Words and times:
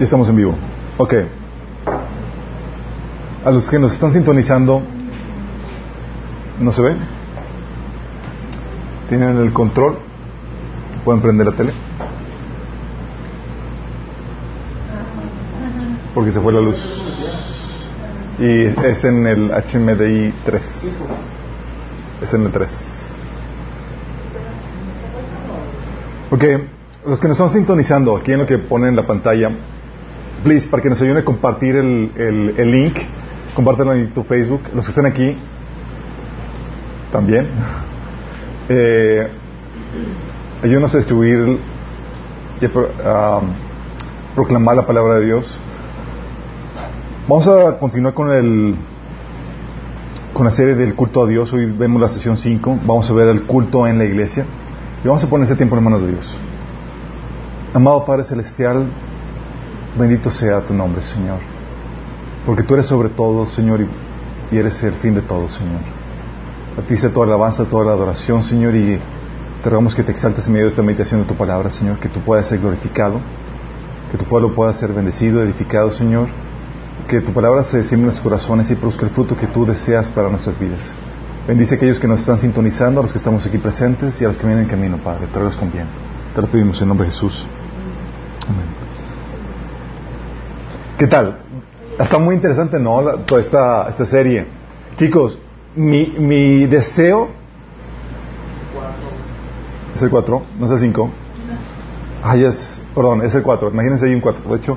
Ya 0.00 0.04
estamos 0.04 0.30
en 0.30 0.36
vivo. 0.36 0.54
Ok. 0.96 1.12
A 3.44 3.50
los 3.50 3.68
que 3.68 3.78
nos 3.78 3.92
están 3.92 4.14
sintonizando, 4.14 4.80
¿no 6.58 6.72
se 6.72 6.80
ven? 6.80 6.96
¿Tienen 9.10 9.36
el 9.36 9.52
control? 9.52 9.98
¿Pueden 11.04 11.20
prender 11.20 11.48
la 11.48 11.52
tele? 11.52 11.74
Porque 16.14 16.32
se 16.32 16.40
fue 16.40 16.54
la 16.54 16.62
luz. 16.62 16.78
Y 18.38 18.68
es 18.86 19.04
en 19.04 19.26
el 19.26 19.50
HMDI 19.50 20.32
3. 20.46 20.98
Es 22.22 22.32
en 22.32 22.46
el 22.46 22.52
3. 22.52 23.12
Ok, 26.30 26.44
los 27.06 27.20
que 27.20 27.28
nos 27.28 27.38
están 27.38 27.50
sintonizando, 27.50 28.16
aquí 28.16 28.32
en 28.32 28.38
lo 28.38 28.46
que 28.46 28.56
ponen 28.56 28.88
en 28.88 28.96
la 28.96 29.06
pantalla, 29.06 29.50
please, 30.42 30.66
para 30.68 30.82
que 30.82 30.88
nos 30.88 31.00
ayuden 31.00 31.18
a 31.18 31.24
compartir 31.24 31.76
el, 31.76 32.12
el, 32.16 32.54
el 32.56 32.70
link, 32.70 32.96
compártanlo 33.54 33.94
en 33.94 34.12
tu 34.12 34.22
Facebook. 34.22 34.62
Los 34.74 34.84
que 34.84 34.90
están 34.90 35.06
aquí, 35.06 35.36
también. 37.12 37.48
Eh, 38.72 39.28
ayúdanos 40.62 40.94
a 40.94 40.98
distribuir 40.98 41.58
y 42.60 42.64
a 42.64 42.70
a 43.04 43.40
proclamar 44.36 44.76
la 44.76 44.86
palabra 44.86 45.16
de 45.16 45.26
Dios. 45.26 45.58
Vamos 47.26 47.48
a 47.48 47.78
continuar 47.78 48.14
con 48.14 48.30
el 48.30 48.76
con 50.32 50.46
la 50.46 50.52
serie 50.52 50.76
del 50.76 50.94
culto 50.94 51.24
a 51.24 51.26
Dios. 51.26 51.52
Hoy 51.52 51.66
vemos 51.66 52.00
la 52.00 52.08
sesión 52.08 52.36
5. 52.36 52.78
Vamos 52.86 53.10
a 53.10 53.12
ver 53.14 53.28
el 53.28 53.42
culto 53.42 53.88
en 53.88 53.98
la 53.98 54.04
iglesia. 54.04 54.46
Y 55.02 55.08
vamos 55.08 55.24
a 55.24 55.28
poner 55.28 55.46
ese 55.46 55.56
tiempo 55.56 55.76
en 55.76 55.82
manos 55.82 56.02
de 56.02 56.12
Dios. 56.12 56.38
Amado 57.74 58.04
Padre 58.04 58.24
Celestial, 58.24 58.86
bendito 59.98 60.30
sea 60.30 60.60
tu 60.60 60.74
nombre, 60.74 61.02
Señor. 61.02 61.38
Porque 62.46 62.62
tú 62.62 62.74
eres 62.74 62.86
sobre 62.86 63.08
todo, 63.08 63.46
Señor, 63.46 63.80
y, 63.80 64.56
eres 64.56 64.82
el 64.82 64.94
fin 64.94 65.14
de 65.14 65.22
todo, 65.22 65.48
Señor. 65.48 65.80
A 66.78 66.82
ti 66.82 66.96
sea 66.96 67.10
toda 67.10 67.26
la 67.26 67.34
alabanza, 67.34 67.64
toda 67.64 67.84
la 67.84 67.92
adoración, 67.92 68.42
Señor, 68.42 68.74
y 68.74 68.98
te 69.62 69.70
rogamos 69.70 69.94
que 69.94 70.02
te 70.02 70.12
exaltes 70.12 70.46
en 70.46 70.52
medio 70.54 70.64
de 70.64 70.70
esta 70.70 70.82
meditación 70.82 71.20
de 71.20 71.26
tu 71.26 71.34
palabra, 71.34 71.70
Señor, 71.70 71.98
que 71.98 72.08
tú 72.08 72.20
puedas 72.20 72.48
ser 72.48 72.60
glorificado, 72.60 73.20
que 74.10 74.18
tu 74.18 74.24
pueblo 74.24 74.54
pueda 74.54 74.72
ser 74.72 74.92
bendecido, 74.92 75.42
edificado, 75.42 75.90
Señor, 75.90 76.28
que 77.08 77.20
tu 77.20 77.32
palabra 77.32 77.62
se 77.64 77.82
siembre 77.82 77.96
en 77.96 78.02
nuestros 78.04 78.22
corazones 78.22 78.70
y 78.70 78.76
produzca 78.76 79.04
el 79.04 79.12
fruto 79.12 79.36
que 79.36 79.46
tú 79.46 79.66
deseas 79.66 80.08
para 80.10 80.30
nuestras 80.30 80.58
vidas. 80.58 80.94
Bendice 81.46 81.74
a 81.74 81.76
aquellos 81.76 81.98
que 81.98 82.06
nos 82.06 82.20
están 82.20 82.38
sintonizando, 82.38 83.00
a 83.00 83.02
los 83.02 83.12
que 83.12 83.18
estamos 83.18 83.44
aquí 83.46 83.58
presentes 83.58 84.20
y 84.20 84.24
a 84.24 84.28
los 84.28 84.38
que 84.38 84.46
vienen 84.46 84.64
en 84.64 84.70
camino, 84.70 84.98
Padre. 84.98 85.26
Tráelos 85.32 85.56
con 85.56 85.72
bien. 85.72 85.86
Te 86.34 86.40
lo 86.40 86.48
pedimos 86.48 86.80
en 86.80 86.88
nombre 86.88 87.06
de 87.06 87.12
Jesús. 87.12 87.46
¿Qué 91.00 91.06
tal? 91.06 91.38
Está 91.98 92.18
muy 92.18 92.34
interesante, 92.34 92.78
¿no? 92.78 93.00
La- 93.00 93.16
toda 93.24 93.40
esta, 93.40 93.88
esta 93.88 94.04
serie. 94.04 94.46
Chicos, 94.96 95.38
mi, 95.74 96.04
mi 96.18 96.66
deseo... 96.66 97.30
¿Es 99.94 100.02
el 100.02 100.10
4? 100.10 100.42
¿No 100.58 100.66
es 100.66 100.72
el 100.72 100.78
5? 100.78 101.10
Ah, 102.22 102.36
ya 102.36 102.48
es... 102.48 102.82
Perdón, 102.94 103.22
es 103.24 103.34
el 103.34 103.42
4. 103.42 103.70
Imagínense 103.70 104.04
ahí 104.04 104.14
un 104.14 104.20
4. 104.20 104.42
De 104.50 104.56
hecho, 104.58 104.76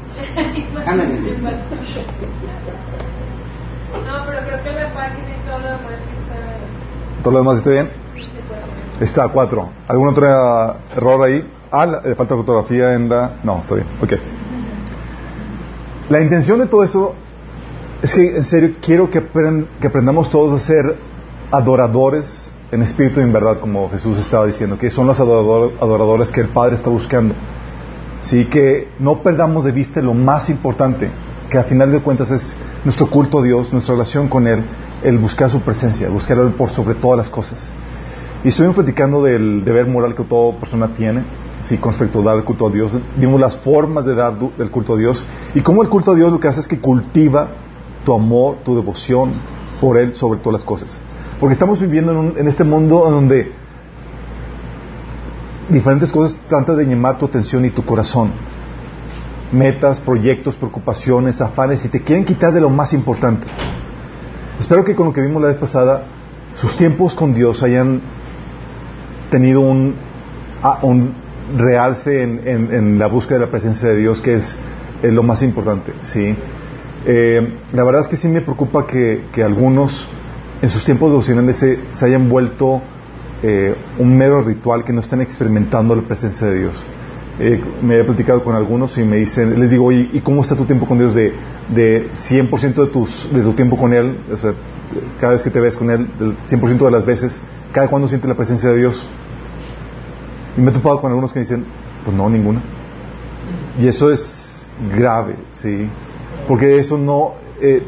No, 4.05 4.25
pero 4.25 4.39
creo 4.45 4.63
que 4.63 4.71
la 4.71 4.93
página 4.93 5.27
y 5.27 5.45
todo 5.45 5.59
lo 5.59 5.67
demás 5.67 5.93
está. 5.93 7.21
¿todo 7.21 7.31
lo 7.33 7.37
demás 7.39 7.58
está 7.58 7.69
bien? 7.69 7.89
Está 9.02 9.27
4. 9.27 9.69
¿Algún 9.89 10.08
otro 10.08 10.25
error 10.95 11.23
ahí? 11.25 11.45
Ah, 11.69 11.85
la- 11.85 12.02
le 12.02 12.15
falta 12.15 12.35
fotografía 12.35 12.93
en 12.93 13.09
la... 13.09 13.33
No, 13.43 13.59
está 13.59 13.75
bien. 13.75 13.87
Ok. 14.02 14.13
La 16.14 16.22
intención 16.22 16.59
de 16.59 16.67
todo 16.67 16.83
esto 16.83 17.16
es 18.03 18.14
que, 18.14 18.38
en 18.38 18.44
serio, 18.44 18.75
quiero 18.80 19.09
que, 19.09 19.19
apren- 19.19 19.66
que 19.81 19.88
aprendamos 19.88 20.30
todos 20.30 20.61
a 20.61 20.64
ser 20.64 20.95
adoradores 21.50 22.52
en 22.72 22.83
espíritu 22.83 23.20
y 23.20 23.23
en 23.23 23.33
verdad, 23.33 23.60
como 23.60 23.89
Jesús 23.89 24.20
estaba 24.20 24.45
diciendo, 24.45 24.77
que 24.77 24.92
son 24.92 25.08
los 25.08 25.20
adorador- 25.20 25.71
adoradores 25.82 26.30
que 26.30 26.42
el 26.42 26.49
Padre 26.49 26.76
está 26.76 26.92
buscando. 26.92 27.33
Sí, 28.21 28.45
que 28.45 28.89
no 28.99 29.23
perdamos 29.23 29.64
de 29.64 29.71
vista 29.71 30.02
lo 30.02 30.14
más 30.14 30.52
importante, 30.52 31.10
que 31.49 31.58
a 31.58 31.64
final 31.64 31.92
de 31.92 31.99
cuentas 32.02 32.30
es 32.30 32.55
nuestro 32.86 33.10
culto 33.10 33.39
a 33.39 33.42
Dios, 33.42 33.73
nuestra 33.73 33.95
relación 33.95 34.27
con 34.27 34.45
Él, 34.45 34.64
el 35.04 35.17
buscar 35.17 35.49
su 35.49 35.61
presencia, 35.61 36.10
buscar 36.10 36.37
a 36.37 36.43
Él 36.43 36.54
por 36.54 36.70
sobre 36.70 36.93
todas 36.93 37.17
las 37.17 37.30
cosas. 37.30 37.71
Y 38.43 38.49
estuvimos 38.49 38.76
platicando 38.76 39.23
del 39.23 39.66
deber 39.66 39.87
moral 39.87 40.14
que 40.14 40.23
toda 40.26 40.60
persona 40.60 40.89
tiene, 40.89 41.23
sí, 41.63 41.77
con 41.77 41.91
respecto 41.91 42.19
a 42.19 42.23
dar 42.23 42.35
el 42.37 42.43
culto 42.43 42.67
a 42.67 42.69
Dios. 42.69 42.91
Vimos 43.17 43.39
las 43.39 43.57
formas 43.57 44.05
de 44.05 44.15
dar 44.15 44.33
el 44.59 44.69
culto 44.71 44.93
a 44.93 44.97
Dios 44.97 45.23
y 45.55 45.61
cómo 45.61 45.81
el 45.83 45.89
culto 45.89 46.11
a 46.11 46.15
Dios 46.15 46.31
lo 46.31 46.39
que 46.39 46.47
hace 46.47 46.59
es 46.61 46.67
que 46.67 46.79
cultiva 46.79 47.47
tu 48.05 48.13
amor, 48.13 48.57
tu 48.63 48.75
devoción 48.75 49.31
por 49.81 49.97
Él 49.97 50.13
sobre 50.15 50.39
todas 50.39 50.59
las 50.61 50.63
cosas. 50.65 50.99
Porque 51.39 51.53
estamos 51.53 51.79
viviendo 51.79 52.11
en, 52.11 52.17
un- 52.17 52.33
en 52.37 52.47
este 52.47 52.63
mundo 52.63 53.07
donde 53.09 53.51
diferentes 55.69 56.11
cosas 56.11 56.37
tratan 56.47 56.77
de 56.77 56.85
llamar 56.85 57.17
tu 57.17 57.25
atención 57.25 57.65
y 57.65 57.69
tu 57.69 57.83
corazón. 57.83 58.31
Metas, 59.51 60.01
proyectos, 60.01 60.55
preocupaciones, 60.55 61.39
afanes 61.41 61.85
y 61.85 61.89
te 61.89 62.01
quieren 62.01 62.25
quitar 62.25 62.53
de 62.53 62.61
lo 62.61 62.69
más 62.69 62.93
importante. 62.93 63.47
Espero 64.59 64.83
que 64.83 64.95
con 64.95 65.07
lo 65.07 65.13
que 65.13 65.21
vimos 65.21 65.41
la 65.41 65.49
vez 65.49 65.57
pasada, 65.57 66.03
sus 66.55 66.75
tiempos 66.75 67.13
con 67.15 67.33
Dios 67.33 67.61
hayan 67.63 68.01
tenido 69.30 69.61
un, 69.61 69.95
a- 70.61 70.80
un 70.83 71.13
realce 71.58 72.21
en, 72.23 72.42
en- 72.45 72.99
la 72.99 73.08
búsqueda 73.08 73.39
de 73.39 73.45
la 73.45 73.52
presencia 73.52 73.89
de 73.89 73.98
Dios, 73.98 74.21
que 74.21 74.36
es, 74.36 74.55
lo 75.04 75.21
más 75.23 75.43
importante. 75.43 75.92
¿sí? 76.02 76.36
Eh, 77.05 77.54
la 77.73 77.83
verdad 77.83 78.02
es 78.02 78.08
que 78.08 78.15
sí 78.15 78.27
me 78.30 78.42
preocupa 78.42 78.87
que, 78.87 79.23
algunos 79.43 80.08
en 80.61 80.70
sus 80.70 80.86
tiempos 80.86 81.11
devocionales 81.11 81.58
se, 81.58 81.80
se 81.92 82.05
hayan 82.05 82.30
vuelto 82.30 82.81
eh, 83.42 83.76
un 83.99 84.17
mero 84.17 84.42
ritual, 84.42 84.86
que 84.86 84.93
no 84.93 85.02
estén 85.02 85.20
experimentando 85.21 85.95
la 85.95 86.04
presencia 86.04 86.48
de 86.48 86.59
Dios. 86.59 86.81
Eh, 87.39 87.61
me 87.81 87.98
he 87.99 88.04
platicado 88.04 88.43
con 88.43 88.55
algunos 88.55 88.98
y 88.98 89.04
me 89.04 89.17
dicen, 89.17 89.60
les 89.60 89.71
digo, 89.71 89.86
"Oye, 89.86 90.08
¿y 90.14 90.21
cómo 90.21 90.42
está 90.43 90.55
tu 90.55 90.65
tiempo 90.65 90.86
con 90.86 90.99
Dios? 90.99 91.14
De, 91.15 91.33
de 91.73 92.10
100% 92.15 92.75
de, 92.75 92.87
tus, 92.87 93.27
de 93.33 93.42
tu 93.42 93.54
tiempo 93.54 93.75
con 93.75 93.92
Él, 93.92 94.17
o 94.31 94.37
sea, 94.37 94.54
cada 95.20 95.33
vez 95.33 95.43
que 95.43 95.49
te 95.49 95.60
ves 95.60 95.75
con 95.75 95.89
Él, 95.89 96.08
del 96.20 96.37
100% 96.48 96.77
de 96.86 96.92
las 96.92 97.04
veces, 97.05 97.42
cada 97.73 97.87
cuando 97.87 98.08
sientes 98.08 98.30
la 98.30 98.36
presencia 98.36 98.70
de 98.70 98.77
Dios. 98.77 99.10
Y 100.58 100.61
me 100.61 100.71
he 100.71 100.73
topado 100.73 101.02
con 101.02 101.09
algunos 101.09 101.33
que 101.33 101.39
dicen, 101.39 101.65
pues 102.03 102.15
no, 102.15 102.30
ninguna. 102.30 102.61
Y 103.80 103.87
eso 103.87 104.11
es 104.11 104.71
grave, 104.95 105.36
¿sí? 105.52 105.89
Porque 106.47 106.77
eso 106.77 106.97
no... 106.97 107.33
eh, 107.61 107.83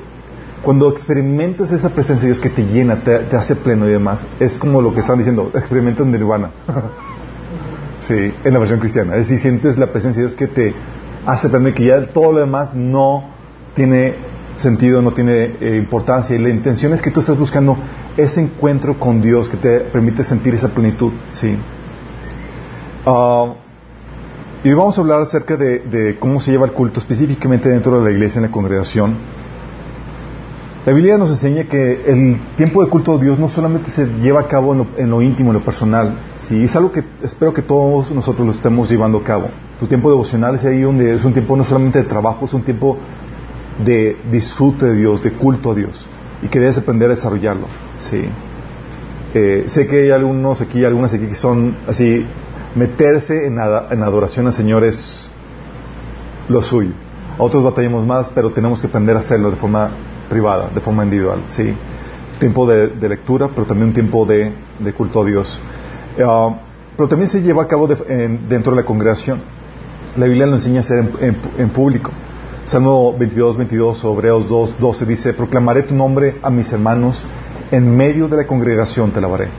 cuando 0.65 0.89
experimentas 0.89 1.71
esa 1.71 1.89
presencia 1.89 2.27
de 2.27 2.33
Dios 2.33 2.41
que 2.41 2.49
te 2.49 2.63
llena, 2.63 3.03
te, 3.03 3.35
hace 3.35 3.55
pleno 3.55 3.87
y 3.87 3.91
demás, 3.91 4.25
es 4.39 4.57
como 4.57 4.81
lo 4.81 4.93
que 4.93 5.01
están 5.01 5.19
diciendo, 5.19 5.51
experimentas 5.53 6.07
nirvana. 6.07 6.49
sí, 7.99 8.33
en 8.43 8.51
la 8.53 8.57
versión 8.57 8.79
cristiana. 8.79 9.15
Es 9.15 9.29
decir, 9.29 9.39
sientes 9.39 9.77
la 9.77 9.91
presencia 9.91 10.23
de 10.23 10.27
Dios 10.27 10.35
que 10.35 10.47
te 10.47 10.73
hace 11.23 11.49
pleno 11.49 11.69
y 11.69 11.73
que 11.73 11.85
ya 11.85 12.07
todo 12.07 12.31
lo 12.31 12.39
demás 12.39 12.73
no 12.73 13.29
tiene 13.75 14.15
sentido, 14.55 15.03
no 15.03 15.11
tiene 15.11 15.55
eh, 15.61 15.77
importancia. 15.77 16.35
Y 16.35 16.39
la 16.39 16.49
intención 16.49 16.93
es 16.93 17.01
que 17.03 17.11
tú 17.11 17.19
estás 17.19 17.37
buscando 17.37 17.77
ese 18.17 18.41
encuentro 18.41 18.99
con 18.99 19.21
Dios 19.21 19.49
que 19.49 19.57
te 19.57 19.81
permite 19.81 20.23
sentir 20.23 20.55
esa 20.55 20.69
plenitud. 20.69 21.13
Sí. 21.29 21.55
Ah, 23.05 23.53
y 24.63 24.73
vamos 24.73 24.97
a 24.97 25.01
hablar 25.01 25.21
acerca 25.21 25.57
de, 25.57 25.79
de 25.79 26.17
cómo 26.17 26.41
se 26.41 26.51
lleva 26.51 26.65
el 26.65 26.71
culto 26.71 26.99
específicamente 26.99 27.69
dentro 27.69 27.99
de 27.99 28.05
la 28.05 28.11
iglesia, 28.11 28.39
en 28.39 28.45
la 28.45 28.51
congregación. 28.51 29.15
La 30.85 30.93
Biblia 30.93 31.17
nos 31.17 31.31
enseña 31.31 31.63
que 31.63 32.03
el 32.05 32.39
tiempo 32.55 32.83
de 32.83 32.89
culto 32.89 33.15
a 33.15 33.17
Dios 33.17 33.39
no 33.39 33.49
solamente 33.49 33.89
se 33.89 34.05
lleva 34.05 34.41
a 34.41 34.47
cabo 34.47 34.71
en 34.73 34.77
lo, 34.77 34.87
en 34.97 35.09
lo 35.09 35.21
íntimo, 35.21 35.49
en 35.49 35.55
lo 35.55 35.65
personal, 35.65 36.15
¿sí? 36.39 36.63
es 36.63 36.75
algo 36.75 36.91
que 36.91 37.03
espero 37.23 37.53
que 37.53 37.63
todos 37.63 38.11
nosotros 38.11 38.45
lo 38.45 38.53
estemos 38.53 38.89
llevando 38.89 39.17
a 39.17 39.23
cabo. 39.23 39.49
Tu 39.79 39.87
tiempo 39.87 40.09
devocional 40.09 40.55
es 40.55 40.65
ahí 40.65 40.81
donde 40.81 41.15
es 41.15 41.25
un 41.25 41.33
tiempo 41.33 41.57
no 41.57 41.63
solamente 41.63 41.99
de 41.99 42.05
trabajo, 42.05 42.45
es 42.45 42.53
un 42.53 42.61
tiempo 42.61 42.97
de 43.83 44.15
disfrute 44.31 44.85
de 44.85 44.95
Dios, 44.95 45.23
de 45.23 45.31
culto 45.31 45.71
a 45.71 45.75
Dios, 45.75 46.05
y 46.43 46.47
que 46.47 46.59
debes 46.59 46.77
aprender 46.77 47.09
a 47.09 47.15
desarrollarlo. 47.15 47.65
¿sí? 47.97 48.23
Eh, 49.33 49.63
sé 49.65 49.87
que 49.87 50.03
hay 50.03 50.11
algunos 50.11 50.61
aquí, 50.61 50.85
algunas 50.85 51.13
aquí 51.15 51.25
que 51.25 51.33
son 51.33 51.77
así, 51.87 52.25
meterse 52.75 53.45
en, 53.47 53.59
adoración 53.59 54.47
al 54.47 54.53
Señor 54.53 54.83
es 54.83 55.29
lo 56.49 56.61
suyo. 56.61 56.91
Otros 57.37 57.63
batallamos 57.63 58.05
más, 58.05 58.29
pero 58.29 58.51
tenemos 58.51 58.81
que 58.81 58.87
aprender 58.87 59.15
a 59.17 59.19
hacerlo 59.19 59.49
de 59.51 59.57
forma 59.57 59.89
privada, 60.29 60.69
de 60.73 60.81
forma 60.81 61.03
individual, 61.03 61.39
sí. 61.47 61.73
Tiempo 62.39 62.65
de, 62.67 62.87
de 62.89 63.09
lectura, 63.09 63.49
pero 63.53 63.65
también 63.65 63.89
un 63.89 63.93
tiempo 63.93 64.25
de, 64.25 64.51
de 64.79 64.93
culto 64.93 65.21
a 65.21 65.25
Dios. 65.25 65.59
Ah, 66.23 66.55
pero 66.95 67.09
también 67.09 67.29
se 67.29 67.41
lleva 67.41 67.63
a 67.63 67.67
cabo 67.67 67.87
de- 67.87 67.97
en- 68.07 68.47
dentro 68.47 68.71
de 68.73 68.77
la 68.81 68.85
congregación. 68.85 69.41
La 70.17 70.25
Biblia 70.27 70.45
nos 70.45 70.55
enseña 70.65 70.77
a 70.77 70.79
hacer 70.81 70.99
en, 70.99 71.11
en- 71.19 71.37
en 71.57 71.69
público. 71.69 72.11
Salmo 72.65 73.15
22, 73.17 73.57
22, 73.57 74.03
Hebreos 74.03 74.49
2, 74.49 74.75
12 74.79 75.05
dice, 75.05 75.33
proclamaré 75.33 75.83
tu 75.83 75.93
nombre 75.93 76.37
a 76.41 76.49
mis 76.49 76.71
hermanos, 76.71 77.23
en 77.71 77.95
medio 77.95 78.27
de 78.27 78.37
la 78.37 78.47
congregación 78.47 79.11
te 79.11 79.19
alabaré. 79.19 79.49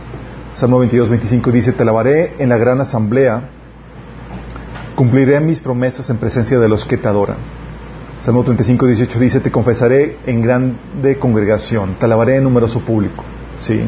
Salmo 0.57 0.79
22, 0.79 1.11
25 1.11 1.53
dice, 1.53 1.73
te 1.73 1.83
alabaré 1.83 2.33
en 2.39 2.49
la 2.49 2.57
gran 2.57 2.81
asamblea, 2.81 3.51
cumpliré 4.95 5.39
mis 5.41 5.61
promesas 5.61 6.09
en 6.09 6.17
presencia 6.17 6.59
de 6.59 6.67
los 6.67 6.87
que 6.87 6.97
te 6.97 7.07
adoran. 7.07 7.37
Salmo 8.21 8.43
35, 8.43 8.87
18 8.87 9.21
dice, 9.21 9.41
te 9.41 9.51
confesaré 9.51 10.17
en 10.25 10.41
grande 10.41 11.19
congregación, 11.19 11.97
te 11.99 12.07
alabaré 12.07 12.37
en 12.37 12.45
numeroso 12.45 12.81
público. 12.81 13.23
¿Sí? 13.59 13.83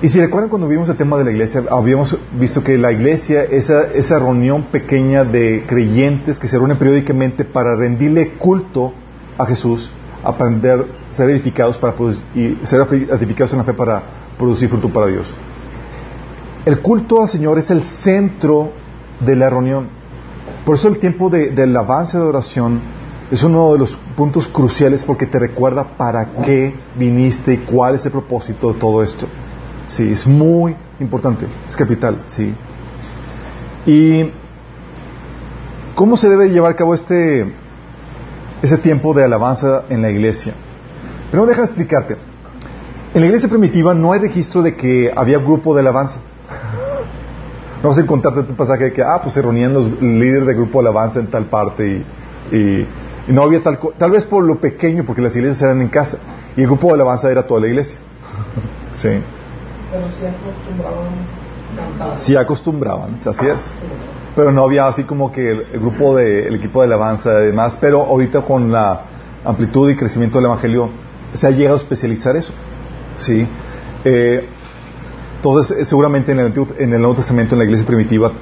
Y 0.00 0.08
si 0.08 0.18
recuerdan 0.18 0.48
cuando 0.48 0.66
vimos 0.66 0.88
el 0.88 0.96
tema 0.96 1.18
de 1.18 1.24
la 1.24 1.32
iglesia, 1.32 1.62
habíamos 1.70 2.16
visto 2.40 2.64
que 2.64 2.78
la 2.78 2.90
iglesia, 2.90 3.42
esa, 3.42 3.82
esa 3.92 4.18
reunión 4.18 4.68
pequeña 4.72 5.24
de 5.24 5.64
creyentes 5.66 6.38
que 6.38 6.48
se 6.48 6.56
reúnen 6.56 6.78
periódicamente 6.78 7.44
para 7.44 7.76
rendirle 7.76 8.30
culto 8.38 8.94
a 9.36 9.44
Jesús, 9.44 9.92
aprender, 10.22 10.86
ser 11.10 11.28
edificados 11.28 11.76
para 11.76 11.94
y 12.34 12.58
ser 12.62 12.80
edificados 13.10 13.52
en 13.52 13.58
la 13.58 13.64
fe 13.64 13.74
para 13.74 14.23
producir 14.38 14.68
fruto 14.68 14.88
para 14.88 15.06
Dios. 15.06 15.34
El 16.64 16.80
culto 16.80 17.22
al 17.22 17.28
Señor 17.28 17.58
es 17.58 17.70
el 17.70 17.82
centro 17.84 18.72
de 19.20 19.36
la 19.36 19.50
reunión. 19.50 19.88
Por 20.64 20.76
eso 20.76 20.88
el 20.88 20.98
tiempo 20.98 21.28
de, 21.28 21.52
avance 21.76 22.16
de 22.16 22.24
oración 22.24 22.80
es 23.30 23.42
uno 23.42 23.72
de 23.72 23.78
los 23.78 23.98
puntos 24.16 24.48
cruciales 24.48 25.04
porque 25.04 25.26
te 25.26 25.38
recuerda 25.38 25.96
para 25.96 26.42
qué 26.42 26.74
viniste 26.96 27.54
y 27.54 27.56
cuál 27.58 27.96
es 27.96 28.06
el 28.06 28.12
propósito 28.12 28.72
de 28.72 28.78
todo 28.78 29.02
esto. 29.02 29.26
Sí, 29.86 30.10
es 30.10 30.26
muy 30.26 30.74
importante, 31.00 31.46
es 31.66 31.76
capital, 31.76 32.22
sí. 32.24 32.54
¿Y 33.86 34.30
cómo 35.94 36.16
se 36.16 36.30
debe 36.30 36.48
llevar 36.48 36.72
a 36.72 36.76
cabo 36.76 36.94
este, 36.94 37.52
tiempo 38.82 39.12
de 39.12 39.24
alabanza 39.24 39.84
en 39.90 40.00
la 40.00 40.10
iglesia? 40.10 40.54
Pero 41.30 41.44
deja 41.44 41.62
explicarte. 41.62 42.16
En 43.14 43.20
la 43.20 43.28
iglesia 43.28 43.48
primitiva 43.48 43.94
no 43.94 44.12
hay 44.12 44.18
registro 44.18 44.60
de 44.60 44.74
que 44.74 45.12
había 45.14 45.38
grupo 45.38 45.72
de 45.72 45.82
alabanza. 45.82 46.18
No 47.80 47.90
vas 47.90 47.98
a 47.98 48.00
encontrarte 48.00 48.40
un 48.40 48.56
pasaje 48.56 48.84
de 48.84 48.92
que, 48.92 49.02
ah, 49.04 49.20
pues 49.22 49.34
se 49.34 49.40
reunían 49.40 49.72
los 49.72 50.02
líderes 50.02 50.48
de 50.48 50.54
grupo 50.54 50.82
de 50.82 50.88
alabanza 50.88 51.20
en 51.20 51.28
tal 51.28 51.44
parte 51.44 52.04
y, 52.50 52.86
no 53.28 53.42
había 53.42 53.62
tal 53.62 53.78
tal 53.96 54.10
vez 54.10 54.26
por 54.26 54.44
lo 54.44 54.60
pequeño, 54.60 55.04
porque 55.04 55.22
las 55.22 55.34
iglesias 55.34 55.62
eran 55.62 55.80
en 55.80 55.88
casa 55.88 56.18
y 56.56 56.60
el 56.60 56.66
grupo 56.66 56.88
de 56.88 56.94
alabanza 56.94 57.30
era 57.30 57.46
toda 57.46 57.60
la 57.60 57.68
iglesia. 57.68 57.96
sí. 58.96 59.08
Pero 59.08 60.08
sí 60.08 60.26
acostumbraban 60.26 61.06
cantar. 61.76 62.18
Sí 62.18 62.36
acostumbraban, 62.36 63.14
así 63.14 63.46
es. 63.46 63.74
Pero 64.34 64.50
no 64.50 64.64
había 64.64 64.88
así 64.88 65.04
como 65.04 65.30
que 65.30 65.52
el, 65.52 65.80
grupo 65.80 66.16
de, 66.16 66.48
el 66.48 66.56
equipo 66.56 66.80
de 66.80 66.86
alabanza 66.86 67.30
y 67.44 67.46
demás, 67.46 67.78
pero 67.80 68.02
ahorita 68.02 68.42
con 68.42 68.72
la 68.72 69.02
amplitud 69.44 69.88
y 69.88 69.94
crecimiento 69.94 70.38
del 70.38 70.46
evangelio 70.46 70.90
se 71.32 71.46
ha 71.46 71.50
llegado 71.50 71.76
a 71.76 71.78
especializar 71.78 72.36
eso. 72.36 72.52
Sí. 73.18 73.46
Eh, 74.04 74.48
entonces, 75.36 75.78
eh, 75.78 75.84
seguramente 75.84 76.32
en 76.32 76.40
el, 76.40 76.52
en 76.78 76.92
el 76.92 77.00
Nuevo 77.00 77.16
Testamento, 77.16 77.54
en 77.54 77.58
la 77.58 77.64
iglesia 77.64 77.86
primitiva, 77.86 78.32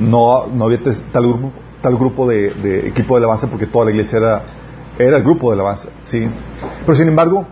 no, 0.00 0.46
no 0.46 0.64
había 0.64 0.80
tal 1.12 1.22
grupo, 1.22 1.52
tal 1.82 1.96
grupo 1.96 2.28
de, 2.28 2.88
equipo 2.88 3.14
de 3.14 3.18
alabanza 3.18 3.48
porque 3.48 3.66
toda 3.66 3.86
la 3.86 3.90
iglesia 3.92 4.18
era, 4.18 4.42
era 4.98 5.16
el 5.18 5.22
grupo 5.22 5.50
de 5.50 5.54
alabanza, 5.54 5.90
¿sí? 6.00 6.28
Pero 6.84 6.96
sin 6.96 7.08
embargo, 7.08 7.46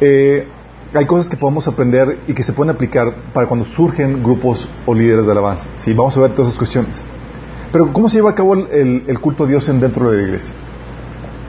eh, 0.00 0.46
hay 0.94 1.06
cosas 1.06 1.28
que 1.28 1.36
podemos 1.36 1.66
aprender 1.68 2.20
y 2.26 2.32
que 2.32 2.42
se 2.42 2.52
pueden 2.52 2.74
aplicar 2.74 3.12
para 3.32 3.46
cuando 3.46 3.66
surgen 3.66 4.22
grupos 4.22 4.68
o 4.86 4.94
líderes 4.94 5.26
de 5.26 5.32
alabanza, 5.32 5.68
¿sí? 5.76 5.92
Vamos 5.92 6.16
a 6.16 6.20
ver 6.20 6.30
todas 6.32 6.48
esas 6.48 6.58
cuestiones. 6.58 7.02
Pero, 7.72 7.92
¿cómo 7.92 8.08
se 8.08 8.16
lleva 8.16 8.30
a 8.30 8.34
cabo 8.34 8.54
el, 8.54 9.18
culto 9.20 9.44
a 9.44 9.46
Dios 9.46 9.68
en, 9.68 9.80
dentro 9.80 10.10
de 10.10 10.16
la 10.16 10.22
iglesia? 10.22 10.54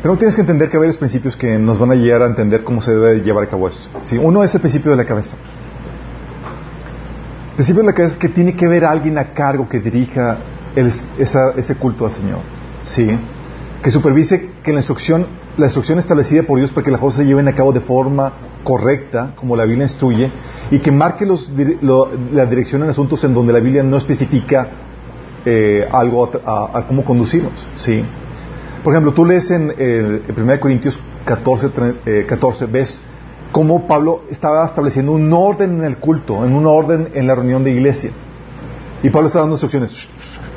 Pero 0.01 0.16
tienes 0.18 0.36
que 0.36 0.42
entender 0.42 0.69
que 0.69 0.78
hay 0.78 0.81
varios 0.81 0.98
principios 0.98 1.36
que 1.36 1.60
nos 1.60 1.78
van 1.78 1.92
a 1.92 1.96
llegar 1.96 2.22
a 2.22 2.28
entender 2.28 2.63
cómo 2.63 2.81
se 2.81 2.92
debe 2.92 3.22
llevar 3.22 3.44
a 3.44 3.48
cabo 3.48 3.68
esto. 3.68 3.90
¿sí? 4.04 4.18
Uno 4.18 4.44
es 4.44 4.56
el 4.56 4.62
principio 4.62 4.92
de 4.92 4.98
la 4.98 5.06
cabeza 5.06 5.36
principio 7.60 7.81
de 7.84 7.88
la 7.88 7.94
cabeza 7.94 8.13
es 8.13 8.19
que 8.19 8.30
tiene 8.30 8.56
que 8.56 8.66
haber 8.66 8.86
alguien 8.86 9.18
a 9.18 9.34
cargo 9.34 9.68
que 9.68 9.81
dirija 9.81 10.38
ese 10.78 11.75
culto 11.75 12.06
al 12.06 12.13
Señor. 12.13 12.40
¿Sí? 12.84 13.19
Que 13.84 13.92
supervise 13.92 14.51
que 14.63 14.72
la 14.72 14.80
instrucción, 14.80 15.28
la 15.57 15.66
instrucción 15.66 16.00
establecida 16.00 16.44
por 16.44 16.57
Dios 16.57 16.72
para 16.72 16.86
que 16.86 16.92
las 16.92 17.02
cosas 17.02 17.18
se 17.18 17.25
lleven 17.25 17.50
a 17.50 17.54
cabo 17.54 17.74
de 17.74 17.81
forma 17.81 18.31
correcta, 18.63 19.34
como 19.36 19.57
la 19.57 19.66
Biblia 19.66 19.84
instruye, 19.84 20.31
y 20.72 20.80
que 20.80 20.90
marque 20.90 21.28
la 22.31 22.45
dirección 22.45 22.81
en 22.84 22.92
asuntos 22.92 23.25
en 23.25 23.34
donde 23.34 23.52
la 23.52 23.60
Biblia 23.60 23.84
no 23.84 23.98
especifica 23.98 24.69
eh, 25.45 25.86
algo 25.92 26.30
a, 26.45 26.86
cómo 26.88 27.04
conducirnos. 27.04 27.52
¿Sí? 27.75 28.06
Por 28.84 28.94
ejemplo, 28.94 29.14
tú 29.14 29.26
lees 29.26 29.52
en, 29.52 29.74
el, 29.78 30.24
1 30.36 30.60
Corintios 30.60 31.00
14, 31.26 32.26
14, 32.28 32.66
eh, 32.66 32.68
ves 32.72 33.02
cómo 33.52 33.88
Pablo 33.88 34.24
estaba 34.30 34.66
estableciendo 34.66 35.12
un 35.12 35.31
orden 35.34 35.80
en 35.80 35.84
el 35.84 35.98
culto, 35.98 36.46
en 36.46 36.54
un 36.54 36.66
orden 36.66 37.10
en 37.14 37.28
la 37.28 37.36
reunión 37.36 37.64
de 37.64 37.72
iglesia. 37.72 38.12
Y 39.04 39.10
Pablo 39.10 39.28
está 39.28 39.40
dando 39.40 39.56
instrucciones. 39.56 40.08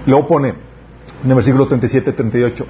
Luego 0.06 0.26
pone 0.26 0.48
en 0.50 1.28
el 1.28 1.34
versículo 1.34 1.66
37-38, 1.68 2.64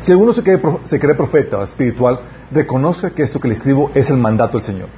si 0.00 0.12
alguno 0.12 0.32
se 0.32 0.42
cree, 0.42 0.60
se 0.84 1.00
cree 1.00 1.14
profeta 1.14 1.62
espiritual, 1.62 2.20
reconozca 2.50 3.10
que 3.10 3.22
esto 3.22 3.40
que 3.40 3.48
le 3.48 3.54
escribo 3.54 3.90
es 3.94 4.10
el 4.10 4.18
mandato 4.18 4.58
del 4.58 4.66
Señor. 4.66 4.88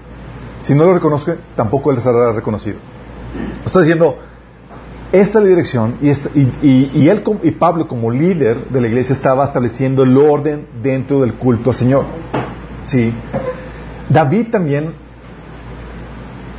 Si 0.62 0.75
no 0.75 0.85
lo 0.85 0.94
reconoce, 0.94 1.38
tampoco 1.55 1.93
él 1.93 2.00
será 2.00 2.32
reconocido. 2.32 2.79
Está 3.64 3.81
diciendo, 3.81 4.19
esta 5.10 5.38
es 5.38 5.44
la 5.44 5.49
dirección 5.49 5.96
y, 6.02 6.10
y, 6.62 7.08
él 7.08 7.22
y 7.43 7.50
Pablo 7.52 7.88
como 7.88 8.10
líder 8.10 8.69
de 8.69 8.81
la 8.81 8.88
iglesia 8.88 9.14
estaba 9.14 9.44
estableciendo 9.44 10.02
el 10.02 10.16
orden 10.19 10.66
dentro 10.82 11.20
del 11.20 11.34
culto 11.34 11.70
al 11.70 11.76
Señor. 11.76 12.05
Sí. 12.82 13.12
David 14.10 14.49
también 14.50 14.93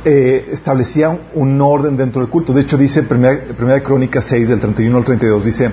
eh, 0.04 0.48
establecía 0.50 1.16
un, 1.34 1.60
orden 1.60 1.96
dentro 1.96 2.22
del 2.22 2.30
culto. 2.30 2.52
De 2.52 2.62
hecho, 2.62 2.76
dice 2.76 3.00
en 3.00 3.06
primera, 3.06 3.40
primera 3.56 3.80
Crónica 3.82 4.20
6, 4.20 4.48
del 4.48 4.60
31 4.60 4.98
al 4.98 5.04
32, 5.04 5.44
dice, 5.44 5.70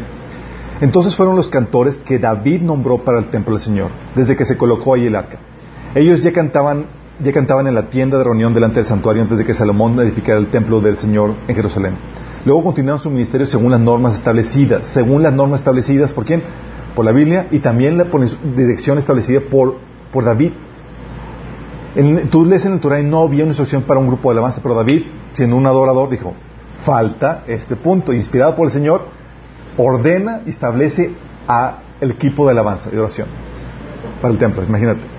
entonces 0.80 1.15
fueron 1.15 1.35
los 1.35 1.50
cantores 1.50 1.97
que 2.00 2.19
David 2.19 2.62
nombró 2.62 3.00
para 3.00 3.18
el 3.18 3.25
templo 3.30 3.56
del 3.56 3.62
Señor, 3.62 3.89
desde 4.15 4.35
que 4.35 4.45
se 4.45 4.56
colocó 4.56 4.94
ahí 4.94 5.07
el 5.07 5.15
arca. 5.15 5.39
Ellos 5.95 6.21
ya 6.21 6.31
cantaban, 6.31 6.85
ya 7.19 7.31
cantaban 7.31 7.65
en 7.65 7.73
la 7.73 7.89
tienda 7.89 8.18
de 8.19 8.23
reunión 8.23 8.53
delante 8.53 8.75
del 8.75 8.85
santuario 8.85 9.23
antes 9.23 9.39
de 9.39 9.45
que 9.45 9.53
Salomón 9.56 10.00
edificara 10.00 10.38
el 10.38 10.47
templo 10.47 10.80
del 10.80 10.97
Señor 10.97 11.33
en 11.47 11.56
Jerusalén. 11.56 11.94
Luego 12.47 12.63
continuaron 12.63 13.01
su 13.01 13.09
ministerio 13.09 13.45
según 13.45 13.71
las 13.71 13.81
normas 13.81 14.15
establecidas, 14.15 14.85
según 14.85 15.21
las 15.21 15.33
normas 15.33 15.59
establecidas 15.59 16.13
por 16.13 16.23
quién? 16.23 16.41
Por 16.95 17.03
la 17.03 17.11
Biblia 17.11 17.47
y 17.51 17.59
también 17.59 17.97
la 17.97 18.05
dirección 18.55 18.97
establecida 18.97 19.41
por, 19.41 19.75
por 20.13 20.23
David 20.23 20.51
tú 22.29 22.45
lees 22.45 22.65
en 22.65 22.73
el 22.73 22.79
Torah 22.79 22.99
y 22.99 23.03
no 23.03 23.19
había 23.19 23.44
una 23.44 23.51
instrucción 23.51 23.83
para 23.83 23.99
un 23.99 24.07
grupo 24.07 24.29
de 24.29 24.33
alabanza, 24.33 24.61
pero 24.61 24.75
David, 24.75 25.03
siendo 25.33 25.55
un 25.55 25.65
adorador, 25.65 26.09
dijo, 26.09 26.35
falta 26.85 27.44
este 27.47 27.75
punto. 27.75 28.13
Inspirado 28.13 28.55
por 28.55 28.67
el 28.67 28.71
Señor, 28.71 29.01
ordena 29.77 30.41
y 30.45 30.51
establece 30.51 31.11
a 31.47 31.79
el 31.99 32.11
equipo 32.11 32.45
de 32.45 32.51
alabanza 32.51 32.89
y 32.94 32.97
oración 32.97 33.27
para 34.21 34.33
el 34.33 34.39
templo, 34.39 34.63
imagínate. 34.63 35.17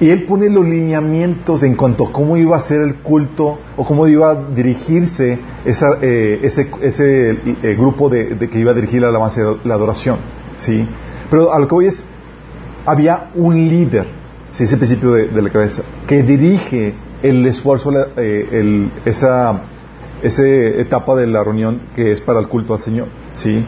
Y 0.00 0.08
él 0.08 0.24
pone 0.24 0.48
los 0.48 0.64
lineamientos 0.64 1.62
en 1.62 1.76
cuanto 1.76 2.08
a 2.08 2.12
cómo 2.12 2.36
iba 2.36 2.56
a 2.56 2.60
ser 2.60 2.80
el 2.80 2.96
culto 2.96 3.58
o 3.76 3.84
cómo 3.84 4.08
iba 4.08 4.30
a 4.30 4.34
dirigirse 4.34 5.38
eh, 5.64 6.40
ese, 6.42 6.70
ese 6.80 7.30
eh, 7.30 7.76
grupo 7.78 8.08
de, 8.08 8.36
que 8.38 8.58
iba 8.58 8.70
a 8.70 8.74
dirigir 8.74 9.02
la 9.02 9.08
alabanza 9.08 9.42
y 9.42 9.68
la 9.68 9.74
adoración. 9.74 10.16
¿sí? 10.56 10.88
Pero 11.30 11.52
a 11.52 11.58
lo 11.58 11.68
que 11.68 11.74
voy 11.74 11.86
es, 11.86 12.02
había 12.86 13.30
un 13.34 13.54
líder 13.68 14.20
sí, 14.50 14.64
ese 14.64 14.76
principio 14.76 15.12
de, 15.12 15.42
la 15.42 15.50
cabeza, 15.50 15.82
que 16.06 16.22
dirige 16.22 16.94
el 17.22 17.44
esfuerzo, 17.46 17.92
eh, 18.16 18.88
esa, 19.04 19.62
etapa 20.22 21.14
de 21.14 21.26
la 21.26 21.42
reunión 21.42 21.80
que 21.94 22.12
es 22.12 22.20
para 22.20 22.40
el 22.40 22.48
culto 22.48 22.74
al 22.74 22.80
Señor. 22.80 23.08
¿sí? 23.32 23.64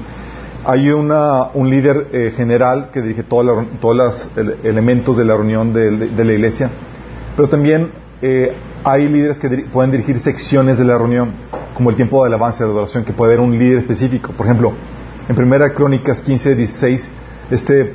Hay 0.65 0.91
un 0.91 1.71
líder 1.71 2.07
eh, 2.13 2.33
general 2.37 2.91
que 2.93 3.03
dirige 3.03 3.25
todos 3.25 3.67
los 3.83 4.31
elementos 4.63 5.17
de 5.17 5.25
la 5.25 5.35
reunión 5.35 5.73
de, 5.73 5.91
la 5.91 6.33
iglesia, 6.33 6.71
pero 7.35 7.49
también 7.49 7.91
eh, 8.21 8.53
hay 8.85 9.09
líderes 9.09 9.41
que 9.41 9.49
pueden 9.73 9.91
dirigir 9.91 10.21
secciones 10.21 10.79
de 10.79 10.85
la 10.85 10.97
reunión, 10.97 11.33
como 11.75 11.91
el 11.91 11.97
tiempo 11.97 12.23
de 12.23 12.29
alabanza 12.29 12.65
de 12.65 12.71
adoración, 12.71 13.05
que 13.05 13.13
puede 13.13 13.33
haber 13.33 13.45
un 13.45 13.59
líder 13.59 13.79
específico. 13.79 14.33
Por 14.33 14.47
ejemplo, 14.47 14.73
en 15.29 15.35
Primera 15.35 15.71
Crónicas 15.71 16.23
15, 16.23 16.55
16, 16.55 17.11
este, 17.51 17.95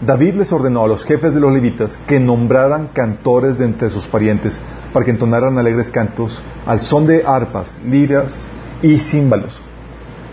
David 0.00 0.34
les 0.34 0.52
ordenó 0.52 0.84
a 0.84 0.88
los 0.88 1.04
jefes 1.04 1.34
de 1.34 1.40
los 1.40 1.52
levitas 1.52 1.98
que 2.06 2.20
nombraran 2.20 2.88
cantores 2.88 3.58
de 3.58 3.64
entre 3.64 3.90
sus 3.90 4.06
parientes 4.06 4.60
para 4.92 5.04
que 5.04 5.10
entonaran 5.10 5.58
alegres 5.58 5.90
cantos 5.90 6.42
al 6.64 6.80
son 6.80 7.06
de 7.06 7.24
arpas, 7.26 7.78
liras 7.84 8.48
y 8.82 8.98
címbalos. 8.98 9.60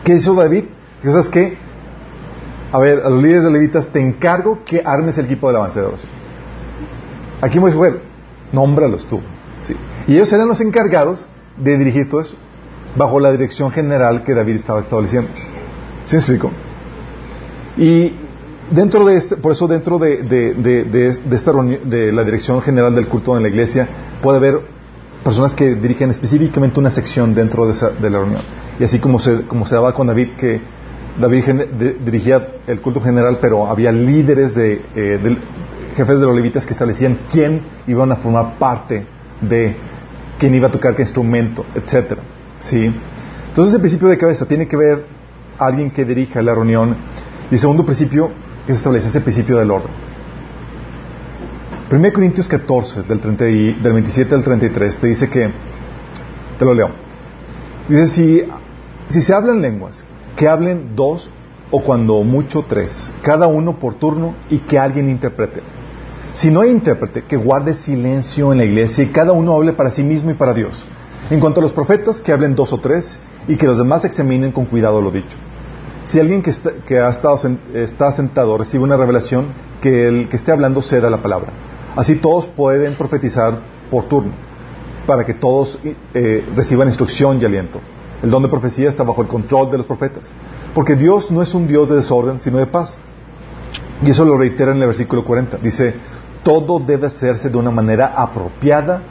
¿Qué 0.04 0.14
hizo 0.14 0.36
David? 0.36 0.66
Dijo, 1.04 1.14
¿sabes 1.14 1.30
qué? 1.30 1.58
A 2.72 2.80
ver, 2.80 3.02
a 3.06 3.10
los 3.10 3.22
líderes 3.22 3.44
de 3.44 3.52
levitas 3.52 3.88
te 3.90 4.00
encargo 4.00 4.64
que 4.66 4.82
armes 4.84 5.18
el 5.18 5.26
equipo 5.26 5.48
de 5.48 5.54
la 5.54 5.68
de 5.68 5.88
Aquí 7.42 7.60
me 7.60 7.66
dice, 7.66 7.78
nómbralos 8.52 9.06
tú. 9.06 9.20
Y 10.08 10.14
ellos 10.16 10.32
eran 10.34 10.48
los 10.48 10.62
encargados 10.62 11.26
de 11.58 11.78
dirigir 11.78 12.10
todo 12.10 12.22
eso, 12.22 12.36
bajo 12.96 13.20
la 13.20 13.32
dirección 13.32 13.72
general 13.72 14.24
que 14.24 14.34
David 14.34 14.56
estaba 14.56 14.82
estableciendo. 14.82 15.30
¿Sí 16.06 16.16
me 16.16 16.20
explico? 16.20 16.52
Y 17.78 18.14
dentro 18.72 19.06
de 19.06 19.18
este, 19.18 19.38
por 19.38 19.52
eso 19.52 19.68
dentro 19.68 20.00
de, 20.00 20.22
esta 21.32 21.52
de 21.52 22.12
la 22.12 22.24
dirección 22.24 22.62
general 22.62 22.96
del 22.96 23.08
culto 23.08 23.36
en 23.36 23.44
la 23.44 23.50
iglesia 23.50 23.88
puede 24.22 24.38
haber 24.38 24.60
personas 25.24 25.54
que 25.54 25.76
dirigen 25.76 26.12
específicamente 26.12 26.80
una 26.80 26.92
sección 26.92 27.34
dentro 27.34 27.68
de, 27.68 27.74
la 28.10 28.18
reunión. 28.18 28.42
Y 28.80 28.84
así 28.84 29.00
como 29.00 29.20
se, 29.20 29.44
como 29.44 29.66
se 29.66 29.76
daba 29.76 29.94
con 29.94 30.08
David, 30.08 30.30
que 30.38 30.62
De- 31.20 31.94
dirigía 32.04 32.48
el 32.66 32.82
culto 32.82 33.00
general, 33.02 33.38
pero 33.40 33.68
había 33.68 33.92
líderes 33.92 34.56
de, 34.56 34.82
eh, 34.96 35.38
jefes 35.96 36.20
de 36.20 36.26
los 36.26 36.36
levitas 36.36 36.66
que 36.66 36.74
establecían 36.74 37.20
quién 37.32 37.62
iban 37.88 38.12
a 38.12 38.16
formar 38.16 38.58
parte 38.58 39.06
de 39.40 39.76
quién 40.40 40.56
iba 40.56 40.70
a 40.70 40.72
tocar 40.72 40.96
qué 40.96 41.04
instrumento, 41.04 41.66
etcétera. 41.76 42.22
¿Sí? 42.60 42.92
Entonces 43.50 43.76
el 43.76 43.80
principio 43.82 44.08
de 44.08 44.18
cabeza 44.18 44.46
tiene 44.48 44.68
que 44.68 44.76
ver 44.76 45.06
alguien 45.60 45.92
que 45.92 46.04
dirija 46.04 46.42
la 46.42 46.56
reunión. 46.56 46.96
Y 47.52 47.58
segundo 47.60 47.86
principio 47.86 48.32
que 48.66 48.74
se 48.74 48.78
establece 48.80 49.10
es 49.10 49.16
el 49.16 49.22
principio 49.22 49.58
del 49.60 49.70
orden. 49.70 49.92
1 51.92 52.12
Corintios 52.14 52.48
14, 52.48 53.04
del, 53.04 53.20
30 53.20 53.48
y- 53.50 53.74
del 53.74 53.94
27 53.94 54.34
al 54.34 54.44
33, 54.44 54.98
te 54.98 55.08
dice 55.08 55.30
que, 55.30 55.52
te 56.58 56.66
lo 56.66 56.74
leo, 56.74 56.90
dice, 57.88 58.08
si, 58.08 58.44
si 59.10 59.22
se 59.22 59.34
hablan 59.34 59.62
lenguas, 59.62 60.04
que 60.36 60.48
hablen 60.48 60.96
dos 60.96 61.30
o 61.72 61.82
cuando 61.82 62.22
mucho 62.24 62.66
tres, 62.68 63.12
cada 63.24 63.48
uno 63.48 63.80
por 63.80 63.96
turno 63.96 64.36
y 64.50 64.60
que 64.60 64.78
alguien 64.78 65.10
interprete. 65.10 65.62
Si 66.34 66.50
no 66.50 66.62
hay 66.62 66.72
intérprete, 66.72 67.24
que 67.24 67.38
guarde 67.38 67.74
silencio 67.74 68.52
en 68.52 68.58
la 68.58 68.66
iglesia 68.66 69.04
y 69.04 69.08
cada 69.08 69.34
uno 69.34 69.56
hable 69.56 69.74
para 69.74 69.92
sí 69.92 70.04
mismo 70.04 70.32
y 70.32 70.34
para 70.34 70.54
Dios. 70.54 70.86
En 71.30 71.40
cuanto 71.40 71.60
a 71.60 71.64
los 71.64 71.74
profetas, 71.74 72.22
que 72.22 72.32
hablen 72.32 72.56
dos 72.56 72.74
o 72.74 72.80
tres 72.80 73.20
y 73.48 73.56
que 73.56 73.68
los 73.68 73.78
demás 73.78 74.04
examinen 74.04 74.52
con 74.52 74.66
cuidado 74.66 75.02
lo 75.02 75.12
dicho. 75.12 75.38
Si 76.04 76.20
alguien 76.20 76.42
que 76.42 76.50
está, 76.50 76.72
ha 76.72 77.10
estado 77.10 77.40
está 77.74 78.12
sentado 78.12 78.58
recibe 78.58 78.84
una 78.84 78.98
revelación, 78.98 79.48
que 79.82 80.08
el 80.08 80.30
que 80.30 80.36
esté 80.36 80.52
hablando 80.52 80.82
ceda 80.82 81.10
la 81.10 81.22
palabra. 81.22 81.52
Así 81.96 82.16
todos 82.16 82.48
pueden 82.48 82.96
profetizar 82.96 83.60
por 83.90 84.06
turno, 84.06 84.32
para 85.06 85.26
que 85.26 85.34
todos 85.34 85.80
eh, 86.14 86.46
reciban 86.56 86.88
instrucción 86.88 87.40
y 87.42 87.46
aliento. 87.46 87.80
El 88.24 88.32
don 88.32 88.42
de 88.42 88.50
profecía 88.50 88.90
está 88.90 89.04
bajo 89.04 89.22
el 89.22 89.28
control 89.28 89.70
de 89.70 89.78
los 89.78 89.86
profetas, 89.86 90.34
porque 90.74 90.96
Dios 90.96 91.30
no 91.30 91.42
es 91.42 91.54
un 91.54 91.68
Dios 91.68 91.90
de 91.90 91.98
desorden, 91.98 92.40
sino 92.40 92.58
de 92.58 92.66
paz. 92.68 92.98
Y 94.02 94.10
eso 94.10 94.24
lo 94.26 94.38
reitera 94.38 94.72
en 94.72 94.80
el 94.82 94.88
versículo 94.88 95.24
40. 95.26 95.58
Dice, 95.58 95.94
todo 96.42 96.80
debe 96.80 97.08
hacerse 97.08 97.50
de 97.50 97.58
una 97.58 97.70
manera 97.70 98.14
apropiada 98.16 99.02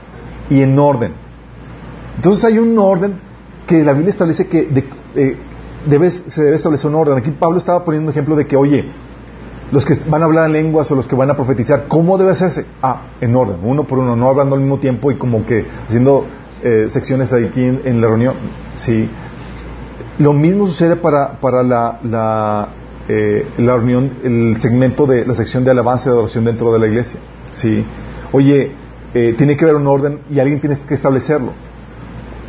y 0.51 0.63
en 0.63 0.79
orden. 0.79 1.13
Entonces 2.17 2.45
hay 2.47 2.59
un 2.59 2.79
orden 2.79 3.21
que 3.67 3.83
la 3.85 3.93
Biblia 3.93 4.11
establece 4.11 4.49
que 4.49 4.65
de- 4.65 4.85
eh, 5.15 5.37
debe- 5.87 6.11
se 6.11 6.43
debe 6.45 6.57
establecer 6.57 6.89
un 6.91 6.97
orden. 6.97 7.17
Aquí 7.17 7.31
Pablo 7.33 7.59
estaba 7.59 7.85
poniendo 7.85 8.09
un 8.09 8.13
ejemplo 8.13 8.35
de 8.35 8.47
que, 8.47 8.57
oye, 8.57 8.87
los 9.73 9.87
que 9.87 9.95
van 10.09 10.23
a 10.23 10.25
hablar 10.27 10.47
en 10.47 10.53
lenguas 10.53 10.91
o 10.91 10.95
los 10.95 11.07
que 11.09 11.17
van 11.17 11.31
a 11.31 11.35
profetizar, 11.35 11.87
¿cómo 11.89 12.19
debe 12.19 12.33
hacerse? 12.33 12.67
Ah, 12.83 13.03
en 13.21 13.35
orden, 13.37 13.57
uno 13.63 13.85
por 13.85 13.99
uno, 13.99 14.17
no 14.17 14.29
hablando 14.29 14.55
al 14.55 14.61
mismo 14.61 14.79
tiempo 14.79 15.11
y 15.11 15.17
como 15.17 15.47
que 15.47 15.67
haciendo 15.87 16.27
eh, 16.63 16.87
secciones 16.89 17.33
aquí 17.33 17.63
en, 17.63 17.83
en 17.85 18.01
la 18.01 18.09
reunión. 18.09 18.35
Sí. 18.75 19.09
Lo 20.19 20.33
mismo 20.33 20.67
sucede 20.67 20.97
para, 20.97 21.41
para 21.41 21.63
la, 21.63 21.99
la, 22.03 22.69
eh, 23.09 23.47
la 23.59 23.77
reunión, 23.77 24.11
el 24.23 24.61
segmento 24.61 25.07
de 25.07 25.25
la 25.25 25.35
sección 25.35 25.65
de 25.65 25.71
alabanza 25.71 26.09
y 26.09 26.13
adoración 26.13 26.45
dentro 26.45 26.73
de 26.73 26.79
la 26.79 26.87
iglesia. 26.87 27.21
Sí. 27.51 27.85
Oye, 28.33 28.73
eh, 29.15 29.35
tiene 29.37 29.57
que 29.57 29.65
haber 29.65 29.77
un 29.77 29.87
orden 29.87 30.21
y 30.31 30.39
alguien 30.39 30.61
tiene 30.61 30.77
que 30.87 30.95
establecerlo. 30.95 31.53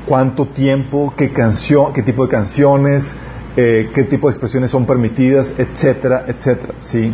¿Cuánto 0.06 0.48
tiempo? 0.48 1.14
¿Qué 1.16 1.32
canción? 1.32 1.94
¿Qué 1.94 2.04
tipo 2.04 2.24
de 2.24 2.30
canciones? 2.30 3.16
¿Qué 3.56 4.08
tipo 4.10 4.28
de 4.28 4.32
expresiones 4.32 4.72
son 4.72 4.86
permitidas? 4.86 5.54
Etcétera, 5.58 6.26
etcétera. 6.28 6.74
Sí. 6.80 7.14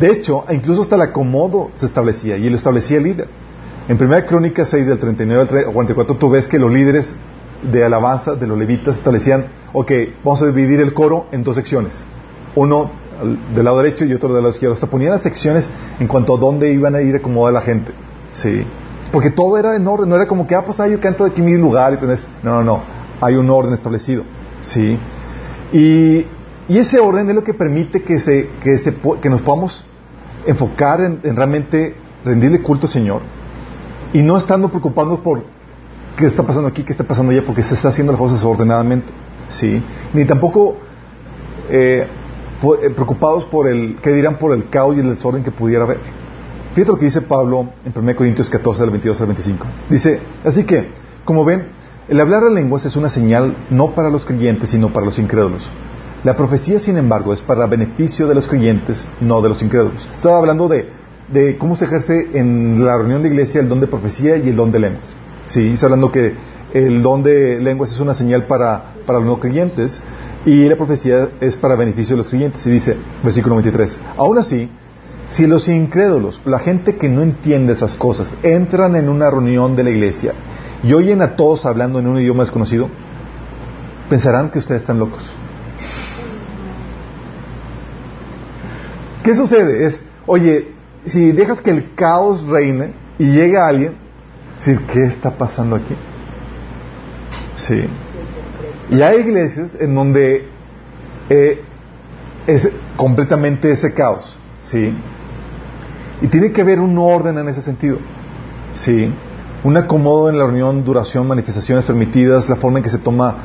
De 0.00 0.10
hecho, 0.10 0.44
incluso 0.50 0.82
hasta 0.82 0.96
el 0.96 1.02
acomodo 1.02 1.70
se 1.76 1.86
establecía 1.86 2.36
y 2.36 2.50
lo 2.50 2.56
establecía 2.56 2.98
el 2.98 3.04
líder. 3.04 3.28
En 3.92 4.02
1 4.02 4.24
Crónicas 4.24 4.70
6 4.70 4.86
del 4.86 4.98
39 4.98 5.42
al 5.42 5.48
3 5.48 5.66
al 5.66 5.72
44 5.74 6.16
tú 6.16 6.30
ves 6.30 6.48
que 6.48 6.58
los 6.58 6.72
líderes 6.72 7.14
de 7.62 7.84
alabanza 7.84 8.34
de 8.34 8.46
los 8.46 8.56
levitas 8.56 8.96
establecían, 8.96 9.48
ok, 9.74 9.92
vamos 10.24 10.40
a 10.40 10.46
dividir 10.46 10.80
el 10.80 10.94
coro 10.94 11.26
en 11.30 11.44
dos 11.44 11.56
secciones. 11.56 12.02
Uno 12.54 12.90
del 13.54 13.62
lado 13.62 13.82
derecho 13.82 14.06
y 14.06 14.14
otro 14.14 14.32
del 14.32 14.44
lado 14.44 14.54
izquierdo. 14.54 14.72
Hasta 14.72 14.86
ponían 14.86 15.10
las 15.10 15.22
secciones 15.22 15.68
en 16.00 16.08
cuanto 16.08 16.34
a 16.34 16.38
dónde 16.38 16.72
iban 16.72 16.94
a 16.94 17.02
ir 17.02 17.16
a 17.16 17.18
acomodar 17.18 17.52
la 17.52 17.60
gente. 17.60 17.92
Sí. 18.32 18.64
Porque 19.12 19.28
todo 19.28 19.58
era 19.58 19.76
en 19.76 19.86
orden, 19.86 20.08
no 20.08 20.16
era 20.16 20.26
como 20.26 20.46
que, 20.46 20.54
ah, 20.54 20.64
pues 20.64 20.80
ah, 20.80 20.88
yo 20.88 20.98
canto 20.98 21.24
de 21.24 21.32
aquí 21.32 21.42
mi 21.42 21.58
lugar 21.58 21.92
y 21.92 21.98
tenés... 21.98 22.26
No, 22.42 22.62
no, 22.62 22.62
no. 22.62 22.82
Hay 23.20 23.34
un 23.34 23.50
orden 23.50 23.74
establecido. 23.74 24.24
Sí. 24.62 24.98
Y, 25.70 26.24
y 26.66 26.78
ese 26.78 26.98
orden 26.98 27.28
es 27.28 27.34
lo 27.34 27.44
que 27.44 27.52
permite 27.52 28.02
que, 28.02 28.18
se, 28.18 28.48
que, 28.62 28.78
se, 28.78 28.94
que 29.20 29.28
nos 29.28 29.42
podamos 29.42 29.84
enfocar 30.46 31.02
en, 31.02 31.20
en 31.24 31.36
realmente 31.36 31.94
rendirle 32.24 32.62
culto 32.62 32.86
al 32.86 32.92
Señor 32.94 33.20
y 34.12 34.22
no 34.22 34.36
estando 34.36 34.68
preocupados 34.68 35.20
por 35.20 35.44
qué 36.16 36.26
está 36.26 36.42
pasando 36.42 36.68
aquí, 36.68 36.82
qué 36.82 36.92
está 36.92 37.04
pasando 37.04 37.32
allá, 37.32 37.42
porque 37.44 37.62
se 37.62 37.74
está 37.74 37.88
haciendo 37.88 38.12
las 38.12 38.20
cosas 38.20 38.44
ordenadamente. 38.44 39.12
¿sí? 39.48 39.82
Ni 40.12 40.24
tampoco 40.24 40.76
eh, 41.70 42.06
eh, 42.62 42.90
preocupados 42.90 43.44
por 43.46 43.68
el, 43.68 43.96
qué 44.02 44.12
dirán 44.12 44.38
por 44.38 44.52
el 44.52 44.68
caos 44.68 44.96
y 44.96 45.00
el 45.00 45.10
desorden 45.14 45.42
que 45.42 45.50
pudiera 45.50 45.84
haber. 45.84 45.98
Fíjate 46.74 46.92
lo 46.92 46.98
que 46.98 47.06
dice 47.06 47.20
Pablo 47.22 47.68
en 47.84 47.92
1 47.94 48.16
Corintios 48.16 48.48
14, 48.48 48.80
del 48.82 48.90
22 48.90 49.20
al 49.20 49.26
25. 49.26 49.66
Dice, 49.90 50.20
así 50.44 50.64
que, 50.64 50.88
como 51.24 51.44
ven, 51.44 51.68
el 52.08 52.20
hablar 52.20 52.44
en 52.44 52.54
lenguas 52.54 52.84
es 52.86 52.96
una 52.96 53.10
señal 53.10 53.56
no 53.70 53.94
para 53.94 54.10
los 54.10 54.24
creyentes, 54.24 54.70
sino 54.70 54.92
para 54.92 55.04
los 55.04 55.18
incrédulos. 55.18 55.70
La 56.24 56.36
profecía, 56.36 56.78
sin 56.78 56.96
embargo, 56.96 57.32
es 57.32 57.42
para 57.42 57.66
beneficio 57.66 58.26
de 58.26 58.34
los 58.34 58.46
creyentes, 58.46 59.08
no 59.20 59.42
de 59.42 59.48
los 59.48 59.62
incrédulos. 59.62 60.08
Estaba 60.16 60.38
hablando 60.38 60.68
de, 60.68 60.88
de 61.32 61.56
cómo 61.56 61.76
se 61.76 61.86
ejerce 61.86 62.28
en 62.34 62.84
la 62.84 62.96
reunión 62.96 63.22
de 63.22 63.28
iglesia 63.28 63.60
el 63.60 63.68
don 63.68 63.80
de 63.80 63.86
profecía 63.86 64.36
y 64.36 64.48
el 64.48 64.56
don 64.56 64.70
de 64.70 64.78
lenguas. 64.78 65.16
Sí, 65.46 65.70
está 65.72 65.86
hablando 65.86 66.12
que 66.12 66.34
el 66.72 67.02
don 67.02 67.22
de 67.22 67.58
lenguas 67.60 67.92
es 67.92 68.00
una 68.00 68.14
señal 68.14 68.46
para, 68.46 68.94
para 69.06 69.18
los 69.18 69.28
no 69.28 69.40
creyentes 69.40 70.02
y 70.44 70.68
la 70.68 70.76
profecía 70.76 71.30
es 71.40 71.56
para 71.56 71.76
beneficio 71.76 72.14
de 72.16 72.18
los 72.18 72.28
creyentes. 72.28 72.66
Y 72.66 72.70
dice, 72.70 72.96
versículo 73.22 73.56
23, 73.56 74.00
aún 74.16 74.38
así, 74.38 74.70
si 75.26 75.46
los 75.46 75.68
incrédulos, 75.68 76.40
la 76.44 76.58
gente 76.58 76.96
que 76.96 77.08
no 77.08 77.22
entiende 77.22 77.72
esas 77.72 77.94
cosas, 77.94 78.36
entran 78.42 78.96
en 78.96 79.08
una 79.08 79.30
reunión 79.30 79.76
de 79.76 79.84
la 79.84 79.90
iglesia 79.90 80.34
y 80.82 80.92
oyen 80.92 81.22
a 81.22 81.36
todos 81.36 81.64
hablando 81.64 81.98
en 81.98 82.06
un 82.06 82.18
idioma 82.18 82.42
desconocido, 82.42 82.88
pensarán 84.10 84.50
que 84.50 84.58
ustedes 84.58 84.82
están 84.82 84.98
locos. 84.98 85.32
¿Qué 89.22 89.36
sucede? 89.36 89.86
Es, 89.86 90.04
oye, 90.26 90.72
si 91.06 91.32
dejas 91.32 91.60
que 91.60 91.70
el 91.70 91.94
caos 91.94 92.46
reine 92.46 92.92
y 93.18 93.26
llega 93.30 93.66
alguien, 93.66 93.94
dices, 94.58 94.80
¿qué 94.92 95.02
está 95.04 95.32
pasando 95.32 95.76
aquí? 95.76 95.94
Sí. 97.56 97.84
Y 98.90 99.02
hay 99.02 99.20
iglesias 99.20 99.76
en 99.80 99.94
donde 99.94 100.48
eh, 101.28 101.62
es 102.46 102.70
completamente 102.96 103.70
ese 103.70 103.94
caos, 103.94 104.38
¿sí? 104.60 104.94
Y 106.20 106.26
tiene 106.28 106.52
que 106.52 106.60
haber 106.60 106.80
un 106.80 106.96
orden 106.98 107.38
en 107.38 107.48
ese 107.48 107.62
sentido, 107.62 107.98
¿sí? 108.74 109.12
Un 109.64 109.76
acomodo 109.76 110.28
en 110.28 110.38
la 110.38 110.44
reunión, 110.44 110.84
duración, 110.84 111.26
manifestaciones 111.26 111.84
permitidas, 111.84 112.48
la 112.48 112.56
forma 112.56 112.78
en 112.78 112.84
que 112.84 112.90
se 112.90 112.98
toma, 112.98 113.36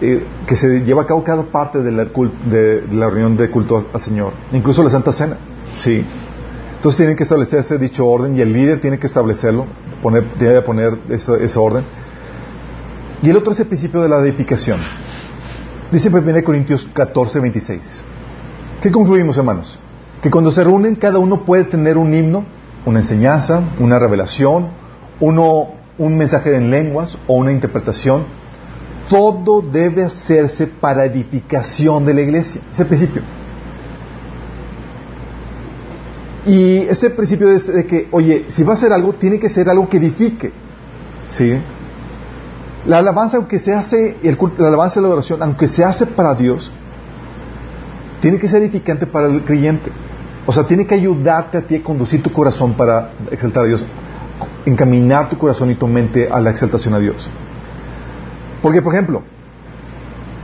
eh, 0.00 0.24
que 0.46 0.56
se 0.56 0.80
lleva 0.84 1.02
a 1.02 1.06
cabo 1.06 1.22
cada 1.22 1.44
parte 1.44 1.80
de 1.82 1.92
la, 1.92 2.04
de- 2.04 2.84
la 2.92 3.08
reunión 3.08 3.36
de 3.36 3.50
culto 3.50 3.86
al 3.92 4.00
Señor, 4.02 4.32
incluso 4.52 4.82
la 4.82 4.90
Santa 4.90 5.12
Cena, 5.12 5.36
¿sí? 5.72 6.04
Entonces 6.76 6.98
tienen 6.98 7.16
que 7.16 7.22
establecerse 7.22 7.78
dicho 7.78 8.06
orden 8.06 8.36
y 8.36 8.40
el 8.40 8.52
líder 8.52 8.80
tiene 8.80 8.98
que 8.98 9.06
establecerlo, 9.06 9.66
poner, 10.02 10.28
tiene 10.38 10.54
que 10.54 10.62
poner 10.62 10.98
ese, 11.08 11.42
ese 11.42 11.58
orden. 11.58 11.84
Y 13.22 13.30
el 13.30 13.36
otro 13.36 13.52
es 13.52 13.60
el 13.60 13.66
principio 13.66 14.02
de 14.02 14.08
la 14.08 14.20
edificación. 14.20 14.80
Dice 15.90 16.10
1 16.10 16.44
Corintios 16.44 16.88
14, 16.92 17.40
26. 17.40 18.04
¿Qué 18.82 18.90
concluimos, 18.90 19.38
hermanos? 19.38 19.78
Que 20.22 20.30
cuando 20.30 20.50
se 20.50 20.62
reúnen, 20.64 20.96
cada 20.96 21.18
uno 21.18 21.44
puede 21.44 21.64
tener 21.64 21.96
un 21.96 22.12
himno, 22.12 22.44
una 22.84 22.98
enseñanza, 22.98 23.62
una 23.78 23.98
revelación, 23.98 24.68
uno, 25.20 25.68
un 25.98 26.18
mensaje 26.18 26.54
en 26.56 26.70
lenguas 26.70 27.16
o 27.26 27.34
una 27.34 27.52
interpretación. 27.52 28.24
Todo 29.08 29.62
debe 29.62 30.04
hacerse 30.04 30.66
para 30.66 31.04
edificación 31.04 32.04
de 32.04 32.14
la 32.14 32.20
iglesia. 32.20 32.60
Ese 32.72 32.84
principio. 32.84 33.22
Y 36.46 36.78
ese 36.82 37.10
principio 37.10 37.50
es 37.50 37.66
de 37.66 37.84
que, 37.86 38.06
oye, 38.12 38.44
si 38.46 38.62
va 38.62 38.74
a 38.74 38.76
ser 38.76 38.92
algo, 38.92 39.14
tiene 39.14 39.40
que 39.40 39.48
ser 39.48 39.68
algo 39.68 39.88
que 39.88 39.96
edifique. 39.96 40.52
¿Sí? 41.28 41.60
La 42.86 42.98
alabanza, 42.98 43.36
aunque 43.36 43.58
se 43.58 43.74
hace, 43.74 44.16
el 44.22 44.36
culto, 44.36 44.62
la 44.62 44.68
alabanza 44.68 45.00
y 45.00 45.02
la 45.02 45.08
oración, 45.08 45.42
aunque 45.42 45.66
se 45.66 45.84
hace 45.84 46.06
para 46.06 46.36
Dios, 46.36 46.70
tiene 48.20 48.38
que 48.38 48.48
ser 48.48 48.62
edificante 48.62 49.08
para 49.08 49.26
el 49.26 49.44
creyente. 49.44 49.90
O 50.46 50.52
sea, 50.52 50.62
tiene 50.62 50.86
que 50.86 50.94
ayudarte 50.94 51.58
a 51.58 51.62
ti 51.62 51.74
a 51.74 51.82
conducir 51.82 52.22
tu 52.22 52.30
corazón 52.30 52.74
para 52.74 53.10
exaltar 53.32 53.64
a 53.64 53.66
Dios, 53.66 53.84
encaminar 54.64 55.28
tu 55.28 55.36
corazón 55.36 55.72
y 55.72 55.74
tu 55.74 55.88
mente 55.88 56.28
a 56.30 56.40
la 56.40 56.50
exaltación 56.50 56.94
a 56.94 57.00
Dios. 57.00 57.28
Porque, 58.62 58.82
por 58.82 58.94
ejemplo, 58.94 59.22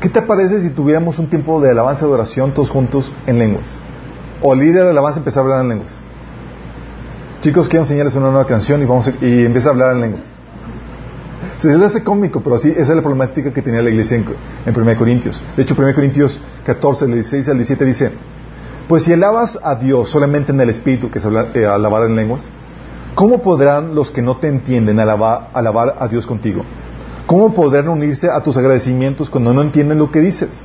¿qué 0.00 0.08
te 0.08 0.20
parece 0.22 0.58
si 0.58 0.70
tuviéramos 0.70 1.20
un 1.20 1.28
tiempo 1.28 1.60
de 1.60 1.70
alabanza 1.70 2.04
y 2.04 2.08
de 2.08 2.14
oración 2.14 2.52
todos 2.52 2.70
juntos 2.70 3.12
en 3.26 3.38
lenguas? 3.38 3.80
O 4.42 4.54
líder 4.54 4.84
de 4.84 4.90
alabanza 4.90 5.18
empieza 5.18 5.40
a 5.40 5.42
hablar 5.42 5.60
en 5.62 5.68
lenguas. 5.68 6.00
Chicos, 7.40 7.68
quiero 7.68 7.84
enseñarles 7.84 8.14
una 8.14 8.30
nueva 8.30 8.46
canción 8.46 8.82
y, 8.82 8.84
vamos 8.84 9.08
a- 9.08 9.12
y 9.24 9.44
empieza 9.44 9.68
a 9.68 9.72
hablar 9.72 9.92
en 9.92 10.00
lenguas. 10.00 10.24
Se 11.56 11.76
le 11.76 11.84
hace 11.84 12.02
cómico, 12.02 12.40
pero 12.42 12.56
así, 12.56 12.72
es 12.76 12.88
la 12.88 13.02
problemática 13.02 13.52
que 13.52 13.62
tenía 13.62 13.82
la 13.82 13.90
iglesia 13.90 14.16
en, 14.16 14.24
en 14.66 14.80
1 14.80 14.96
Corintios. 14.96 15.42
De 15.56 15.62
hecho, 15.62 15.74
1 15.78 15.94
Corintios 15.94 16.40
14, 16.66 17.06
del 17.06 17.14
16 17.14 17.48
al 17.48 17.56
17 17.56 17.84
dice, 17.84 18.10
pues 18.88 19.04
si 19.04 19.12
alabas 19.12 19.58
a 19.62 19.76
Dios 19.76 20.08
solamente 20.10 20.52
en 20.52 20.60
el 20.60 20.70
Espíritu, 20.70 21.10
que 21.10 21.18
es 21.18 21.24
hablar, 21.26 21.48
eh, 21.54 21.66
alabar 21.66 22.04
en 22.04 22.16
lenguas, 22.16 22.48
¿cómo 23.14 23.42
podrán 23.42 23.94
los 23.94 24.10
que 24.10 24.22
no 24.22 24.36
te 24.36 24.48
entienden 24.48 24.98
alabar, 24.98 25.50
alabar 25.54 25.94
a 26.00 26.08
Dios 26.08 26.26
contigo? 26.26 26.64
¿Cómo 27.26 27.54
podrán 27.54 27.88
unirse 27.88 28.28
a 28.28 28.40
tus 28.40 28.56
agradecimientos 28.56 29.30
cuando 29.30 29.52
no 29.52 29.62
entienden 29.62 29.98
lo 29.98 30.10
que 30.10 30.20
dices? 30.20 30.64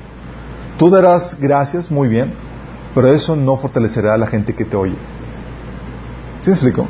Tú 0.78 0.90
darás 0.90 1.38
gracias, 1.40 1.92
muy 1.92 2.08
bien, 2.08 2.34
pero 2.98 3.14
eso 3.14 3.36
no 3.36 3.58
fortalecerá 3.58 4.16
a 4.16 4.18
la 4.18 4.26
gente 4.26 4.56
que 4.56 4.66
te 4.66 4.76
oye. 4.76 4.96
¿Sí 6.40 6.50
me 6.50 6.54
explico? 6.56 6.88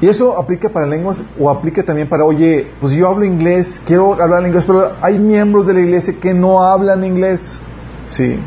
Y 0.00 0.06
eso 0.06 0.38
aplica 0.38 0.68
para 0.68 0.86
lenguas 0.86 1.24
o 1.36 1.50
aplica 1.50 1.82
también 1.82 2.08
para, 2.08 2.24
oye, 2.24 2.70
pues 2.80 2.92
yo 2.92 3.08
hablo 3.08 3.24
inglés, 3.24 3.82
quiero 3.84 4.22
hablar 4.22 4.46
inglés, 4.46 4.66
pero 4.66 4.92
hay 5.02 5.18
miembros 5.18 5.66
de 5.66 5.74
la 5.74 5.80
iglesia 5.80 6.14
que 6.22 6.32
no 6.32 6.62
hablan 6.62 7.02
inglés. 7.02 7.58
Sí. 8.06 8.38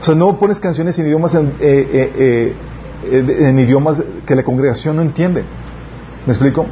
O 0.00 0.04
sea, 0.04 0.14
no 0.14 0.38
pones 0.38 0.58
canciones 0.58 0.98
en 0.98 1.04
idiomas, 1.04 1.34
en, 1.34 1.48
eh, 1.60 2.10
eh, 2.18 2.56
eh, 3.10 3.60
idiomas 3.60 4.02
que 4.24 4.34
la 4.34 4.42
congregación 4.42 4.96
no 4.96 5.02
entiende. 5.02 5.44
¿Me 6.24 6.32
explico? 6.32 6.64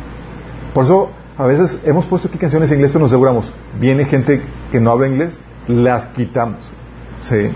Por 0.73 0.85
eso 0.85 1.11
a 1.37 1.45
veces 1.45 1.83
hemos 1.85 2.07
puesto 2.07 2.29
aquí 2.29 2.39
canciones 2.39 2.71
en 2.71 2.77
inglés, 2.77 2.93
pero 2.93 3.03
nos 3.03 3.11
aseguramos, 3.11 3.53
viene 3.79 4.07
gente 4.07 4.41
que 4.73 4.81
no 4.81 4.91
habla 4.91 5.07
inglés, 5.07 5.39
las 5.69 6.07
quitamos. 6.07 6.73
Sí. 7.21 7.51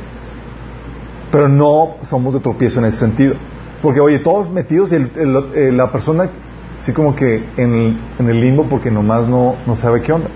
Pero 1.31 1.49
no 1.49 1.97
somos 2.03 2.35
de 2.35 2.41
tropiezo 2.41 2.79
en 2.81 2.87
ese 2.87 2.99
sentido. 2.99 3.35
Porque, 3.83 4.01
oye, 4.01 4.19
todos 4.21 4.51
metidos 4.51 4.93
y 4.93 4.97
el- 4.97 5.11
el- 5.55 5.77
la 5.77 5.93
persona, 5.93 6.31
así 6.79 6.93
como 6.93 7.15
que 7.15 7.45
en 7.57 7.99
el, 8.29 8.41
limbo 8.41 8.65
porque 8.65 8.91
nomás 8.91 9.29
no, 9.29 9.55
no 9.67 9.77
sabe 9.77 10.01
qué 10.03 10.13
onda. 10.13 10.29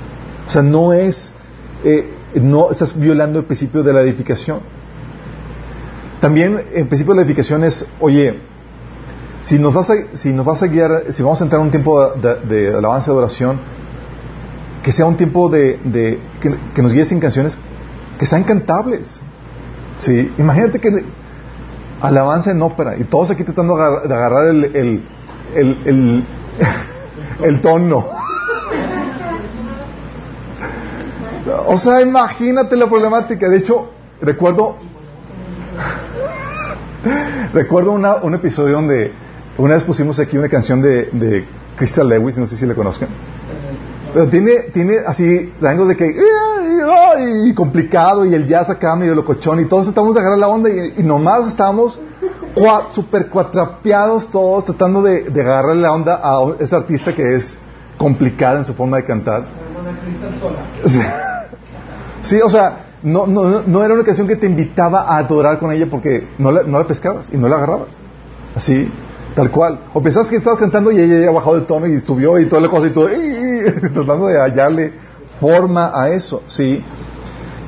O 0.47 0.51
sea, 0.51 0.63
no 0.63 0.93
es, 0.93 1.33
eh, 1.85 2.09
no 2.35 2.71
estás 2.71 2.99
violando 2.99 3.39
el 3.39 3.45
principio 3.47 3.83
de 3.83 3.93
la 3.93 4.01
edificación. 4.03 4.61
También 6.21 6.61
el 6.75 6.87
principio 6.87 7.15
de 7.15 7.21
la 7.21 7.23
edificación 7.27 7.65
es, 7.65 7.87
oye, 8.01 8.39
si 9.41 9.59
nos 9.59 9.75
vas 9.75 9.91
a, 9.91 9.95
si 10.13 10.33
nos 10.33 10.47
vas 10.47 10.63
a 10.63 10.67
guiar, 10.69 11.05
si 11.11 11.23
vamos 11.23 11.41
a 11.41 11.45
entrar 11.45 11.61
en 11.61 11.67
un 11.67 11.71
tiempo 11.73 12.11
de, 12.15 12.35
de- 12.37 12.69
de 12.71 12.77
alabanza 12.77 13.11
y 13.11 13.13
adoración, 13.13 13.61
que 14.85 14.93
sea 14.93 15.07
un 15.07 15.17
tiempo 15.17 15.49
de, 15.49 15.79
de- 15.85 16.21
que, 16.41 16.55
que 16.75 16.83
nos 16.83 16.93
guíes 16.93 17.11
en 17.13 17.19
canciones 17.19 17.59
que 18.19 18.27
sean 18.27 18.45
cantables. 18.45 19.21
Sí, 19.99 20.33
imagínate 20.39 20.81
que 20.81 20.89
alabanza 22.01 22.51
en 22.51 22.61
ópera 22.63 22.97
y 22.99 23.05
todos 23.05 23.31
aquí 23.31 23.45
tratando 23.45 23.77
de 23.77 23.83
agar- 23.83 24.09
de 24.09 24.15
agarrar 24.15 24.49
el, 24.49 24.65
el, 24.65 25.03
el, 25.55 25.77
el, 25.85 26.25
el 27.45 27.61
tono. 27.61 28.07
O 31.67 31.77
sea, 31.77 32.01
imagínate 32.01 32.77
la 32.77 32.87
problemática. 32.89 33.49
De 33.49 33.59
hecho, 33.59 33.91
recuerdo 34.21 34.77
recuerdo 37.53 37.93
una- 37.93 38.17
un 38.17 38.35
episodio 38.35 38.75
donde 38.75 39.13
una 39.59 39.75
vez 39.75 39.85
pusimos 39.85 40.19
aquí 40.19 40.37
una 40.39 40.49
canción 40.49 40.81
de, 40.81 41.05
de 41.13 41.45
Crystal 41.77 42.09
Lewis, 42.09 42.39
no 42.39 42.47
sé 42.47 42.57
si 42.57 42.67
la 42.67 42.75
conozcan. 42.75 43.09
Pero 44.15 44.29
tiene, 44.29 44.53
tiene 44.73 44.97
así 45.07 45.53
rangos 45.61 45.89
de 45.89 45.97
que 45.97 46.05
y, 47.47 47.55
complicado 47.55 48.25
y 48.25 48.35
el 48.35 48.47
jazz 48.47 48.69
acá 48.71 48.95
medio 48.97 49.15
locochón 49.15 49.61
y 49.61 49.67
todos 49.67 49.89
estamos 49.89 50.15
de 50.15 50.21
agarrar 50.21 50.39
la 50.39 50.49
onda 50.49 50.71
y, 50.71 51.03
nomás 51.03 51.49
estamos 51.49 51.99
cua- 52.55 52.91
super 52.93 53.29
cuatrapeados 53.29 54.29
todos 54.31 54.65
tratando 54.65 55.03
de, 55.03 55.31
de 55.31 55.41
agarrar 55.41 55.77
la 55.77 55.93
onda 55.93 56.21
a 56.23 56.41
ese 56.61 56.75
artista 56.77 57.15
que 57.15 57.35
es 57.35 57.59
complicada 57.99 58.59
en 58.59 58.65
su 58.65 58.75
forma 58.75 58.97
de 58.99 59.05
cantar. 59.05 59.45
Sí, 62.23 62.41
o 62.41 62.49
sea, 62.49 62.87
no, 63.03 63.27
no, 63.27 63.63
no 63.67 63.85
era 63.85 63.95
una 63.95 64.05
canción 64.05 64.29
que 64.29 64.37
te 64.37 64.47
invitaba 64.47 65.03
a 65.03 65.19
adorar 65.19 65.59
con 65.59 65.73
ella 65.73 65.87
porque 65.91 66.29
no 66.39 66.51
la, 66.51 66.63
no 66.63 66.79
la 66.79 66.87
pescabas 66.87 67.31
y 67.33 67.37
no 67.37 67.49
la 67.49 67.57
agarrabas. 67.57 67.89
Así, 68.55 68.91
tal 69.35 69.51
cual. 69.51 69.81
O 69.93 70.01
pensabas 70.03 70.29
que 70.31 70.37
estabas 70.37 70.61
cantando 70.61 70.93
y 70.93 71.01
ella 71.01 71.19
ya 71.25 71.31
bajado 71.31 71.57
el 71.57 71.67
tono 71.67 71.87
y 71.87 71.99
subió 72.01 72.39
y 72.39 72.47
toda 72.47 72.63
la 72.63 72.69
cosa 72.69 72.87
y 72.87 72.91
todo, 72.91 73.09
tratando 73.95 74.27
de 74.29 74.39
hallarle 74.41 74.93
forma 75.43 75.91
a 75.93 76.11
eso, 76.11 76.37
¿sí? 76.47 76.69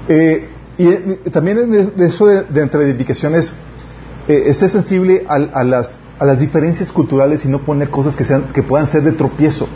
Eh, 0.08 0.48
y, 0.78 1.30
también 1.30 1.56
de, 1.70 2.06
eso 2.06 2.26
de, 2.26 2.42
de 2.44 2.60
entre 2.62 2.82
edificaciones, 2.88 3.52
eh, 4.28 4.44
es 4.46 4.58
ser 4.58 4.70
sensible 4.70 5.24
al- 5.28 5.50
a, 5.54 5.64
las, 5.64 6.00
a 6.20 6.24
las 6.24 6.38
diferencias 6.38 6.92
culturales 6.92 7.44
y 7.44 7.48
no 7.48 7.58
poner 7.68 7.88
cosas 7.90 8.14
que, 8.16 8.24
sean, 8.24 8.52
que 8.54 8.62
puedan 8.62 8.86
ser 8.86 9.02
de 9.02 9.12
tropiezo. 9.12 9.66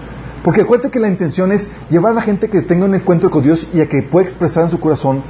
Porque 0.45 0.61
acuérdate 0.63 0.91
que 0.91 1.01
la 1.01 1.09
intención 1.09 1.51
es 1.51 1.69
llevar 1.91 2.13
a 2.13 2.15
la 2.15 2.23
gente 2.23 2.49
que 2.49 2.63
tenga 2.63 2.85
un 2.85 2.95
encuentro 2.95 3.31
con 3.31 3.43
Dios 3.43 3.69
y 3.75 3.81
a 3.81 3.89
que 3.89 4.03
pueda 4.03 4.25
expresar 4.29 4.63
en 4.65 4.71
su 4.71 4.79
corazón, 4.81 5.23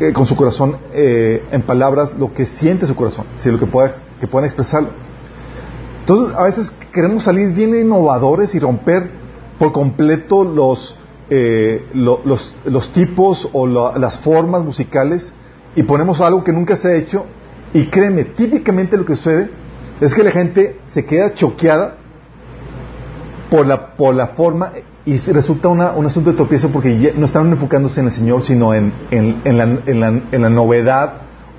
eh, 0.00 0.12
con 0.12 0.24
su 0.26 0.36
corazón, 0.36 0.78
eh, 0.94 1.44
en 1.52 1.62
palabras, 1.62 2.14
lo 2.18 2.32
que 2.32 2.46
siente 2.46 2.86
su 2.86 2.94
corazón, 2.96 3.26
¿sí? 3.36 3.50
lo 3.50 3.58
que, 3.58 3.66
pueda, 3.66 3.90
que 4.20 4.26
puedan 4.26 4.46
expresarlo. 4.46 4.88
Entonces, 6.00 6.36
a 6.36 6.44
veces 6.44 6.72
queremos 6.92 7.24
salir 7.24 7.50
bien 7.52 7.74
innovadores 7.74 8.54
y 8.54 8.58
romper 8.58 9.10
por 9.58 9.72
completo 9.72 10.44
los, 10.44 10.96
eh, 11.30 11.86
lo- 11.94 12.20
los, 12.24 12.58
los 12.64 12.92
tipos 12.92 13.48
o 13.52 13.66
la- 13.66 13.98
las 13.98 14.18
formas 14.18 14.64
musicales 14.64 15.32
y 15.74 15.82
ponemos 15.82 16.20
algo 16.20 16.44
que 16.44 16.52
nunca 16.52 16.76
se 16.76 16.88
ha 16.88 16.94
hecho 16.94 17.26
y 17.74 17.86
créeme, 17.88 18.24
típicamente 18.24 18.96
lo 18.96 19.04
que 19.04 19.16
sucede 19.16 19.50
es 20.00 20.14
que 20.14 20.22
la 20.22 20.30
gente 20.30 20.78
se 20.88 21.04
queda 21.04 21.34
choqueada 21.34 21.96
por 23.50 23.66
la, 23.66 23.94
por 23.96 24.14
la 24.14 24.28
forma 24.28 24.72
y 25.04 25.16
resulta 25.18 25.68
una- 25.68 25.92
un 25.92 26.06
asunto 26.06 26.30
de 26.30 26.36
tropiezo 26.36 26.68
porque 26.70 27.12
no 27.16 27.26
están 27.26 27.48
enfocándose 27.50 28.00
en 28.00 28.06
el 28.06 28.12
Señor, 28.12 28.42
sino 28.42 28.74
en, 28.74 28.92
en- 29.10 29.40
en 29.44 29.56
la, 29.58 29.64
en 29.86 30.00
la- 30.00 30.20
la 30.32 30.50
novedad 30.50 31.14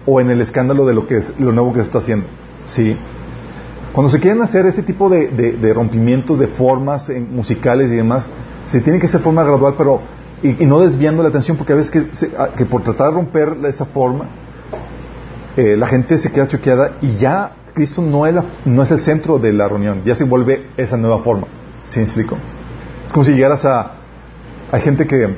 o 0.05 0.19
en 0.21 0.29
el 0.29 0.41
escándalo 0.41 0.85
de 0.85 0.93
lo, 0.93 1.07
que 1.07 1.17
es, 1.17 1.33
lo 1.39 1.51
nuevo 1.51 1.71
que 1.73 1.79
se 1.79 1.85
está 1.87 1.97
haciendo. 1.99 2.27
¿sí? 2.65 2.97
Cuando 3.93 4.09
se 4.11 4.19
quieren 4.19 4.41
hacer 4.41 4.65
este 4.65 4.83
tipo 4.83 5.09
de, 5.09 5.27
de- 5.29 5.53
de 5.53 5.73
rompimientos 5.73 6.39
de 6.39 6.47
formas 6.47 7.09
en- 7.09 7.33
musicales 7.35 7.91
y 7.91 7.95
demás, 7.95 8.29
se 8.67 8.79
tiene 8.81 8.99
que 8.99 9.07
hacer 9.07 9.21
forma 9.21 9.43
gradual, 9.43 9.73
pero 9.75 10.01
y, 10.43 10.65
no 10.67 10.79
desviando 10.81 11.23
la 11.23 11.29
atención, 11.29 11.57
porque 11.57 11.73
a 11.73 11.77
veces 11.77 12.07
que, 12.55 12.65
por 12.65 12.83
tratar 12.83 13.07
de 13.09 13.15
romper 13.15 13.57
esa 13.65 13.85
forma, 13.85 14.25
eh, 15.55 15.75
la 15.75 15.87
gente 15.87 16.19
se 16.19 16.31
queda 16.31 16.47
choqueada 16.47 16.97
y 17.01 17.15
ya 17.15 17.53
Cristo 17.73 18.03
no 18.03 18.27
es, 18.27 18.35
la- 18.35 18.45
no 18.65 18.83
es 18.83 18.91
el 18.91 18.99
centro 18.99 19.39
de 19.39 19.51
la 19.53 19.67
reunión, 19.67 20.03
ya 20.05 20.13
se 20.13 20.25
vuelve 20.25 20.67
esa 20.77 20.95
nueva 20.97 21.19
forma. 21.23 21.47
¿Sí 21.83 21.97
me 21.99 22.03
explico? 22.05 22.37
Es 23.07 23.13
como 23.13 23.23
si 23.23 23.33
llegaras 23.33 23.65
a... 23.65 23.93
Hay 24.71 24.81
gente 24.81 25.07
que... 25.07 25.27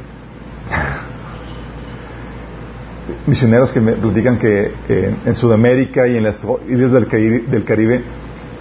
misioneros 3.27 3.71
que 3.71 3.79
me 3.81 3.93
platican 3.93 4.37
que 4.37 4.71
eh, 4.87 5.15
en 5.25 5.35
Sudamérica 5.35 6.07
y 6.07 6.17
en 6.17 6.23
las 6.23 6.43
islas 6.67 6.91
del 6.91 7.07
Caribe, 7.07 7.43
del 7.49 7.63
Caribe 7.63 8.03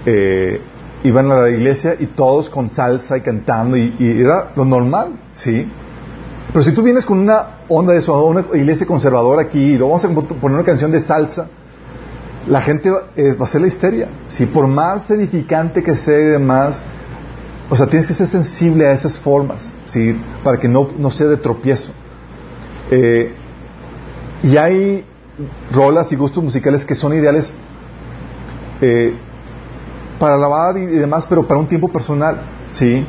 eh, 0.07 0.61
iban 1.05 1.31
a 1.31 1.43
la 1.43 1.51
iglesia 1.51 1.97
y 1.99 2.07
todos 2.07 2.51
con 2.51 2.71
salsa 2.71 3.17
y 3.17 3.21
cantando 3.21 3.77
y, 3.77 3.95
era 3.99 4.53
lo 4.57 4.65
normal, 4.65 5.21
¿sí? 5.31 5.71
Pero 6.53 6.63
si 6.63 6.73
tú 6.73 6.83
vienes 6.83 7.05
con 7.05 7.19
una 7.19 7.59
onda 7.69 7.93
de 7.93 8.01
eso, 8.01 8.25
una 8.25 8.45
iglesia 8.55 8.87
conservadora 8.87 9.43
aquí 9.43 9.59
y 9.61 9.77
luego 9.77 9.99
vamos 9.99 10.05
a 10.05 10.35
poner 10.35 10.57
una 10.57 10.65
canción 10.65 10.91
de 10.91 11.01
salsa, 11.03 11.49
la 12.49 12.63
gente 12.63 12.91
va, 12.91 13.03
a 13.39 13.47
ser 13.47 13.61
la 13.61 13.67
histeria. 13.67 14.09
Si 14.29 14.47
por 14.47 14.67
más 14.67 15.11
edificante 15.11 15.83
que 15.83 15.95
sea 15.95 16.19
y 16.19 16.25
demás, 16.25 16.83
o 17.69 17.77
sea, 17.77 17.87
tienes 17.87 18.09
que 18.09 18.15
ser 18.15 18.27
sensible 18.27 18.87
a 18.87 18.93
esas 18.93 19.19
formas, 19.19 19.71
¿sí? 19.85 20.19
Para 20.43 20.59
que 20.59 20.69
no, 20.69 20.89
no 20.99 21.11
sea 21.11 21.27
de 21.27 21.37
tropiezo. 21.37 21.93
Eh, 22.91 23.35
y 24.43 24.57
hay 24.57 25.05
rolas 25.73 26.11
y 26.13 26.17
gustos 26.17 26.43
musicales 26.43 26.87
que 26.87 26.95
son 26.95 27.13
ideales 27.13 27.53
eh, 28.81 29.15
para 30.19 30.35
alabar 30.35 30.77
y, 30.79 30.87
demás, 30.87 31.27
pero 31.27 31.47
para 31.47 31.61
un 31.61 31.67
tiempo 31.69 31.89
personal, 31.89 32.41
¿sí? 32.69 33.05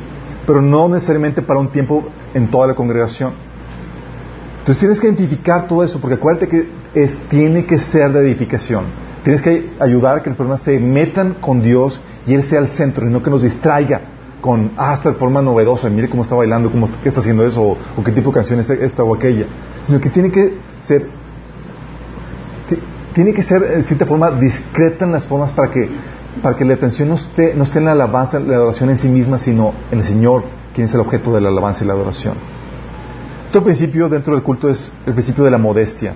Pero 0.46 0.60
no 0.62 0.88
necesariamente 0.88 1.42
para 1.42 1.60
un 1.60 1.68
tiempo 1.70 2.04
en 2.34 2.50
toda 2.50 2.66
la 2.66 2.74
congregación. 2.74 3.32
Entonces 4.60 4.78
tienes 4.80 5.00
que 5.00 5.06
identificar 5.06 5.66
todo 5.66 5.82
eso, 5.84 6.00
porque 6.00 6.14
acuérdate 6.16 6.48
que 6.48 6.68
es, 6.94 7.18
tiene 7.28 7.64
que 7.66 7.78
ser 7.78 8.12
de 8.12 8.20
edificación. 8.20 8.84
Tienes 9.22 9.42
que 9.42 9.70
ayudar 9.80 10.18
a 10.18 10.22
que 10.22 10.30
las 10.30 10.36
personas 10.38 10.62
se 10.62 10.78
metan 10.78 11.34
con 11.34 11.60
Dios 11.62 12.00
y 12.26 12.34
Él 12.34 12.42
sea 12.42 12.58
el 12.60 12.68
centro 12.68 13.06
y 13.06 13.10
no 13.10 13.22
que 13.22 13.30
nos 13.30 13.42
distraiga 13.42 14.00
con, 14.40 14.72
ah, 14.78 14.94
esta 14.94 15.12
forma 15.12 15.42
novedosa, 15.42 15.90
mire 15.90 16.08
cómo 16.08 16.22
está 16.22 16.34
bailando, 16.34 16.70
cómo, 16.70 16.88
qué 17.02 17.08
está 17.08 17.20
haciendo 17.20 17.44
eso, 17.46 17.62
o, 17.62 17.76
o 17.96 18.02
qué 18.02 18.10
tipo 18.12 18.30
de 18.30 18.34
canción 18.36 18.58
es 18.60 18.70
esta 18.70 19.02
o 19.02 19.14
aquella. 19.14 19.44
Sino 19.82 20.00
que 20.00 20.08
tiene 20.08 20.30
que 20.30 20.54
ser, 20.80 21.06
ti- 22.68 22.78
tiene 23.12 23.32
que 23.34 23.42
ser, 23.42 23.60
de 23.76 23.82
cierta 23.82 24.06
forma, 24.06 24.30
discreta 24.30 25.04
en 25.04 25.12
las 25.12 25.26
formas 25.26 25.52
para 25.52 25.70
que, 25.70 25.88
para 26.42 26.56
que 26.56 26.64
la 26.64 26.74
atención 26.74 27.08
no 27.08 27.16
esté, 27.16 27.54
no 27.54 27.64
esté 27.64 27.78
en 27.78 27.86
la 27.86 27.92
alabanza, 27.92 28.40
la 28.40 28.54
adoración 28.54 28.90
en 28.90 28.98
sí 28.98 29.08
misma, 29.08 29.38
sino 29.38 29.74
en 29.90 29.98
el 29.98 30.04
Señor, 30.04 30.44
quien 30.74 30.86
es 30.86 30.94
el 30.94 31.00
objeto 31.00 31.32
de 31.32 31.40
la 31.40 31.48
alabanza 31.48 31.84
y 31.84 31.86
la 31.86 31.94
adoración. 31.94 32.34
Otro 33.48 33.64
principio 33.64 34.08
dentro 34.08 34.34
del 34.34 34.42
culto 34.42 34.68
es 34.68 34.92
el 35.06 35.12
principio 35.12 35.44
de 35.44 35.50
la 35.50 35.58
modestia. 35.58 36.14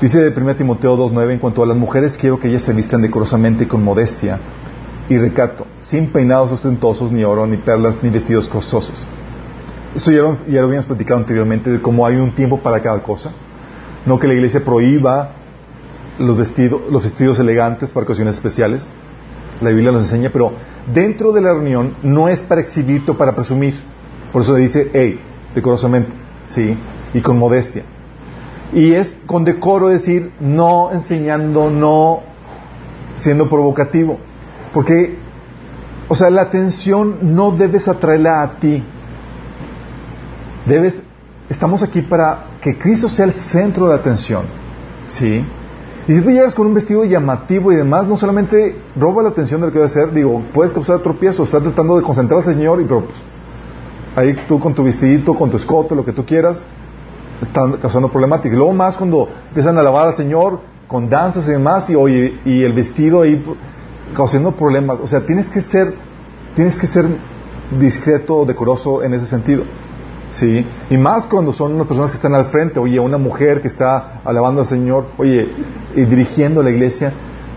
Dice 0.00 0.32
1 0.34 0.56
Timoteo 0.56 0.96
2.9, 0.96 1.32
en 1.32 1.38
cuanto 1.38 1.62
a 1.62 1.66
las 1.66 1.76
mujeres, 1.76 2.16
quiero 2.16 2.38
que 2.38 2.48
ellas 2.48 2.62
se 2.62 2.72
vistan 2.72 3.02
decorosamente 3.02 3.64
y 3.64 3.66
con 3.66 3.84
modestia, 3.84 4.40
y 5.10 5.18
recato, 5.18 5.66
sin 5.80 6.06
peinados 6.06 6.50
ostentosos, 6.52 7.12
ni 7.12 7.24
oro, 7.24 7.46
ni 7.46 7.58
perlas, 7.58 8.02
ni 8.02 8.08
vestidos 8.08 8.48
costosos. 8.48 9.06
Esto 9.94 10.12
ya 10.12 10.22
lo, 10.22 10.38
ya 10.46 10.60
lo 10.60 10.68
habíamos 10.68 10.86
platicado 10.86 11.20
anteriormente 11.20 11.68
de 11.68 11.82
cómo 11.82 12.06
hay 12.06 12.16
un 12.16 12.30
tiempo 12.30 12.60
para 12.60 12.80
cada 12.80 13.02
cosa. 13.02 13.32
No 14.06 14.18
que 14.18 14.26
la 14.26 14.34
iglesia 14.34 14.64
prohíba 14.64 15.39
los 16.20 16.36
vestidos, 16.36 16.82
los 16.90 17.02
vestidos 17.02 17.38
elegantes 17.38 17.92
para 17.92 18.04
ocasiones 18.04 18.34
especiales. 18.34 18.88
La 19.60 19.70
Biblia 19.70 19.90
nos 19.90 20.04
enseña, 20.04 20.30
pero 20.32 20.52
dentro 20.92 21.32
de 21.32 21.40
la 21.40 21.52
reunión 21.52 21.96
no 22.02 22.28
es 22.28 22.42
para 22.42 22.60
exhibirte 22.60 23.10
o 23.10 23.16
para 23.16 23.34
presumir. 23.34 23.74
Por 24.32 24.42
eso 24.42 24.54
dice, 24.54 24.90
hey, 24.92 25.18
decorosamente, 25.54 26.14
¿sí? 26.46 26.76
Y 27.14 27.20
con 27.20 27.38
modestia. 27.38 27.84
Y 28.72 28.92
es 28.92 29.16
con 29.26 29.44
decoro 29.44 29.88
decir, 29.88 30.32
no 30.40 30.92
enseñando, 30.92 31.70
no 31.70 32.20
siendo 33.16 33.48
provocativo. 33.48 34.18
Porque, 34.72 35.18
o 36.08 36.14
sea, 36.14 36.30
la 36.30 36.42
atención 36.42 37.34
no 37.34 37.50
debes 37.50 37.88
atraerla 37.88 38.42
a 38.42 38.58
ti. 38.60 38.82
Debes, 40.66 41.02
estamos 41.48 41.82
aquí 41.82 42.02
para 42.02 42.44
que 42.60 42.78
Cristo 42.78 43.08
sea 43.08 43.24
el 43.24 43.32
centro 43.32 43.88
de 43.88 43.94
atención. 43.94 44.44
¿Sí? 45.08 45.44
Y 46.08 46.14
si 46.14 46.22
tú 46.22 46.30
llegas 46.30 46.54
con 46.54 46.66
un 46.66 46.74
vestido 46.74 47.04
llamativo 47.04 47.72
y 47.72 47.76
demás, 47.76 48.06
no 48.06 48.16
solamente 48.16 48.76
roba 48.96 49.22
la 49.22 49.28
atención 49.30 49.60
de 49.60 49.66
lo 49.68 49.72
que 49.72 49.80
a 49.80 49.84
hacer, 49.84 50.12
digo, 50.12 50.42
puedes 50.52 50.72
causar 50.72 51.00
tropiezo, 51.00 51.42
estás 51.42 51.62
tratando 51.62 51.96
de 51.96 52.02
concentrarse, 52.02 52.52
Señor, 52.52 52.80
y 52.80 52.84
pero 52.84 53.04
pues, 53.04 53.18
ahí 54.16 54.36
tú 54.48 54.58
con 54.58 54.74
tu 54.74 54.82
vestidito, 54.82 55.34
con 55.34 55.50
tu 55.50 55.56
escote, 55.56 55.94
lo 55.94 56.04
que 56.04 56.12
tú 56.12 56.24
quieras, 56.24 56.64
están 57.40 57.72
causando 57.74 58.10
problemática. 58.10 58.54
Y 58.54 58.56
luego 58.56 58.72
más 58.72 58.96
cuando 58.96 59.28
empiezan 59.48 59.76
a 59.76 59.80
alabar 59.80 60.08
al 60.08 60.14
Señor 60.14 60.60
con 60.88 61.08
danzas 61.08 61.46
y 61.48 61.52
demás, 61.52 61.88
y, 61.90 61.94
oye, 61.94 62.40
y 62.44 62.62
el 62.62 62.72
vestido 62.72 63.22
ahí 63.22 63.42
causando 64.14 64.52
problemas. 64.52 64.98
O 65.02 65.06
sea, 65.06 65.20
tienes 65.24 65.48
que 65.50 65.60
ser, 65.60 65.94
tienes 66.54 66.78
que 66.78 66.86
ser 66.86 67.06
discreto, 67.78 68.44
decoroso 68.44 69.02
en 69.02 69.14
ese 69.14 69.26
sentido. 69.26 69.64
¿Sí? 70.30 70.64
Y 70.88 70.96
más 70.96 71.26
cuando 71.26 71.52
son 71.52 71.74
unas 71.74 71.88
personas 71.88 72.12
que 72.12 72.16
están 72.16 72.34
al 72.34 72.46
frente, 72.46 72.78
oye, 72.78 73.00
una 73.00 73.18
mujer 73.18 73.60
que 73.60 73.68
está 73.68 74.20
alabando 74.24 74.60
al 74.60 74.68
Señor, 74.68 75.06
oye, 75.18 75.48
y 75.94 76.04
dirigiendo 76.04 76.62
la 76.62 76.70
iglesia, 76.70 77.12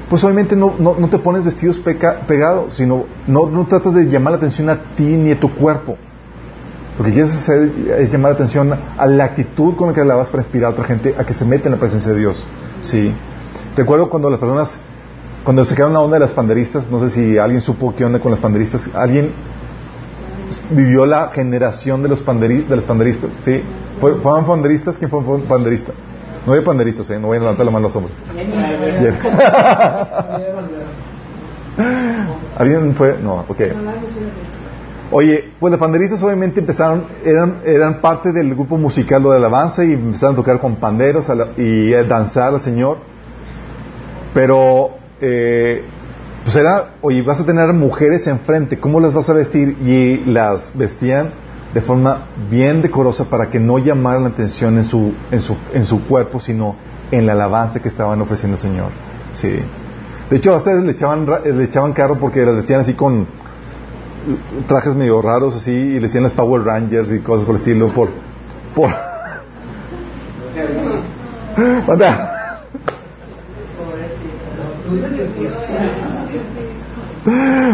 pues 0.10 0.24
obviamente 0.24 0.56
no, 0.56 0.74
no, 0.78 0.96
no 0.98 1.10
te 1.10 1.18
pones 1.18 1.44
vestidos 1.44 1.80
pegados, 1.80 2.76
sino 2.76 3.06
no, 3.28 3.50
no 3.50 3.66
tratas 3.68 3.94
de 3.96 4.06
llamar 4.06 4.34
la 4.34 4.38
atención 4.38 4.70
a 4.70 4.96
ti 4.96 5.04
ni 5.04 5.32
a 5.32 5.40
tu 5.40 5.54
cuerpo. 5.54 5.98
Lo 6.98 7.04
que 7.04 7.12
quieres 7.12 7.34
hacer 7.34 7.72
es 7.98 8.12
llamar 8.12 8.32
la 8.32 8.36
atención 8.36 8.74
a 8.98 9.08
la 9.08 9.24
actitud 9.24 9.76
con 9.76 9.88
la 9.88 9.94
que 9.94 10.02
alabas 10.02 10.30
para 10.30 10.44
inspirar 10.44 10.68
a 10.68 10.74
otra 10.74 10.84
gente 10.84 11.16
a 11.18 11.24
que 11.24 11.34
se 11.34 11.44
meta 11.46 11.68
en 11.68 11.72
la 11.72 11.80
presencia 11.80 12.12
de 12.12 12.20
Dios. 12.20 12.46
¿Sí? 12.82 13.14
Recuerdo 13.76 14.10
cuando 14.10 14.30
las 14.30 14.40
personas, 14.40 14.78
cuando 15.44 15.66
se 15.66 15.74
quedaron 15.74 15.94
la 15.94 16.02
onda 16.02 16.18
de 16.18 16.20
las 16.20 16.34
panderistas, 16.34 16.90
no 16.92 17.00
sé 17.00 17.10
si 17.10 17.38
alguien 17.40 17.62
supo 17.62 17.96
qué 17.96 18.06
onda 18.06 18.20
con 18.20 18.30
las 18.30 18.40
panderistas, 18.40 18.90
alguien 18.94 19.32
vivió 20.70 21.06
la 21.06 21.30
generación 21.34 22.04
de 22.04 22.10
los, 22.10 22.22
panderi, 22.22 22.62
de 22.62 22.76
los 22.76 22.86
panderistas, 22.86 23.32
¿sí? 23.44 23.64
¿Fueron 24.00 24.46
panderistas? 24.46 24.98
¿Quién 24.98 25.10
fue 25.10 25.24
panderista? 25.48 25.94
No 26.46 26.54
hay 26.54 26.62
panderistas, 26.62 27.10
¿eh? 27.10 27.20
No 27.20 27.28
voy 27.28 27.38
a 27.38 27.40
levantar 27.40 27.66
la 27.66 27.72
mano 27.72 27.88
los 27.88 27.96
hombres. 27.96 28.22
¿Alguien 32.58 32.94
fue? 32.96 33.18
No, 33.22 33.46
ok. 33.48 33.62
Oye, 35.12 35.52
pues 35.60 35.72
los 35.72 35.80
panderistas 35.80 36.22
obviamente 36.24 36.60
empezaron, 36.60 37.06
eran, 37.24 37.60
eran 37.66 38.02
parte 38.02 38.32
del 38.32 38.56
grupo 38.56 38.78
musical 38.78 39.24
de 39.24 39.36
alabanza 39.36 39.86
y 39.86 39.94
empezaron 39.94 40.34
a 40.36 40.38
tocar 40.38 40.60
con 40.60 40.78
panderos 40.78 41.30
a 41.30 41.36
la, 41.36 41.50
y 41.56 41.94
a 41.94 42.04
danzar 42.04 42.54
al 42.54 42.62
Señor. 42.62 42.98
Pero, 44.34 44.90
eh, 45.22 45.84
pues 46.44 46.56
era, 46.56 46.96
oye, 47.02 47.22
vas 47.22 47.40
a 47.40 47.46
tener 47.46 47.72
mujeres 47.74 48.28
enfrente, 48.28 48.80
¿cómo 48.80 49.00
las 49.00 49.14
vas 49.14 49.30
a 49.30 49.34
vestir? 49.34 49.78
Y 49.84 50.26
las 50.26 50.76
vestían 50.76 51.32
de 51.74 51.82
forma 51.82 52.28
bien 52.50 52.82
decorosa 52.82 53.26
para 53.26 53.50
que 53.50 53.60
no 53.60 53.80
llamaran 53.80 54.24
la 54.24 54.30
atención 54.30 54.78
en 54.78 54.84
su, 54.84 55.14
en 55.32 55.42
su, 55.42 55.56
en 55.74 55.86
su 55.86 56.06
cuerpo, 56.06 56.40
sino 56.40 56.76
en 57.12 57.26
la 57.26 57.34
alabanza 57.34 57.80
que 57.80 57.88
estaban 57.88 58.22
ofreciendo 58.22 58.56
al 58.56 58.62
Señor. 58.62 58.92
Sí. 59.34 59.60
De 60.30 60.38
hecho, 60.38 60.54
a 60.54 60.58
ustedes 60.58 60.84
le 60.84 60.92
echaban, 60.92 61.28
le 61.44 61.64
echaban 61.64 61.94
carro 61.94 62.20
porque 62.20 62.46
las 62.46 62.56
vestían 62.56 62.82
así 62.82 62.94
con 62.94 63.28
trajes 64.68 64.96
medio 64.96 65.22
raros 65.22 65.56
así 65.56 65.72
y 65.72 65.96
le 65.96 66.02
decían 66.02 66.24
las 66.24 66.34
Power 66.34 66.64
Rangers 66.64 67.12
y 67.12 67.20
cosas 67.20 67.46
por 67.46 67.56
el 67.56 67.62
estilo 67.62 67.92
por 67.92 68.10
por 68.74 68.90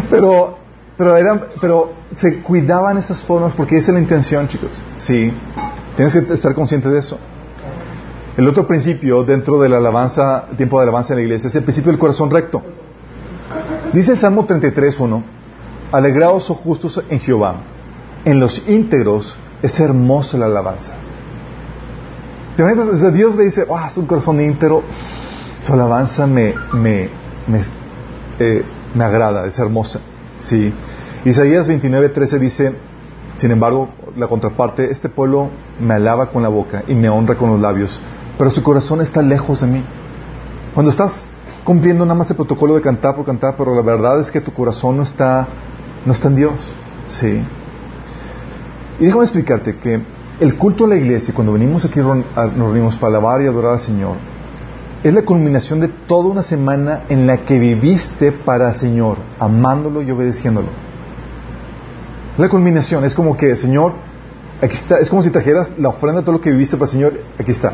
pero 0.09 0.58
pero 0.99 1.15
pero 1.59 1.93
se 2.15 2.43
cuidaban 2.43 2.99
esas 2.99 3.23
formas 3.23 3.53
porque 3.53 3.77
esa 3.77 3.89
es 3.89 3.95
la 3.95 4.01
intención 4.01 4.47
chicos 4.47 4.69
sí 4.99 5.33
tienes 5.95 6.13
que 6.13 6.31
estar 6.31 6.53
consciente 6.53 6.89
de 6.89 6.99
eso 6.99 7.17
el 8.37 8.47
otro 8.47 8.67
principio 8.67 9.23
dentro 9.23 9.59
de 9.59 9.69
la 9.69 9.77
alabanza 9.77 10.45
tiempo 10.55 10.77
de 10.77 10.83
alabanza 10.83 11.13
en 11.13 11.19
la 11.19 11.23
iglesia 11.23 11.47
es 11.47 11.55
el 11.55 11.63
principio 11.63 11.91
del 11.91 11.99
corazón 11.99 12.29
recto 12.29 12.61
dice 13.93 14.11
el 14.11 14.19
Salmo 14.19 14.45
33.1 14.45 15.23
Alegraos, 15.91 16.49
oh 16.51 16.55
justos, 16.55 17.01
en 17.09 17.19
Jehová. 17.19 17.61
En 18.23 18.39
los 18.39 18.61
íntegros 18.67 19.35
es 19.61 19.79
hermosa 19.79 20.37
la 20.37 20.45
alabanza. 20.45 20.93
¿Te 22.55 22.61
imaginas? 22.61 23.01
O 23.01 23.11
Dios 23.11 23.35
me 23.35 23.45
dice, 23.45 23.65
ah, 23.73 23.87
es 23.87 23.97
un 23.97 24.05
corazón 24.05 24.39
íntegro. 24.39 24.83
Su 25.63 25.73
alabanza 25.73 26.27
me, 26.27 26.53
me, 26.73 27.09
me, 27.47 27.61
eh, 28.39 28.63
me 28.93 29.03
agrada, 29.03 29.47
es 29.47 29.57
hermosa. 29.57 29.99
Sí. 30.39 30.73
Isaías 31.25 31.67
29, 31.67 32.09
13 32.09 32.39
dice, 32.39 32.75
sin 33.35 33.51
embargo, 33.51 33.89
la 34.15 34.27
contraparte, 34.27 34.91
este 34.91 35.09
pueblo 35.09 35.49
me 35.79 35.93
alaba 35.93 36.27
con 36.27 36.43
la 36.43 36.49
boca 36.49 36.83
y 36.87 36.95
me 36.95 37.09
honra 37.09 37.35
con 37.35 37.49
los 37.51 37.59
labios, 37.59 37.99
pero 38.37 38.49
su 38.49 38.63
corazón 38.63 39.01
está 39.01 39.21
lejos 39.21 39.61
de 39.61 39.67
mí. 39.67 39.83
Cuando 40.73 40.91
estás 40.91 41.25
cumpliendo 41.63 42.05
nada 42.05 42.17
más 42.17 42.29
el 42.29 42.35
protocolo 42.35 42.75
de 42.75 42.81
cantar 42.81 43.15
por 43.15 43.25
cantar, 43.25 43.55
pero 43.57 43.75
la 43.75 43.81
verdad 43.81 44.19
es 44.19 44.31
que 44.31 44.41
tu 44.41 44.53
corazón 44.53 44.97
no 44.97 45.03
está 45.03 45.47
no 46.05 46.13
está 46.13 46.27
en 46.29 46.35
Dios. 46.35 46.73
Sí. 47.07 47.43
Y 48.99 49.05
déjame 49.05 49.23
explicarte 49.23 49.77
que 49.77 50.01
el 50.39 50.55
culto 50.57 50.85
a 50.85 50.87
la 50.87 50.95
iglesia, 50.95 51.33
cuando 51.33 51.53
venimos 51.53 51.85
aquí 51.85 51.99
nos 51.99 52.25
reunimos 52.35 52.95
para 52.95 53.17
alabar 53.17 53.41
y 53.41 53.47
adorar 53.47 53.73
al 53.73 53.81
Señor, 53.81 54.15
es 55.03 55.13
la 55.13 55.23
culminación 55.23 55.79
de 55.79 55.87
toda 55.87 56.29
una 56.29 56.43
semana 56.43 57.03
en 57.09 57.25
la 57.25 57.45
que 57.45 57.57
viviste 57.57 58.31
para 58.31 58.71
el 58.71 58.77
Señor, 58.77 59.17
amándolo 59.39 60.01
y 60.01 60.11
obedeciéndolo. 60.11 60.67
La 62.37 62.49
culminación 62.49 63.05
es 63.05 63.15
como 63.15 63.37
que, 63.37 63.55
Señor, 63.55 63.93
aquí 64.61 64.75
está, 64.75 64.99
es 64.99 65.09
como 65.09 65.23
si 65.23 65.29
trajeras 65.29 65.73
la 65.77 65.89
ofrenda 65.89 66.21
de 66.21 66.25
todo 66.25 66.33
lo 66.33 66.41
que 66.41 66.51
viviste 66.51 66.75
para 66.75 66.85
el 66.85 66.91
Señor, 66.91 67.13
aquí 67.37 67.51
está. 67.51 67.73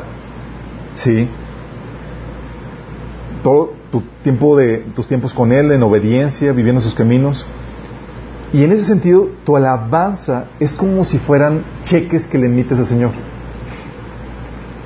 Sí. 0.94 1.28
Todo 3.44 3.74
tu 3.92 4.02
tiempo 4.22 4.56
de, 4.56 4.78
tus 4.96 5.08
tiempos 5.08 5.34
con 5.34 5.52
Él, 5.52 5.72
en 5.72 5.82
obediencia, 5.82 6.52
viviendo 6.52 6.82
sus 6.82 6.94
caminos. 6.94 7.48
Y 8.54 8.64
en 8.64 8.72
ese 8.72 8.86
sentido, 8.86 9.30
tu 9.44 9.56
alabanza 9.56 10.46
es 10.60 10.74
como 10.74 11.04
si 11.04 11.18
fueran 11.18 11.66
cheques 11.84 12.28
que 12.28 12.38
le 12.38 12.46
emites 12.46 12.78
al 12.78 12.86
Señor. 12.86 13.12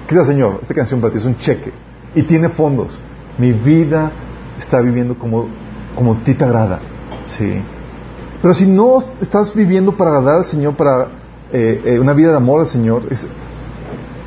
¿Qué 0.08 0.18
es 0.18 0.26
Señor? 0.26 0.60
Esta 0.62 0.74
canción 0.74 1.02
para 1.02 1.12
ti 1.12 1.20
es 1.20 1.26
un 1.26 1.36
cheque 1.36 1.89
y 2.16 2.24
tiene 2.24 2.50
fondos. 2.50 3.00
Mi 3.38 3.52
vida 3.52 4.12
está 4.58 4.82
viviendo 4.82 5.18
como, 5.18 5.48
como 5.96 6.14
a 6.14 6.18
ti 6.18 6.34
te 6.34 6.44
agrada. 6.44 6.80
Sí. 7.26 7.62
Pero 8.42 8.54
si 8.54 8.66
no 8.66 9.00
estás 9.22 9.54
viviendo 9.54 9.96
para 9.96 10.12
agradar 10.12 10.38
al 10.38 10.46
Señor, 10.46 10.76
para 10.76 11.08
eh, 11.52 11.82
eh, 11.86 12.00
una 12.00 12.14
vida 12.14 12.32
de 12.32 12.38
amor 12.38 12.62
al 12.62 12.68
Señor, 12.68 13.04
es, 13.10 13.28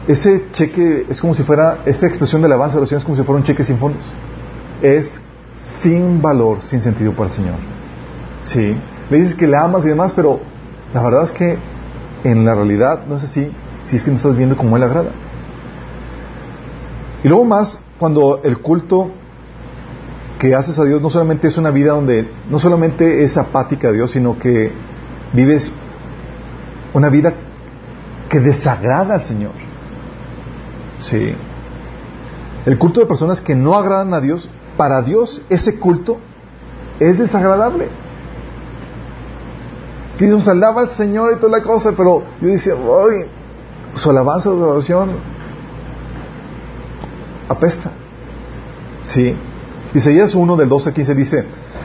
ese 0.06 0.48
cheque 0.50 1.06
es 1.08 1.20
como 1.20 1.34
si 1.34 1.42
fuera, 1.42 1.78
esa 1.86 2.06
expresión 2.06 2.42
de 2.42 2.46
alabanza 2.46 2.74
de 2.74 2.80
oración 2.80 2.98
es 2.98 3.04
como 3.04 3.16
si 3.16 3.22
fuera 3.22 3.38
un 3.38 3.44
cheque 3.44 3.64
sin 3.64 3.78
fondos. 3.78 4.12
Es 4.80 5.20
sin 5.64 6.20
valor, 6.20 6.60
sin 6.60 6.80
sentido 6.80 7.12
para 7.12 7.28
el 7.28 7.34
Señor. 7.34 7.54
Sí 8.42 8.76
le 9.12 9.18
dices 9.18 9.34
que 9.34 9.46
le 9.46 9.56
amas 9.56 9.84
y 9.84 9.88
demás, 9.88 10.12
pero 10.14 10.40
la 10.94 11.02
verdad 11.02 11.24
es 11.24 11.32
que 11.32 11.58
en 12.24 12.44
la 12.46 12.54
realidad 12.54 13.02
no 13.06 13.16
es 13.16 13.24
así, 13.24 13.50
si 13.84 13.96
es 13.96 14.04
que 14.04 14.10
no 14.10 14.16
estás 14.16 14.36
viendo 14.36 14.56
como 14.56 14.76
Él 14.76 14.82
agrada. 14.82 15.10
Y 17.24 17.28
luego 17.28 17.44
más, 17.44 17.80
cuando 17.98 18.40
el 18.42 18.58
culto 18.58 19.10
que 20.38 20.54
haces 20.54 20.78
a 20.78 20.84
Dios 20.84 21.00
no 21.00 21.08
solamente 21.08 21.46
es 21.46 21.56
una 21.56 21.70
vida 21.70 21.92
donde 21.92 22.28
no 22.50 22.58
solamente 22.58 23.22
es 23.22 23.36
apática 23.36 23.88
a 23.88 23.92
Dios, 23.92 24.10
sino 24.10 24.38
que 24.38 24.72
vives 25.32 25.72
una 26.94 27.08
vida 27.08 27.34
que 28.28 28.40
desagrada 28.40 29.14
al 29.14 29.24
Señor. 29.24 29.52
Sí. 30.98 31.34
El 32.66 32.78
culto 32.78 33.00
de 33.00 33.06
personas 33.06 33.40
que 33.40 33.54
no 33.54 33.76
agradan 33.76 34.14
a 34.14 34.20
Dios, 34.20 34.50
para 34.76 35.02
Dios 35.02 35.42
ese 35.48 35.78
culto 35.78 36.18
es 36.98 37.18
desagradable 37.18 37.88
que 40.18 40.26
nos 40.26 40.46
alaba 40.48 40.82
al 40.82 40.90
Señor 40.90 41.32
y 41.32 41.40
toda 41.40 41.58
la 41.58 41.64
cosa, 41.64 41.92
pero 41.96 42.22
yo 42.40 42.48
decía, 42.48 42.74
uy, 42.74 43.24
su 43.94 44.10
alabanza 44.10 44.50
de 44.50 44.56
adoración 44.56 45.10
apesta. 47.52 47.92
Sí. 49.02 49.34
Isaías 49.94 50.34
1 50.34 50.56
del 50.56 50.68
12 50.68 50.90
a 50.90 50.92
15 50.92 51.14
dice, 51.14 51.44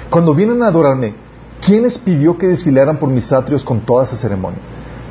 Cuando 0.10 0.34
vienen 0.34 0.63
a 0.63 0.67
adorarme, 0.67 1.15
¿quién 1.65 1.84
les 1.84 1.97
pidió 1.97 2.38
que 2.38 2.47
desfilaran 2.47 2.97
por 2.97 3.10
mis 3.10 3.32
atrios 3.32 3.63
con 3.63 3.82
toda 3.82 4.06
esa 4.06 4.15
ceremonia? 4.15 4.60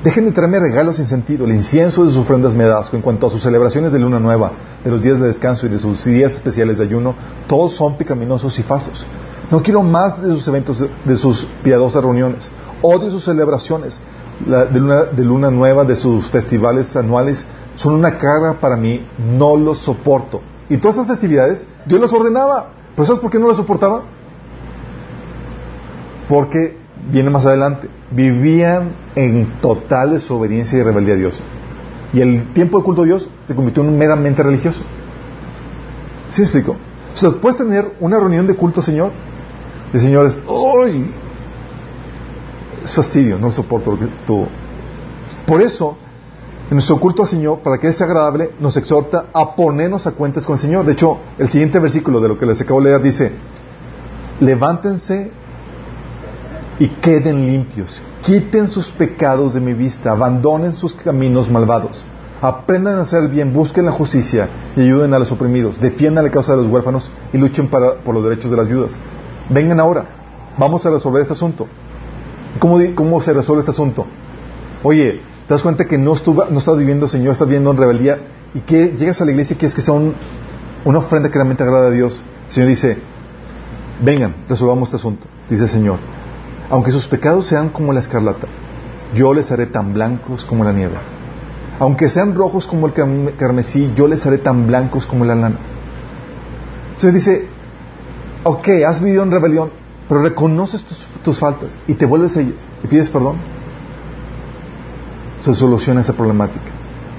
Dejen 0.07 0.27
de 0.27 0.33
traerme 0.33 0.61
regalos 0.61 0.97
sin 0.97 1.07
sentido. 1.07 1.47
El 1.47 1.53
incienso 1.53 2.05
de 2.05 2.11
sus 2.11 2.19
ofrendas 2.19 2.55
me 2.55 2.65
das. 2.65 2.93
En 2.95 3.03
cuanto 3.03 3.27
a 3.27 3.31
sus 3.31 3.43
celebraciones 3.43 3.93
de 3.93 3.99
luna 3.99 4.21
nueva, 4.21 4.53
de 4.85 4.91
los 4.91 5.03
días 5.03 5.19
de 5.19 5.27
descanso 5.27 5.67
y 5.67 5.69
de 5.69 5.79
sus 5.79 6.05
días 6.05 6.35
especiales 6.35 6.79
de 6.79 6.85
ayuno, 6.85 7.17
todos 7.49 7.75
son 7.75 7.97
pecaminosos 7.97 8.57
y 8.59 8.63
falsos. 8.63 9.05
No 9.51 9.63
quiero 9.63 9.83
más 9.83 10.23
de 10.23 10.31
sus 10.31 10.47
eventos, 10.49 10.85
de, 11.05 11.17
sus 11.17 11.47
piadosas 11.63 12.03
reuniones. 12.03 12.53
Odio 12.83 13.11
sus 13.11 13.25
celebraciones 13.25 14.01
de, 14.45 14.79
luna, 14.79 15.05
de 15.05 15.25
luna 15.25 15.51
nueva, 15.51 15.85
de 15.85 15.97
sus 15.97 16.31
festivales 16.31 16.95
anuales. 16.95 17.45
Son 17.77 17.95
una 17.95 18.19
carga 18.19 18.61
para 18.61 18.77
mí. 18.77 19.07
No 19.19 19.57
los 19.57 19.79
soporto. 19.79 20.43
Y 20.69 20.79
todas 20.79 20.97
esas 20.97 21.07
festividades, 21.07 21.65
Dios 21.87 22.01
las 22.01 22.13
ordenaba. 22.13 22.73
¿Pero 22.95 23.07
sabes 23.07 23.21
por 23.21 23.31
qué 23.31 23.39
no 23.39 23.49
las 23.49 23.57
soportaba? 23.57 24.03
Porque 26.29 26.77
viene 27.11 27.31
más 27.31 27.47
adelante. 27.47 27.89
Vivían 28.11 28.93
en 29.15 29.61
total 29.61 30.11
desobediencia 30.11 30.79
y 30.79 30.83
rebeldía 30.83 31.15
a 31.15 31.19
Dios. 31.19 31.43
Y 32.13 32.21
el 32.21 32.53
tiempo 32.53 32.79
de 32.79 32.85
culto 32.85 33.03
a 33.03 33.05
Dios 33.05 33.29
se 33.45 33.55
convirtió 33.55 33.83
en 33.83 33.97
meramente 33.97 34.43
religioso. 34.43 34.83
¿Sí 36.31 36.43
explico? 36.43 36.77
O 37.13 37.17
sea, 37.17 37.31
puedes 37.31 37.59
tener 37.59 37.95
una 38.01 38.19
reunión 38.19 38.47
de 38.47 38.55
culto, 38.55 38.83
Señor, 38.83 39.13
de 39.93 39.99
señores, 39.99 40.41
¡ay! 40.49 41.13
Es 42.85 42.95
fastidio, 42.95 43.39
no 43.39 43.51
soporto 43.51 43.93
lo 43.93 43.99
que 43.99 44.07
tú. 44.27 44.47
Por 45.47 45.63
eso, 45.63 45.97
en 46.69 46.75
nuestro 46.75 46.99
culto 46.99 47.23
al 47.23 47.29
Señor, 47.29 47.61
para 47.61 47.79
que 47.79 47.93
sea 47.93 48.07
agradable, 48.07 48.51
nos 48.59 48.77
exhorta 48.77 49.27
a 49.33 49.55
ponernos 49.55 50.07
a 50.07 50.13
cuentas 50.13 50.45
con 50.45 50.55
el 50.55 50.61
Señor. 50.61 50.85
De 50.85 50.93
hecho, 50.93 51.19
el 51.39 51.49
siguiente 51.49 51.79
versículo 51.79 52.21
de 52.21 52.29
lo 52.29 52.39
que 52.39 52.47
les 52.47 52.61
acabo 52.61 52.81
de 52.81 52.89
leer 52.89 53.03
dice, 53.03 53.33
levántense 54.41 55.31
y 56.81 56.89
queden 56.89 57.47
limpios. 57.47 58.03
Quiten 58.23 58.69
sus 58.69 58.91
pecados 58.91 59.55
de 59.55 59.61
mi 59.61 59.75
vista, 59.75 60.11
abandonen 60.11 60.75
sus 60.75 60.95
caminos 60.95 61.49
malvados. 61.51 62.05
Aprendan 62.43 62.99
a 62.99 63.03
hacer 63.03 63.29
bien, 63.29 63.53
busquen 63.53 63.87
la 63.87 63.93
justicia 63.93 64.49
y 64.75 64.83
ayuden 64.83 65.15
a 65.15 65.21
los 65.21 65.31
oprimidos. 65.31 65.81
Defiendan 65.81 66.25
la 66.25 66.31
causa 66.33 66.57
de 66.57 66.63
los 66.63 66.71
huérfanos 66.71 67.13
y 67.33 67.39
luchen 67.39 67.69
por 67.69 68.13
los 68.13 68.25
derechos 68.25 68.51
de 68.51 68.57
las 68.57 68.69
viudas. 68.69 68.99
Vengan 69.49 69.79
ahora, 69.79 70.07
vamos 70.59 70.85
a 70.85 70.91
resolver 70.91 71.23
este 71.23 71.35
asunto. 71.35 71.69
¿Cómo, 72.59 72.81
cómo 72.97 73.21
se 73.21 73.33
resuelve 73.33 73.61
este 73.61 73.71
asunto? 73.71 74.07
Oye, 74.83 75.23
te 75.47 75.55
das 75.55 75.63
cuenta 75.63 75.85
que 75.85 75.97
no, 75.99 76.13
estuvo, 76.15 76.45
no 76.47 76.59
estás 76.59 76.77
viviendo, 76.77 77.07
Señor, 77.09 77.33
estás 77.33 77.47
viviendo 77.47 77.71
en 77.71 77.77
rebeldía 77.77 78.19
y 78.55 78.61
que 78.61 78.95
llegas 78.99 79.21
a 79.21 79.25
la 79.25 79.31
iglesia 79.31 79.55
y 79.55 79.59
quieres 79.59 79.75
que 79.75 79.81
sea 79.83 79.95
un- 79.95 80.15
una 80.85 80.99
ofrenda 80.99 81.29
que 81.29 81.35
realmente 81.35 81.63
agrada 81.63 81.89
a 81.89 81.91
Dios. 81.91 82.23
El 82.47 82.53
Señor 82.53 82.69
dice, 82.69 82.99
vengan, 84.03 84.35
resolvamos 84.49 84.89
este 84.89 84.97
asunto, 84.97 85.27
dice 85.49 85.65
el 85.65 85.69
Señor. 85.69 85.99
Aunque 86.71 86.91
sus 86.91 87.07
pecados 87.07 87.47
sean 87.47 87.69
como 87.69 87.93
la 87.93 88.01
escarlata, 88.01 88.49
yo 89.15 89.33
les 89.35 89.51
haré 89.53 89.67
tan 89.67 89.93
blancos 89.95 90.45
como 90.45 90.65
la 90.65 90.73
nieve. 90.73 90.95
Aunque 91.79 92.09
sean 92.09 92.35
rojos 92.35 92.67
como 92.67 92.87
el 92.87 92.95
carm- 92.95 93.37
carmesí, 93.37 93.93
yo 93.95 94.09
les 94.09 94.27
haré 94.27 94.39
tan 94.39 94.67
blancos 94.67 95.07
como 95.07 95.25
la 95.25 95.35
lana. 95.35 95.59
Entonces 96.89 97.15
dice, 97.15 97.47
ok, 98.43 98.69
has 98.87 99.01
vivido 99.03 99.23
en 99.23 99.31
rebelión, 99.31 99.71
pero 100.09 100.23
reconoces 100.23 100.83
tus, 100.83 101.07
tus 101.23 101.39
faltas 101.39 101.79
y 101.87 101.95
te 101.95 102.07
vuelves 102.07 102.37
a 102.37 102.41
ellas 102.41 102.69
y 102.83 102.87
pides 102.89 103.11
perdón. 103.11 103.37
Se 105.47 105.55
soluciona 105.55 106.01
esa 106.01 106.13
problemática. 106.13 106.73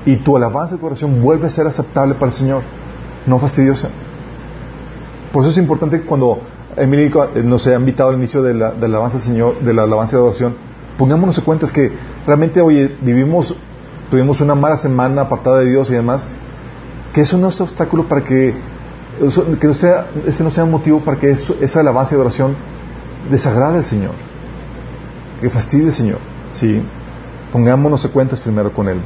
Y 0.05 0.17
tu 0.17 0.35
alabanza 0.35 0.75
y 0.75 0.77
tu 0.79 0.85
oración 0.85 1.21
vuelve 1.21 1.47
a 1.47 1.49
ser 1.49 1.65
aceptable 1.65 2.13
para 2.15 2.27
el 2.27 2.33
Señor, 2.33 2.61
no 3.25 3.39
fastidiosa. 3.39 3.87
Por 5.31 5.43
eso 5.43 5.51
es 5.51 5.57
importante 5.57 6.01
que 6.01 6.05
cuando 6.05 6.39
Emily 6.75 7.11
eh, 7.35 7.41
nos 7.43 7.65
ha 7.67 7.75
invitado 7.75 8.09
al 8.09 8.15
inicio 8.17 8.43
de 8.43 8.53
la, 8.53 8.71
de 8.71 8.81
la 8.81 8.97
alabanza 8.97 9.17
al 9.17 9.23
Señor, 9.23 9.59
de 9.61 9.73
la 9.73 9.83
alabanza 9.83 10.17
de 10.17 10.21
adoración, 10.23 10.55
pongámonos 10.97 11.37
en 11.37 11.43
cuenta 11.45 11.65
es 11.65 11.71
que 11.71 11.91
realmente, 12.25 12.59
oye, 12.59 12.97
vivimos, 13.01 13.55
tuvimos 14.11 14.41
una 14.41 14.55
mala 14.55 14.75
semana 14.77 15.21
apartada 15.21 15.59
de 15.59 15.69
Dios 15.69 15.89
y 15.89 15.93
demás, 15.93 16.27
que 17.13 17.21
eso 17.21 17.37
no 17.37 17.47
es 17.47 17.61
obstáculo 17.61 18.09
para 18.09 18.25
que, 18.25 18.55
eso- 19.21 19.45
que 19.57 19.67
no 19.67 19.73
sea, 19.73 20.07
ese 20.25 20.43
no 20.43 20.51
sea 20.51 20.65
un 20.65 20.71
motivo 20.71 20.99
para 20.99 21.17
que 21.17 21.31
eso- 21.31 21.55
esa 21.61 21.79
alabanza 21.79 22.13
y 22.13 22.15
adoración 22.15 22.55
desagrade 23.31 23.77
al 23.77 23.85
Señor, 23.85 24.11
que 25.41 25.49
fastidie 25.49 25.85
al 25.87 25.93
Señor, 25.93 26.19
¿sí? 26.51 26.81
Pongámonos 27.51 28.03
en 28.05 28.11
cuentas 28.11 28.39
primero 28.39 28.71
con 28.73 28.87
Él. 28.89 28.97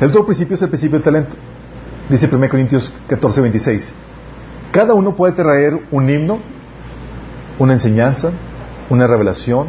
El 0.00 0.08
otro 0.08 0.24
principio 0.24 0.54
es 0.54 0.62
el 0.62 0.68
principio 0.68 0.98
del 0.98 1.04
talento. 1.04 1.34
Dice 2.08 2.28
1 2.32 2.48
Corintios 2.48 2.92
14, 3.08 3.40
26. 3.40 3.92
Cada 4.72 4.94
uno 4.94 5.14
puede 5.16 5.32
traer 5.32 5.78
un 5.90 6.08
himno, 6.08 6.38
una 7.58 7.72
enseñanza, 7.72 8.30
una 8.90 9.06
revelación, 9.06 9.68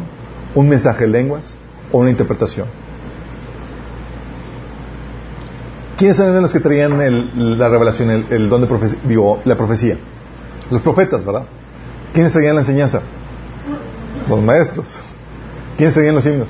un 0.54 0.68
mensaje 0.68 1.04
de 1.04 1.10
lenguas 1.10 1.56
o 1.92 1.98
una 1.98 2.10
interpretación. 2.10 2.66
¿Quiénes 5.96 6.18
eran 6.20 6.40
los 6.42 6.52
que 6.52 6.60
traían 6.60 7.00
el- 7.00 7.58
la 7.58 7.68
revelación, 7.68 8.10
el, 8.30 8.48
don 8.48 8.60
de 8.60 8.68
la 9.44 9.56
profecía? 9.56 9.96
Los 10.70 10.82
profetas, 10.82 11.24
¿verdad? 11.24 11.46
¿Quiénes 12.12 12.32
traían 12.32 12.54
la 12.54 12.60
enseñanza? 12.60 13.00
Los 14.28 14.40
maestros. 14.40 14.94
¿Quiénes 15.76 15.94
traían 15.94 16.14
los 16.14 16.24
himnos? 16.26 16.48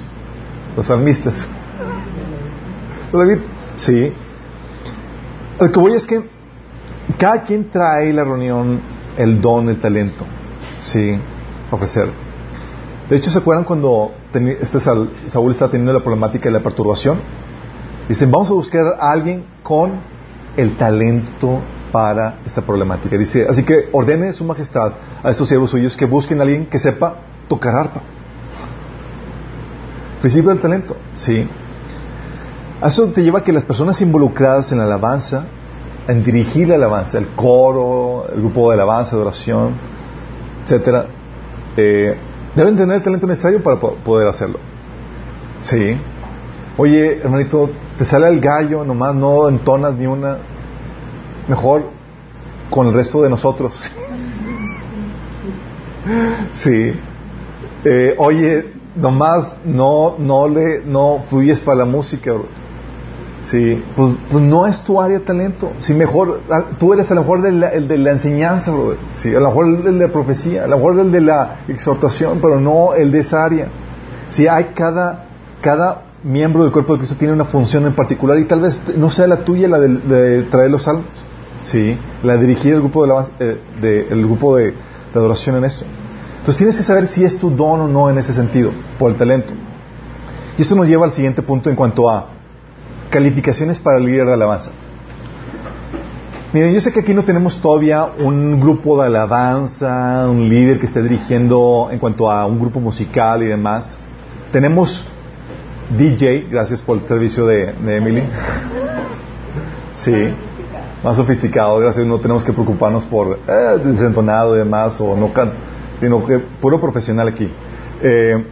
Los 0.77 0.87
salmistas. 0.87 1.47
¿Los 3.13 3.27
David? 3.27 3.43
Sí. 3.77 4.13
Lo 5.61 5.73
que 5.73 5.81
voy 5.81 5.93
es 5.95 6.07
que 6.07 6.23
cada 7.19 7.43
quien 7.43 7.71
trae 7.71 8.13
la 8.13 8.25
reunión 8.25 8.81
el 9.17 9.41
don, 9.41 9.69
el 9.69 9.81
talento, 9.81 10.25
sí, 10.79 11.19
ofrecer. 11.71 12.09
De 13.09 13.17
hecho, 13.17 13.31
¿se 13.31 13.39
acuerdan 13.39 13.65
cuando 13.65 14.13
este 14.61 14.79
Saúl, 14.81 15.11
estaba 15.51 15.71
teniendo 15.71 15.93
la 15.93 16.01
problemática 16.01 16.45
de 16.45 16.53
la 16.53 16.63
perturbación? 16.63 17.19
Dicen, 18.09 18.31
vamos 18.31 18.51
a 18.51 18.55
buscar 18.55 18.87
a 18.99 19.13
alguien 19.13 19.45
con 19.63 20.01
el 20.57 20.77
talento 20.77 21.61
para 21.91 22.39
esta 22.47 22.63
problemática. 22.63 23.17
Dice, 23.17 23.47
así 23.49 23.65
que 23.65 23.89
ordene 23.93 24.33
su 24.33 24.45
majestad 24.45 24.93
a 25.23 25.31
estos 25.31 25.49
siervos 25.49 25.71
suyos 25.71 25.97
que 25.97 26.05
busquen 26.05 26.39
a 26.39 26.43
alguien 26.43 26.67
que 26.67 26.79
sepa 26.79 27.17
tocar 27.49 27.75
arpa. 27.75 28.03
Principio 30.21 30.51
del 30.51 30.61
talento, 30.61 30.97
sí. 31.15 31.47
Eso 32.85 33.09
te 33.09 33.23
lleva 33.23 33.41
a 33.41 33.45
que 33.45 33.53
las 33.53 33.65
personas 33.65 34.01
involucradas 34.01 34.73
en 34.73 34.79
la 34.79 34.85
alabanza, 34.85 35.45
en 36.07 36.25
dirigir 36.25 36.69
la 36.69 36.77
alabanza, 36.77 37.19
el 37.19 37.29
coro, 37.29 38.27
el 38.33 38.41
grupo 38.41 38.71
de 38.71 38.75
alabanza, 38.77 39.17
de 39.17 39.23
oración, 39.23 39.75
etcétera, 40.63 41.07
eh, 41.77 42.17
deben 42.55 42.77
tener 42.77 42.97
el 42.97 43.03
talento 43.03 43.27
necesario 43.27 43.63
para 43.63 43.79
po- 43.79 43.97
poder 44.05 44.29
hacerlo. 44.29 44.59
Sí. 45.63 45.97
Oye, 46.77 47.19
hermanito, 47.21 47.71
te 47.99 48.05
sale 48.05 48.29
el 48.29 48.41
gallo, 48.41 48.85
nomás 48.85 49.15
no 49.15 49.49
entonas 49.49 49.95
ni 49.95 50.07
una. 50.07 50.39
Mejor 51.49 51.91
con 52.71 52.87
el 52.87 52.95
resto 52.95 53.23
de 53.23 53.31
nosotros. 53.31 53.73
sí. 56.53 56.93
Eh, 57.85 58.15
oye, 58.19 58.73
nomás 59.01 59.55
no, 59.65 60.17
no 60.19 60.49
le, 60.49 60.83
no 60.85 61.25
fluyes 61.29 61.61
para 61.61 61.79
la 61.79 61.85
música. 61.85 62.33
Sí, 63.45 63.83
pues, 63.97 64.15
pues 64.31 64.43
no 64.45 64.67
es 64.67 64.81
tu 64.83 65.01
área 65.01 65.19
de 65.21 65.25
talento. 65.25 65.73
Si 65.79 65.95
mejor, 65.95 66.41
tú 66.79 66.93
eres 66.93 67.11
a 67.11 67.15
lo 67.15 67.23
mejor 67.23 67.41
del- 67.43 67.63
el 67.63 67.89
de 67.89 67.97
la 67.99 68.11
enseñanza, 68.11 68.73
bro. 68.73 68.97
Sí, 69.15 69.35
a 69.35 69.41
lo 69.41 69.49
mejor 69.49 69.67
el 69.69 69.83
de 69.99 70.07
la 70.07 70.13
profecía, 70.13 70.65
a 70.65 70.67
lo 70.67 70.77
mejor 70.77 70.99
el 70.99 71.13
de 71.13 71.21
la 71.21 71.61
exhortación, 71.69 72.41
pero 72.43 72.61
no 72.61 72.95
el 72.95 73.11
de 73.13 73.21
esa 73.21 73.45
área. 73.45 73.69
Si 74.29 74.47
hay 74.49 74.65
cada, 74.75 75.27
cada 75.63 76.03
miembro 76.25 76.65
del 76.65 76.73
cuerpo 76.73 76.95
de 76.95 76.99
Cristo 76.99 77.17
tiene 77.17 77.33
una 77.33 77.45
función 77.45 77.87
en 77.87 77.95
particular 77.95 78.39
y 78.39 78.45
tal 78.45 78.61
vez 78.61 78.81
no 78.97 79.09
sea 79.09 79.27
la 79.29 79.37
tuya 79.45 79.69
la 79.69 79.79
de, 79.79 79.89
de 79.97 80.43
traer 80.45 80.71
los 80.71 80.83
salmos. 80.83 81.07
Sí, 81.61 81.97
la 82.25 82.35
de 82.37 82.41
dirigir 82.47 82.75
el 82.75 82.81
grupo 82.81 83.05
de, 83.07 83.13
alabanza- 83.13 83.33
eh, 83.39 83.61
de- 83.81 84.09
el 84.11 84.25
grupo 84.27 84.57
de, 84.57 84.73
de 84.73 84.75
adoración 85.15 85.57
en 85.57 85.65
esto. 85.65 85.85
Entonces 86.49 86.61
tienes 86.61 86.77
que 86.79 86.83
saber 86.83 87.09
si 87.09 87.25
es 87.25 87.39
tu 87.39 87.51
don 87.51 87.79
o 87.83 87.89
no 87.89 88.09
en 88.09 88.17
ese 88.17 88.33
sentido, 88.33 88.73
por 88.99 89.11
el 89.11 89.19
talento. 89.19 89.53
Y 90.57 90.63
eso 90.63 90.75
nos 90.77 90.89
lleva 90.89 91.05
al 91.05 91.13
siguiente 91.13 91.43
punto 91.43 91.69
en 91.69 91.77
cuanto 91.77 92.09
a 92.09 92.29
calificaciones 93.11 93.79
para 93.79 93.99
el 93.99 94.07
líder 94.07 94.29
de 94.29 94.33
alabanza. 94.33 94.71
Miren, 96.55 96.73
yo 96.73 96.81
sé 96.81 96.91
que 96.91 97.01
aquí 97.01 97.13
no 97.13 97.23
tenemos 97.23 97.61
todavía 97.61 98.07
un 98.19 98.59
grupo 98.59 98.99
de 98.99 99.09
alabanza, 99.09 100.27
un 100.27 100.49
líder 100.49 100.81
que 100.81 100.87
esté 100.87 101.03
dirigiendo 101.03 101.91
en 101.93 101.99
cuanto 101.99 102.31
a 102.31 102.47
un 102.47 102.59
grupo 102.59 102.81
musical 102.81 103.43
y 103.43 103.47
demás. 103.47 103.99
Tenemos 104.51 105.05
DJ, 105.99 106.47
gracias 106.51 106.81
por 106.81 106.97
el 106.97 107.07
servicio 107.07 107.45
de, 107.45 107.75
Emily. 107.95 108.23
Sí, 109.97 110.15
más 111.05 111.15
sofisticado, 111.15 111.79
gracias, 111.79 112.07
no 112.07 112.19
tenemos 112.19 112.43
que 112.43 112.55
preocuparnos 112.55 113.05
por 113.05 113.39
eh, 113.47 113.79
desentonado 113.85 114.57
y 114.57 114.61
demás, 114.61 114.99
o 114.99 115.15
no 115.15 115.31
can, 115.35 115.53
sino 116.01 116.25
que 116.27 116.39
puro 116.39 116.81
profesional 116.81 117.29
aquí. 117.29 117.51
Eh, 118.03 118.45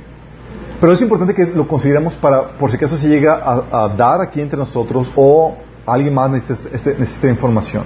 pero 0.81 0.93
es 0.93 1.01
importante 1.03 1.35
que 1.35 1.47
lo 1.47 1.67
consideremos 1.67 2.15
para, 2.15 2.49
por 2.59 2.71
si 2.71 2.77
acaso 2.77 2.97
se 2.97 3.09
llega 3.09 3.35
a, 3.35 3.85
dar 3.97 4.21
aquí 4.21 4.41
entre 4.41 4.59
nosotros 4.59 5.11
o 5.17 5.57
alguien 5.87 6.13
más 6.15 6.31
necesita, 6.31 6.75
este- 6.75 6.97
necesita 6.99 7.29
información. 7.29 7.85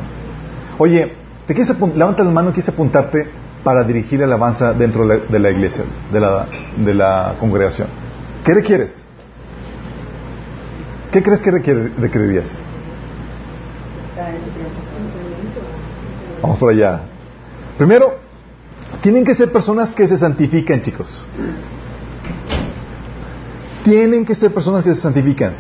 Oye, 0.79 1.13
¿te 1.47 1.55
quieres 1.55 1.75
levanta 1.95 2.25
la 2.25 2.31
mano 2.31 2.51
y 2.51 2.53
quieres 2.53 2.69
apuntarte 2.71 3.29
para 3.63 3.85
dirigir 3.85 4.21
la 4.21 4.27
alabanza 4.27 4.73
dentro 4.73 5.07
de 5.07 5.39
la, 5.39 5.51
iglesia, 5.51 5.85
de 6.13 6.21
la, 6.21 6.47
de 6.77 6.95
congregación. 7.39 7.89
¿Qué 8.45 8.55
requieres? 8.55 9.05
¿Qué 11.13 11.23
crees 11.23 11.43
que 11.43 11.51
requiere- 11.51 11.93
requerirías? 11.99 12.59
Vamos 16.43 16.59
por 16.59 16.71
allá. 16.71 17.03
Primero, 17.77 18.15
tienen 19.03 19.25
que 19.25 19.35
ser 19.35 19.51
personas 19.53 19.93
que 19.93 20.07
se 20.09 20.19
santifiquen, 20.19 20.81
chicos. 20.83 21.25
Tienen 23.85 24.25
que 24.27 24.35
ser 24.35 24.53
personas 24.53 24.85
que 24.85 24.95
se 24.95 25.01
santifican. 25.01 25.55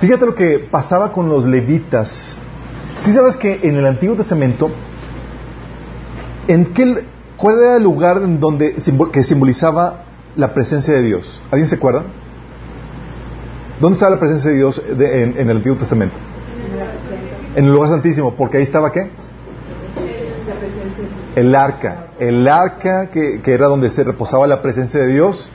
Fíjate 0.00 0.26
lo 0.26 0.34
que 0.34 0.58
pasaba 0.70 1.12
con 1.12 1.28
los 1.28 1.44
levitas. 1.44 2.36
Si 3.00 3.12
sabes 3.12 3.36
que 3.36 3.60
en 3.62 3.76
el 3.76 3.86
Antiguo 3.86 4.16
Testamento, 4.16 4.70
¿en 6.48 6.66
qué, 6.66 7.06
¿cuál 7.36 7.58
era 7.60 7.76
el 7.76 7.82
lugar 7.82 8.18
en 8.22 8.40
donde 8.40 8.74
que 9.12 9.22
simbolizaba 9.22 10.04
la 10.36 10.52
presencia 10.52 10.94
de 10.94 11.02
Dios? 11.02 11.40
¿Alguien 11.50 11.68
se 11.68 11.76
acuerda? 11.76 12.04
¿Dónde 13.80 13.94
estaba 13.94 14.10
la 14.14 14.18
presencia 14.20 14.50
de 14.50 14.56
Dios 14.56 14.82
de- 14.96 15.22
en 15.22 15.48
el 15.50 15.56
Antiguo 15.56 15.78
Testamento? 15.78 16.16
En 17.56 17.64
el 17.66 17.72
lugar 17.72 17.90
santísimo, 17.90 18.34
porque 18.34 18.58
ahí 18.58 18.62
estaba 18.62 18.90
qué? 18.92 19.10
El 21.36 21.54
arca. 21.54 22.08
El 22.18 22.46
arca 22.48 23.10
que, 23.10 23.40
que 23.42 23.52
era 23.52 23.66
donde 23.66 23.90
se 23.90 24.04
reposaba 24.04 24.46
la 24.46 24.62
presencia 24.62 25.00
de 25.00 25.08
Dios 25.08 25.50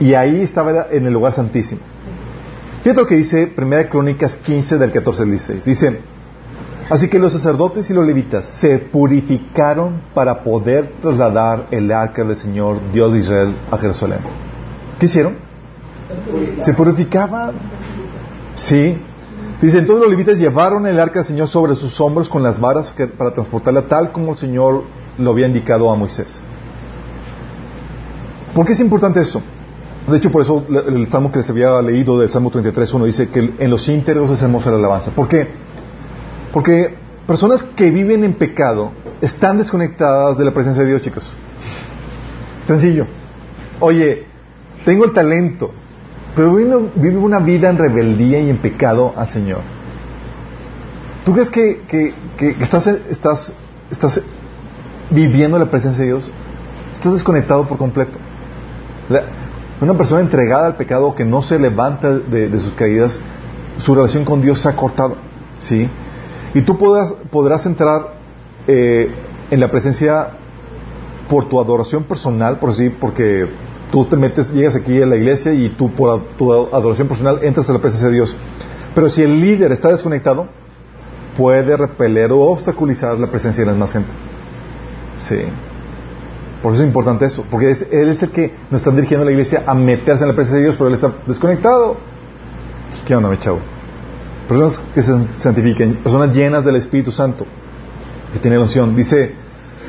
y 0.00 0.14
ahí 0.14 0.40
estaba 0.40 0.86
en 0.90 1.06
el 1.06 1.12
lugar 1.12 1.32
santísimo. 1.32 1.80
Fíjate 2.82 3.00
lo 3.00 3.06
que 3.06 3.14
dice 3.14 3.52
1 3.56 3.88
Crónicas 3.88 4.34
15 4.36 4.76
del 4.76 4.90
14 4.90 5.22
al 5.22 5.28
16. 5.30 5.64
Dice, 5.64 6.00
así 6.90 7.08
que 7.08 7.20
los 7.20 7.32
sacerdotes 7.32 7.88
y 7.90 7.94
los 7.94 8.04
levitas 8.04 8.46
se 8.46 8.78
purificaron 8.78 10.02
para 10.14 10.42
poder 10.42 10.94
trasladar 11.00 11.68
el 11.70 11.92
arca 11.92 12.24
del 12.24 12.36
Señor 12.36 12.80
Dios 12.92 13.12
de 13.12 13.20
Israel 13.20 13.56
a 13.70 13.78
Jerusalén. 13.78 14.18
¿Qué 14.98 15.06
hicieron? 15.06 15.36
Se 16.58 16.74
purificaban. 16.74 17.54
Sí. 18.56 18.98
Dice, 19.62 19.78
entonces 19.78 20.02
los 20.02 20.10
levitas 20.10 20.38
llevaron 20.38 20.88
el 20.88 20.98
arca 20.98 21.20
del 21.20 21.26
Señor 21.26 21.46
sobre 21.46 21.76
sus 21.76 22.00
hombros 22.00 22.28
con 22.28 22.42
las 22.42 22.58
varas 22.58 22.92
para 23.16 23.32
transportarla 23.32 23.82
tal 23.82 24.10
como 24.10 24.32
el 24.32 24.36
Señor 24.36 24.82
lo 25.18 25.30
había 25.30 25.46
indicado 25.46 25.88
a 25.88 25.94
Moisés. 25.94 26.42
¿Por 28.54 28.66
qué 28.66 28.72
es 28.72 28.80
importante 28.80 29.20
eso? 29.20 29.40
De 30.08 30.16
hecho, 30.16 30.32
por 30.32 30.42
eso 30.42 30.64
el 30.68 31.08
salmo 31.08 31.30
que 31.30 31.38
les 31.38 31.48
había 31.48 31.80
leído 31.80 32.18
del 32.18 32.28
Salmo 32.28 32.50
33.1 32.50 33.04
dice 33.04 33.28
que 33.28 33.54
en 33.56 33.70
los 33.70 33.88
íntegros 33.88 34.30
es 34.30 34.42
hermosa 34.42 34.70
la 34.70 34.78
alabanza. 34.78 35.12
¿Por 35.12 35.28
qué? 35.28 35.48
Porque 36.52 36.96
personas 37.24 37.62
que 37.62 37.90
viven 37.92 38.24
en 38.24 38.34
pecado 38.34 38.90
están 39.20 39.58
desconectadas 39.58 40.38
de 40.38 40.44
la 40.44 40.52
presencia 40.52 40.82
de 40.82 40.88
Dios, 40.88 41.02
chicos. 41.02 41.36
Sencillo. 42.64 43.06
Oye, 43.78 44.26
tengo 44.84 45.04
el 45.04 45.12
talento, 45.12 45.72
pero 46.34 46.54
vivo, 46.54 46.90
vivo 46.94 47.24
una 47.24 47.40
vida 47.40 47.68
en 47.68 47.78
rebeldía 47.78 48.40
y 48.40 48.50
en 48.50 48.58
pecado 48.58 49.12
al 49.16 49.28
Señor. 49.28 49.60
¿Tú 51.24 51.32
crees 51.32 51.50
que, 51.50 52.14
estás, 52.60 54.22
viviendo 55.10 55.58
la 55.58 55.70
presencia 55.70 56.02
de 56.02 56.10
Dios? 56.10 56.30
Estás 56.94 57.12
desconectado 57.12 57.66
por 57.68 57.78
completo. 57.78 58.18
Una 59.80 59.94
persona 59.94 60.20
entregada 60.20 60.66
al 60.66 60.76
pecado 60.76 61.14
que 61.14 61.24
no 61.24 61.42
se 61.42 61.58
levanta 61.58 62.18
de, 62.18 62.58
sus 62.58 62.72
caídas, 62.72 63.18
su 63.76 63.94
relación 63.94 64.24
con 64.24 64.40
Dios 64.40 64.60
se 64.60 64.68
ha 64.68 64.74
cortado. 64.74 65.16
¿sí? 65.58 65.88
Y 66.54 66.62
tú 66.62 66.76
podrás, 66.76 67.14
podrás 67.30 67.66
entrar 67.66 68.14
eh, 68.66 69.12
en 69.50 69.60
la 69.60 69.70
presencia 69.70 70.30
por 71.28 71.48
tu 71.48 71.60
adoración 71.60 72.04
personal, 72.04 72.58
por 72.58 72.70
así, 72.70 72.90
porque 72.90 73.48
tú 73.92 74.06
te 74.06 74.16
metes, 74.16 74.50
llegas 74.50 74.74
aquí 74.74 75.00
a 75.00 75.06
la 75.06 75.16
iglesia 75.16 75.52
y 75.52 75.68
tú 75.68 75.94
por 75.94 76.20
tu 76.38 76.50
adoración 76.50 77.06
personal 77.06 77.38
entras 77.42 77.68
a 77.68 77.74
la 77.74 77.78
presencia 77.78 78.08
de 78.08 78.14
Dios. 78.14 78.34
Pero 78.94 79.08
si 79.08 79.22
el 79.22 79.38
líder 79.38 79.70
está 79.70 79.90
desconectado, 79.90 80.48
puede 81.36 81.76
repeler 81.76 82.32
o 82.32 82.40
obstaculizar 82.40 83.18
la 83.18 83.30
presencia 83.30 83.62
de 83.62 83.66
la 83.66 83.74
demás 83.74 83.92
gente. 83.92 84.10
Sí. 85.18 85.36
Por 86.62 86.72
eso 86.72 86.82
es 86.82 86.88
importante 86.88 87.26
eso, 87.26 87.44
porque 87.50 87.70
Él 87.90 88.08
es 88.08 88.22
el 88.22 88.30
que 88.30 88.54
nos 88.70 88.80
está 88.80 88.90
dirigiendo 88.92 89.22
a 89.22 89.26
la 89.26 89.32
iglesia 89.32 89.64
a 89.66 89.74
meterse 89.74 90.24
en 90.24 90.28
la 90.28 90.34
presencia 90.34 90.58
de 90.58 90.64
Dios, 90.64 90.76
pero 90.76 90.88
Él 90.88 90.94
está 90.94 91.12
desconectado. 91.26 91.96
Pues, 92.88 93.02
¿Qué 93.02 93.14
onda, 93.14 93.38
chavo? 93.38 93.58
Personas 94.48 94.82
que 94.94 95.02
se 95.02 95.26
santifiquen, 95.26 95.96
personas 95.96 96.34
llenas 96.34 96.64
del 96.64 96.76
Espíritu 96.76 97.12
Santo, 97.12 97.44
que 98.32 98.38
tienen 98.38 98.58
la 98.58 98.64
unción. 98.64 98.96
Dice, 98.96 99.34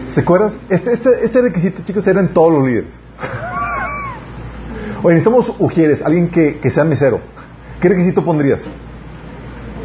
¿se 0.10 0.22
acuerdas? 0.22 0.58
Este, 0.70 0.92
este, 0.92 1.24
este 1.24 1.42
requisito, 1.42 1.84
chicos, 1.84 2.06
era 2.08 2.20
en 2.20 2.34
todos 2.34 2.52
los 2.52 2.68
líderes. 2.68 3.02
Oye, 5.04 5.16
necesitamos 5.16 5.54
ujieres, 5.60 6.02
alguien 6.02 6.30
que, 6.30 6.60
que 6.60 6.70
sea 6.70 6.86
mesero. 6.86 7.20
¿Qué 7.82 7.90
requisito 7.90 8.24
pondrías? 8.24 8.64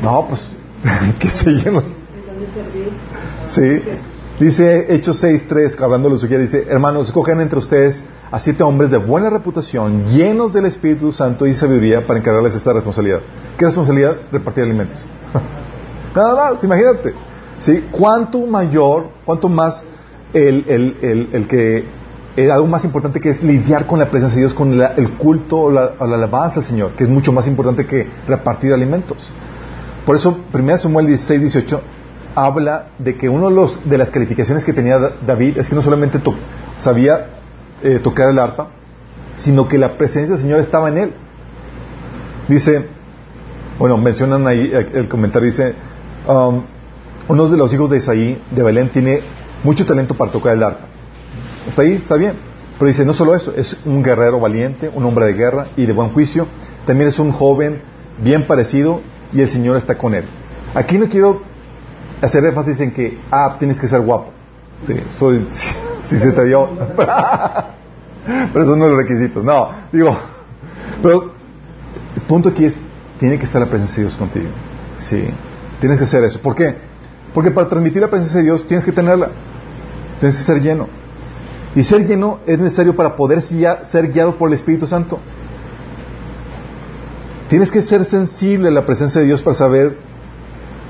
No, 0.01 0.27
pues, 0.29 0.57
que 1.19 1.29
se 1.29 1.51
llene. 1.51 1.83
Sí. 3.45 3.83
Dice 4.39 4.95
Hechos 4.95 5.25
6.3, 5.25 5.83
hablando 5.83 6.09
de 6.09 6.15
los 6.15 6.23
ujieres, 6.23 6.53
dice, 6.53 6.69
hermanos, 6.71 7.09
escogen 7.09 7.41
entre 7.41 7.59
ustedes 7.59 8.05
a 8.31 8.39
siete 8.39 8.63
hombres 8.63 8.93
de 8.93 8.99
buena 8.99 9.31
reputación, 9.31 10.07
llenos 10.07 10.53
del 10.53 10.67
Espíritu 10.67 11.11
Santo 11.11 11.45
y 11.45 11.55
sabiduría 11.55 12.07
para 12.07 12.21
encargarles 12.21 12.55
esta 12.55 12.73
responsabilidad. 12.73 13.19
¿Qué 13.59 13.65
responsabilidad? 13.65 14.17
Repartir 14.31 14.63
alimentos. 14.63 14.97
Nada 16.15 16.53
más, 16.53 16.63
imagínate. 16.63 17.15
¿Sí? 17.59 17.85
¿Cuánto 17.91 18.39
mayor, 18.47 19.09
cuánto 19.25 19.49
más 19.49 19.83
el, 20.33 20.65
el, 20.69 21.29
el 21.33 21.49
que, 21.49 21.85
eh, 22.39 22.51
algo 22.51 22.67
más 22.67 22.85
importante 22.85 23.21
que 23.21 23.31
es 23.31 23.43
lidiar 23.43 23.87
con 23.87 23.99
la 23.99 24.11
presencia 24.11 24.37
de 24.37 24.43
Dios, 24.43 24.55
con 24.55 24.81
el 24.81 25.11
culto 25.13 25.59
o 25.59 25.71
la, 25.71 25.93
alabanza 25.99 26.61
al 26.61 26.67
Señor, 26.67 26.93
que 26.93 27.05
es 27.05 27.11
mucho 27.11 27.33
más 27.33 27.47
importante 27.47 27.87
que 27.87 28.07
repartir 28.27 28.73
alimentos. 28.73 29.33
Por 30.07 30.17
eso, 30.17 30.39
1 30.53 30.79
Samuel 30.79 31.07
16, 31.07 31.41
18 31.41 31.81
habla 32.35 32.91
de 32.99 33.17
que 33.17 33.29
uno 33.29 33.49
de, 33.49 33.55
los, 33.55 33.81
de 33.89 33.99
las 33.99 34.11
calificaciones 34.11 34.65
que 34.65 34.73
tenía 34.73 34.99
Da- 34.99 35.13
David 35.27 35.59
es 35.59 35.69
que 35.69 35.75
no 35.75 35.83
solamente 35.83 36.21
sabía 36.77 37.13
eh, 37.83 37.99
tocar 38.03 38.29
el 38.31 38.39
arpa, 38.39 38.69
sino 39.37 39.67
que 39.69 39.77
la 39.79 39.97
presencia 39.99 40.35
del 40.35 40.43
Señor 40.43 40.61
estaba 40.61 40.89
en 40.89 40.99
él. 40.99 41.13
Dice, 42.49 42.87
bueno, 43.79 43.97
mencionan 43.99 44.47
ahí 44.47 44.71
eh, 44.73 44.89
el 44.95 45.09
comentario, 45.09 45.47
dice, 45.47 45.75
um, 46.29 46.63
uno 47.29 47.49
de 47.49 47.57
los 47.57 47.73
hijos 47.75 47.91
de 47.91 47.99
Isaí, 47.99 48.41
de 48.51 48.63
Belén, 48.63 48.91
tiene 48.91 49.21
mucho 49.65 49.85
talento 49.85 50.15
para 50.15 50.31
tocar 50.31 50.55
el 50.55 50.63
arpa. 50.63 50.87
Está 51.69 51.83
ahí, 51.83 51.95
está 51.95 52.17
bien. 52.17 52.35
Pero 52.79 52.89
dice, 52.89 53.05
no 53.05 53.13
solo 53.13 53.35
eso, 53.35 53.53
es 53.57 53.79
un 53.85 54.03
guerrero 54.03 54.39
valiente, 54.39 54.91
un 54.95 55.05
hombre 55.05 55.27
de 55.27 55.33
guerra 55.33 55.67
y 55.77 55.87
de 55.87 55.93
buen 55.93 56.11
juicio. 56.11 56.47
También 56.87 57.09
es 57.09 57.19
un 57.19 57.33
joven 57.33 57.83
bien 58.23 58.47
parecido 58.47 59.01
y 59.33 59.41
el 59.41 59.49
Señor 59.49 59.77
está 59.77 59.99
con 59.99 60.15
él. 60.15 60.25
Aquí 60.75 60.97
no 60.97 61.09
quiero 61.09 61.43
hacer 62.23 62.45
énfasis 62.45 62.81
en 62.81 62.93
que, 62.93 63.19
ah, 63.31 63.57
tienes 63.59 63.81
que 63.81 63.89
ser 63.89 64.01
guapo. 64.01 64.33
Sí, 64.87 64.95
soy, 65.11 65.47
si 66.03 66.19
se 66.19 66.31
te 66.31 66.45
dio. 66.45 66.69
pero 68.53 68.65
eso 68.65 68.77
no 68.77 68.85
es 68.85 68.91
los 68.91 68.99
requisitos. 68.99 69.45
No, 69.45 69.71
digo, 69.93 70.17
pero 71.03 71.33
el 72.15 72.23
punto 72.23 72.51
aquí 72.51 72.65
es, 72.65 72.77
tiene 73.19 73.39
que 73.39 73.45
estar 73.45 73.61
la 73.61 73.69
presencia 73.69 73.97
de 73.97 74.03
Dios 74.09 74.17
contigo. 74.17 74.49
Sí, 74.97 75.29
tienes 75.81 75.99
que 75.99 76.05
hacer 76.05 76.23
eso. 76.25 76.41
¿Por 76.41 76.55
qué? 76.55 76.77
Porque 77.35 77.51
para 77.51 77.69
transmitir 77.69 78.03
la 78.03 78.09
presencia 78.09 78.39
de 78.39 78.45
Dios 78.45 78.67
tienes 78.67 78.85
que 78.85 78.93
tenerla. 78.93 79.31
Tienes 80.21 80.39
que 80.39 80.45
ser 80.45 80.61
lleno. 80.61 80.89
Y 81.79 81.85
ser 81.85 82.09
lleno 82.09 82.41
es 82.45 82.59
necesario 82.59 82.97
para 82.97 83.15
poder 83.15 83.41
ser 83.41 84.09
guiado 84.09 84.37
por 84.37 84.49
el 84.49 84.55
Espíritu 84.55 84.85
Santo. 84.89 85.21
Tienes 87.49 87.71
que 87.71 87.83
ser 87.83 88.05
sensible 88.05 88.67
a 88.67 88.73
la 88.73 88.85
presencia 88.85 89.21
de 89.21 89.29
Dios 89.29 89.43
para 89.45 89.55
saber, 89.55 89.97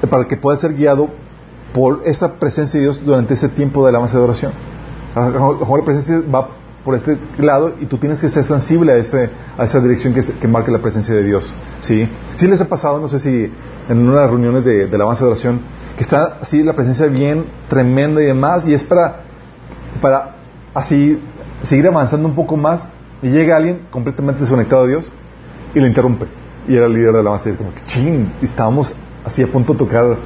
para 0.09 0.25
que 0.25 0.39
puedas 0.39 0.61
ser 0.61 0.73
guiado 0.73 1.11
por 1.75 2.01
esa 2.07 2.37
presencia 2.37 2.81
de 2.81 2.87
Dios 2.87 3.05
durante 3.05 3.35
ese 3.35 3.51
tiempo 3.51 3.83
de 3.83 3.91
alabanza 3.91 4.17
de 4.17 4.25
oración. 4.25 4.53
La 5.15 5.85
presencia 5.85 6.23
va 6.35 6.49
por 6.83 6.95
este 6.95 7.19
lado 7.37 7.75
y 7.79 7.85
tú 7.85 7.99
tienes 7.99 8.23
que 8.23 8.31
ser 8.31 8.45
sensible 8.45 8.93
a, 8.93 8.97
ese, 8.97 9.29
a 9.59 9.65
esa 9.65 9.81
dirección 9.81 10.15
que, 10.15 10.23
que 10.23 10.49
marca 10.49 10.73
la 10.73 10.79
presencia 10.79 11.15
de 11.15 11.23
Dios. 11.23 11.53
¿sí? 11.81 12.09
sí 12.35 12.47
les 12.47 12.63
ha 12.63 12.67
pasado, 12.67 12.99
no 12.99 13.09
sé 13.09 13.19
si 13.19 13.53
en 13.91 13.99
una 13.99 14.13
de 14.13 14.21
las 14.23 14.31
reuniones 14.31 14.65
de, 14.65 14.87
de 14.87 14.97
alabanza 14.97 15.25
de 15.25 15.33
oración, 15.33 15.61
que 15.99 16.03
está 16.03 16.39
así 16.41 16.63
la 16.63 16.73
presencia 16.73 17.09
bien 17.09 17.45
tremenda 17.69 18.23
y 18.23 18.25
demás, 18.25 18.67
y 18.67 18.73
es 18.73 18.85
para, 18.85 19.25
para 20.01 20.38
así 20.75 21.19
seguir 21.63 21.87
avanzando 21.89 22.29
un 22.29 22.35
poco 22.35 22.57
más 22.57 22.89
y 23.23 23.29
llega 23.29 23.57
alguien 23.57 23.81
completamente 23.91 24.41
desconectado 24.41 24.85
de 24.85 24.91
Dios 24.91 25.11
y 25.75 25.81
le 25.81 25.89
interrumpe. 25.89 26.27
Y 26.69 26.77
era 26.77 26.87
el 26.87 26.93
líder 26.93 27.15
de 27.15 27.23
la 27.23 27.31
masa 27.31 27.49
y 27.49 27.53
es 27.53 27.59
como 27.59 27.75
que 27.75 27.83
ching, 27.85 28.33
estábamos 28.43 28.95
así 29.25 29.43
a 29.43 29.47
punto 29.47 29.73
de 29.73 29.79
tocar 29.79 30.17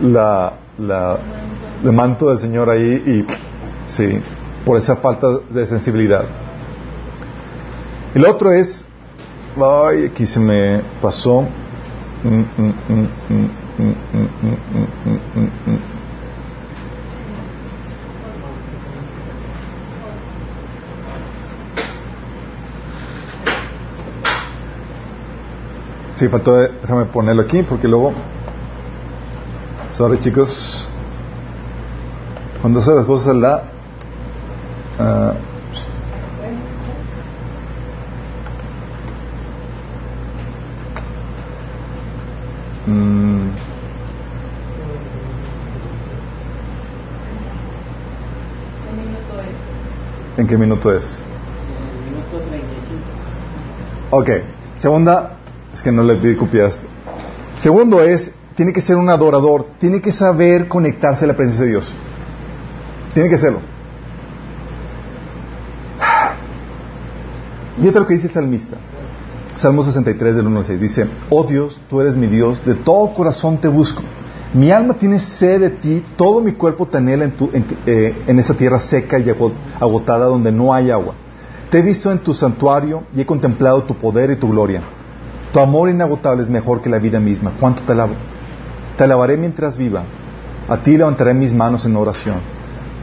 la, 0.00 0.54
la, 0.78 1.18
el 1.82 1.92
manto 1.92 2.28
del 2.28 2.38
Señor 2.38 2.70
ahí 2.70 3.02
y 3.06 3.26
sí, 3.86 4.20
por 4.64 4.78
esa 4.78 4.96
falta 4.96 5.26
de 5.50 5.66
sensibilidad. 5.66 6.24
El 8.14 8.26
otro 8.26 8.52
es, 8.52 8.86
ay, 9.56 10.06
aquí 10.06 10.26
se 10.26 10.38
me 10.38 10.82
pasó. 11.00 11.46
Sí, 26.22 26.28
faltó, 26.28 26.54
déjame 26.54 27.06
ponerlo 27.06 27.42
aquí 27.42 27.64
porque 27.64 27.88
luego... 27.88 28.12
Sorry 29.90 30.20
chicos. 30.20 30.88
Cuando 32.60 32.80
se 32.80 32.94
las 32.94 33.06
cosas 33.06 33.34
la... 33.34 33.64
ah, 35.00 35.34
mm, 42.86 43.48
¿Qué 48.86 48.92
minuto 48.94 49.40
es? 49.40 50.38
¿En 50.38 50.46
qué 50.46 50.56
minuto 50.56 50.92
es? 50.92 51.24
Minuto 52.04 52.38
35. 52.48 53.02
Ok. 54.12 54.30
Segunda, 54.78 55.41
es 55.74 55.82
que 55.82 55.92
no 55.92 56.02
le 56.02 56.16
pedí 56.16 56.36
copias. 56.36 56.82
Segundo 57.58 58.02
es, 58.02 58.32
tiene 58.54 58.72
que 58.72 58.80
ser 58.80 58.96
un 58.96 59.08
adorador, 59.08 59.66
tiene 59.78 60.00
que 60.00 60.12
saber 60.12 60.68
conectarse 60.68 61.24
a 61.24 61.28
la 61.28 61.34
presencia 61.36 61.64
de 61.64 61.70
Dios. 61.70 61.92
Tiene 63.14 63.28
que 63.28 63.38
serlo. 63.38 63.60
Fíjate 67.78 67.98
lo 68.00 68.06
que 68.06 68.14
dice 68.14 68.26
el 68.28 68.32
salmista. 68.32 68.76
Salmo 69.54 69.82
63 69.82 70.34
del 70.36 70.46
1 70.46 70.58
al 70.60 70.66
6. 70.66 70.80
Dice, 70.80 71.06
oh 71.30 71.44
Dios, 71.44 71.80
tú 71.88 72.00
eres 72.00 72.16
mi 72.16 72.26
Dios, 72.26 72.64
de 72.64 72.74
todo 72.74 73.12
corazón 73.14 73.58
te 73.58 73.68
busco. 73.68 74.02
Mi 74.54 74.70
alma 74.70 74.94
tiene 74.94 75.18
sed 75.18 75.60
de 75.60 75.70
ti, 75.70 76.04
todo 76.16 76.40
mi 76.42 76.52
cuerpo 76.52 76.86
te 76.86 76.98
anhela 76.98 77.24
en, 77.24 77.32
tu- 77.32 77.50
en 77.52 77.64
eh, 77.86 78.24
esa 78.28 78.54
tierra 78.54 78.78
seca 78.80 79.18
y 79.18 79.28
ago- 79.30 79.52
agotada 79.80 80.26
donde 80.26 80.52
no 80.52 80.72
hay 80.74 80.90
agua. 80.90 81.14
Te 81.70 81.78
he 81.78 81.82
visto 81.82 82.12
en 82.12 82.18
tu 82.18 82.34
santuario 82.34 83.04
y 83.14 83.22
he 83.22 83.26
contemplado 83.26 83.82
tu 83.84 83.94
poder 83.96 84.30
y 84.30 84.36
tu 84.36 84.48
gloria. 84.50 84.82
Tu 85.52 85.60
amor 85.60 85.90
inagotable 85.90 86.42
es 86.42 86.48
mejor 86.48 86.80
que 86.80 86.88
la 86.88 86.98
vida 86.98 87.20
misma. 87.20 87.52
¿Cuánto 87.60 87.82
te 87.82 87.92
alabo? 87.92 88.14
Te 88.96 89.04
alabaré 89.04 89.36
mientras 89.36 89.76
viva. 89.76 90.04
A 90.68 90.82
ti 90.82 90.96
levantaré 90.96 91.34
mis 91.34 91.52
manos 91.52 91.84
en 91.84 91.94
oración. 91.96 92.36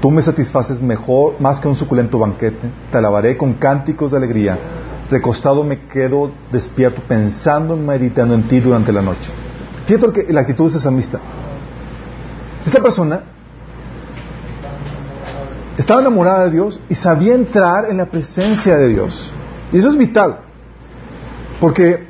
Tú 0.02 0.10
me 0.10 0.22
satisfaces 0.22 0.82
mejor, 0.82 1.40
más 1.40 1.60
que 1.60 1.68
un 1.68 1.76
suculento 1.76 2.18
banquete. 2.18 2.72
Te 2.92 2.98
alabaré 2.98 3.38
con 3.38 3.54
cánticos 3.54 4.12
de 4.12 4.18
alegría. 4.18 4.58
Recostado 5.12 5.64
me 5.64 5.88
quedo 5.88 6.32
despierto 6.52 7.02
pensando 7.08 7.76
y 7.76 7.80
meditando 7.80 8.34
en 8.34 8.48
ti 8.48 8.60
durante 8.60 8.92
la 8.92 9.02
noche. 9.02 9.30
Fíjate 9.86 10.26
que 10.26 10.34
la 10.34 10.42
actitud 10.42 10.66
de 10.66 10.70
ese 10.70 10.80
salmista. 10.80 11.20
Esa 12.66 12.80
persona 12.80 13.24
estaba 15.78 16.02
enamorada 16.02 16.46
de 16.46 16.52
Dios 16.52 16.80
y 16.90 16.96
sabía 16.96 17.36
entrar 17.36 17.90
en 17.90 17.98
la 17.98 18.06
presencia 18.06 18.78
de 18.78 18.88
Dios. 18.88 19.32
Y 19.72 19.78
eso 19.78 19.90
es 19.90 19.98
vital. 19.98 20.40
Porque 21.60 22.09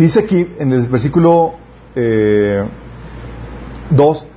dice 0.00 0.20
aquí 0.20 0.46
en 0.58 0.72
el 0.72 0.88
versículo 0.88 1.54
eh, 1.94 2.64
2, 3.90 4.28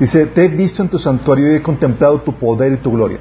dice, 0.00 0.26
te 0.26 0.44
he 0.44 0.48
visto 0.48 0.82
en 0.82 0.88
tu 0.88 0.98
santuario 0.98 1.52
y 1.52 1.56
he 1.56 1.62
contemplado 1.62 2.20
tu 2.20 2.32
poder 2.32 2.72
y 2.72 2.76
tu 2.78 2.92
gloria. 2.92 3.18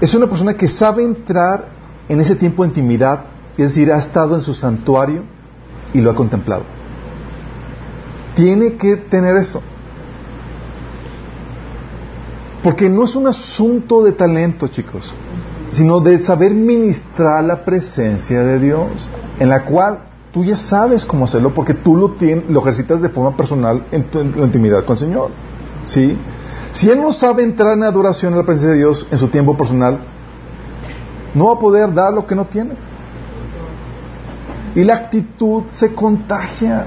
Es 0.00 0.14
una 0.14 0.26
persona 0.26 0.54
que 0.54 0.68
sabe 0.68 1.02
entrar 1.02 1.68
en 2.08 2.20
ese 2.20 2.36
tiempo 2.36 2.62
de 2.62 2.68
intimidad, 2.68 3.24
es 3.52 3.68
decir, 3.70 3.90
ha 3.90 3.98
estado 3.98 4.34
en 4.34 4.42
su 4.42 4.52
santuario 4.52 5.22
y 5.92 6.00
lo 6.00 6.10
ha 6.10 6.14
contemplado. 6.14 6.64
Tiene 8.34 8.74
que 8.74 8.96
tener 8.96 9.36
esto. 9.36 9.62
Porque 12.62 12.88
no 12.88 13.04
es 13.04 13.14
un 13.14 13.26
asunto 13.26 14.02
de 14.02 14.12
talento, 14.12 14.68
chicos, 14.68 15.14
sino 15.74 16.00
de 16.00 16.20
saber 16.20 16.52
ministrar 16.52 17.42
la 17.44 17.64
presencia 17.64 18.44
de 18.44 18.58
Dios, 18.60 19.08
en 19.40 19.48
la 19.48 19.64
cual 19.64 19.98
tú 20.32 20.44
ya 20.44 20.56
sabes 20.56 21.04
cómo 21.04 21.24
hacerlo, 21.24 21.52
porque 21.52 21.74
tú 21.74 21.96
lo, 21.96 22.16
tien- 22.16 22.44
lo 22.48 22.60
ejercitas 22.60 23.00
de 23.02 23.08
forma 23.08 23.36
personal 23.36 23.84
en 23.90 24.04
tu, 24.04 24.20
intimidad 24.20 24.84
con 24.84 24.92
el 24.94 24.98
Señor. 24.98 25.30
¿Sí? 25.82 26.16
Si 26.72 26.90
Él 26.90 27.00
no 27.00 27.12
sabe 27.12 27.42
entrar 27.42 27.76
en 27.76 27.82
adoración 27.82 28.34
a 28.34 28.36
la 28.36 28.42
presencia 28.44 28.70
de 28.70 28.76
Dios 28.78 29.06
en 29.10 29.18
su 29.18 29.28
tiempo 29.28 29.56
personal, 29.56 29.98
no 31.34 31.46
va 31.46 31.54
a 31.54 31.58
poder 31.58 31.92
dar 31.92 32.12
lo 32.12 32.24
que 32.26 32.34
no 32.34 32.44
tiene. 32.46 32.72
Y 34.76 34.84
la 34.84 34.94
actitud 34.94 35.64
se 35.72 35.92
contagia. 35.94 36.86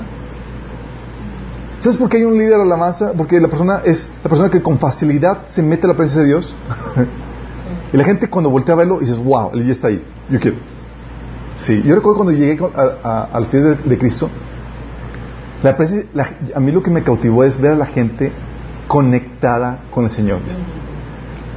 ¿Sabes 1.80 1.98
por 1.98 2.10
qué 2.10 2.18
hay 2.18 2.24
un 2.24 2.38
líder 2.38 2.56
de 2.58 2.62
alabanza? 2.64 3.12
Porque 3.16 3.40
la 3.40 3.48
persona 3.50 3.82
es 3.86 4.10
la 4.24 4.30
persona 4.30 4.50
que 4.50 4.62
con 4.62 4.80
facilidad 4.80 5.48
se 5.48 5.62
mete 5.62 5.86
a 5.86 5.90
la 5.90 5.96
presencia 5.96 6.22
de 6.22 6.28
Dios. 6.28 6.56
y 7.94 7.98
la 7.98 8.04
gente 8.04 8.30
cuando 8.30 8.50
voltea 8.50 8.74
a 8.76 8.78
verlo 8.78 9.00
dices, 9.00 9.18
wow, 9.18 9.52
él 9.54 9.66
ya 9.66 9.72
está 9.72 9.88
ahí, 9.88 10.04
yo 10.30 10.40
quiero. 10.40 10.58
Sí, 11.58 11.82
yo 11.84 11.96
recuerdo 11.96 12.18
cuando 12.18 12.34
llegué 12.34 12.60
al 13.04 13.46
pie 13.48 13.62
de, 13.62 13.98
Cristo, 13.98 14.30
la 15.64 15.76
la- 16.14 16.30
a 16.56 16.60
mí 16.60 16.72
lo 16.72 16.84
que 16.84 16.92
me 16.92 17.04
cautivó 17.04 17.44
es 17.44 17.60
ver 17.60 17.72
a 17.72 17.76
la 17.76 17.86
gente 17.88 18.32
conectada 18.88 19.80
con 19.92 20.06
el 20.06 20.12
Señor. 20.12 20.40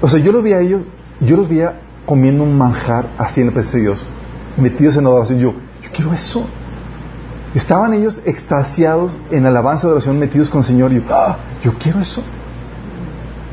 O 0.00 0.08
sea, 0.08 0.18
yo 0.20 0.32
los 0.32 0.42
veía 0.42 0.56
a 0.56 0.60
ellos, 0.60 0.82
yo 1.20 1.36
los 1.36 1.48
veía 1.48 1.80
comiendo 2.06 2.42
un 2.44 2.56
manjar 2.56 3.10
así 3.18 3.40
en 3.42 3.48
la 3.48 3.52
presencia 3.52 3.78
de 3.80 3.86
Dios, 3.86 4.06
metidos 4.56 4.96
en 4.96 5.04
adoración. 5.06 5.38
Yo, 5.38 5.52
yo 5.82 5.90
quiero 5.92 6.12
eso. 6.14 6.46
Estaban 7.54 7.92
ellos 7.94 8.22
extasiados 8.24 9.18
en 9.30 9.44
alabanza 9.44 9.86
de 9.86 9.92
oración, 9.94 10.18
metidos 10.18 10.48
con 10.48 10.60
el 10.60 10.64
Señor. 10.64 10.92
Y 10.92 10.96
yo, 10.96 11.02
"Ah, 11.10 11.36
yo 11.62 11.74
quiero 11.78 12.00
eso. 12.00 12.22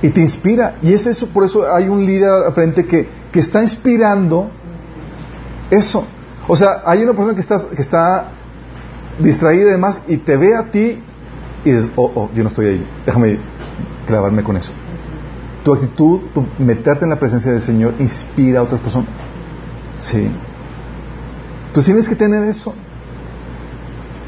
Y 0.01 0.09
te 0.09 0.21
inspira. 0.21 0.75
Y 0.81 0.93
es 0.93 1.07
eso, 1.07 1.27
por 1.27 1.43
eso 1.43 1.73
hay 1.73 1.87
un 1.87 2.05
líder 2.05 2.29
al 2.29 2.53
frente 2.53 2.85
que, 2.85 3.07
que 3.31 3.39
está 3.39 3.63
inspirando 3.63 4.49
eso. 5.71 6.05
O 6.47 6.55
sea, 6.55 6.81
hay 6.85 7.03
una 7.03 7.13
persona 7.13 7.33
que 7.33 7.41
está, 7.41 7.59
que 7.75 7.81
está 7.81 8.27
distraída 9.19 9.69
y 9.69 9.71
demás 9.71 10.01
y 10.07 10.17
te 10.17 10.37
ve 10.37 10.55
a 10.55 10.69
ti 10.69 11.01
y 11.65 11.71
dices, 11.71 11.89
oh, 11.95 12.11
oh, 12.15 12.29
yo 12.33 12.43
no 12.43 12.49
estoy 12.49 12.67
ahí. 12.67 12.87
Déjame 13.05 13.39
clavarme 14.05 14.43
con 14.43 14.55
eso. 14.55 14.71
Tu 15.63 15.73
actitud, 15.73 16.21
tu 16.33 16.45
meterte 16.59 17.03
en 17.03 17.09
la 17.09 17.19
presencia 17.19 17.51
del 17.51 17.61
Señor 17.61 17.95
inspira 17.99 18.59
a 18.59 18.63
otras 18.63 18.79
personas. 18.79 19.09
Sí. 19.99 20.29
Tú 21.73 21.81
tienes 21.81 22.07
que 22.07 22.15
tener 22.15 22.43
eso. 22.43 22.73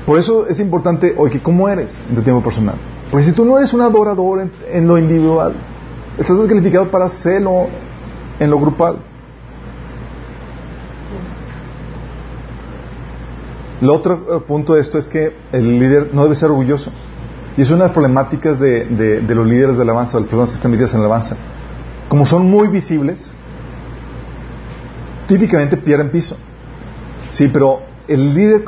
Por 0.05 0.17
eso 0.17 0.47
es 0.47 0.59
importante, 0.59 1.13
oye, 1.17 1.39
¿cómo 1.41 1.69
eres 1.69 2.01
en 2.09 2.15
tu 2.15 2.21
tiempo 2.23 2.41
personal? 2.41 2.75
Porque 3.11 3.25
si 3.25 3.31
tú 3.33 3.43
no 3.45 3.57
eres 3.57 3.73
un 3.73 3.81
adorador 3.81 4.47
en, 4.71 4.87
lo 4.87 4.97
individual, 4.97 5.53
estás 6.17 6.37
descalificado 6.37 6.89
para 6.91 7.05
hacerlo 7.05 7.67
en 8.39 8.49
lo 8.51 8.59
grupal. 8.59 8.99
El 13.81 13.89
otro 13.89 14.13
eh, 14.13 14.39
punto 14.45 14.73
de 14.75 14.81
esto 14.81 14.97
es 14.97 15.07
que 15.07 15.35
el 15.53 15.79
líder 15.79 16.09
no 16.13 16.23
debe 16.23 16.35
ser 16.35 16.49
orgulloso. 16.51 16.91
Y 17.57 17.61
es 17.61 17.69
una 17.69 17.79
de 17.79 17.83
las 17.85 17.91
problemáticas 17.93 18.59
de, 18.59 18.85
de- 18.85 19.21
de 19.21 19.35
los 19.35 19.47
líderes 19.47 19.75
de 19.77 19.83
alabanza, 19.83 20.17
de 20.17 20.21
las 20.21 20.29
personas 20.29 20.49
que 20.49 20.55
están 20.55 20.71
metidas 20.71 20.93
en 20.93 20.99
la 20.99 21.05
alabanza. 21.07 21.35
Como 22.09 22.25
son 22.25 22.49
muy 22.49 22.67
visibles, 22.67 23.33
típicamente 25.27 25.77
pierden 25.77 26.09
piso. 26.09 26.37
Sí, 27.31 27.47
pero 27.47 27.81
el 28.07 28.33
líder 28.33 28.65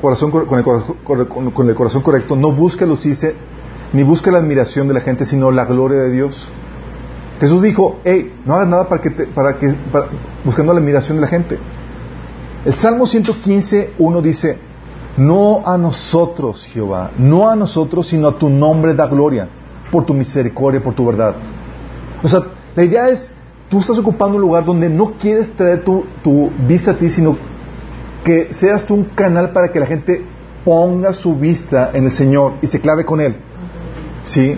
corazón, 0.00 0.30
cor- 0.30 0.46
con, 0.46 0.58
el 0.58 1.26
con 1.52 1.68
el 1.68 1.74
corazón 1.74 2.02
correcto 2.02 2.34
no 2.36 2.50
busca 2.52 2.86
lucirse 2.86 3.34
ni 3.94 4.02
busca 4.02 4.30
la 4.30 4.38
admiración 4.38 4.86
de 4.88 4.94
la 4.94 5.00
gente, 5.00 5.24
sino 5.24 5.50
la 5.50 5.64
gloria 5.64 6.00
de 6.00 6.10
Dios. 6.10 6.46
Jesús 7.40 7.62
dijo, 7.62 8.00
hey, 8.04 8.34
no 8.44 8.54
hagas 8.54 8.68
nada 8.68 8.88
para 8.88 9.00
que, 9.00 9.10
te- 9.10 9.26
para 9.26 9.56
que 9.58 9.74
buscando 10.44 10.72
la 10.74 10.80
admiración 10.80 11.16
de 11.16 11.22
la 11.22 11.28
gente. 11.28 11.58
El 12.66 12.74
Salmo 12.74 13.06
115, 13.06 13.92
1 13.98 14.22
dice, 14.22 14.58
no 15.16 15.62
a 15.66 15.78
nosotros, 15.78 16.66
Jehová, 16.66 17.10
no 17.18 17.48
a 17.48 17.56
nosotros, 17.56 18.08
sino 18.08 18.28
a 18.28 18.38
tu 18.38 18.48
nombre 18.50 18.94
da 18.94 19.06
gloria, 19.06 19.48
por 19.90 20.04
tu 20.04 20.12
misericordia, 20.14 20.82
por 20.82 20.94
tu 20.94 21.06
verdad. 21.06 21.34
O 22.22 22.28
sea, 22.28 22.40
la 22.74 22.82
idea 22.84 23.08
es, 23.08 23.30
tú 23.68 23.78
estás 23.80 23.98
ocupando 23.98 24.36
un 24.36 24.42
lugar 24.42 24.64
donde 24.64 24.88
no 24.88 25.12
quieres 25.12 25.50
traer 25.54 25.84
tu, 25.84 26.04
tu 26.22 26.50
vista 26.66 26.92
a 26.92 26.94
ti, 26.96 27.08
sino 27.10 27.36
que 28.24 28.52
seas 28.52 28.84
tú 28.86 28.94
un 28.94 29.04
canal 29.04 29.52
para 29.52 29.70
que 29.70 29.78
la 29.80 29.86
gente 29.86 30.24
ponga 30.64 31.12
su 31.12 31.36
vista 31.36 31.90
en 31.92 32.04
el 32.06 32.12
Señor 32.12 32.54
y 32.62 32.66
se 32.66 32.80
clave 32.80 33.04
con 33.04 33.20
Él. 33.20 33.36
¿Sí? 34.24 34.56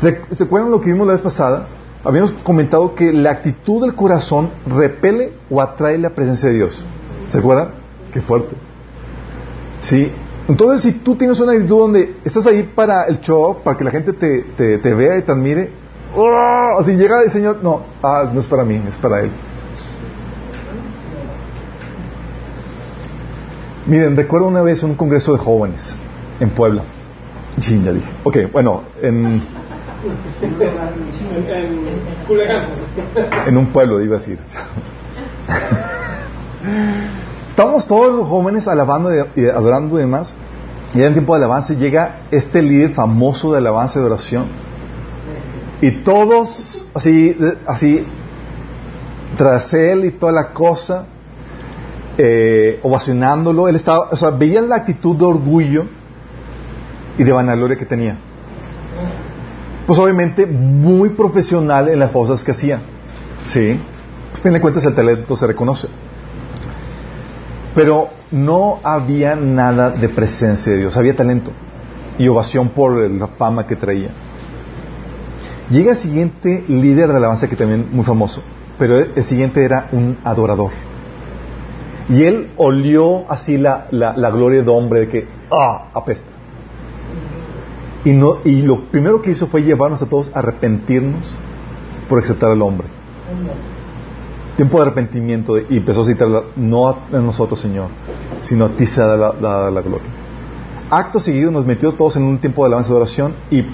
¿Rec- 0.00 0.28
¿Se 0.32 0.44
acuerdan 0.44 0.70
lo 0.70 0.80
que 0.80 0.90
vimos 0.92 1.06
la 1.06 1.12
vez 1.14 1.22
pasada? 1.22 1.66
Habíamos 2.04 2.32
comentado 2.42 2.94
que 2.94 3.12
la 3.12 3.30
actitud 3.30 3.82
del 3.82 3.94
corazón 3.94 4.50
repele 4.66 5.32
o 5.50 5.60
atrae 5.60 5.98
la 5.98 6.10
presencia 6.10 6.48
de 6.50 6.56
Dios. 6.56 6.84
¿Se 7.28 7.38
acuerdan? 7.38 7.70
Qué 8.12 8.20
fuerte. 8.20 8.54
¿Sí? 9.80 10.12
Entonces, 10.48 10.82
si 10.82 10.92
tú 11.00 11.16
tienes 11.16 11.40
una 11.40 11.52
actitud 11.52 11.78
donde 11.78 12.16
estás 12.24 12.46
ahí 12.46 12.62
para 12.74 13.04
el 13.04 13.20
show, 13.20 13.62
para 13.62 13.76
que 13.78 13.84
la 13.84 13.90
gente 13.90 14.12
te, 14.12 14.42
te- 14.56 14.78
te 14.78 14.94
vea 14.94 15.16
y 15.16 15.22
te 15.22 15.32
admire, 15.32 15.72
¡oh! 16.14 16.78
así 16.78 16.92
llega 16.92 17.22
el 17.22 17.30
Señor, 17.30 17.58
no, 17.62 17.82
ah, 18.02 18.30
no 18.32 18.40
es 18.40 18.46
para 18.46 18.64
mí, 18.64 18.80
es 18.86 18.98
para 18.98 19.20
Él. 19.22 19.30
Miren, 23.86 24.16
recuerdo 24.16 24.46
una 24.46 24.62
vez 24.62 24.82
un 24.82 24.94
congreso 24.94 25.32
de 25.32 25.38
jóvenes 25.38 25.94
en 26.40 26.50
Puebla. 26.50 26.82
Sí, 27.58 27.80
ya 27.84 27.92
dije. 27.92 28.12
Ok, 28.24 28.38
bueno, 28.52 28.82
en, 29.00 29.40
En, 33.46 33.56
un 33.56 33.66
pueblo, 33.66 34.02
iba 34.02 34.16
a 34.16 34.18
decir. 34.18 34.38
Estábamos 37.48 37.86
todos 37.86 38.14
los 38.14 38.28
jóvenes 38.28 38.68
alabando 38.68 39.10
y 39.36 39.46
adorando 39.46 39.96
demás. 39.96 40.34
Y 40.94 41.02
en 41.02 41.12
tiempo 41.12 41.34
de 41.34 41.38
alabanza 41.38 41.74
llega 41.74 42.20
este 42.30 42.62
líder 42.62 42.90
famoso 42.90 43.52
de 43.52 43.58
alabanza 43.58 43.98
y 43.98 44.02
de 44.02 44.06
oración. 44.06 44.46
Y 45.80 45.90
todos 46.02 46.86
así, 46.94 47.36
así, 47.66 48.06
tras 49.36 49.72
él 49.74 50.04
y 50.04 50.12
toda 50.12 50.32
la 50.32 50.52
cosa, 50.52 51.06
eh, 52.18 52.78
ovacionándolo. 52.82 53.68
Él 53.68 53.76
estaba, 53.76 54.08
o 54.10 54.16
sea, 54.16 54.30
veían 54.30 54.68
la 54.68 54.76
actitud 54.76 55.16
de 55.16 55.24
orgullo 55.24 55.86
y 57.18 57.24
de 57.24 57.32
vanagloria 57.32 57.76
que 57.76 57.86
tenía. 57.86 58.18
Pues 59.86 59.98
obviamente 59.98 60.46
muy 60.46 61.10
profesional 61.10 61.88
en 61.88 61.98
las 61.98 62.10
cosas 62.10 62.42
que 62.42 62.52
hacía. 62.52 62.80
Sí. 63.46 63.78
Pues, 64.30 64.42
fin 64.42 64.52
de 64.52 64.60
cuentas 64.60 64.84
el 64.84 64.94
talento 64.94 65.36
se 65.36 65.46
reconoce. 65.46 65.88
Pero 67.74 68.08
no 68.30 68.80
había 68.82 69.36
nada 69.36 69.90
de 69.90 70.08
presencia 70.08 70.72
de 70.72 70.78
Dios, 70.78 70.96
había 70.96 71.14
talento 71.14 71.50
y 72.18 72.28
ovación 72.28 72.68
por 72.68 73.10
la 73.10 73.26
fama 73.26 73.66
que 73.66 73.76
traía. 73.76 74.10
Llega 75.70 75.92
el 75.92 75.98
siguiente 75.98 76.64
líder 76.68 77.08
de 77.08 77.16
alabanza 77.16 77.48
que 77.48 77.56
también 77.56 77.88
muy 77.90 78.04
famoso, 78.04 78.42
pero 78.78 78.98
el 78.98 79.24
siguiente 79.24 79.64
era 79.64 79.88
un 79.92 80.18
adorador. 80.24 80.70
Y 82.08 82.24
él 82.24 82.52
olió 82.56 83.30
así 83.30 83.56
la, 83.56 83.86
la, 83.90 84.30
gloria 84.30 84.62
de 84.62 84.70
hombre 84.70 85.00
de 85.00 85.08
que, 85.08 85.28
ah, 85.50 85.88
apesta. 85.94 86.28
Y, 88.04 88.12
no, 88.12 88.38
y 88.44 88.62
lo 88.62 88.84
primero 88.90 89.22
que 89.22 89.30
hizo 89.30 89.46
fue 89.46 89.62
llevarnos 89.62 90.02
a 90.02 90.06
todos 90.06 90.30
a 90.34 90.40
arrepentirnos 90.40 91.24
por 92.08 92.22
aceptar 92.22 92.50
al 92.50 92.60
hombre. 92.62 92.86
Tiempo 94.56 94.76
de 94.78 94.82
arrepentimiento 94.82 95.58
y 95.58 95.78
empezó 95.78 96.02
a 96.02 96.04
citar, 96.04 96.28
no 96.56 96.88
a 96.88 96.96
nosotros, 97.12 97.58
Señor, 97.60 97.88
sino 98.40 98.66
a 98.66 98.68
ti 98.70 98.86
se 98.86 99.00
da 99.00 99.16
la, 99.16 99.80
gloria. 99.80 100.08
Acto 100.90 101.18
seguido 101.18 101.50
nos 101.50 101.64
metió 101.64 101.92
todos 101.92 102.16
en 102.16 102.24
un 102.24 102.38
tiempo 102.38 102.62
de 102.62 102.68
alabanza 102.68 102.90
de 102.90 102.96
oración 102.96 103.34
y 103.50 103.64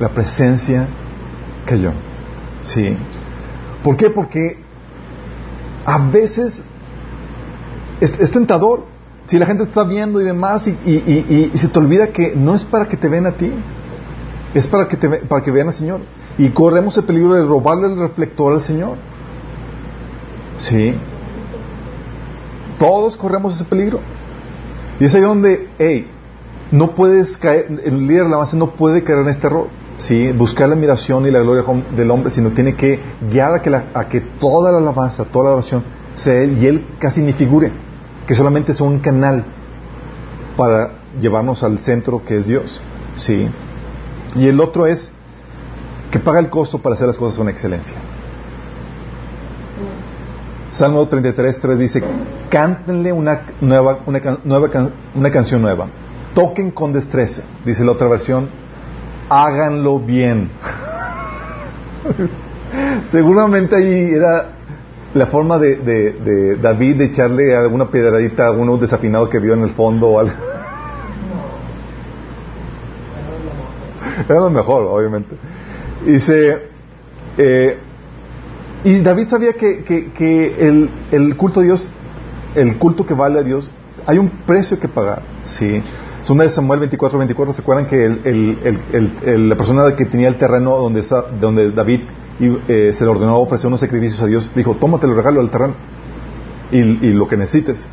la 0.00 0.08
presencia 0.08 0.88
cayó. 1.64 1.92
Sí. 2.62 2.96
¿Por 3.82 3.96
qué? 3.96 4.10
Porque 4.10 4.58
a 5.84 5.98
veces 5.98 6.64
es, 8.00 8.30
tentador. 8.30 8.89
Si 9.30 9.38
la 9.38 9.46
gente 9.46 9.62
está 9.62 9.84
viendo 9.84 10.20
y 10.20 10.24
demás 10.24 10.66
y, 10.66 10.72
y, 10.72 11.52
se 11.54 11.68
te 11.68 11.78
olvida 11.78 12.08
que 12.08 12.34
no 12.34 12.56
es 12.56 12.64
para 12.64 12.88
que 12.88 12.96
te 12.96 13.06
vean 13.06 13.26
a 13.26 13.30
ti, 13.36 13.48
es 14.54 14.66
para 14.66 14.88
que, 14.88 14.96
te, 14.96 15.08
para 15.08 15.40
que 15.40 15.52
vean 15.52 15.68
al 15.68 15.74
Señor. 15.74 16.00
Y 16.36 16.50
corremos 16.50 16.98
el 16.98 17.04
peligro 17.04 17.36
de 17.36 17.44
robarle 17.44 17.86
el 17.86 17.96
reflector 17.96 18.54
al 18.54 18.60
Señor. 18.60 18.96
Sí. 20.56 20.96
Todos 22.80 23.16
corremos 23.16 23.54
ese 23.54 23.66
peligro. 23.66 24.00
Y 24.98 25.04
es 25.04 25.14
ahí 25.14 25.20
donde, 25.20 25.68
hey, 25.78 26.10
no 26.72 26.96
puedes 26.96 27.38
caer, 27.38 27.66
el 27.84 28.08
líder 28.08 28.24
de 28.24 28.30
la 28.30 28.38
base 28.38 28.56
no 28.56 28.74
puede 28.74 29.04
caer 29.04 29.20
en 29.20 29.28
este 29.28 29.46
error. 29.46 29.68
Sí, 29.98 30.32
buscar 30.32 30.68
la 30.70 30.74
admiración 30.74 31.24
y 31.24 31.30
la 31.30 31.38
gloria 31.38 31.62
del 31.94 32.10
hombre, 32.10 32.32
sino 32.32 32.50
tiene 32.50 32.74
que 32.74 32.98
guiar 33.30 33.54
a 33.54 33.62
que, 33.62 33.70
a 33.72 34.08
que 34.08 34.22
toda 34.40 34.72
la 34.72 34.78
alabanza, 34.78 35.24
toda 35.24 35.44
la 35.44 35.50
oración 35.52 35.84
sea 36.16 36.34
él 36.42 36.58
y 36.60 36.66
él 36.66 36.84
casi 36.98 37.22
ni 37.22 37.32
figure 37.32 37.89
que 38.30 38.36
solamente 38.36 38.70
es 38.70 38.80
un 38.80 39.00
canal 39.00 39.44
para 40.56 40.92
llevarnos 41.20 41.64
al 41.64 41.80
centro 41.80 42.24
que 42.24 42.36
es 42.36 42.46
Dios. 42.46 42.80
¿sí? 43.16 43.48
Y 44.36 44.46
el 44.46 44.60
otro 44.60 44.86
es 44.86 45.10
que 46.12 46.20
paga 46.20 46.38
el 46.38 46.48
costo 46.48 46.78
para 46.78 46.94
hacer 46.94 47.08
las 47.08 47.16
cosas 47.16 47.36
con 47.36 47.48
excelencia. 47.48 47.96
Salmo 50.70 51.08
33, 51.08 51.60
3 51.60 51.76
dice, 51.80 52.04
cántenle 52.50 53.12
una, 53.12 53.46
nueva, 53.60 53.98
una, 54.06 54.20
nueva, 54.44 54.70
una 55.12 55.30
canción 55.32 55.60
nueva, 55.60 55.88
toquen 56.32 56.70
con 56.70 56.92
destreza, 56.92 57.42
dice 57.64 57.84
la 57.84 57.90
otra 57.90 58.08
versión, 58.08 58.48
háganlo 59.28 59.98
bien. 59.98 60.52
Seguramente 63.06 63.74
ahí 63.74 64.14
era 64.14 64.59
la 65.14 65.26
forma 65.26 65.58
de, 65.58 65.76
de, 65.76 66.56
David 66.56 66.96
de 66.96 67.06
echarle 67.06 67.56
alguna 67.56 67.90
piedradita 67.90 68.44
a 68.44 68.48
alguno 68.48 68.76
desafinado 68.76 69.28
que 69.28 69.38
vio 69.38 69.54
en 69.54 69.62
el 69.62 69.70
fondo 69.70 70.08
o 70.08 70.18
algo. 70.20 70.32
Era 74.28 74.40
lo 74.40 74.50
mejor, 74.50 74.86
obviamente. 74.86 75.36
Dice, 76.06 76.68
eh, 77.36 77.78
y 78.84 79.00
David 79.00 79.28
sabía 79.28 79.52
que, 79.54 79.82
que, 79.82 80.54
el, 80.58 80.90
el, 81.10 81.36
culto 81.36 81.60
a 81.60 81.62
Dios, 81.64 81.90
el 82.54 82.78
culto 82.78 83.04
que 83.04 83.14
vale 83.14 83.40
a 83.40 83.42
Dios, 83.42 83.70
hay 84.06 84.18
un 84.18 84.28
precio 84.46 84.78
que 84.78 84.88
pagar. 84.88 85.22
¿sí? 85.42 85.82
Segunda 86.22 86.44
de 86.44 86.50
Samuel 86.50 86.80
24, 86.80 87.18
24, 87.18 87.54
¿se 87.54 87.62
acuerdan 87.62 87.86
que 87.86 88.04
el, 88.04 89.48
la 89.48 89.56
persona 89.56 89.96
que 89.96 90.04
tenía 90.04 90.28
el 90.28 90.36
terreno 90.36 90.76
donde, 90.76 91.02
donde 91.40 91.72
David 91.72 92.02
y 92.40 92.58
eh, 92.68 92.92
se 92.94 93.04
le 93.04 93.10
ordenó 93.10 93.38
ofrecer 93.38 93.68
unos 93.68 93.80
sacrificios 93.80 94.20
a 94.22 94.26
Dios, 94.26 94.50
dijo, 94.54 94.74
tómate 94.74 95.06
el 95.06 95.14
regalo 95.14 95.40
del 95.40 95.50
terreno 95.50 95.74
y, 96.72 97.12
lo 97.12 97.28
que 97.28 97.36
necesites. 97.36 97.86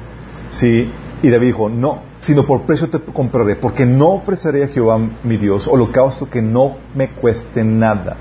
Sí, 0.51 0.89
y 1.21 1.29
David 1.29 1.47
dijo, 1.47 1.67
no, 1.69 2.01
sino 2.21 2.45
por 2.45 2.61
precio 2.61 2.89
te 2.89 2.99
compraré, 2.99 3.57
porque 3.57 3.85
no 3.85 4.09
ofreceré 4.11 4.63
a 4.63 4.67
Jehová 4.69 4.99
mi 5.23 5.35
Dios 5.37 5.67
holocausto 5.67 6.29
que 6.29 6.41
no 6.41 6.77
me 6.95 7.09
cueste 7.09 7.63
nada. 7.65 8.15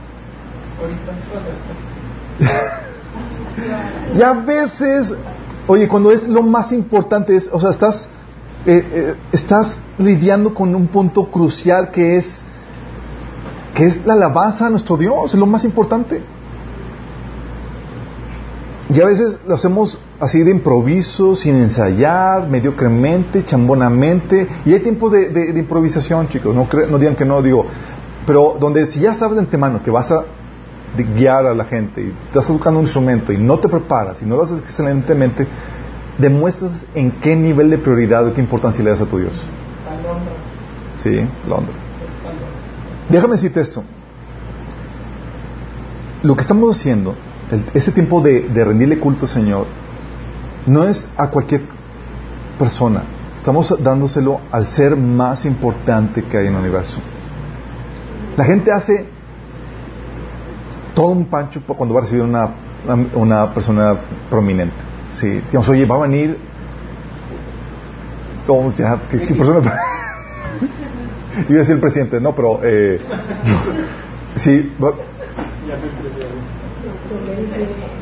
y 4.16 4.22
a 4.22 4.32
veces, 4.32 5.14
oye, 5.68 5.86
cuando 5.86 6.10
es 6.10 6.26
lo 6.26 6.42
más 6.42 6.72
importante, 6.72 7.36
es, 7.36 7.48
o 7.52 7.60
sea, 7.60 7.70
estás, 7.70 8.08
eh, 8.66 8.84
eh, 8.92 9.14
estás 9.30 9.80
lidiando 9.98 10.52
con 10.52 10.74
un 10.74 10.88
punto 10.88 11.30
crucial 11.30 11.92
que 11.92 12.16
es 12.16 12.42
que 13.76 13.84
es 13.84 14.06
la 14.06 14.14
alabanza 14.14 14.66
a 14.66 14.70
nuestro 14.70 14.96
Dios, 14.96 15.34
es 15.34 15.38
lo 15.38 15.44
más 15.44 15.62
importante. 15.64 16.22
Y 18.88 18.98
a 19.02 19.04
veces 19.04 19.38
lo 19.46 19.54
hacemos 19.54 20.00
así 20.18 20.42
de 20.42 20.50
improviso, 20.50 21.36
sin 21.36 21.56
ensayar, 21.56 22.48
mediocremente, 22.48 23.44
chambonamente. 23.44 24.48
Y 24.64 24.72
hay 24.72 24.80
tiempos 24.80 25.12
de, 25.12 25.52
improvisación, 25.54 26.26
chicos. 26.28 26.54
No, 26.54 26.66
no 26.88 26.98
digan 26.98 27.16
que 27.16 27.26
no, 27.26 27.42
digo. 27.42 27.66
Pero 28.26 28.56
donde 28.58 28.86
si 28.86 29.00
ya 29.00 29.12
sabes 29.12 29.34
de 29.34 29.40
antemano 29.42 29.82
que 29.82 29.90
vas 29.90 30.10
a 30.10 30.24
guiar 30.96 31.44
a 31.46 31.54
la 31.54 31.66
gente 31.66 32.00
y 32.00 32.14
estás 32.28 32.48
buscando 32.48 32.80
un 32.80 32.86
instrumento 32.86 33.30
y 33.30 33.36
no 33.36 33.58
te 33.58 33.68
preparas 33.68 34.22
y 34.22 34.24
no 34.24 34.36
lo 34.36 34.44
haces 34.44 34.60
excelentemente, 34.60 35.46
demuestras 36.16 36.86
en 36.94 37.10
qué 37.20 37.36
nivel 37.36 37.68
de 37.68 37.76
prioridad 37.76 38.26
o 38.26 38.32
qué 38.32 38.40
importancia 38.40 38.82
le 38.82 38.88
das 38.88 39.02
a 39.02 39.06
tu 39.06 39.18
Dios. 39.18 39.44
Sí, 40.96 41.28
Londres. 41.46 41.85
Déjame 43.08 43.34
decirte 43.34 43.60
esto. 43.60 43.84
Lo 46.22 46.34
que 46.34 46.40
estamos 46.40 46.76
haciendo, 46.76 47.14
ese 47.72 47.92
tiempo 47.92 48.20
de, 48.20 48.48
rendirle 48.52 48.98
culto 48.98 49.22
al 49.22 49.28
Señor, 49.28 49.66
no 50.66 50.84
es 50.84 51.08
a 51.16 51.28
cualquier 51.28 51.62
persona. 52.58 53.04
Estamos 53.36 53.76
dándoselo 53.80 54.40
al 54.50 54.66
ser 54.66 54.96
más 54.96 55.44
importante 55.44 56.24
que 56.24 56.36
hay 56.36 56.46
en 56.48 56.54
el 56.54 56.60
universo. 56.60 56.98
La 58.36 58.44
gente 58.44 58.72
hace 58.72 59.06
todo 60.94 61.08
un 61.08 61.26
pancho 61.26 61.62
cuando 61.64 61.94
va 61.94 62.00
a 62.00 62.02
recibir 62.04 62.24
una, 62.24 62.50
una 63.14 63.54
persona 63.54 63.96
prominente. 64.28 64.74
Sí, 65.10 65.28
digamos, 65.28 65.68
oye, 65.68 65.86
va 65.86 65.96
a 65.96 66.00
venir. 66.00 66.38
Oh, 68.48 68.72
ya, 68.74 69.00
¿qué, 69.08 69.26
qué 69.26 69.34
persona? 69.34 69.80
Iba 71.48 71.56
a 71.56 71.58
decir 71.58 71.74
el 71.74 71.80
presidente, 71.80 72.20
no, 72.20 72.34
pero 72.34 72.60
eh, 72.62 73.00
sí, 74.34 74.72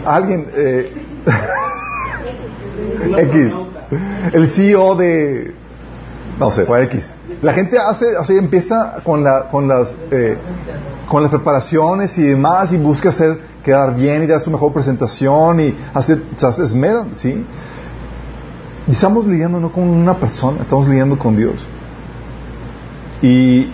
alguien 0.04 0.46
eh, 0.54 0.92
X, 3.16 3.52
el 4.32 4.50
CEO 4.50 4.94
de 4.96 5.54
no 6.38 6.50
sé, 6.50 6.64
fue 6.64 6.82
X. 6.84 7.14
La 7.42 7.52
gente 7.52 7.78
hace, 7.78 8.16
o 8.16 8.24
sea, 8.24 8.36
empieza 8.38 9.00
con 9.04 9.22
la, 9.22 9.48
con 9.48 9.68
las, 9.68 9.96
eh, 10.10 10.36
con 11.08 11.22
las 11.22 11.30
preparaciones 11.30 12.16
y 12.18 12.22
demás 12.22 12.72
y 12.72 12.78
busca 12.78 13.10
hacer 13.10 13.38
quedar 13.62 13.94
bien 13.94 14.24
y 14.24 14.26
dar 14.26 14.40
su 14.40 14.50
mejor 14.50 14.72
presentación 14.72 15.60
y 15.60 15.76
hace, 15.92 16.18
se 16.36 16.62
esmeran, 16.62 17.14
¿sí? 17.14 17.44
Y 18.86 18.90
estamos 18.90 19.26
lidiando 19.26 19.60
no 19.60 19.72
con 19.72 19.88
una 19.88 20.18
persona, 20.18 20.62
estamos 20.62 20.88
lidiando 20.88 21.18
con 21.18 21.36
Dios. 21.36 21.66
Y, 23.22 23.68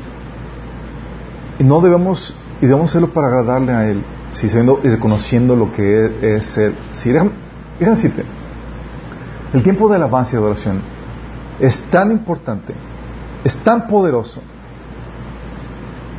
no 1.61 1.81
debemos, 1.81 2.35
y 2.61 2.67
debemos 2.67 2.91
hacerlo 2.91 3.13
para 3.13 3.29
agradarle 3.29 3.73
a 3.73 3.89
Él, 3.89 4.03
si 4.33 4.47
y 4.47 4.89
reconociendo 4.89 5.57
lo 5.57 5.73
que 5.73 6.37
es, 6.37 6.57
Él. 6.57 6.75
Si, 6.93 7.11
déjame, 7.11 7.33
decirte, 7.79 8.25
el 9.53 9.63
tiempo 9.63 9.89
de 9.89 9.97
alabanza 9.97 10.35
y 10.35 10.37
adoración 10.37 10.81
es 11.59 11.83
tan 11.91 12.13
importante, 12.13 12.75
es 13.45 13.57
tan 13.59 13.87
poderoso, 13.87 14.41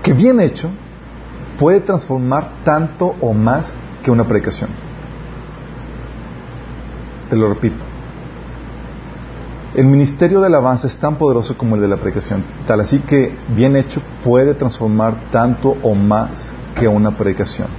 que 0.04 0.14
bien 0.14 0.40
hecho 0.40 0.70
puede 1.58 1.80
transformar 1.80 2.64
tanto 2.64 3.16
o 3.22 3.34
más 3.34 3.76
que 4.04 4.12
una 4.12 4.24
predicación. 4.24 4.70
Te 7.30 7.36
lo 7.36 7.48
repito. 7.48 7.91
El 9.74 9.86
ministerio 9.86 10.42
de 10.42 10.48
alabanza 10.48 10.88
es 10.88 10.98
tan 10.98 11.16
poderoso 11.16 11.58
como 11.58 11.76
el 11.76 11.82
de 11.82 11.88
la 11.88 11.96
predicación, 11.96 12.44
tal 12.68 12.82
así 12.82 13.00
que 13.00 13.34
bien 13.56 13.78
hecho 13.78 14.02
puede 14.22 14.54
transformar 14.54 15.30
tanto 15.32 15.78
o 15.82 15.96
más 15.96 16.52
que 16.76 16.90
una 16.90 17.12
predicación. 17.16 17.70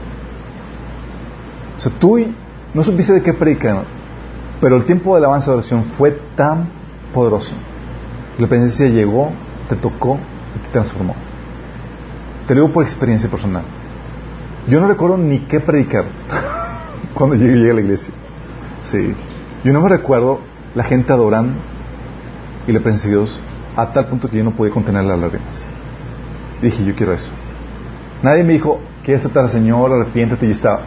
O 1.77 1.81
sea, 1.81 1.93
tú 1.99 2.19
no 2.73 2.83
supiste 2.83 3.13
de 3.13 3.23
qué 3.23 3.35
predicar, 3.35 3.85
pero 4.59 4.77
el 4.77 4.87
tiempo 4.87 5.13
de 5.13 5.19
alabanza 5.19 5.51
de 5.51 5.59
oración 5.59 5.85
fue 5.99 6.13
tan 6.35 6.71
poderoso. 7.13 7.53
La 8.39 8.47
presencia 8.47 8.89
llegó, 8.89 9.31
te 9.69 9.77
tocó 9.77 10.19
y 10.57 10.59
te 10.61 10.69
transformó. 10.73 11.15
Te 12.47 12.55
lo 12.55 12.63
digo 12.63 12.73
por 12.73 12.85
experiencia 12.85 13.29
personal. 13.29 13.65
Yo 14.67 14.81
no 14.81 14.87
recuerdo 14.87 15.19
ni 15.19 15.41
qué 15.41 15.61
predicar 15.61 16.07
cuando 17.15 17.37
llegué, 17.37 17.71
a 17.71 17.75
la 17.75 17.81
iglesia. 17.83 18.15
Sí. 18.81 19.15
Yo 19.63 19.73
no 19.75 19.83
me 19.83 19.91
recuerdo 19.91 20.41
la 20.75 20.85
gente 20.85 21.13
adorando 21.13 21.72
y 22.67 22.73
de 22.73 23.09
Dios 23.09 23.41
a 23.77 23.93
tal 23.93 24.07
punto 24.07 24.29
que 24.29 24.37
yo 24.37 24.45
no 24.45 24.53
podía 24.53 24.73
contener 24.73 25.05
las 25.05 25.19
lágrimas. 25.19 25.65
Dije, 26.61 26.85
yo 26.85 26.95
quiero 26.95 27.13
eso. 27.13 27.33
Nadie 28.23 28.45
me 28.45 28.53
dijo, 28.53 28.81
¿quieres 29.05 29.23
aceptar 29.23 29.47
al 29.47 29.51
Señor? 29.51 29.93
Arrepiéntete 29.93 30.47
y 30.47 30.51
está. 30.53 30.81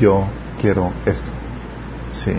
Yo 0.00 0.24
quiero 0.60 0.92
esto. 1.06 1.30
Sí. 2.10 2.32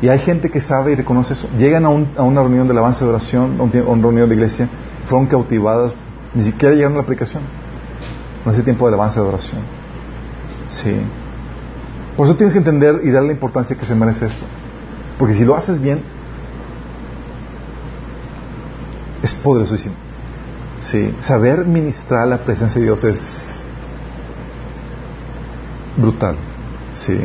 Y 0.00 0.08
hay 0.08 0.18
gente 0.18 0.50
que 0.50 0.60
sabe 0.60 0.92
y 0.92 0.94
reconoce 0.94 1.34
eso. 1.34 1.48
Llegan 1.58 1.84
a, 1.84 1.90
una 1.90 2.40
reunión 2.40 2.66
de 2.66 2.72
alabanza 2.72 3.04
de 3.04 3.10
oración, 3.10 3.56
a, 3.58 3.62
una 3.62 4.02
reunión 4.02 4.28
de 4.28 4.34
iglesia, 4.34 4.68
fueron 5.04 5.26
cautivadas, 5.26 5.94
ni 6.34 6.42
siquiera 6.42 6.74
llegaron 6.74 6.94
a 6.94 6.96
la 6.98 7.02
aplicación. 7.02 7.42
No 8.44 8.52
ese 8.52 8.62
tiempo 8.62 8.86
de 8.86 8.94
alabanza 8.94 9.20
de 9.20 9.28
oración. 9.28 9.60
Sí. 10.68 10.94
Por 12.16 12.26
eso 12.26 12.36
tienes 12.36 12.54
que 12.54 12.58
entender 12.58 13.00
y 13.02 13.10
darle 13.10 13.28
la 13.28 13.34
importancia 13.34 13.76
que 13.76 13.84
se 13.84 13.94
merece 13.94 14.26
esto. 14.26 14.44
Porque 15.18 15.34
si 15.34 15.44
lo 15.44 15.56
haces 15.56 15.80
bien, 15.80 16.02
es 19.22 19.34
poderosísimo. 19.34 19.94
Sí, 20.80 21.14
saber 21.20 21.64
ministrar 21.66 22.28
la 22.28 22.38
presencia 22.38 22.78
de 22.80 22.86
Dios 22.86 23.02
es 23.04 23.64
brutal. 25.96 26.36
Sí. 26.92 27.18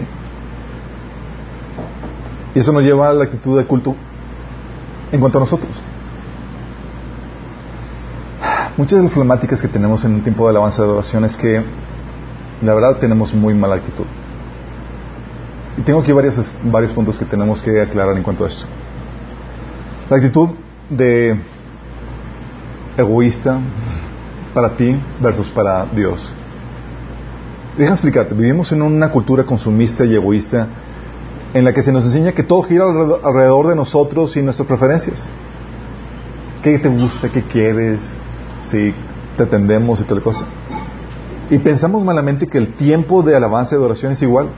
Y 2.55 2.59
eso 2.59 2.71
nos 2.71 2.83
lleva 2.83 3.09
a 3.09 3.13
la 3.13 3.25
actitud 3.25 3.57
de 3.57 3.65
culto 3.65 3.95
en 5.11 5.19
cuanto 5.19 5.37
a 5.37 5.41
nosotros. 5.41 5.71
Muchas 8.77 8.97
de 8.97 9.03
las 9.03 9.11
problemáticas 9.11 9.61
que 9.61 9.67
tenemos 9.67 10.03
en 10.05 10.15
un 10.15 10.21
tiempo 10.21 10.45
de 10.45 10.51
alabanza 10.51 10.83
de 10.83 10.89
oración 10.89 11.25
es 11.25 11.35
que 11.35 11.61
la 12.61 12.73
verdad 12.73 12.97
tenemos 12.97 13.33
muy 13.33 13.53
mala 13.53 13.75
actitud. 13.75 14.05
Y 15.77 15.81
tengo 15.81 15.99
aquí 15.99 16.11
varios 16.11 16.91
puntos 16.93 17.17
que 17.17 17.25
tenemos 17.25 17.61
que 17.61 17.81
aclarar 17.81 18.15
en 18.17 18.23
cuanto 18.23 18.45
a 18.45 18.47
esto. 18.47 18.65
La 20.09 20.17
actitud 20.17 20.49
de 20.89 21.37
egoísta 22.97 23.59
para 24.53 24.75
ti 24.75 24.99
versus 25.19 25.49
para 25.49 25.85
Dios. 25.85 26.33
Deja 27.77 27.91
explicarte, 27.91 28.33
vivimos 28.33 28.71
en 28.71 28.81
una 28.81 29.09
cultura 29.11 29.43
consumista 29.43 30.03
y 30.05 30.13
egoísta 30.13 30.67
en 31.53 31.63
la 31.63 31.73
que 31.73 31.81
se 31.81 31.91
nos 31.91 32.05
enseña 32.05 32.33
que 32.33 32.43
todo 32.43 32.63
gira 32.63 32.85
alrededor 32.85 33.67
de 33.67 33.75
nosotros 33.75 34.35
y 34.35 34.41
nuestras 34.41 34.67
preferencias. 34.67 35.29
¿Qué 36.61 36.79
te 36.79 36.89
gusta? 36.89 37.29
¿Qué 37.29 37.43
quieres? 37.43 38.01
Si 38.63 38.93
te 39.35 39.43
atendemos 39.43 40.01
y 40.01 40.03
tal 40.03 40.21
cosa. 40.21 40.45
Y 41.49 41.57
pensamos 41.59 42.03
malamente 42.03 42.47
que 42.47 42.57
el 42.57 42.73
tiempo 42.73 43.23
de 43.23 43.35
alabanza 43.35 43.75
y 43.75 43.77
adoración 43.77 44.11
es 44.11 44.21
igual. 44.21 44.49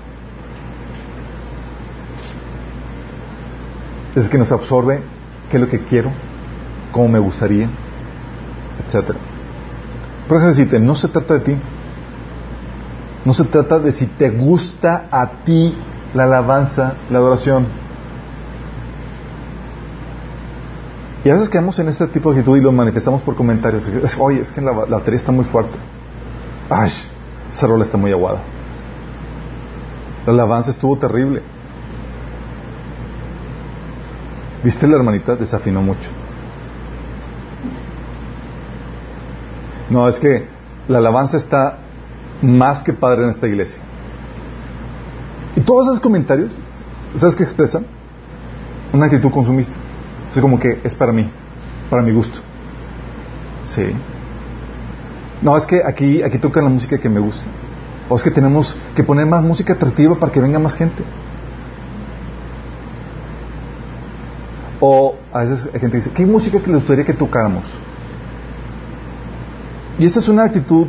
Es 4.15 4.29
que 4.29 4.37
nos 4.37 4.51
absorbe 4.51 5.01
qué 5.49 5.57
es 5.57 5.61
lo 5.61 5.67
que 5.67 5.79
quiero, 5.79 6.11
cómo 6.91 7.07
me 7.07 7.19
gustaría, 7.19 7.69
etc. 8.87 9.15
Pero 10.27 10.39
es 10.39 10.47
decirte, 10.47 10.79
no 10.79 10.95
se 10.95 11.07
trata 11.07 11.35
de 11.35 11.39
ti. 11.41 11.57
No 13.25 13.33
se 13.33 13.45
trata 13.45 13.79
de 13.79 13.91
si 13.91 14.05
te 14.07 14.29
gusta 14.29 15.07
a 15.09 15.43
ti 15.43 15.75
la 16.13 16.23
alabanza, 16.25 16.95
la 17.09 17.19
adoración. 17.19 17.67
Y 21.23 21.29
a 21.29 21.33
veces 21.33 21.49
quedamos 21.49 21.79
en 21.79 21.87
este 21.87 22.05
tipo 22.07 22.33
de 22.33 22.39
actitud 22.39 22.57
y 22.57 22.61
lo 22.61 22.71
manifestamos 22.73 23.21
por 23.21 23.35
comentarios. 23.35 23.89
Oye, 24.19 24.41
es 24.41 24.51
que 24.51 24.59
la, 24.59 24.73
la 24.73 24.97
batería 24.97 25.17
está 25.17 25.31
muy 25.31 25.45
fuerte. 25.45 25.77
Ay, 26.69 26.91
esa 27.51 27.67
rola 27.67 27.85
está 27.85 27.97
muy 27.97 28.11
aguada. 28.11 28.41
La 30.25 30.33
alabanza 30.33 30.71
estuvo 30.71 30.97
terrible. 30.97 31.41
¿Viste 34.63 34.87
la 34.87 34.97
hermanita? 34.97 35.35
Desafinó 35.35 35.81
mucho. 35.81 36.09
No, 39.93 40.09
es 40.09 40.19
que 40.19 40.47
la 40.87 40.97
alabanza 40.97 41.37
está 41.37 41.77
más 42.41 42.81
que 42.81 42.93
padre 42.93 43.25
en 43.25 43.29
esta 43.29 43.47
iglesia. 43.47 43.79
Y 45.55 45.61
todos 45.61 45.85
esos 45.85 45.99
comentarios, 45.99 46.51
¿sabes 47.15 47.35
qué 47.35 47.43
expresan? 47.43 47.85
Una 48.91 49.05
actitud 49.05 49.29
consumista. 49.29 49.75
Es 50.33 50.41
como 50.41 50.59
que 50.59 50.81
es 50.83 50.95
para 50.95 51.11
mí, 51.11 51.29
para 51.91 52.01
mi 52.01 52.11
gusto. 52.11 52.39
Sí. 53.65 53.91
No, 55.43 55.55
es 55.55 55.67
que 55.67 55.83
aquí, 55.85 56.23
aquí 56.23 56.39
tocan 56.39 56.63
la 56.63 56.71
música 56.71 56.97
que 56.97 57.07
me 57.07 57.19
gusta. 57.19 57.45
O 58.09 58.15
es 58.15 58.23
que 58.23 58.31
tenemos 58.31 58.75
que 58.95 59.03
poner 59.03 59.27
más 59.27 59.43
música 59.43 59.73
atractiva 59.73 60.15
para 60.15 60.31
que 60.31 60.39
venga 60.39 60.57
más 60.57 60.73
gente. 60.73 61.03
O 64.79 65.13
a 65.31 65.41
veces 65.41 65.65
hay 65.71 65.79
gente 65.79 65.91
que 65.91 65.97
dice, 65.97 66.11
¿qué 66.15 66.25
música 66.25 66.59
que 66.59 66.67
le 66.71 66.77
gustaría 66.77 67.05
que 67.05 67.13
tocáramos? 67.13 67.71
Y 69.99 70.05
esta 70.05 70.19
es 70.19 70.27
una 70.27 70.43
actitud 70.43 70.87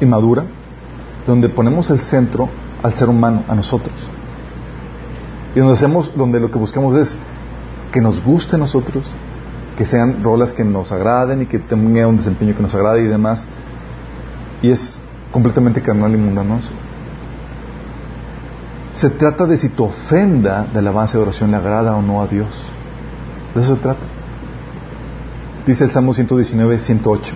inmadura, 0.00 0.44
donde 1.26 1.48
ponemos 1.48 1.90
el 1.90 2.00
centro 2.00 2.48
al 2.82 2.94
ser 2.94 3.08
humano, 3.08 3.44
a 3.48 3.54
nosotros. 3.54 3.94
Y 5.54 5.58
donde 5.58 5.74
hacemos, 5.74 6.12
donde 6.16 6.40
lo 6.40 6.50
que 6.50 6.58
buscamos 6.58 6.98
es 6.98 7.16
que 7.92 8.00
nos 8.00 8.22
guste 8.22 8.56
a 8.56 8.58
nosotros, 8.58 9.06
que 9.76 9.84
sean 9.84 10.22
rolas 10.22 10.52
que 10.52 10.64
nos 10.64 10.92
agraden 10.92 11.42
y 11.42 11.46
que 11.46 11.58
tengan 11.58 12.06
un 12.06 12.16
desempeño 12.16 12.54
que 12.54 12.62
nos 12.62 12.74
agrade 12.74 13.02
y 13.02 13.06
demás. 13.06 13.46
Y 14.62 14.70
es 14.70 14.98
completamente 15.32 15.82
carnal 15.82 16.12
y 16.14 16.16
mundanoso. 16.16 16.70
Se 18.92 19.10
trata 19.10 19.46
de 19.46 19.58
si 19.58 19.68
tu 19.68 19.84
ofrenda 19.84 20.66
de 20.72 20.78
alabanza 20.78 21.18
y 21.18 21.20
oración 21.20 21.50
le 21.50 21.58
agrada 21.58 21.94
o 21.94 22.00
no 22.00 22.22
a 22.22 22.26
Dios. 22.26 22.64
De 23.54 23.60
eso 23.60 23.74
se 23.74 23.80
trata. 23.80 24.15
Dice 25.66 25.84
el 25.84 25.90
Salmo 25.90 26.14
119, 26.14 26.78
108. 26.78 27.34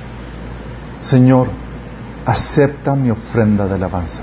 Señor, 1.01 1.49
acepta 2.24 2.95
mi 2.95 3.11
ofrenda 3.11 3.66
de 3.66 3.74
alabanza. 3.74 4.22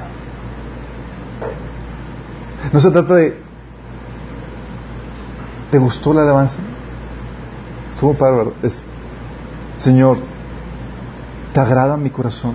No 2.72 2.80
se 2.80 2.90
trata 2.90 3.16
de, 3.16 3.38
¿te 5.72 5.78
gustó 5.78 6.14
la 6.14 6.22
alabanza? 6.22 6.60
Estuvo 7.90 8.14
bárbaro. 8.14 8.54
Es, 8.64 8.84
Señor, 9.76 10.20
¿te 11.54 11.60
agrada 11.60 11.98
mi 11.98 12.10
corazón 12.10 12.54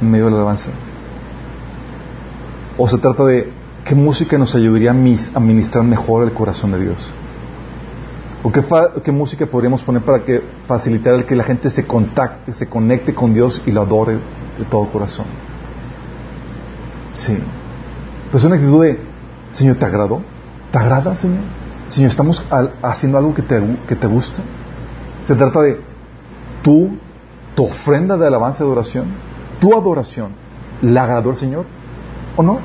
en 0.00 0.10
medio 0.10 0.26
de 0.26 0.30
la 0.30 0.36
alabanza? 0.38 0.70
O 2.78 2.88
se 2.88 2.96
trata 2.98 3.24
de, 3.26 3.52
¿qué 3.84 3.94
música 3.94 4.38
nos 4.38 4.54
ayudaría 4.54 4.92
a 4.92 5.40
ministrar 5.40 5.84
mejor 5.84 6.24
el 6.24 6.32
corazón 6.32 6.72
de 6.72 6.80
Dios? 6.80 7.12
¿O 8.44 8.52
qué, 8.52 8.62
qué, 9.02 9.10
música 9.10 9.46
podríamos 9.46 9.82
poner 9.82 10.02
para 10.02 10.22
que 10.22 10.42
facilitar 10.68 11.14
el 11.14 11.24
que 11.24 11.34
la 11.34 11.44
gente 11.44 11.70
se 11.70 11.86
contacte, 11.86 12.52
se 12.52 12.68
conecte 12.68 13.14
con 13.14 13.32
Dios 13.32 13.62
y 13.64 13.72
lo 13.72 13.80
adore 13.80 14.18
de 14.58 14.64
todo 14.68 14.86
corazón? 14.92 15.24
Sí. 17.14 17.38
Pues 18.30 18.44
una 18.44 18.56
actitud 18.56 18.84
de, 18.84 19.00
Señor, 19.52 19.76
¿te 19.76 19.86
agradó? 19.86 20.20
¿Te 20.70 20.76
agrada, 20.76 21.14
Señor? 21.14 21.40
Señor, 21.88 22.10
¿estamos 22.10 22.44
haciendo 22.82 23.16
algo 23.16 23.34
que 23.34 23.40
te, 23.40 23.62
que 23.88 23.96
te 23.96 24.06
gusta? 24.06 24.42
Se 25.24 25.34
trata 25.34 25.62
de 25.62 25.80
tu 26.62 26.98
ofrenda 27.56 28.18
de 28.18 28.26
alabanza 28.26 28.62
y 28.62 28.66
adoración, 28.66 29.06
tu 29.58 29.74
adoración, 29.74 30.32
¿la 30.82 31.04
agradó 31.04 31.30
al 31.30 31.36
Señor 31.36 31.64
o 32.36 32.42
no? 32.42 32.58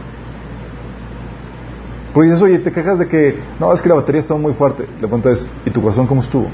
Porque 2.13 2.29
dices, 2.29 2.41
oye, 2.41 2.59
te 2.59 2.71
quejas 2.71 2.97
de 2.97 3.07
que, 3.07 3.39
no, 3.59 3.71
es 3.71 3.81
que 3.81 3.89
la 3.89 3.95
batería 3.95 4.21
estaba 4.21 4.39
muy 4.39 4.53
fuerte. 4.53 4.85
La 4.85 5.07
pregunta 5.07 5.29
es, 5.29 5.47
¿y 5.65 5.69
tu 5.69 5.81
corazón 5.81 6.07
cómo 6.07 6.21
estuvo? 6.21 6.47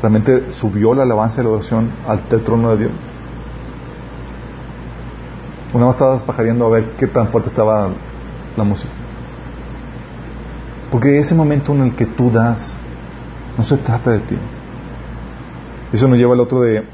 ¿Realmente 0.00 0.52
subió 0.52 0.94
la 0.94 1.02
alabanza 1.02 1.40
y 1.40 1.44
la 1.44 1.50
adoración 1.50 1.90
al 2.06 2.22
trono 2.44 2.70
de 2.70 2.76
Dios? 2.76 2.92
Una 5.72 5.86
vez 5.86 5.96
estabas 5.96 6.22
pajareando 6.22 6.66
a 6.66 6.70
ver 6.70 6.90
qué 6.96 7.06
tan 7.06 7.28
fuerte 7.28 7.50
estaba 7.50 7.88
la 8.56 8.64
música. 8.64 8.92
Porque 10.90 11.18
ese 11.18 11.34
momento 11.34 11.74
en 11.74 11.82
el 11.82 11.94
que 11.94 12.06
tú 12.06 12.30
das, 12.30 12.76
no 13.56 13.64
se 13.64 13.76
trata 13.76 14.12
de 14.12 14.20
ti. 14.20 14.36
Eso 15.92 16.08
nos 16.08 16.16
lleva 16.16 16.34
al 16.34 16.40
otro 16.40 16.60
de 16.60 16.84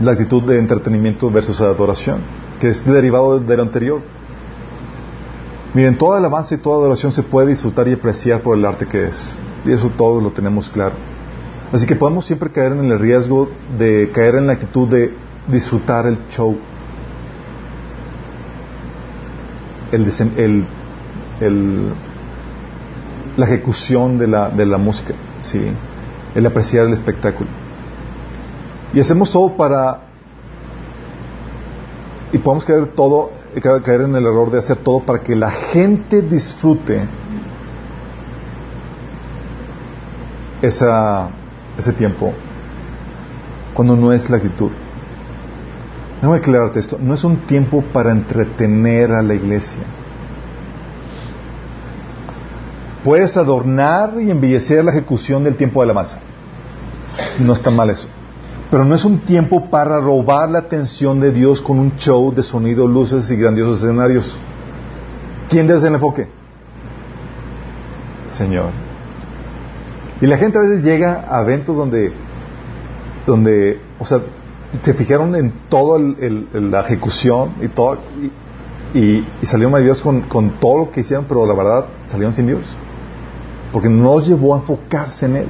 la 0.00 0.12
actitud 0.12 0.42
de 0.42 0.58
entretenimiento 0.58 1.30
versus 1.30 1.60
adoración, 1.60 2.20
que 2.60 2.70
es 2.70 2.84
derivado 2.84 3.38
de 3.38 3.56
lo 3.56 3.62
anterior. 3.62 4.00
Miren, 5.74 5.98
toda 5.98 6.18
alabanza 6.18 6.54
y 6.54 6.58
toda 6.58 6.78
adoración 6.78 7.12
se 7.12 7.22
puede 7.22 7.48
disfrutar 7.48 7.86
y 7.88 7.92
apreciar 7.92 8.40
por 8.40 8.56
el 8.56 8.64
arte 8.64 8.86
que 8.86 9.04
es. 9.06 9.36
Y 9.64 9.72
eso 9.72 9.90
todo 9.90 10.20
lo 10.20 10.30
tenemos 10.32 10.68
claro. 10.70 10.94
Así 11.72 11.86
que 11.86 11.94
podemos 11.96 12.24
siempre 12.24 12.50
caer 12.50 12.72
en 12.72 12.90
el 12.90 12.98
riesgo 12.98 13.50
de 13.78 14.10
caer 14.12 14.36
en 14.36 14.46
la 14.46 14.54
actitud 14.54 14.88
de 14.88 15.14
disfrutar 15.46 16.06
el 16.06 16.18
show. 16.30 16.56
El, 19.92 20.06
el- 20.36 20.66
el- 21.40 21.92
la 23.36 23.44
ejecución 23.46 24.18
de 24.18 24.26
la, 24.26 24.48
de 24.50 24.66
la 24.66 24.78
música, 24.78 25.14
¿sí? 25.40 25.60
el 26.34 26.44
apreciar 26.46 26.86
el 26.86 26.92
espectáculo. 26.92 27.48
Y 28.92 29.00
hacemos 29.00 29.30
todo 29.30 29.56
para... 29.56 30.00
Y 32.32 32.38
podemos 32.38 32.64
caer, 32.64 32.88
todo, 32.88 33.30
caer 33.82 34.02
en 34.02 34.14
el 34.14 34.24
error 34.24 34.50
de 34.50 34.58
hacer 34.58 34.78
todo 34.78 35.00
para 35.00 35.20
que 35.20 35.34
la 35.34 35.50
gente 35.50 36.22
disfrute 36.22 37.02
esa, 40.62 41.28
ese 41.76 41.92
tiempo 41.92 42.32
cuando 43.74 43.96
no 43.96 44.12
es 44.12 44.28
la 44.28 44.38
actitud. 44.38 44.70
Déjame 46.16 46.38
aclararte 46.38 46.80
esto. 46.80 46.98
No 47.00 47.14
es 47.14 47.22
un 47.22 47.36
tiempo 47.46 47.82
para 47.92 48.10
entretener 48.10 49.12
a 49.12 49.22
la 49.22 49.34
iglesia. 49.34 49.82
Puedes 53.04 53.36
adornar 53.36 54.20
y 54.20 54.30
embellecer 54.30 54.84
la 54.84 54.90
ejecución 54.90 55.44
del 55.44 55.56
tiempo 55.56 55.80
de 55.80 55.84
alabanza. 55.84 56.18
No 57.38 57.52
está 57.52 57.70
mal 57.70 57.90
eso. 57.90 58.08
Pero 58.70 58.84
no 58.84 58.94
es 58.94 59.04
un 59.04 59.20
tiempo 59.20 59.70
para 59.70 59.98
robar 59.98 60.50
la 60.50 60.58
atención 60.58 61.20
de 61.20 61.32
Dios 61.32 61.62
con 61.62 61.78
un 61.78 61.96
show 61.96 62.34
de 62.34 62.42
sonido, 62.42 62.86
luces 62.86 63.30
y 63.30 63.36
grandiosos 63.36 63.82
escenarios. 63.82 64.36
¿Quién 65.48 65.66
ser 65.66 65.88
el 65.88 65.94
enfoque? 65.94 66.28
Señor. 68.26 68.70
Y 70.20 70.26
la 70.26 70.36
gente 70.36 70.58
a 70.58 70.62
veces 70.62 70.84
llega 70.84 71.24
a 71.30 71.40
eventos 71.40 71.76
donde, 71.76 72.12
donde, 73.26 73.80
o 73.98 74.04
sea, 74.04 74.20
se 74.82 74.92
fijaron 74.92 75.34
en 75.34 75.52
toda 75.70 75.98
la 75.98 76.80
ejecución 76.80 77.54
y 77.62 77.68
todo, 77.68 77.98
y, 78.20 78.98
y, 78.98 79.26
y 79.40 79.46
salieron 79.46 79.72
maravillosos 79.72 80.02
con, 80.02 80.22
con 80.22 80.60
todo 80.60 80.78
lo 80.78 80.90
que 80.90 81.00
hicieron, 81.00 81.24
pero 81.26 81.46
la 81.46 81.54
verdad 81.54 81.86
salieron 82.06 82.34
sin 82.34 82.48
Dios. 82.48 82.76
Porque 83.72 83.88
no 83.88 84.16
los 84.16 84.28
llevó 84.28 84.54
a 84.54 84.58
enfocarse 84.58 85.24
en 85.24 85.36
Él. 85.36 85.46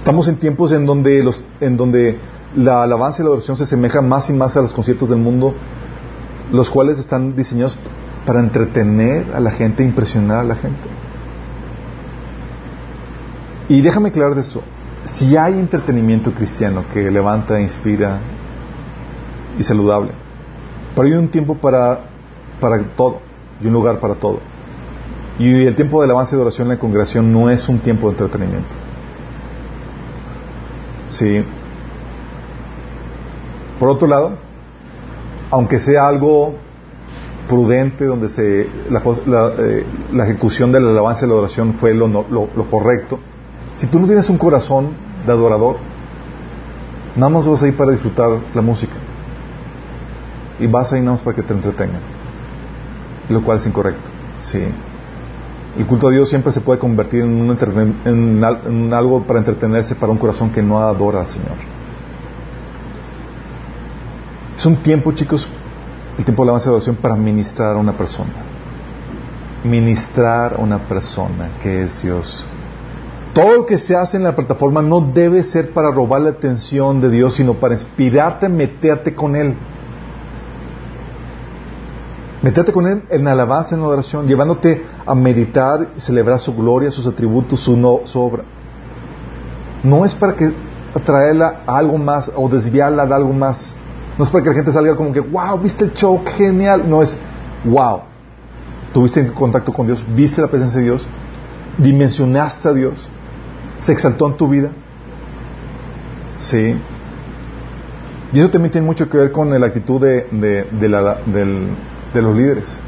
Estamos 0.00 0.28
en 0.28 0.36
tiempos 0.36 0.72
en 0.72 0.86
donde, 0.86 1.22
los, 1.22 1.44
en 1.60 1.76
donde 1.76 2.18
la 2.56 2.82
alabanza 2.84 3.20
y 3.20 3.26
la 3.26 3.32
oración 3.32 3.58
se 3.58 3.64
asemejan 3.64 4.08
más 4.08 4.30
y 4.30 4.32
más 4.32 4.56
a 4.56 4.62
los 4.62 4.72
conciertos 4.72 5.10
del 5.10 5.18
mundo, 5.18 5.52
los 6.50 6.70
cuales 6.70 6.98
están 6.98 7.36
diseñados 7.36 7.76
para 8.24 8.40
entretener 8.40 9.26
a 9.34 9.40
la 9.40 9.50
gente, 9.50 9.84
impresionar 9.84 10.38
a 10.38 10.44
la 10.44 10.54
gente. 10.54 10.88
Y 13.68 13.82
déjame 13.82 14.08
aclarar 14.08 14.34
de 14.34 14.40
esto. 14.40 14.62
Si 15.04 15.36
hay 15.36 15.52
entretenimiento 15.52 16.32
cristiano 16.32 16.86
que 16.94 17.10
levanta, 17.10 17.60
inspira 17.60 18.20
y 19.58 19.62
saludable, 19.62 20.12
pero 20.96 21.08
hay 21.08 21.12
un 21.12 21.28
tiempo 21.28 21.58
para, 21.58 22.06
para 22.58 22.82
todo 22.96 23.20
y 23.62 23.66
un 23.66 23.74
lugar 23.74 24.00
para 24.00 24.14
todo. 24.14 24.40
Y 25.38 25.66
el 25.66 25.74
tiempo 25.74 26.00
de 26.00 26.06
alabanza 26.06 26.36
y 26.36 26.38
de 26.38 26.42
oración 26.42 26.68
en 26.68 26.76
la 26.76 26.80
congregación 26.80 27.30
no 27.30 27.50
es 27.50 27.68
un 27.68 27.80
tiempo 27.80 28.06
de 28.06 28.12
entretenimiento. 28.12 28.89
Sí. 31.10 31.44
Por 33.78 33.88
otro 33.88 34.08
lado, 34.08 34.38
aunque 35.50 35.78
sea 35.78 36.06
algo 36.06 36.54
prudente, 37.48 38.04
donde 38.04 38.28
se, 38.28 38.68
la, 38.88 39.02
la, 39.26 39.52
eh, 39.58 39.84
la 40.12 40.24
ejecución 40.24 40.70
de 40.70 40.80
la 40.80 40.90
alabanza 40.90 41.26
y 41.26 41.28
la 41.28 41.34
oración 41.34 41.74
fue 41.74 41.92
lo, 41.92 42.06
lo, 42.06 42.26
lo, 42.30 42.70
correcto, 42.70 43.18
si 43.76 43.88
tú 43.88 43.98
no 43.98 44.06
tienes 44.06 44.30
un 44.30 44.38
corazón 44.38 44.90
de 45.26 45.32
adorador, 45.32 45.76
nada 47.16 47.30
más 47.30 47.48
vas 47.48 47.62
a 47.62 47.68
ir 47.68 47.76
para 47.76 47.90
disfrutar 47.90 48.30
la 48.54 48.62
música. 48.62 48.94
Y 50.60 50.66
vas 50.66 50.92
a 50.92 50.98
ir 50.98 51.02
nada 51.02 51.16
más 51.16 51.22
para 51.22 51.34
que 51.34 51.42
te 51.42 51.52
entretengan. 51.52 52.02
Lo 53.30 53.42
cual 53.42 53.58
es 53.58 53.66
incorrecto. 53.66 54.10
Sí. 54.40 54.62
El 55.78 55.86
culto 55.86 56.08
a 56.08 56.10
Dios 56.10 56.28
siempre 56.28 56.52
se 56.52 56.60
puede 56.60 56.78
convertir 56.78 57.22
en, 57.22 57.28
un 57.28 57.56
en, 58.04 58.94
algo 58.94 59.22
para 59.24 59.38
entretenerse 59.38 59.94
para 59.94 60.10
un 60.10 60.18
corazón 60.18 60.50
que 60.50 60.62
no 60.62 60.80
adora 60.80 61.20
al 61.20 61.28
Señor. 61.28 61.56
Es 64.56 64.66
un 64.66 64.76
tiempo, 64.76 65.12
chicos, 65.12 65.48
el 66.18 66.24
tiempo 66.24 66.44
de 66.44 66.52
y 66.52 66.54
adoración 66.56 66.96
para 66.96 67.14
ministrar 67.14 67.76
a 67.76 67.78
una 67.78 67.96
persona. 67.96 68.30
Ministrar 69.64 70.54
a 70.54 70.56
una 70.58 70.78
persona 70.78 71.50
que 71.62 71.82
es 71.82 72.02
Dios. 72.02 72.44
Todo 73.32 73.54
lo 73.54 73.66
que 73.66 73.78
se 73.78 73.94
hace 73.94 74.16
en 74.16 74.24
la 74.24 74.34
plataforma 74.34 74.82
no 74.82 75.00
debe 75.00 75.44
ser 75.44 75.70
para 75.70 75.92
robar 75.92 76.22
la 76.22 76.30
atención 76.30 77.00
de 77.00 77.10
Dios, 77.10 77.34
sino 77.34 77.54
para 77.54 77.74
inspirarte 77.74 78.46
a 78.46 78.48
meterte 78.48 79.14
con 79.14 79.36
Él. 79.36 79.54
Meterte 82.42 82.72
con 82.72 82.86
Él 82.86 83.02
en 83.10 83.28
alabanza, 83.28 83.74
en 83.74 83.82
adoración, 83.82 84.26
llevándote 84.26 84.84
a 85.04 85.14
meditar 85.14 85.88
celebrar 85.96 86.40
su 86.40 86.54
gloria, 86.54 86.90
sus 86.90 87.06
atributos, 87.06 87.60
su, 87.60 87.76
no, 87.76 88.00
su 88.04 88.18
obra. 88.18 88.44
No 89.82 90.04
es 90.04 90.14
para 90.14 90.34
que 90.34 90.52
atraerla 90.94 91.62
a 91.66 91.76
algo 91.78 91.98
más 91.98 92.30
o 92.34 92.48
desviarla 92.48 93.04
de 93.04 93.14
algo 93.14 93.32
más. 93.32 93.74
No 94.16 94.24
es 94.24 94.30
para 94.30 94.42
que 94.42 94.50
la 94.50 94.56
gente 94.56 94.72
salga 94.72 94.96
como 94.96 95.12
que, 95.12 95.20
wow, 95.20 95.58
viste 95.58 95.84
el 95.84 95.92
show, 95.92 96.22
genial. 96.36 96.88
No 96.88 97.02
es, 97.02 97.16
wow, 97.64 98.00
tuviste 98.92 99.32
contacto 99.32 99.72
con 99.72 99.86
Dios, 99.86 100.04
viste 100.14 100.40
la 100.40 100.48
presencia 100.48 100.80
de 100.80 100.86
Dios, 100.86 101.06
dimensionaste 101.78 102.68
a 102.68 102.72
Dios, 102.72 103.08
se 103.78 103.92
exaltó 103.92 104.26
en 104.26 104.36
tu 104.36 104.48
vida. 104.48 104.70
Sí. 106.38 106.74
Y 108.32 108.38
eso 108.38 108.50
también 108.50 108.70
tiene 108.70 108.86
mucho 108.86 109.08
que 109.08 109.18
ver 109.18 109.32
con 109.32 109.58
la 109.58 109.66
actitud 109.66 110.00
de, 110.00 110.26
de, 110.70 110.88
la, 110.88 111.18
del, 111.26 111.68
de 112.12 112.22
los 112.22 112.36
líderes. 112.36 112.78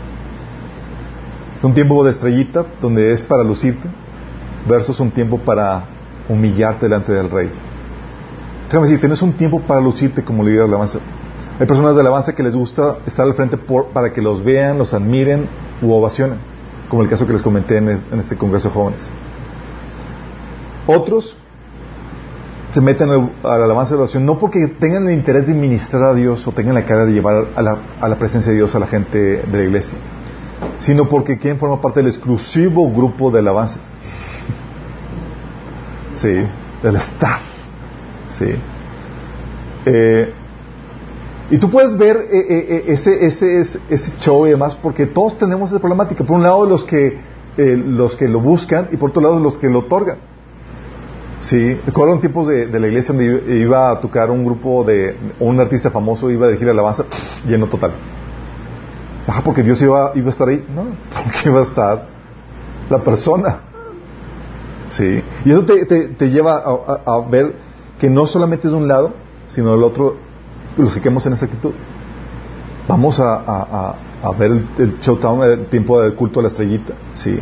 Es 1.57 1.65
un 1.65 1.75
tiempo 1.75 2.03
de 2.05 2.11
estrellita 2.11 2.67
donde 2.81 3.13
es 3.13 3.23
para 3.23 3.45
lucirte, 3.45 3.89
versus 4.69 4.99
un 5.01 5.11
tiempo 5.11 5.39
para 5.39 5.85
humillarte 6.29 6.87
delante 6.87 7.13
del 7.13 7.31
rey. 7.31 7.51
Déjame 8.67 8.87
decir, 8.87 9.01
tienes 9.01 9.23
un 9.23 9.33
tiempo 9.35 9.61
para 9.61 9.81
lucirte 9.81 10.25
como 10.25 10.43
líder 10.43 10.61
de 10.61 10.65
alabanza. 10.65 10.99
Hay 11.61 11.67
personas 11.67 11.95
de 11.95 12.01
alabanza 12.01 12.35
que 12.35 12.43
les 12.43 12.57
gusta 12.57 12.99
estar 13.07 13.27
al 13.27 13.35
frente 13.35 13.57
por, 13.57 13.89
para 13.89 14.13
que 14.13 14.23
los 14.23 14.43
vean, 14.43 14.79
los 14.79 14.95
admiren 14.95 15.47
u 15.83 15.93
ovacionen, 15.93 16.39
como 16.89 17.03
el 17.03 17.09
caso 17.09 17.27
que 17.27 17.33
les 17.33 17.43
comenté 17.43 17.77
en, 17.77 17.89
en 17.89 18.21
este 18.21 18.37
Congreso 18.37 18.69
de 18.69 18.75
Jóvenes. 18.75 19.11
Otros 20.87 21.37
se 22.73 22.81
meten 22.81 23.11
a 23.11 23.57
la 23.59 23.65
alabanza 23.65 23.95
de 23.95 24.01
oración 24.01 24.25
no 24.25 24.39
porque 24.39 24.67
tengan 24.81 25.07
el 25.07 25.15
interés 25.15 25.47
de 25.47 25.55
ministrar 25.55 26.03
a 26.05 26.15
Dios 26.15 26.47
o 26.49 26.53
tengan 26.53 26.75
la 26.75 26.87
cara 26.87 27.05
de 27.05 27.13
llevar 27.13 27.49
a 27.55 27.63
la, 27.63 27.79
a 28.01 28.09
la 28.09 28.19
presencia 28.19 28.51
de 28.51 28.57
Dios 28.57 28.75
a 28.75 28.79
la 28.79 28.87
gente 28.87 29.19
de 29.19 29.59
la 29.59 29.63
iglesia, 29.63 29.99
sino 30.79 31.07
porque 31.07 31.39
quieren 31.39 31.61
formar 31.61 31.81
parte 31.81 32.01
del 32.01 32.09
exclusivo 32.09 32.91
grupo 32.91 33.31
de 33.31 33.39
alabanza. 33.39 33.81
Sí, 36.15 36.29
del 36.83 36.97
staff. 36.97 37.41
Sí. 38.33 38.55
Eh, 39.87 40.33
y 41.51 41.59
tú 41.59 41.71
puedes 41.71 41.97
ver 41.97 42.17
eh, 42.17 42.27
eh, 42.31 42.85
ese, 42.89 43.27
ese, 43.27 43.61
ese, 43.61 43.81
ese, 43.89 44.13
show 44.21 44.47
y 44.47 44.51
demás 44.51 44.77
porque 44.77 45.07
todos 45.07 45.39
tenemos 45.39 45.71
esa 45.71 45.81
problemática. 45.81 46.23
Por 46.23 46.37
un 46.37 46.43
lado 46.43 46.67
los 46.67 46.85
que, 46.85 47.19
los 47.57 48.15
que 48.15 48.29
lo 48.29 48.41
buscan 48.41 48.89
y 48.93 48.99
por 48.99 49.11
otro 49.11 49.23
lado 49.23 49.41
los 49.41 49.59
que 49.59 49.69
lo 49.69 49.81
otorgan. 49.81 50.19
Sí, 51.43 51.75
recuerdo 51.85 52.15
en 52.15 52.21
tiempos 52.21 52.47
de, 52.47 52.69
de, 52.69 52.81
la 52.81 52.87
iglesia 52.87 53.13
donde 53.13 53.59
iba 53.59 53.91
a 53.91 53.99
tocar 53.99 54.31
un 54.31 54.45
grupo 54.45 54.85
de 54.85 55.17
un 55.41 55.59
artista 55.59 55.91
famoso, 55.91 56.31
iba 56.31 56.47
a 56.47 56.49
dirigir 56.49 56.71
alabanza, 56.71 57.05
lleno 57.45 57.67
total. 57.67 57.93
Ah, 59.27 59.43
porque 59.45 59.65
Dios 59.65 59.83
iba, 59.83 60.13
iba 60.15 60.29
a 60.29 60.31
estar 60.31 60.49
ahí. 60.49 60.65
No, 60.73 60.85
porque 61.25 61.49
iba 61.49 61.59
a 61.59 61.65
estar 61.65 62.07
la 62.89 62.99
persona. 62.99 63.59
Sí, 64.89 65.23
y 65.45 65.51
eso 65.51 65.65
te, 65.65 65.85
te, 65.87 66.09
te 66.09 66.31
lleva 66.31 66.59
a, 66.59 67.13
a, 67.13 67.29
ver 67.29 67.57
que 67.99 68.09
no 68.09 68.27
solamente 68.27 68.69
es 68.69 68.73
de 68.73 68.79
un 68.79 68.87
lado, 68.87 69.13
sino 69.49 69.73
del 69.73 69.83
otro, 69.83 70.15
los 70.77 70.95
que 70.97 71.09
en 71.09 71.17
esa 71.17 71.45
actitud. 71.45 71.73
Vamos 72.87 73.19
a, 73.19 73.37
a, 73.37 73.95
a 74.23 74.33
ver 74.33 74.51
el, 74.51 74.69
el 74.79 75.01
showdown, 75.01 75.43
el 75.43 75.67
tiempo 75.67 76.01
del 76.01 76.15
culto 76.15 76.41
a 76.41 76.43
la 76.45 76.51
estrellita. 76.51 76.95
Sí. 77.15 77.39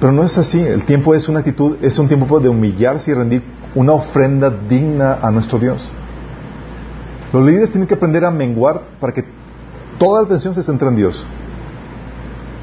Pero 0.00 0.12
no 0.12 0.22
es 0.24 0.36
así. 0.38 0.60
El 0.60 0.84
tiempo 0.84 1.14
es 1.14 1.28
una 1.28 1.40
actitud, 1.40 1.78
es 1.82 1.98
un 1.98 2.08
tiempo 2.08 2.38
de 2.40 2.48
humillarse 2.48 3.10
y 3.10 3.14
rendir 3.14 3.42
una 3.74 3.92
ofrenda 3.92 4.50
digna 4.50 5.18
a 5.22 5.30
nuestro 5.30 5.58
Dios. 5.58 5.90
Los 7.32 7.44
líderes 7.44 7.70
tienen 7.70 7.86
que 7.86 7.94
aprender 7.94 8.24
a 8.24 8.30
menguar 8.30 8.82
para 9.00 9.12
que 9.12 9.24
toda 9.98 10.20
la 10.20 10.26
atención 10.26 10.54
se 10.54 10.62
centre 10.62 10.88
en 10.88 10.96
Dios. 10.96 11.26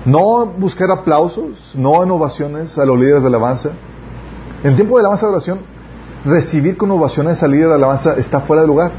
No 0.05 0.45
buscar 0.45 0.91
aplausos, 0.91 1.73
no 1.75 1.91
ovaciones 1.91 2.77
a 2.77 2.85
los 2.85 2.99
líderes 2.99 3.21
de 3.21 3.27
alabanza. 3.27 3.69
En 4.63 4.75
tiempo 4.75 4.95
de 4.97 5.01
alabanza 5.01 5.25
de 5.27 5.31
oración, 5.33 5.59
recibir 6.25 6.77
con 6.77 6.91
ovaciones 6.91 7.41
al 7.43 7.51
líder 7.51 7.69
de 7.69 7.75
alabanza 7.75 8.15
está 8.15 8.41
fuera 8.41 8.61
de 8.61 8.67
lugar. 8.67 8.91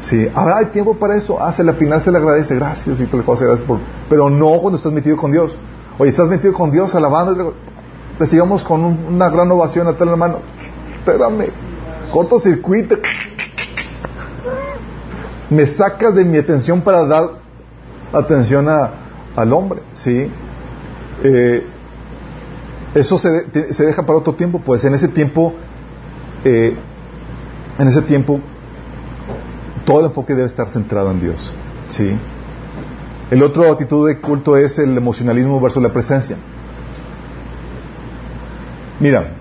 Sí, 0.00 0.28
hay 0.34 0.66
tiempo 0.66 0.96
para 0.96 1.16
eso. 1.16 1.38
Ah, 1.40 1.52
al 1.56 1.74
final 1.74 2.00
se 2.00 2.12
le 2.12 2.18
agradece, 2.18 2.54
gracias 2.54 3.00
y. 3.00 3.08
Pero 4.08 4.30
no 4.30 4.58
cuando 4.60 4.76
estás 4.76 4.92
metido 4.92 5.16
con 5.16 5.32
Dios. 5.32 5.58
Oye, 5.98 6.10
estás 6.10 6.28
metido 6.28 6.52
con 6.52 6.70
Dios, 6.70 6.94
alabando, 6.94 7.54
recibamos 8.18 8.62
con 8.64 8.84
un- 8.84 9.04
una 9.14 9.28
gran 9.30 9.50
ovación 9.50 9.88
a 9.88 9.94
tal 9.96 10.08
hermano. 10.08 10.38
Espérame, 10.92 11.50
cortocircuito. 12.12 12.96
Me 15.50 15.66
sacas 15.66 16.14
de 16.14 16.24
mi 16.24 16.36
atención 16.38 16.82
para 16.82 17.04
dar 17.06 17.30
atención 18.12 18.68
al 18.68 19.52
hombre, 19.52 19.80
¿sí? 19.94 20.30
Eh, 21.24 21.66
eso 22.94 23.16
se, 23.18 23.72
se 23.72 23.86
deja 23.86 24.04
para 24.04 24.18
otro 24.18 24.34
tiempo, 24.34 24.60
pues 24.64 24.84
en 24.84 24.94
ese 24.94 25.08
tiempo, 25.08 25.54
eh, 26.44 26.76
en 27.78 27.88
ese 27.88 28.02
tiempo, 28.02 28.40
todo 29.84 30.00
el 30.00 30.06
enfoque 30.06 30.34
debe 30.34 30.46
estar 30.46 30.68
centrado 30.68 31.10
en 31.10 31.20
Dios, 31.20 31.52
¿sí? 31.88 32.18
El 33.30 33.42
otro 33.42 33.70
actitud 33.70 34.08
de 34.08 34.20
culto 34.20 34.56
es 34.56 34.78
el 34.78 34.96
emocionalismo 34.96 35.60
versus 35.60 35.82
la 35.82 35.92
presencia. 35.92 36.36
Mira, 39.00 39.34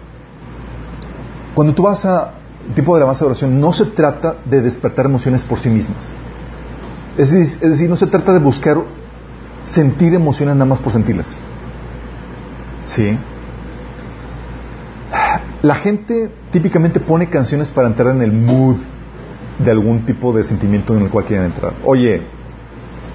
cuando 1.56 1.74
tú 1.74 1.84
vas 1.84 2.06
a 2.06 2.34
tipo 2.76 2.94
de 2.94 3.00
alabanza 3.00 3.24
de 3.24 3.28
oración, 3.28 3.60
no 3.60 3.72
se 3.72 3.86
trata 3.86 4.38
de 4.46 4.62
despertar 4.62 5.06
emociones 5.06 5.44
por 5.44 5.60
sí 5.60 5.70
mismas. 5.70 6.14
Es 7.18 7.32
es 7.32 7.60
decir, 7.62 7.90
no 7.90 7.96
se 7.96 8.08
trata 8.08 8.34
de 8.34 8.40
buscar 8.40 8.78
sentir 9.64 10.14
emociones 10.14 10.56
nada 10.56 10.66
más 10.66 10.80
por 10.80 10.92
sentirlas. 10.92 11.40
Sí. 12.84 13.18
La 15.62 15.76
gente 15.76 16.32
típicamente 16.52 17.00
pone 17.00 17.30
canciones 17.30 17.72
para 17.72 17.88
entrar 17.88 18.14
en 18.14 18.22
el 18.22 18.32
mood 18.32 18.78
de 19.60 19.72
algún 19.72 20.06
tipo 20.06 20.34
de 20.34 20.44
sentimiento 20.44 20.96
en 20.96 21.04
el 21.04 21.10
cual 21.10 21.26
quieren 21.26 21.48
entrar. 21.48 21.74
Oye, 21.84 22.22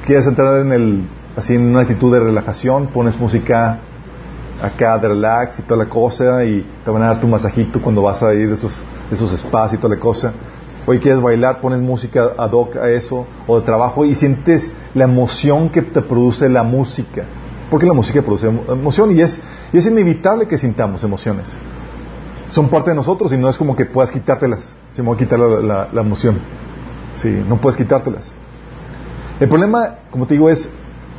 quieres 0.07 0.26
entrar 0.26 0.59
en 0.61 0.72
el 0.72 1.05
así 1.36 1.55
en 1.55 1.62
una 1.70 1.80
actitud 1.80 2.12
de 2.12 2.20
relajación, 2.20 2.88
pones 2.88 3.18
música 3.18 3.78
acá 4.61 4.98
de 4.98 5.09
relax 5.09 5.59
y 5.59 5.62
toda 5.62 5.84
la 5.84 5.90
cosa 5.90 6.44
y 6.44 6.64
te 6.84 6.90
van 6.90 7.03
a 7.03 7.07
dar 7.07 7.20
tu 7.20 7.26
masajito 7.26 7.80
cuando 7.82 8.03
vas 8.03 8.22
a 8.22 8.34
ir 8.34 8.50
a 8.50 8.55
esos, 8.55 8.84
esos 9.11 9.30
spas 9.38 9.72
y 9.72 9.76
toda 9.78 9.94
la 9.94 10.00
cosa. 10.00 10.32
Hoy 10.86 10.98
quieres 10.98 11.20
bailar, 11.20 11.61
pones 11.61 11.80
música 11.80 12.32
ad 12.36 12.50
hoc 12.53 12.76
a 12.76 12.90
eso 12.90 13.26
o 13.46 13.59
de 13.61 13.64
trabajo 13.64 14.05
y 14.05 14.14
sientes 14.14 14.72
la 14.94 15.05
emoción 15.05 15.68
que 15.68 15.82
te 15.82 16.03
produce 16.03 16.48
la 16.48 16.62
música. 16.64 17.24
Porque 17.70 17.86
la 17.86 17.92
música 17.94 18.20
produce 18.20 18.48
emo- 18.50 18.70
emoción 18.70 19.16
y 19.16 19.20
es, 19.22 19.40
y 19.72 19.78
es 19.78 19.86
inevitable 19.86 20.46
que 20.46 20.59
sintamos 20.59 21.03
emociones. 21.05 21.57
Son 22.48 22.68
parte 22.68 22.90
de 22.90 22.96
nosotros 22.96 23.32
y 23.32 23.38
no 23.38 23.48
es 23.48 23.57
como 23.57 23.74
que 23.76 23.86
puedas 23.86 24.11
quitártelas. 24.11 24.74
A 24.98 25.16
quitar 25.16 25.38
la, 25.38 25.61
la- 25.61 25.88
la 25.92 26.00
emoción. 26.03 26.38
Sí, 27.14 27.28
no 27.48 27.61
puedes 27.61 27.76
quitártelas. 27.76 28.34
El 29.43 29.49
problema, 29.49 29.97
como 30.12 30.24
te 30.24 30.34
digo, 30.34 30.49
es 30.49 30.70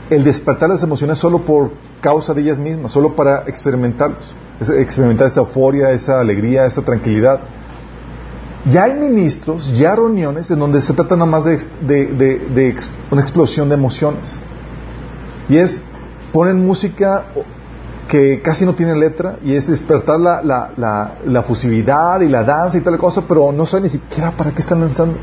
el 0.09 0.23
despertar 0.23 0.69
las 0.69 0.81
emociones 0.81 1.19
solo 1.19 1.39
por 1.39 1.71
causa 1.99 2.33
de 2.33 2.41
ellas 2.41 2.57
mismas, 2.57 2.93
solo 2.93 3.17
para 3.17 3.43
experimentarlos, 3.47 4.33
experimentar 4.77 5.27
esa 5.27 5.41
euforia, 5.41 5.91
esa 5.91 6.21
alegría, 6.21 6.65
esa 6.65 6.83
tranquilidad. 6.83 7.41
Ya 8.71 8.85
hay 8.85 8.93
ministros, 8.93 9.77
ya 9.77 9.97
reuniones 9.97 10.49
en 10.51 10.59
donde 10.59 10.79
se 10.79 10.93
trata 10.93 11.17
nada 11.17 11.29
más 11.29 11.43
de, 11.43 12.77
una 13.11 13.21
explosión 13.21 13.67
de 13.67 13.75
emociones. 13.75 14.39
Y 15.49 15.57
es, 15.57 15.81
ponen 16.31 16.65
música 16.65 17.25
que 18.07 18.41
casi 18.41 18.65
no 18.65 18.73
tiene 18.73 18.95
letra 18.95 19.39
y 19.43 19.53
es 19.53 19.67
despertar 19.67 20.21
la, 20.21 20.41
la, 20.41 20.71
la, 20.77 21.15
la 21.25 21.43
fusividad 21.43 22.21
y 22.21 22.29
la 22.29 22.45
danza 22.45 22.77
y 22.77 22.81
tal 22.81 22.97
cosa, 22.97 23.23
pero 23.27 23.51
no 23.51 23.65
saben 23.65 23.83
ni 23.83 23.89
siquiera 23.89 24.31
para 24.31 24.51
qué 24.51 24.61
están 24.61 24.79
lanzando 24.79 25.17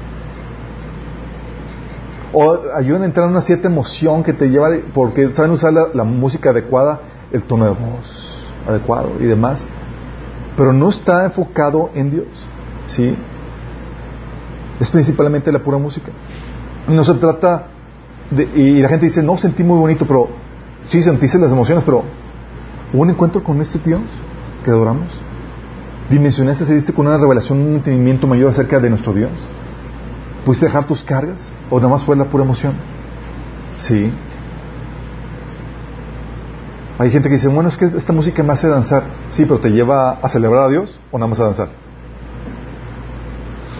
o 2.32 2.60
ayudan 2.76 3.02
a 3.02 3.06
entrar 3.06 3.26
en 3.26 3.32
una 3.32 3.40
cierta 3.40 3.68
emoción 3.68 4.22
que 4.22 4.32
te 4.32 4.48
lleva, 4.48 4.68
porque 4.94 5.32
saben 5.34 5.50
usar 5.50 5.72
la, 5.72 6.04
música 6.04 6.50
adecuada, 6.50 7.00
el 7.32 7.42
tono 7.44 7.64
de 7.64 7.70
voz 7.70 8.46
adecuado 8.66 9.12
y 9.18 9.24
demás, 9.24 9.66
pero 10.56 10.72
no 10.72 10.88
está 10.88 11.24
enfocado 11.24 11.90
en 11.94 12.10
Dios, 12.10 12.48
¿sí? 12.86 13.16
Es 14.78 14.90
principalmente 14.90 15.50
la 15.52 15.60
pura 15.60 15.78
música. 15.78 16.10
No 16.88 17.04
se 17.04 17.14
trata 17.14 17.66
de, 18.30 18.44
y 18.44 18.80
la 18.80 18.88
gente 18.88 19.06
dice, 19.06 19.22
no, 19.22 19.36
sentí 19.36 19.64
muy 19.64 19.78
bonito, 19.78 20.06
pero 20.06 20.28
sí 20.84 21.02
sentiste 21.02 21.38
las 21.38 21.52
emociones, 21.52 21.84
pero 21.84 22.04
hubo 22.92 23.02
un 23.02 23.10
encuentro 23.10 23.42
con 23.42 23.60
este 23.60 23.78
Dios 23.78 24.00
que 24.64 24.70
adoramos. 24.70 25.08
Dimensionaste, 26.08 26.64
se 26.64 26.74
diste 26.74 26.92
con 26.92 27.06
una 27.06 27.18
revelación, 27.18 27.60
un 27.60 27.74
entendimiento 27.74 28.26
mayor 28.26 28.50
acerca 28.50 28.80
de 28.80 28.90
nuestro 28.90 29.12
Dios. 29.12 29.30
¿Pudiste 30.44 30.66
dejar 30.66 30.86
tus 30.86 31.04
cargas? 31.04 31.50
¿O 31.68 31.76
nada 31.78 31.90
más 31.90 32.04
fue 32.04 32.16
la 32.16 32.24
pura 32.24 32.44
emoción? 32.44 32.74
Sí. 33.76 34.12
Hay 36.98 37.10
gente 37.10 37.28
que 37.28 37.36
dice, 37.36 37.48
bueno, 37.48 37.68
es 37.68 37.76
que 37.76 37.86
esta 37.86 38.12
música 38.12 38.42
me 38.42 38.52
hace 38.52 38.68
danzar. 38.68 39.04
Sí, 39.30 39.44
pero 39.44 39.58
¿te 39.60 39.70
lleva 39.70 40.10
a 40.10 40.28
celebrar 40.28 40.64
a 40.64 40.68
Dios 40.68 41.00
o 41.10 41.18
nada 41.18 41.28
más 41.28 41.40
a 41.40 41.44
danzar? 41.44 41.68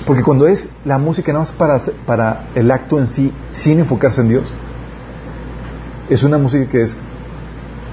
Porque 0.07 0.23
cuando 0.23 0.49
es 0.49 0.69
la 0.85 0.99
música 0.99 1.33
nada 1.33 1.45
más 1.45 1.53
para, 1.53 1.79
para 2.07 2.49
el 2.55 2.71
acto 2.71 2.99
en 2.99 3.07
sí, 3.07 3.33
sin 3.53 3.79
enfocarse 3.79 4.21
en 4.23 4.29
Dios, 4.29 4.53
es 6.09 6.23
una 6.23 6.39
música 6.39 6.67
que 6.67 6.83
es 6.83 6.97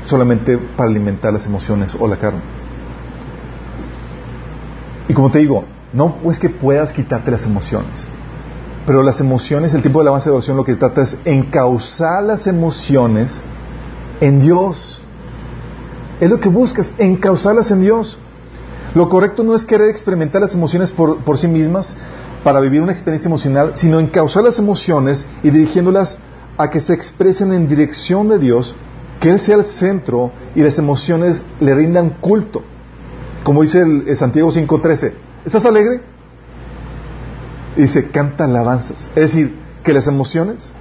solamente 0.06 0.58
para 0.58 0.90
alimentar 0.90 1.34
las 1.34 1.46
emociones 1.46 1.96
o 2.00 2.08
la 2.08 2.18
carne. 2.18 2.40
Y 5.10 5.14
como 5.14 5.30
te 5.30 5.40
digo, 5.40 5.66
no 5.94 6.16
es 6.30 6.40
que 6.40 6.50
puedas 6.50 6.92
quitarte 6.92 7.32
las 7.32 7.44
emociones, 7.46 8.08
pero 8.88 9.04
las 9.04 9.20
emociones, 9.20 9.74
el 9.74 9.82
tiempo 9.82 10.00
de 10.00 10.04
alabanza 10.04 10.30
y 10.30 10.32
oración 10.32 10.56
lo 10.56 10.64
que 10.64 10.78
trata 10.78 11.02
es 11.02 11.20
encauzar 11.26 12.24
las 12.24 12.48
emociones 12.48 13.42
en 14.22 14.40
Dios. 14.40 15.02
Es 16.22 16.30
lo 16.30 16.40
que 16.40 16.48
buscas, 16.48 16.94
encauzarlas 16.98 17.70
en 17.70 17.82
Dios. 17.82 18.18
Lo 18.96 19.10
correcto 19.10 19.44
no 19.44 19.56
es 19.56 19.66
querer 19.66 19.90
experimentar 19.90 20.42
las 20.42 20.56
emociones 20.56 20.94
por, 20.94 21.22
por 21.26 21.38
sí 21.38 21.50
mismas 21.50 21.98
para 22.46 22.62
vivir 22.62 22.82
una 22.82 22.94
experiencia 22.94 23.28
emocional, 23.28 23.72
sino 23.74 24.00
encauzar 24.00 24.46
las 24.46 24.58
emociones 24.58 25.28
y 25.44 25.50
dirigiéndolas 25.50 26.18
a 26.58 26.70
que 26.70 26.80
se 26.80 26.94
expresen 26.94 27.52
en 27.52 27.68
dirección 27.68 28.30
de 28.30 28.40
Dios, 28.40 28.74
que 29.20 29.32
Él 29.32 29.42
sea 29.42 29.58
el 29.58 29.66
centro 29.66 30.32
y 30.56 30.62
las 30.64 30.80
emociones 30.80 31.44
le 31.60 31.76
rindan 31.76 32.12
culto. 32.22 32.64
Como 33.44 33.64
dice 33.64 33.82
el, 33.82 34.06
el 34.08 34.16
Santiago 34.16 34.50
5.13, 34.50 35.12
¿estás 35.44 35.66
alegre? 35.66 36.17
Y 37.78 37.82
dice, 37.82 38.10
canta 38.10 38.46
alabanzas. 38.46 39.10
Es 39.16 39.34
decir, 39.34 39.56
que 39.84 39.94
las 39.94 40.08
emociones 40.08 40.74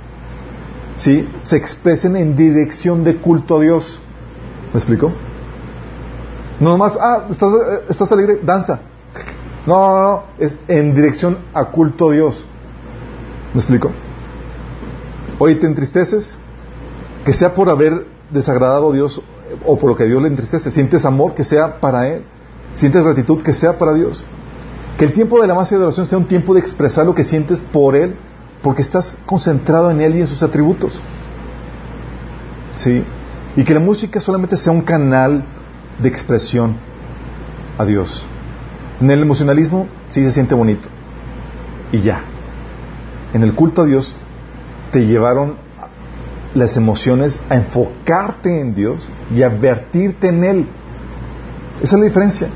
¿sí? 0.96 1.28
se 1.42 1.56
expresen 1.56 2.16
en 2.16 2.36
dirección 2.36 3.04
de 3.04 3.18
culto 3.18 3.58
a 3.58 3.60
Dios. 3.60 4.00
¿Me 4.72 4.78
explico? 4.78 5.12
No 6.58 6.70
nomás, 6.70 6.98
ah, 7.00 7.26
¿estás, 7.30 7.50
eh, 7.52 7.84
estás 7.90 8.10
alegre? 8.12 8.40
Danza. 8.42 8.80
No, 9.66 9.92
no, 9.92 10.02
no, 10.02 10.22
es 10.38 10.58
en 10.68 10.94
dirección 10.94 11.38
a 11.52 11.66
culto 11.66 12.10
a 12.10 12.14
Dios. 12.14 12.46
¿Me 13.52 13.60
explico? 13.60 13.90
Oye, 15.38 15.56
¿te 15.56 15.66
entristeces? 15.66 16.36
Que 17.24 17.32
sea 17.32 17.54
por 17.54 17.68
haber 17.68 18.06
desagradado 18.30 18.90
a 18.90 18.94
Dios 18.94 19.20
o 19.64 19.76
por 19.76 19.90
lo 19.90 19.96
que 19.96 20.04
a 20.04 20.06
Dios 20.06 20.22
le 20.22 20.28
entristece. 20.28 20.70
¿Sientes 20.70 21.04
amor? 21.04 21.34
Que 21.34 21.44
sea 21.44 21.78
para 21.78 22.08
Él. 22.08 22.24
¿Sientes 22.74 23.02
gratitud? 23.02 23.42
Que 23.42 23.52
sea 23.52 23.78
para 23.78 23.92
Dios. 23.92 24.24
Que 24.98 25.04
el 25.04 25.12
tiempo 25.12 25.40
de 25.40 25.46
la 25.46 25.54
más 25.54 25.68
de 25.70 25.76
oración 25.76 26.06
sea 26.06 26.18
un 26.18 26.26
tiempo 26.26 26.54
de 26.54 26.60
expresar 26.60 27.04
lo 27.04 27.14
que 27.14 27.24
sientes 27.24 27.60
por 27.60 27.94
Él, 27.94 28.16
porque 28.62 28.82
estás 28.82 29.18
concentrado 29.26 29.90
en 29.90 30.00
Él 30.00 30.16
y 30.16 30.20
en 30.22 30.26
sus 30.26 30.42
atributos. 30.42 31.00
¿Sí? 32.74 33.04
Y 33.56 33.64
que 33.64 33.74
la 33.74 33.80
música 33.80 34.20
solamente 34.20 34.56
sea 34.56 34.72
un 34.72 34.82
canal 34.82 35.44
de 35.98 36.08
expresión 36.08 36.76
a 37.78 37.84
Dios. 37.84 38.26
En 39.00 39.10
el 39.10 39.22
emocionalismo 39.22 39.86
sí 40.10 40.22
se 40.22 40.30
siente 40.30 40.54
bonito. 40.54 40.88
Y 41.92 42.00
ya. 42.00 42.24
En 43.34 43.42
el 43.42 43.54
culto 43.54 43.82
a 43.82 43.84
Dios 43.84 44.18
te 44.92 45.06
llevaron 45.06 45.56
las 46.54 46.76
emociones 46.76 47.40
a 47.50 47.56
enfocarte 47.56 48.60
en 48.60 48.74
Dios 48.74 49.10
y 49.34 49.42
a 49.42 49.48
en 49.48 50.44
Él. 50.44 50.68
Esa 51.82 51.96
es 51.96 52.00
la 52.00 52.06
diferencia. 52.06 52.48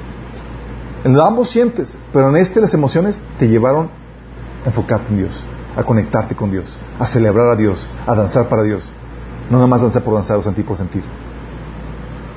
En 1.05 1.19
ambos 1.19 1.51
sientes, 1.51 1.97
pero 2.13 2.29
en 2.29 2.37
este 2.37 2.61
las 2.61 2.75
emociones 2.75 3.23
te 3.39 3.49
llevaron 3.49 3.89
a 4.65 4.69
enfocarte 4.69 5.09
en 5.11 5.19
Dios, 5.19 5.43
a 5.75 5.83
conectarte 5.83 6.37
con 6.37 6.51
Dios, 6.51 6.79
a 6.99 7.07
celebrar 7.07 7.49
a 7.49 7.57
Dios, 7.57 7.89
a 8.07 8.15
danzar 8.15 8.49
para 8.49 8.63
Dios. 8.63 8.93
No 9.49 9.57
nada 9.57 9.67
más 9.67 9.81
danzar 9.81 10.03
por 10.03 10.15
danzar 10.15 10.37
o 10.37 10.43
sentir 10.43 10.65
por 10.65 10.77
sentir. 10.77 11.03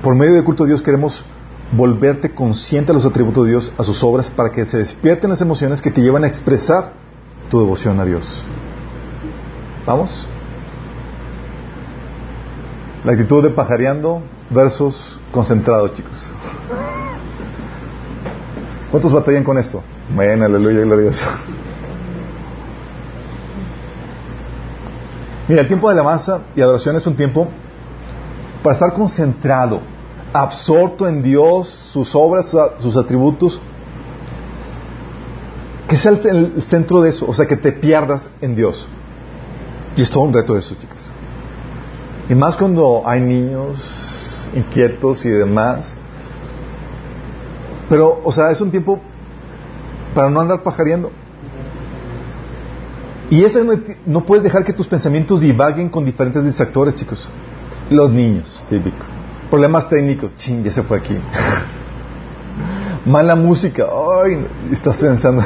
Por 0.01 0.16
medio 0.16 0.34
del 0.34 0.43
culto 0.43 0.64
a 0.64 0.68
Dios 0.68 0.82
queremos 0.82 1.26
volverte 1.76 2.34
consciente 2.34 2.91
a 2.91 2.95
los 2.95 3.05
atributos 3.05 3.45
de 3.45 3.51
Dios, 3.51 3.74
a 3.78 3.84
sus 3.84 4.01
obras, 4.03 4.30
para 4.30 4.51
que 4.51 4.66
se 4.66 4.78
despierten 4.78 5.30
las 5.30 5.41
emociones 5.41 5.82
que 5.82 5.91
te 5.91 6.01
llevan 6.01 6.24
a 6.24 6.28
expresar 6.28 6.93
tu 7.49 7.59
devoción 7.59 7.99
a 7.99 8.05
Dios. 8.05 8.43
¿Vamos? 9.86 10.28
La 13.03 13.11
actitud 13.11 13.43
de 13.43 13.49
pajareando 13.49 14.22
versus 14.49 15.20
concentrado, 15.34 15.89
chicos. 15.89 16.28
¿Cuántos 18.94 19.12
batallan 19.12 19.44
con 19.44 19.58
esto? 19.58 19.82
Bueno, 20.14 20.46
aleluya, 20.46 20.82
gloria 20.82 21.10
a. 21.10 21.39
Mira, 25.48 25.62
el 25.62 25.68
tiempo 25.68 25.88
de 25.88 25.94
alabanza 25.94 26.41
y 26.56 26.62
adoración 26.62 26.98
es 26.98 27.08
un 27.08 27.16
tiempo 27.16 27.48
para 28.62 28.76
estar 28.76 28.94
concentrado, 28.94 29.80
absorto 30.32 31.08
en 31.08 31.24
Dios, 31.24 31.70
sus 31.70 32.14
obras, 32.14 32.56
sus, 32.78 32.96
atributos, 32.96 33.60
que 35.88 35.98
sea 35.98 36.12
el, 36.12 36.62
centro 36.62 37.02
de 37.02 37.10
eso, 37.10 37.26
o 37.28 37.34
sea, 37.34 37.48
que 37.48 37.58
te 37.58 37.72
pierdas 37.72 38.30
en 38.41 38.56
Dios. 38.56 38.88
Y 39.96 40.04
es 40.04 40.12
todo 40.12 40.26
un 40.26 40.34
reto 40.34 40.56
eso, 40.56 40.76
chicos. 40.76 41.10
Y 42.30 42.36
más 42.36 42.56
cuando 42.56 43.02
hay 43.08 43.22
niños 43.22 44.48
inquietos 44.54 45.26
y 45.26 45.30
demás. 45.30 45.98
Pero, 47.94 48.22
o 48.24 48.32
sea, 48.32 48.50
es 48.50 48.60
un 48.60 48.72
tiempo 48.72 49.00
para 50.16 50.28
no 50.28 50.41
andar 50.41 50.64
pajareando. 50.64 51.12
Y 53.30 53.44
ese 53.44 53.64
no, 54.08 54.26
puedes 54.26 54.44
dejar 54.44 54.64
que 54.64 54.74
tus 54.74 54.88
pensamientos 54.88 55.41
divaguen 55.41 55.89
con 55.89 56.04
diferentes 56.04 56.44
distractores, 56.44 56.96
chicos. 56.96 57.30
Los 57.91 58.10
niños, 58.10 58.66
típico. 58.68 59.06
Problemas 59.52 59.88
técnicos, 59.89 60.36
ching, 60.38 60.64
ya 60.64 60.72
se 60.72 60.82
fue 60.82 60.98
aquí. 60.98 61.16
Mala 63.06 63.36
música, 63.36 63.86
ay, 64.24 64.44
estás 64.72 64.98
pensando. 64.98 65.44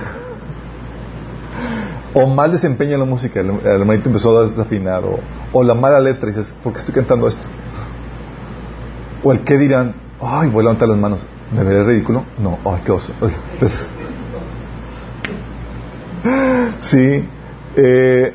o 2.14 2.28
mal 2.28 2.50
desempeño 2.50 2.94
en 2.94 3.00
la 3.00 3.06
música, 3.06 3.42
el, 3.42 3.50
el 3.50 3.82
hermanito 3.82 4.08
empezó 4.08 4.40
a 4.40 4.46
desafinar, 4.46 5.04
o, 5.04 5.20
o 5.52 5.64
la 5.64 5.74
mala 5.74 6.00
letra, 6.00 6.30
y 6.30 6.34
dices, 6.34 6.56
¿por 6.64 6.72
qué 6.72 6.80
estoy 6.80 6.96
cantando 6.96 7.28
esto? 7.28 7.50
O 9.22 9.34
el 9.34 9.42
qué 9.42 9.58
dirán, 9.58 9.96
ay, 10.22 10.50
voy 10.50 10.62
a 10.62 10.64
levantar 10.64 10.88
las 10.88 10.98
manos, 10.98 11.28
¿me 11.52 11.64
veré 11.64 11.84
ridículo? 11.84 12.24
No, 12.38 12.60
ay, 12.66 12.82
qué 12.86 12.92
oso. 12.92 13.14
Pues, 13.60 13.90
sí, 16.80 17.26
eh, 17.76 18.34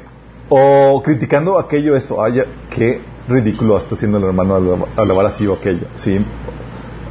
o 0.49 1.03
criticando 1.03 1.59
aquello, 1.59 1.97
esto, 1.97 2.23
ay, 2.23 2.43
qué 2.71 3.01
ridículo 3.29 3.79
está 3.79 3.95
haciendo 3.95 4.19
el 4.19 4.25
hermano 4.25 4.57
al 4.57 4.87
alabar 4.97 5.27
así 5.27 5.47
o 5.47 5.55
aquello, 5.55 5.87
sí. 5.95 6.25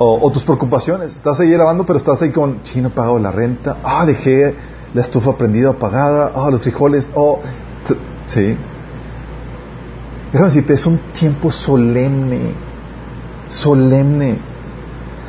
O, 0.04 0.32
tus 0.32 0.44
preocupaciones, 0.44 1.16
estás 1.16 1.40
ahí 1.40 1.50
lavando, 1.56 1.86
pero 1.86 1.98
estás 1.98 2.20
ahí 2.24 2.32
con, 2.32 2.64
chino, 2.64 2.90
pagado 2.90 3.20
la 3.20 3.32
renta, 3.32 3.78
ah, 3.84 4.04
dejé 4.06 4.56
la 4.96 5.02
estufa 5.02 5.38
prendida 5.38 5.70
o 5.70 5.74
apagada, 5.74 6.32
ah, 6.34 6.50
los 6.50 6.62
frijoles, 6.62 7.12
oh, 7.14 7.40
sí. 8.26 8.58
Déjame 10.32 10.48
decirte, 10.48 10.74
es 10.74 10.86
un 10.88 10.98
tiempo 11.14 11.52
solemne, 11.52 12.54
solemne. 13.48 14.51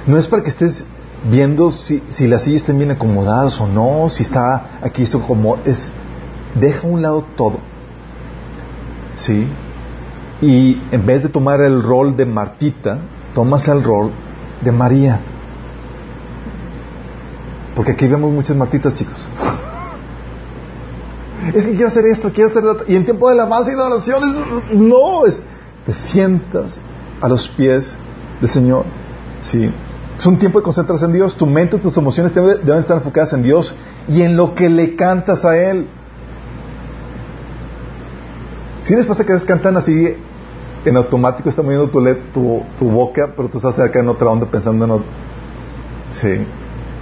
No 0.07 0.19
es 0.19 0.27
para 0.27 0.43
que 0.43 0.51
estés 0.51 0.85
viendo 1.31 1.71
si, 1.71 2.03
si 2.09 2.27
las 2.27 2.43
sillas 2.43 2.63
están 2.63 2.79
bien 2.79 2.91
acomodadas 2.91 3.61
o 3.61 3.69
no, 3.69 4.09
si 4.09 4.25
está 4.25 4.79
aquí 4.83 5.03
esto 5.03 5.21
como 5.23 5.59
es. 5.65 5.93
Deja 6.55 6.87
a 6.87 6.91
un 6.91 7.03
lado 7.03 7.25
todo. 7.37 7.59
¿Sí? 9.15 9.47
Y 10.41 10.83
en 10.91 11.07
vez 11.07 11.23
de 11.23 11.29
tomar 11.29 11.61
el 11.61 11.83
rol 11.83 12.17
de 12.17 12.27
Martita, 12.27 12.99
tomas 13.35 13.69
el 13.69 13.83
rol 13.85 14.11
de 14.63 14.73
María. 14.73 15.21
Porque 17.77 17.93
aquí 17.93 18.07
vemos 18.07 18.33
muchas 18.33 18.57
Martitas, 18.57 18.95
chicos. 18.95 19.27
es 21.55 21.67
que 21.67 21.73
quiero 21.73 21.89
hacer 21.89 22.07
esto, 22.07 22.33
quiero 22.33 22.51
hacer 22.51 22.65
lo 22.65 22.73
otro. 22.73 22.87
Y 22.89 22.97
en 22.97 23.05
tiempo 23.05 23.29
de 23.29 23.35
alabanza 23.35 23.71
y 23.71 23.77
de 23.77 23.81
oración, 23.81 24.23
no, 24.73 25.25
es, 25.27 25.41
te 25.87 25.95
sientas 25.95 26.79
a 27.21 27.29
los 27.29 27.49
pies 27.49 27.95
del 28.41 28.51
Señor. 28.51 28.85
¿sí? 29.43 29.71
Es 30.23 30.27
un 30.27 30.39
tiempo 30.39 30.61
de 30.61 30.63
concentrarse 30.63 31.05
en 31.05 31.13
Dios. 31.13 31.35
Tu 31.35 31.45
mente, 31.47 31.79
tus 31.79 31.97
emociones 31.97 32.33
deben 32.33 32.79
estar 32.79 32.97
enfocadas 32.97 33.33
en 33.33 33.43
Dios 33.43 33.75
y 34.07 34.23
en 34.23 34.37
lo 34.37 34.55
que 34.55 34.71
le 34.71 34.95
cantas 34.95 35.45
a 35.45 35.59
Él. 35.59 35.89
Si 38.85 38.95
les 38.95 39.05
pasa 39.05 39.25
que 39.25 39.33
a 39.33 39.35
veces 39.35 39.49
cantan 39.49 39.77
así 39.77 40.17
en 40.85 40.97
automático, 40.97 41.49
está 41.49 41.63
moviendo 41.63 41.89
tu, 41.89 42.01
tu, 42.33 42.63
tu, 42.79 42.89
boca, 42.89 43.33
pero 43.35 43.49
tú 43.49 43.59
estás 43.59 43.81
acá 43.81 43.99
en 43.99 44.09
otra 44.11 44.29
onda 44.29 44.47
pensando 44.47 44.85
en 44.85 44.93
otro. 44.93 45.07
Sí. 46.13 46.47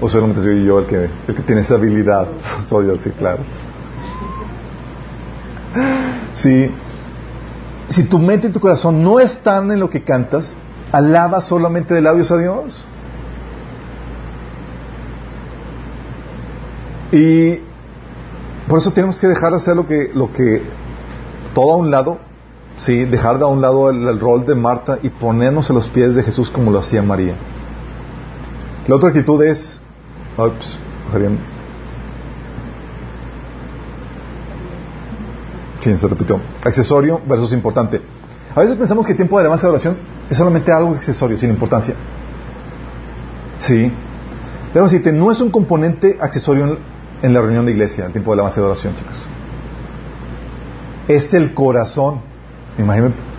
O 0.01 0.09
solamente 0.09 0.41
soy 0.43 0.65
yo 0.65 0.79
el 0.79 0.87
que, 0.87 1.11
el 1.29 1.35
que 1.35 1.43
tiene 1.43 1.61
esa 1.61 1.75
habilidad. 1.75 2.27
soy 2.69 2.87
yo, 2.87 2.97
sí, 2.97 3.11
claro. 3.11 3.43
Sí. 6.33 6.71
Si 7.87 8.05
tu 8.05 8.19
mente 8.19 8.47
y 8.47 8.51
tu 8.51 8.61
corazón 8.61 9.05
no 9.05 9.21
están 9.21 9.71
en 9.73 9.79
lo 9.79 9.91
que 9.91 10.05
cantas, 10.05 10.55
alaba 10.91 11.43
solamente 11.43 11.93
de 11.93 12.01
labios 12.01 12.33
a 12.33 12.39
Dios. 12.39 12.87
Y 17.13 17.59
por 18.69 18.79
eso 18.79 18.93
tenemos 18.93 19.19
que 19.19 19.27
dejar 19.27 19.51
de 19.51 19.57
hacer 19.57 19.77
lo 19.77 19.87
que, 19.87 20.11
lo 20.15 20.33
que 20.33 20.63
todo 21.55 21.73
a 21.73 21.77
un 21.77 21.91
lado, 21.91 22.19
sí, 22.77 23.05
dejar 23.05 23.39
de 23.39 23.45
a 23.45 23.49
un 23.49 23.61
lado 23.61 23.91
el, 23.91 24.21
rol 24.21 24.45
de 24.45 24.55
Marta 24.55 24.99
y 25.03 25.09
ponernos 25.09 25.71
a 25.71 25.73
los 25.73 25.89
pies 25.89 26.15
de 26.15 26.23
Jesús 26.23 26.51
como 26.51 26.71
lo 26.71 26.79
hacía 26.79 27.03
María. 27.03 27.35
La 28.87 28.97
otra 28.97 29.09
actitud 29.09 29.43
es, 29.43 29.81
ups, 30.37 30.79
Sí, 35.81 35.97
se 35.97 36.09
repitió. 36.09 36.41
Accesorio 36.63 37.21
versus 37.27 37.53
importante. 37.53 38.01
A 38.55 38.61
veces 38.61 38.77
pensamos 38.77 39.07
que 39.07 39.13
el 39.13 39.17
tiempo 39.17 39.37
de 39.37 39.41
alabanza 39.41 39.67
de 39.67 39.71
oración 39.71 39.97
es 40.29 40.37
solamente 40.37 40.71
algo 40.71 40.95
accesorio, 40.95 41.39
sin 41.39 41.51
importancia. 41.51 41.95
Sí. 43.59 43.91
Debo 44.75 44.87
decirte, 44.87 45.11
no 45.13 45.31
es 45.31 45.41
un 45.41 45.51
componente 45.51 46.19
accesorio 46.21 46.79
en, 47.23 47.35
la 47.35 47.41
reunión 47.41 47.67
de 47.67 47.73
iglesia, 47.73 48.07
el 48.07 48.13
tiempo 48.13 48.31
de 48.31 48.35
alabanza 48.35 48.61
de 48.61 48.67
oración, 48.67 48.95
chicos. 48.97 49.27
Es 51.09 51.35
el 51.35 51.55
corazón. 51.55 52.21
Imagínate. 52.79 53.17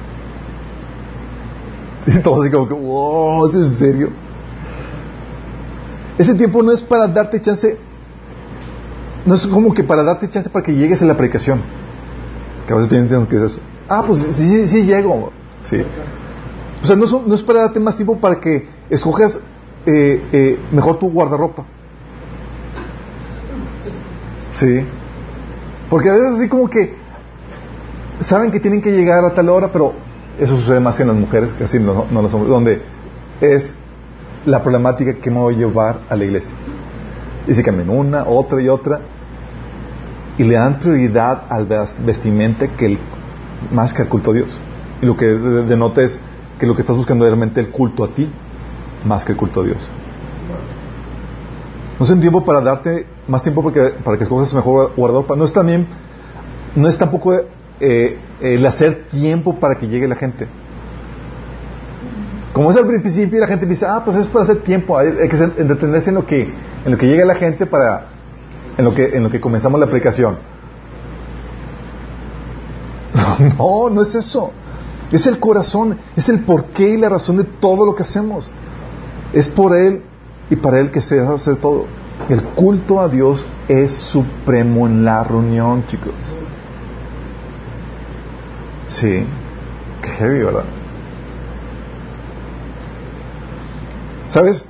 Y 2.08 2.20
todo 2.20 2.42
así 2.42 2.50
como 2.50 2.68
que, 2.68 2.74
wow, 2.74 3.46
¿es 3.46 3.54
en 3.54 3.72
serio? 3.72 4.10
Ese 6.18 6.34
tiempo 6.34 6.64
no 6.64 6.72
es 6.72 6.82
para 6.82 7.08
darte 7.08 7.40
chance, 7.40 7.78
no 9.26 9.36
es 9.36 9.46
como 9.48 9.74
que 9.74 9.84
para 9.84 10.04
darte 10.04 10.30
chance 10.30 10.50
para 10.50 10.66
que 10.66 10.74
llegues 10.74 11.02
a 11.02 11.06
la 11.06 11.16
predicación. 11.16 11.62
Que 12.66 12.74
a 12.74 12.76
veces 12.76 12.90
piensan 12.90 13.28
que 13.28 13.38
es 13.38 13.44
eso. 13.44 13.60
Ah, 13.88 14.04
pues 14.06 14.36
sí, 14.36 14.68
sí 14.68 14.84
llego. 14.84 15.32
Sí. 15.64 15.84
O 16.82 16.86
sea, 16.86 16.96
no, 16.96 17.06
son, 17.08 17.28
no 17.28 17.36
es 17.36 17.44
para 17.44 17.62
darte 17.62 17.80
más 17.80 17.96
tiempo 17.96 18.20
para 18.20 18.40
que 18.40 18.68
escojas 18.90 19.40
eh, 19.86 20.24
eh, 20.32 20.60
mejor 20.72 20.98
tu 20.98 21.10
guardarropa. 21.10 21.66
Sí. 24.54 24.86
Porque 25.89 26.10
a 26.10 26.14
veces 26.14 26.39
así 26.39 26.49
como 26.49 26.70
que 26.70 26.95
saben 28.20 28.52
que 28.52 28.60
tienen 28.60 28.82
que 28.82 28.91
llegar 28.91 29.26
a 29.26 29.34
tal 29.34 29.49
hora, 29.49 29.72
pero 29.72 29.93
eso 30.39 30.58
sucede 30.58 30.80
más 30.80 30.99
en 30.99 31.08
las 31.08 31.16
mujeres 31.16 31.54
que 31.54 31.64
así 31.64 31.80
no, 31.80 32.06
no 32.10 32.22
los 32.22 32.34
hombres, 32.34 32.52
donde 32.52 32.82
es 33.41 33.74
la 34.45 34.64
problemática 34.64 35.14
que 35.16 35.30
me 35.30 35.38
voy 35.38 35.56
a 35.56 35.58
llevar 35.58 35.99
a 36.10 36.16
la 36.16 36.24
iglesia. 36.24 36.54
Y 37.47 37.54
se 37.54 37.64
cambian 37.64 37.89
una, 37.89 38.24
otra 38.26 38.62
y 38.62 38.70
otra, 38.70 39.02
y 40.38 40.43
le 40.43 40.56
dan 40.56 40.80
prioridad 40.80 41.43
al 41.49 41.68
vestimenta 42.06 42.68
que 42.68 42.86
el, 42.86 42.99
más 43.72 43.93
que 43.93 44.02
al 44.02 44.08
culto 44.08 44.32
a 44.32 44.34
Dios. 44.34 44.60
Y 45.02 45.06
lo 45.06 45.18
que 45.18 45.26
denota 45.26 46.02
es 46.02 46.20
que 46.60 46.66
lo 46.66 46.76
que 46.76 46.82
estás 46.82 46.95
buscando 46.95 47.26
es 47.26 47.32
realmente 47.32 47.60
el 47.60 47.70
culto 47.70 48.04
a 48.04 48.14
ti, 48.14 48.30
más 49.04 49.26
que 49.26 49.32
el 49.32 49.38
culto 49.38 49.62
a 49.62 49.64
Dios. 49.64 49.89
No 51.99 52.06
es 52.06 52.12
un 52.12 52.22
tiempo 52.22 52.43
para 52.43 52.62
darte 52.62 53.06
más 53.32 53.42
tiempo 53.44 53.64
para 53.64 53.74
que, 53.74 54.04
para 54.04 54.18
que 54.18 54.24
escojas 54.24 54.54
mejor 54.54 54.94
guardar. 54.96 55.38
No 55.38 55.46
es 55.46 55.54
también, 55.54 55.88
no 56.76 56.88
es 56.88 56.98
tampoco 56.98 57.34
eh, 57.80 58.20
el 58.42 58.66
hacer 58.66 59.06
tiempo 59.10 59.56
para 59.56 59.76
que 59.76 59.88
llegue 59.88 60.08
la 60.08 60.16
gente. 60.16 60.48
Como 62.54 62.70
es 62.70 62.76
al 62.76 62.86
principio 62.86 63.40
la 63.40 63.48
gente 63.48 63.66
dice, 63.66 63.86
ah, 63.88 64.02
pues 64.04 64.18
es 64.18 64.28
para 64.28 64.44
hacer 64.44 64.62
tiempo, 64.62 64.98
hay, 64.98 65.08
hay 65.08 65.30
que 65.30 65.38
entretenerse 65.38 66.10
en 66.10 66.16
lo 66.16 66.26
que, 66.26 66.42
en 66.86 66.92
lo 66.92 66.98
que 66.98 67.08
llega 67.08 67.24
la 67.24 67.36
gente 67.36 67.66
para, 67.66 68.08
en 68.78 68.84
lo 68.84 68.94
que, 68.94 69.06
en 69.06 69.24
lo 69.24 69.32
que 69.32 69.40
comenzamos 69.40 69.80
la 69.80 69.86
aplicación. 69.86 70.38
No, 73.58 73.90
no 73.90 74.02
es 74.02 74.14
eso. 74.14 74.52
Es 75.12 75.26
el 75.26 75.40
corazón, 75.40 75.98
es 76.16 76.30
el 76.30 76.42
porqué 76.42 76.90
y 76.90 76.98
la 76.98 77.10
razón 77.10 77.38
de 77.38 77.44
todo 77.44 77.86
lo 77.86 77.96
que 77.96 78.04
hacemos. 78.04 78.52
Es 79.34 79.50
por 79.50 79.76
Él 79.76 80.04
y 80.50 80.56
para 80.58 80.80
Él 80.80 80.92
que 80.92 81.02
se 81.02 81.20
hace 81.20 81.56
todo. 81.56 81.86
El 82.30 82.43
culto 82.43 83.01
a 83.01 83.09
Dios 83.09 83.45
es 83.67 83.91
supremo 83.93 84.88
en 84.88 85.03
la 85.03 85.24
reunión, 85.24 85.86
chicos. 85.88 86.13
Sí, 88.88 89.26
qué 90.01 90.09
heavy, 90.09 90.43
¿verdad? 90.43 90.63
¿Sabes? 94.28 94.65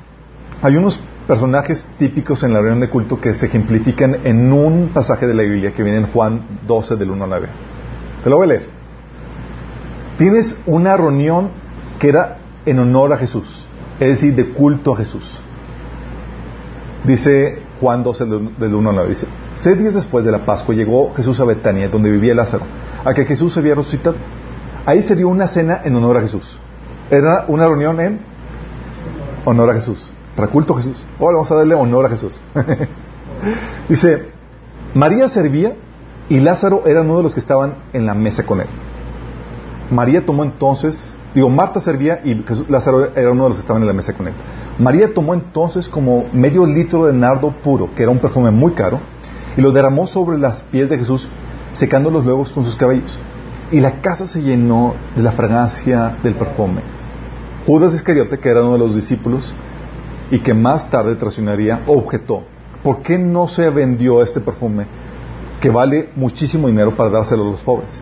Hay 0.61 0.75
unos 0.75 0.99
personajes 1.27 1.87
típicos 1.97 2.43
en 2.43 2.53
la 2.53 2.59
reunión 2.59 2.79
de 2.81 2.89
culto 2.89 3.19
que 3.19 3.33
se 3.35 3.45
ejemplifican 3.45 4.19
en 4.23 4.51
un 4.51 4.89
pasaje 4.93 5.27
de 5.27 5.33
la 5.33 5.43
Biblia 5.43 5.73
que 5.73 5.83
viene 5.83 5.99
en 5.99 6.07
Juan 6.07 6.59
12 6.67 6.95
del 6.95 7.11
1 7.11 7.23
al 7.23 7.29
9. 7.29 7.47
Te 8.23 8.29
lo 8.29 8.37
voy 8.37 8.45
a 8.45 8.49
leer. 8.49 8.69
Tienes 10.17 10.59
una 10.65 10.97
reunión 10.97 11.51
que 11.99 12.09
era 12.09 12.37
en 12.65 12.79
honor 12.79 13.13
a 13.13 13.17
Jesús, 13.17 13.67
es 13.99 14.07
decir, 14.09 14.35
de 14.35 14.49
culto 14.49 14.93
a 14.93 14.97
Jesús. 14.97 15.41
Dice 17.03 17.59
Juan 17.79 18.03
12 18.03 18.25
del 18.25 18.75
1 18.75 18.89
al 18.89 18.95
9. 18.95 19.09
Dice, 19.09 19.27
seis 19.55 19.77
días 19.77 19.93
después 19.93 20.23
de 20.23 20.31
la 20.31 20.45
Pascua 20.45 20.75
llegó 20.75 21.13
Jesús 21.13 21.39
a 21.39 21.45
Betania, 21.45 21.89
donde 21.89 22.11
vivía 22.11 22.35
Lázaro, 22.35 22.65
a 23.03 23.13
que 23.13 23.25
Jesús 23.25 23.53
se 23.53 23.59
había 23.59 23.75
resucitado. 23.75 24.15
Ahí 24.85 25.01
se 25.01 25.15
dio 25.15 25.27
una 25.27 25.47
cena 25.47 25.81
en 25.83 25.95
honor 25.95 26.17
a 26.17 26.21
Jesús. 26.21 26.59
Era 27.09 27.45
una 27.47 27.67
reunión 27.67 27.99
en 27.99 28.21
honor 29.45 29.71
a 29.71 29.73
Jesús, 29.73 30.11
para 30.35 30.47
culto 30.49 30.73
a 30.73 30.77
Jesús. 30.77 31.03
Ahora 31.19 31.35
vamos 31.35 31.51
a 31.51 31.55
darle 31.55 31.75
honor 31.75 32.05
a 32.05 32.09
Jesús. 32.09 32.39
Dice, 33.89 34.29
María 34.93 35.27
servía 35.27 35.75
y 36.29 36.39
Lázaro 36.39 36.83
era 36.85 37.01
uno 37.01 37.17
de 37.17 37.23
los 37.23 37.33
que 37.33 37.39
estaban 37.39 37.75
en 37.93 38.05
la 38.05 38.13
mesa 38.13 38.45
con 38.45 38.61
él. 38.61 38.67
María 39.91 40.25
tomó 40.25 40.43
entonces, 40.43 41.15
digo, 41.35 41.49
Marta 41.49 41.79
servía 41.81 42.21
y 42.23 42.35
Jesús- 42.43 42.69
Lázaro 42.69 43.13
era 43.15 43.31
uno 43.31 43.43
de 43.43 43.49
los 43.49 43.57
que 43.57 43.61
estaban 43.61 43.81
en 43.81 43.87
la 43.87 43.93
mesa 43.93 44.13
con 44.13 44.27
él. 44.27 44.33
María 44.79 45.13
tomó 45.13 45.33
entonces 45.33 45.89
como 45.89 46.25
medio 46.31 46.65
litro 46.65 47.05
de 47.05 47.13
nardo 47.13 47.51
puro, 47.61 47.93
que 47.93 48.03
era 48.03 48.11
un 48.11 48.19
perfume 48.19 48.51
muy 48.51 48.71
caro, 48.71 48.99
y 49.57 49.61
lo 49.61 49.71
derramó 49.71 50.07
sobre 50.07 50.37
las 50.37 50.61
pies 50.63 50.89
de 50.89 50.97
Jesús, 50.97 51.27
secándolos 51.73 52.23
luego 52.25 52.45
con 52.53 52.63
sus 52.63 52.75
cabellos. 52.75 53.19
Y 53.69 53.81
la 53.81 54.01
casa 54.01 54.25
se 54.25 54.41
llenó 54.41 54.95
de 55.15 55.21
la 55.23 55.31
fragancia 55.33 56.17
del 56.23 56.35
perfume. 56.35 56.81
Judas 57.67 57.93
Iscariote, 57.93 58.39
que 58.39 58.49
era 58.49 58.61
uno 58.61 58.73
de 58.73 58.79
los 58.79 58.95
discípulos 58.95 59.53
y 60.31 60.39
que 60.39 60.53
más 60.53 60.89
tarde 60.89 61.15
traicionaría, 61.15 61.81
objetó, 61.85 62.43
¿por 62.81 63.01
qué 63.01 63.17
no 63.19 63.47
se 63.47 63.69
vendió 63.69 64.23
este 64.23 64.39
perfume 64.39 64.87
que 65.59 65.69
vale 65.69 66.09
muchísimo 66.15 66.67
dinero 66.67 66.95
para 66.95 67.09
dárselo 67.09 67.43
a 67.47 67.51
los 67.51 67.61
pobres? 67.61 68.01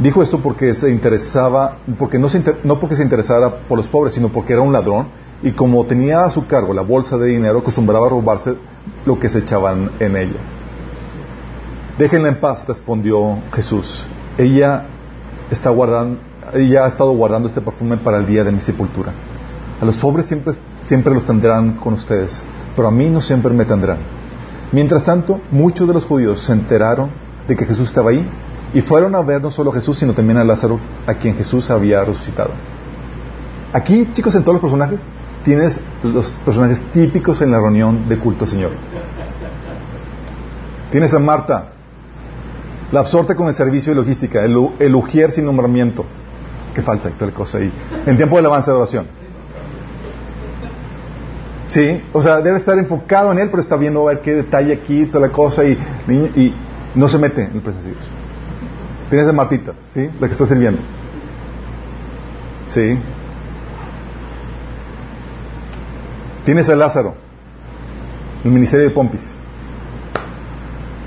Dijo 0.00 0.22
esto 0.22 0.40
porque 0.40 0.74
se 0.74 0.90
interesaba, 0.90 1.78
porque 1.98 2.18
no, 2.18 2.28
se 2.28 2.38
inter- 2.38 2.58
no 2.64 2.78
porque 2.80 2.96
se 2.96 3.02
interesara 3.04 3.60
por 3.68 3.78
los 3.78 3.86
pobres, 3.86 4.14
sino 4.14 4.28
porque 4.28 4.52
era 4.52 4.62
un 4.62 4.72
ladrón 4.72 5.06
y 5.42 5.52
como 5.52 5.84
tenía 5.84 6.24
a 6.24 6.30
su 6.30 6.46
cargo 6.46 6.74
la 6.74 6.82
bolsa 6.82 7.16
de 7.16 7.28
dinero, 7.28 7.58
acostumbraba 7.60 8.06
a 8.06 8.10
robarse 8.10 8.56
lo 9.06 9.18
que 9.20 9.28
se 9.28 9.40
echaban 9.40 9.92
en 10.00 10.16
ella. 10.16 10.40
Déjenla 11.96 12.28
en 12.28 12.40
paz, 12.40 12.66
respondió 12.66 13.38
Jesús. 13.52 14.04
Ella 14.36 14.86
está 15.50 15.70
guardando, 15.70 16.18
ella 16.54 16.84
ha 16.84 16.88
estado 16.88 17.12
guardando 17.12 17.46
este 17.46 17.60
perfume 17.60 17.96
para 17.98 18.16
el 18.18 18.26
día 18.26 18.42
de 18.42 18.50
mi 18.50 18.60
sepultura. 18.60 19.12
A 19.80 19.84
los 19.84 19.96
pobres 19.98 20.26
siempre, 20.26 20.54
siempre 20.80 21.14
los 21.14 21.24
tendrán 21.24 21.74
con 21.74 21.94
ustedes, 21.94 22.42
pero 22.74 22.88
a 22.88 22.90
mí 22.90 23.08
no 23.08 23.20
siempre 23.20 23.52
me 23.52 23.64
tendrán. 23.64 23.98
Mientras 24.72 25.04
tanto, 25.04 25.40
muchos 25.52 25.86
de 25.86 25.94
los 25.94 26.04
judíos 26.04 26.40
se 26.40 26.52
enteraron 26.52 27.10
de 27.46 27.54
que 27.54 27.64
Jesús 27.64 27.88
estaba 27.88 28.10
ahí 28.10 28.28
y 28.74 28.80
fueron 28.82 29.14
a 29.14 29.22
ver 29.22 29.40
no 29.40 29.50
solo 29.50 29.70
a 29.70 29.74
Jesús, 29.74 29.98
sino 29.98 30.12
también 30.12 30.36
a 30.36 30.44
Lázaro, 30.44 30.80
a 31.06 31.14
quien 31.14 31.36
Jesús 31.36 31.70
había 31.70 32.04
resucitado. 32.04 32.50
Aquí, 33.72 34.08
chicos, 34.12 34.34
en 34.34 34.42
todos 34.42 34.54
los 34.54 34.62
personajes, 34.62 35.06
tienes 35.44 35.80
los 36.02 36.32
personajes 36.44 36.82
típicos 36.92 37.40
en 37.40 37.52
la 37.52 37.58
reunión 37.58 38.08
de 38.08 38.18
culto 38.18 38.46
Señor. 38.46 38.72
Tienes 40.90 41.14
a 41.14 41.20
Marta, 41.20 41.70
la 42.90 43.00
absorta 43.00 43.36
con 43.36 43.46
el 43.46 43.54
servicio 43.54 43.92
y 43.92 43.96
logística, 43.96 44.44
el, 44.44 44.56
el 44.80 44.94
ujier 44.94 45.30
sin 45.30 45.44
nombramiento. 45.46 46.04
Que 46.74 46.82
falta 46.82 47.08
tal 47.10 47.32
cosa 47.32 47.58
ahí. 47.58 47.72
En 48.04 48.16
tiempo 48.16 48.36
del 48.36 48.46
avance 48.46 48.70
de 48.70 48.76
oración. 48.76 49.06
Sí, 51.68 52.02
o 52.12 52.20
sea, 52.20 52.40
debe 52.40 52.58
estar 52.58 52.76
enfocado 52.78 53.30
en 53.30 53.38
él, 53.38 53.48
pero 53.50 53.62
está 53.62 53.76
viendo 53.76 54.02
a 54.02 54.12
ver 54.12 54.20
qué 54.20 54.34
detalle 54.34 54.72
aquí, 54.72 55.06
toda 55.06 55.28
la 55.28 55.32
cosa, 55.32 55.64
y 55.64 55.78
no 56.96 57.08
se 57.08 57.18
mete 57.18 57.44
en 57.44 57.52
el 57.54 57.60
presencia 57.60 57.90
de 57.90 57.96
Dios. 57.96 58.23
Tienes 59.10 59.28
a 59.28 59.32
Martita, 59.32 59.72
¿sí? 59.90 60.08
La 60.20 60.26
que 60.26 60.32
está 60.32 60.46
sirviendo. 60.46 60.80
Sí. 62.68 62.98
Tienes 66.44 66.68
a 66.68 66.76
Lázaro, 66.76 67.14
el 68.44 68.50
ministerio 68.50 68.86
de 68.86 68.90
Pompis. 68.90 69.34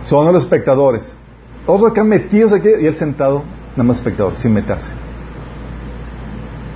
Son 0.05 0.31
los 0.31 0.43
espectadores. 0.43 1.17
Todos 1.65 1.91
acá 1.91 2.03
metidos 2.03 2.53
aquí 2.53 2.69
y 2.79 2.85
él 2.85 2.95
sentado, 2.95 3.43
nada 3.71 3.83
más 3.83 3.97
espectador, 3.97 4.35
sin 4.35 4.53
meterse. 4.53 4.91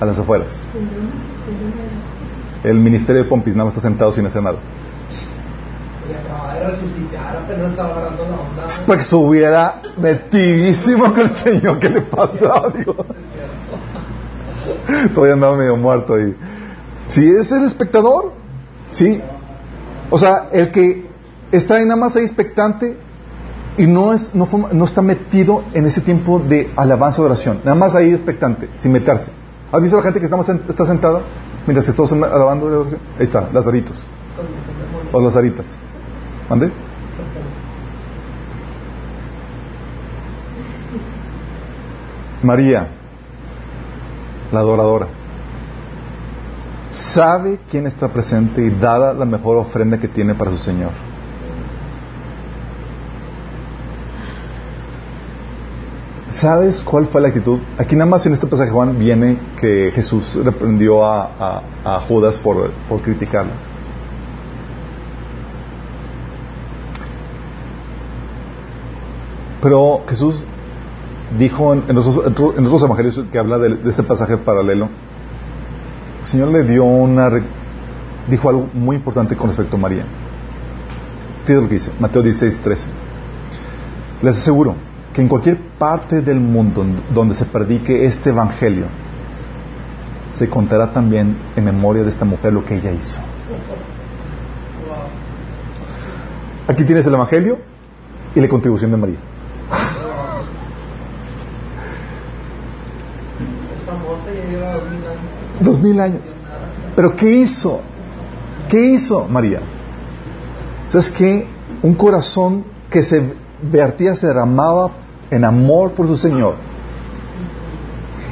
A 0.00 0.04
las 0.04 0.18
afueras. 0.18 0.66
El 2.62 2.78
ministerio 2.78 3.22
de 3.24 3.28
Pompis 3.28 3.54
nada 3.54 3.64
más 3.64 3.74
está 3.74 3.88
sentado 3.88 4.12
sin 4.12 4.26
hacer 4.26 4.42
nada. 4.42 4.58
Resucitar, 6.66 7.36
apenas 7.36 7.70
estaba 7.70 7.90
agarrando 7.90 8.22
la 8.24 8.36
onda. 8.36 8.86
Que 8.86 8.92
estuviera 9.00 9.82
metidísimo 9.98 11.04
con 11.12 11.20
el 11.20 11.34
Señor. 11.36 11.78
¿Qué 11.78 11.88
le 11.88 12.00
pasa, 12.02 12.64
Dios? 12.74 12.96
Todavía 15.14 15.34
andaba 15.34 15.56
medio 15.56 15.76
muerto 15.76 16.14
ahí. 16.14 16.36
Sí, 17.08 17.28
es 17.28 17.50
el 17.52 17.64
espectador. 17.64 18.32
Sí. 18.90 19.20
O 20.10 20.18
sea, 20.18 20.48
el 20.52 20.70
que 20.70 21.06
está 21.50 21.76
ahí 21.76 21.84
nada 21.84 21.96
más 21.96 22.16
ahí 22.16 22.22
expectante 22.24 22.96
y 23.76 23.86
no, 23.86 24.12
es, 24.12 24.34
no, 24.34 24.46
forma- 24.46 24.68
no 24.72 24.84
está 24.84 25.02
metido 25.02 25.64
en 25.72 25.86
ese 25.86 26.00
tiempo 26.02 26.38
de 26.38 26.70
alabanza 26.76 27.22
de 27.22 27.26
oración. 27.26 27.60
Nada 27.64 27.74
más 27.74 27.94
ahí 27.94 28.12
expectante, 28.12 28.68
sin 28.76 28.92
meterse. 28.92 29.30
¿Has 29.72 29.80
visto 29.80 29.96
a 29.96 30.00
la 30.00 30.04
gente 30.04 30.20
que 30.20 30.26
está, 30.26 30.36
más 30.36 30.48
está 30.48 30.84
sentada 30.86 31.22
mientras 31.66 31.86
que 31.86 31.92
todos 31.92 32.12
están 32.12 32.30
alabando 32.30 32.68
la 32.68 32.78
oración? 32.80 33.00
Ahí 33.18 33.24
está, 33.24 33.48
Lazaritos. 33.52 34.06
O 35.12 35.20
Lazaritas. 35.20 35.78
¿Mande? 36.52 36.70
María, 42.42 42.88
la 44.50 44.60
adoradora, 44.60 45.06
sabe 46.90 47.60
quién 47.70 47.86
está 47.86 48.08
presente 48.12 48.62
y 48.66 48.70
da 48.70 49.14
la 49.14 49.24
mejor 49.24 49.56
ofrenda 49.56 49.98
que 49.98 50.08
tiene 50.08 50.34
para 50.34 50.50
su 50.50 50.58
Señor. 50.58 50.90
¿Sabes 56.28 56.80
cuál 56.82 57.06
fue 57.08 57.20
la 57.20 57.28
actitud? 57.28 57.58
Aquí 57.78 57.94
nada 57.94 58.10
más 58.10 58.24
en 58.24 58.32
este 58.32 58.46
pasaje 58.46 58.70
Juan 58.70 58.98
viene 58.98 59.38
que 59.60 59.90
Jesús 59.94 60.38
reprendió 60.42 61.04
a, 61.04 61.24
a- 61.38 61.62
a 61.96 62.00
Judas 62.00 62.38
por, 62.38 62.70
por 62.88 63.02
criticarlo. 63.02 63.52
Pero 69.62 70.02
Jesús 70.08 70.44
dijo 71.38 71.72
en, 71.72 71.94
los, 71.94 72.06
en 72.06 72.66
otros 72.66 72.82
evangelios 72.82 73.20
que 73.30 73.38
habla 73.38 73.56
de, 73.58 73.76
de 73.76 73.90
ese 73.90 74.02
pasaje 74.02 74.36
paralelo, 74.36 74.88
el 76.20 76.26
Señor 76.26 76.48
le 76.48 76.64
dio 76.64 76.84
una... 76.84 77.30
dijo 78.28 78.48
algo 78.48 78.68
muy 78.74 78.96
importante 78.96 79.36
con 79.36 79.48
respecto 79.48 79.76
a 79.76 79.78
María. 79.78 80.04
Fíjate 81.44 81.62
lo 81.62 81.68
que 81.68 81.74
dice, 81.74 81.90
Mateo 81.98 82.22
16, 82.22 82.60
13. 82.60 82.86
Les 84.22 84.36
aseguro 84.36 84.76
que 85.12 85.20
en 85.20 85.28
cualquier 85.28 85.58
parte 85.78 86.20
del 86.20 86.38
mundo 86.38 86.84
donde 87.12 87.34
se 87.34 87.44
predique 87.44 88.04
este 88.04 88.30
evangelio, 88.30 88.86
se 90.32 90.48
contará 90.48 90.92
también 90.92 91.36
en 91.56 91.64
memoria 91.64 92.02
de 92.02 92.10
esta 92.10 92.24
mujer 92.24 92.52
lo 92.52 92.64
que 92.64 92.76
ella 92.76 92.90
hizo. 92.92 93.18
Aquí 96.68 96.84
tienes 96.84 97.06
el 97.06 97.14
evangelio 97.14 97.58
y 98.34 98.40
la 98.40 98.48
contribución 98.48 98.90
de 98.92 98.96
María. 98.96 99.18
Es 103.74 103.82
famosa 103.84 104.24
y 104.32 104.50
lleva 104.50 104.72
dos 104.74 104.90
mil 104.90 105.06
años. 105.06 105.42
Dos 105.62 105.80
mil 105.80 106.00
años. 106.00 106.22
Pero 106.94 107.14
¿qué 107.16 107.30
hizo? 107.30 107.80
¿Qué 108.68 108.92
hizo 108.92 109.26
María? 109.28 109.60
¿Sabes 110.88 111.10
qué? 111.10 111.46
Un 111.82 111.94
corazón 111.94 112.64
que 112.90 113.02
se 113.02 113.34
vertía, 113.62 114.14
se 114.14 114.26
derramaba 114.26 114.90
en 115.30 115.44
amor 115.44 115.92
por 115.92 116.06
su 116.06 116.16
Señor. 116.16 116.56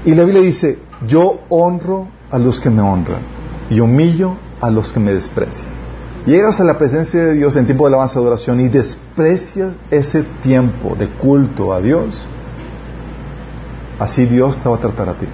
Y 0.04 0.14
la 0.14 0.24
Biblia 0.24 0.42
dice, 0.42 0.78
yo 1.06 1.40
honro 1.48 2.08
a 2.30 2.38
los 2.38 2.60
que 2.60 2.70
me 2.70 2.82
honran 2.82 3.22
y 3.70 3.80
humillo 3.80 4.36
a 4.60 4.70
los 4.70 4.92
que 4.92 5.00
me 5.00 5.12
desprecian. 5.12 5.68
Llegas 6.26 6.60
a 6.60 6.64
la 6.64 6.76
presencia 6.76 7.24
de 7.24 7.34
Dios 7.34 7.56
en 7.56 7.64
tiempo 7.64 7.84
de 7.84 7.94
alabanza 7.94 8.20
de 8.20 8.26
oración 8.26 8.60
y 8.60 8.68
desprecias 8.68 9.74
ese 9.90 10.22
tiempo 10.42 10.94
de 10.94 11.08
culto 11.08 11.72
a 11.72 11.80
Dios, 11.80 12.26
así 13.98 14.26
Dios 14.26 14.58
te 14.58 14.68
va 14.68 14.76
a 14.76 14.80
tratar 14.80 15.08
a 15.08 15.14
ti. 15.14 15.26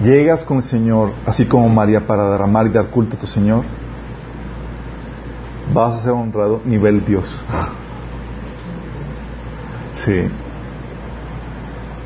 Llegas 0.00 0.44
con 0.44 0.58
el 0.58 0.62
Señor, 0.62 1.12
así 1.26 1.46
como 1.46 1.68
María, 1.68 2.06
para 2.06 2.30
derramar 2.30 2.66
y 2.66 2.70
dar 2.70 2.86
culto 2.86 3.16
a 3.16 3.18
tu 3.18 3.26
Señor, 3.26 3.64
vas 5.74 5.96
a 5.96 5.98
ser 6.00 6.12
honrado 6.12 6.60
nivel 6.64 7.04
Dios. 7.04 7.40
Sí. 9.90 10.28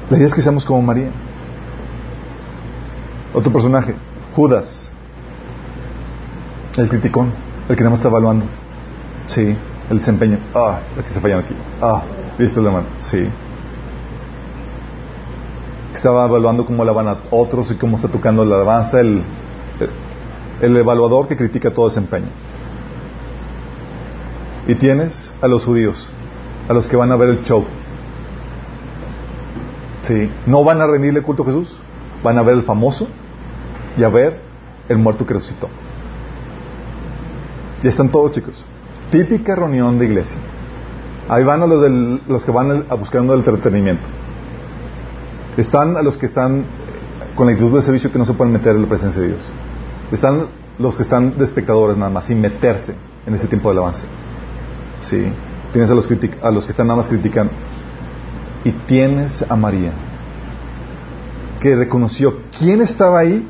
La 0.08 0.16
idea 0.16 0.28
es 0.28 0.34
que 0.34 0.40
seamos 0.40 0.64
como 0.64 0.80
María. 0.80 1.10
Otro 3.34 3.52
personaje, 3.52 3.94
Judas, 4.34 4.90
el 6.76 6.88
criticón, 6.88 7.32
el 7.68 7.76
que 7.76 7.82
nada 7.82 7.90
más 7.90 7.98
está 7.98 8.08
evaluando. 8.08 8.46
Sí, 9.26 9.54
el 9.90 9.98
desempeño. 9.98 10.38
Ah, 10.54 10.80
el 10.96 11.02
que 11.02 11.10
se 11.10 11.20
fallan 11.20 11.40
aquí. 11.40 11.54
Ah, 11.82 12.02
viste 12.38 12.62
la 12.62 12.70
mano. 12.70 12.86
Sí. 13.00 13.28
Estaba 16.02 16.24
evaluando 16.24 16.66
cómo 16.66 16.82
alaban 16.82 17.06
a 17.06 17.16
otros 17.30 17.70
y 17.70 17.76
cómo 17.76 17.94
está 17.94 18.08
tocando 18.08 18.44
la 18.44 18.56
alabanza, 18.56 18.98
el, 18.98 19.22
el 20.60 20.76
evaluador 20.76 21.28
que 21.28 21.36
critica 21.36 21.70
todo 21.70 21.88
desempeño. 21.88 22.26
Y 24.66 24.74
tienes 24.74 25.32
a 25.40 25.46
los 25.46 25.64
judíos, 25.64 26.10
a 26.68 26.72
los 26.72 26.88
que 26.88 26.96
van 26.96 27.12
a 27.12 27.16
ver 27.16 27.28
el 27.28 27.44
show. 27.44 27.64
Sí, 30.02 30.28
no 30.44 30.64
van 30.64 30.80
a 30.80 30.88
rendirle 30.88 31.22
culto 31.22 31.44
a 31.44 31.46
Jesús, 31.46 31.78
van 32.24 32.36
a 32.36 32.42
ver 32.42 32.56
el 32.56 32.64
famoso 32.64 33.06
y 33.96 34.02
a 34.02 34.08
ver 34.08 34.40
el 34.88 34.98
muerto 34.98 35.24
que 35.24 35.34
resucitó. 35.34 35.68
Y 37.80 37.86
están 37.86 38.08
todos, 38.08 38.32
chicos. 38.32 38.64
Típica 39.12 39.54
reunión 39.54 40.00
de 40.00 40.06
iglesia. 40.06 40.38
Ahí 41.28 41.44
van 41.44 41.62
a 41.62 41.66
los, 41.68 41.80
del- 41.80 42.22
los 42.26 42.44
que 42.44 42.50
van 42.50 42.86
a 42.90 42.94
buscando 42.96 43.34
el 43.34 43.38
entretenimiento. 43.38 44.08
Están 45.56 45.96
a 45.96 46.02
los 46.02 46.16
que 46.16 46.26
están 46.26 46.64
con 47.34 47.46
la 47.46 47.52
actitud 47.52 47.74
de 47.76 47.82
servicio 47.82 48.10
que 48.10 48.18
no 48.18 48.24
se 48.24 48.34
pueden 48.34 48.52
meter 48.52 48.76
en 48.76 48.82
la 48.82 48.88
presencia 48.88 49.20
de 49.20 49.28
Dios. 49.28 49.52
Están 50.10 50.46
los 50.78 50.96
que 50.96 51.02
están 51.02 51.38
de 51.38 51.44
espectadores 51.44 51.96
nada 51.96 52.10
más, 52.10 52.26
sin 52.26 52.40
meterse 52.40 52.94
en 53.26 53.34
ese 53.34 53.46
tiempo 53.46 53.70
de 53.70 53.78
alabanza. 53.78 54.06
Sí. 55.00 55.24
Tienes 55.72 55.90
a 55.90 55.94
los, 55.94 56.08
a 56.42 56.50
los 56.50 56.64
que 56.64 56.70
están 56.70 56.86
nada 56.86 56.98
más 56.98 57.08
criticando. 57.08 57.52
Y 58.64 58.72
tienes 58.72 59.44
a 59.48 59.56
María, 59.56 59.92
que 61.60 61.74
reconoció 61.74 62.38
quién 62.58 62.80
estaba 62.80 63.20
ahí. 63.20 63.46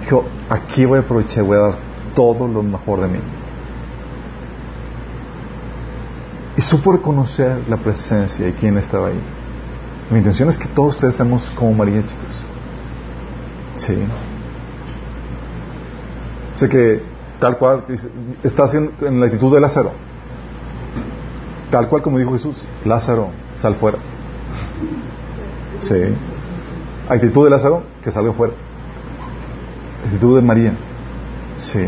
Dijo, 0.00 0.24
aquí 0.48 0.84
voy 0.84 0.98
a 0.98 1.02
aprovechar, 1.02 1.44
voy 1.44 1.58
a 1.58 1.60
dar 1.60 1.74
todo 2.14 2.48
lo 2.48 2.62
mejor 2.62 3.00
de 3.02 3.08
mí. 3.08 3.18
Y 6.56 6.62
supo 6.62 6.92
reconocer 6.92 7.62
la 7.68 7.76
presencia 7.76 8.46
de 8.46 8.54
quién 8.54 8.76
estaba 8.78 9.08
ahí. 9.08 9.20
Mi 10.10 10.18
intención 10.18 10.48
es 10.48 10.58
que 10.58 10.66
todos 10.68 10.96
ustedes 10.96 11.14
seamos 11.14 11.50
como 11.50 11.72
María, 11.72 12.02
chicos. 12.02 12.42
Sí. 13.76 13.94
Sé 16.56 16.68
que 16.68 17.02
tal 17.38 17.56
cual 17.56 17.84
está 18.42 18.64
haciendo 18.64 18.92
en 19.06 19.20
la 19.20 19.26
actitud 19.26 19.54
de 19.54 19.60
Lázaro. 19.60 19.92
Tal 21.70 21.88
cual 21.88 22.02
como 22.02 22.18
dijo 22.18 22.32
Jesús, 22.32 22.66
Lázaro, 22.84 23.30
sal 23.56 23.76
fuera. 23.76 23.98
Sí. 25.80 25.94
Actitud 27.08 27.44
de 27.44 27.50
Lázaro, 27.50 27.84
que 28.02 28.10
salga 28.10 28.32
fuera. 28.32 28.54
Actitud 30.04 30.36
de 30.36 30.42
María. 30.42 30.74
Sí. 31.56 31.86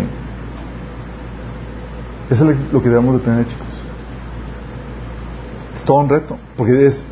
Eso 2.30 2.48
es 2.48 2.72
lo 2.72 2.80
que 2.80 2.88
debemos 2.88 3.16
de 3.16 3.20
tener, 3.20 3.46
chicos. 3.48 3.66
Es 5.74 5.84
todo 5.84 5.98
un 5.98 6.08
reto, 6.08 6.38
porque 6.56 6.86
es 6.86 7.04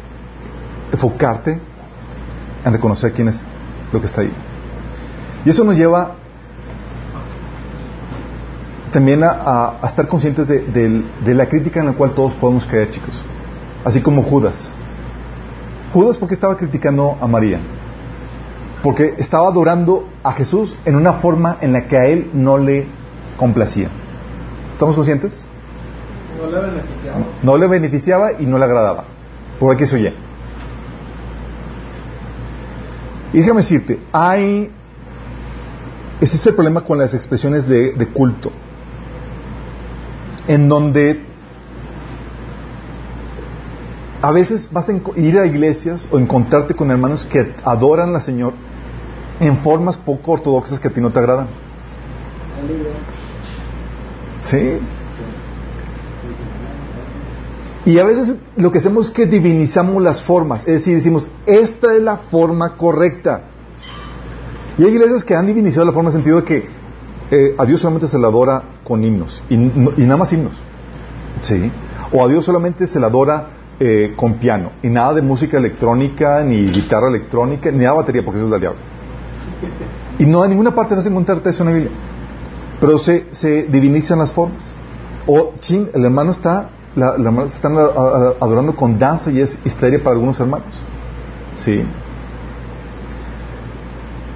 enfocarte 0.92 1.60
en 2.64 2.72
reconocer 2.72 3.12
quién 3.12 3.28
es 3.28 3.44
lo 3.92 4.00
que 4.00 4.06
está 4.06 4.20
ahí. 4.22 4.32
Y 5.44 5.50
eso 5.50 5.64
nos 5.64 5.76
lleva 5.76 6.16
también 8.92 9.22
a, 9.22 9.30
a- 9.30 9.78
a 9.82 9.86
estar 9.86 10.06
conscientes 10.08 10.48
de, 10.48 11.34
la 11.34 11.46
crítica 11.48 11.80
en 11.80 11.86
la 11.86 11.92
cual 11.92 12.12
todos 12.12 12.34
podemos 12.34 12.66
caer, 12.66 12.90
chicos. 12.90 13.22
Así 13.84 14.00
como 14.00 14.22
Judas. 14.22 14.72
Judas, 15.92 16.18
¿por 16.18 16.28
qué 16.28 16.34
estaba 16.34 16.56
criticando 16.56 17.16
a 17.20 17.26
María? 17.26 17.58
Porque 18.82 19.14
estaba 19.18 19.48
adorando 19.48 20.08
a 20.22 20.32
Jesús 20.32 20.74
en 20.84 20.96
una 20.96 21.14
forma 21.14 21.56
en 21.60 21.72
la 21.72 21.86
que 21.86 21.96
a 21.96 22.06
él 22.06 22.30
no 22.32 22.58
le 22.58 22.86
complacía. 23.36 23.88
¿Estamos 24.72 24.96
conscientes? 24.96 25.44
No 26.40 26.50
le 26.50 26.60
beneficiaba. 26.60 27.18
No 27.42 27.56
le 27.56 27.66
beneficiaba 27.68 28.32
y 28.40 28.46
no 28.46 28.58
le 28.58 28.64
agradaba. 28.64 29.04
Por 29.58 29.74
aquí 29.74 29.86
se 29.86 29.96
oye. 29.96 30.14
Y 33.32 33.38
déjame 33.38 33.60
decirte, 33.60 34.00
hay. 34.12 34.70
Existe 36.20 36.50
el 36.50 36.54
problema 36.54 36.82
con 36.82 36.98
las 36.98 37.14
expresiones 37.14 37.66
de, 37.66 37.92
de 37.92 38.06
culto, 38.08 38.52
en 40.46 40.68
donde 40.68 41.24
a 44.20 44.30
veces 44.32 44.68
vas 44.70 44.88
a 44.88 44.92
ir 45.16 45.38
a 45.38 45.46
iglesias 45.46 46.08
o 46.10 46.18
encontrarte 46.18 46.74
con 46.74 46.90
hermanos 46.90 47.24
que 47.24 47.54
adoran 47.64 48.14
al 48.14 48.20
Señor 48.20 48.52
en 49.40 49.58
formas 49.58 49.96
poco 49.96 50.32
ortodoxas 50.32 50.78
que 50.78 50.88
a 50.88 50.90
ti 50.90 51.00
no 51.00 51.10
te 51.10 51.18
agradan. 51.18 51.48
¿Sí? 54.40 54.78
Y 57.90 57.98
a 57.98 58.04
veces 58.04 58.36
lo 58.56 58.70
que 58.70 58.78
hacemos 58.78 59.06
es 59.06 59.10
que 59.10 59.26
divinizamos 59.26 60.00
las 60.00 60.22
formas, 60.22 60.60
es 60.60 60.74
decir, 60.74 60.94
decimos, 60.94 61.28
esta 61.44 61.92
es 61.96 62.00
la 62.00 62.18
forma 62.18 62.76
correcta. 62.76 63.42
Y 64.78 64.84
hay 64.84 64.90
iglesias 64.90 65.24
que 65.24 65.34
han 65.34 65.48
divinizado 65.48 65.86
la 65.86 65.90
forma 65.90 66.10
en 66.10 66.16
el 66.16 66.22
sentido 66.22 66.36
de 66.36 66.44
que 66.44 66.68
eh, 67.32 67.56
a 67.58 67.64
Dios 67.64 67.80
solamente 67.80 68.06
se 68.06 68.16
le 68.16 68.24
adora 68.24 68.62
con 68.84 69.02
himnos, 69.02 69.42
y, 69.48 69.56
nada 69.56 70.16
más 70.18 70.32
himnos. 70.32 70.52
¿Sí? 71.40 71.72
O 72.12 72.24
a 72.24 72.28
Dios 72.28 72.44
solamente 72.44 72.86
se 72.86 73.00
le 73.00 73.06
adora 73.06 73.48
eh, 73.80 74.12
con 74.14 74.34
piano, 74.34 74.70
y 74.84 74.88
nada 74.88 75.14
de 75.14 75.22
música 75.22 75.58
electrónica, 75.58 76.44
ni 76.44 76.66
guitarra 76.66 77.08
electrónica, 77.08 77.72
ni 77.72 77.78
nada 77.78 77.90
de 77.90 77.96
batería, 77.96 78.22
porque 78.24 78.38
eso 78.38 78.46
es 78.46 78.52
del 78.52 78.60
diablo. 78.60 78.78
Y 80.20 80.26
no 80.26 80.44
en 80.44 80.50
ninguna 80.50 80.76
parte 80.76 80.94
vas 80.94 81.06
a 81.06 81.08
encontrarte 81.08 81.50
eso 81.50 81.64
en 81.64 81.68
la 81.70 81.74
Biblia. 81.74 81.92
Pero 82.80 83.00
se, 83.00 83.26
se 83.32 83.64
divinizan 83.64 84.20
las 84.20 84.32
formas. 84.32 84.72
O, 85.26 85.54
ching, 85.58 85.88
el 85.92 86.04
hermano 86.04 86.30
está, 86.30 86.70
la, 86.96 87.16
se 87.48 87.56
están 87.56 87.76
adorando 87.76 88.74
con 88.74 88.98
danza 88.98 89.30
y 89.30 89.40
es 89.40 89.58
histeria 89.64 90.02
para 90.02 90.14
algunos 90.14 90.38
hermanos. 90.40 90.82
Sí. 91.54 91.84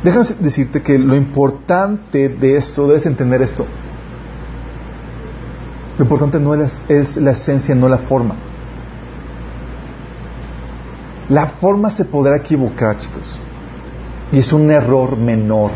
Déjame 0.02 0.26
decirte 0.40 0.82
que 0.82 0.98
lo 0.98 1.14
importante 1.14 2.28
de 2.28 2.56
esto, 2.56 2.86
debes 2.86 3.06
entender 3.06 3.42
esto. 3.42 3.66
Lo 5.96 6.04
importante 6.04 6.38
no 6.38 6.54
es, 6.54 6.80
es 6.88 7.16
la 7.16 7.32
esencia, 7.32 7.74
no 7.74 7.88
la 7.88 7.98
forma. 7.98 8.34
La 11.28 11.46
forma 11.46 11.88
se 11.88 12.04
podrá 12.04 12.36
equivocar, 12.36 12.98
chicos. 12.98 13.40
Y 14.30 14.38
es 14.38 14.52
un 14.52 14.70
error 14.70 15.16
menor. 15.16 15.70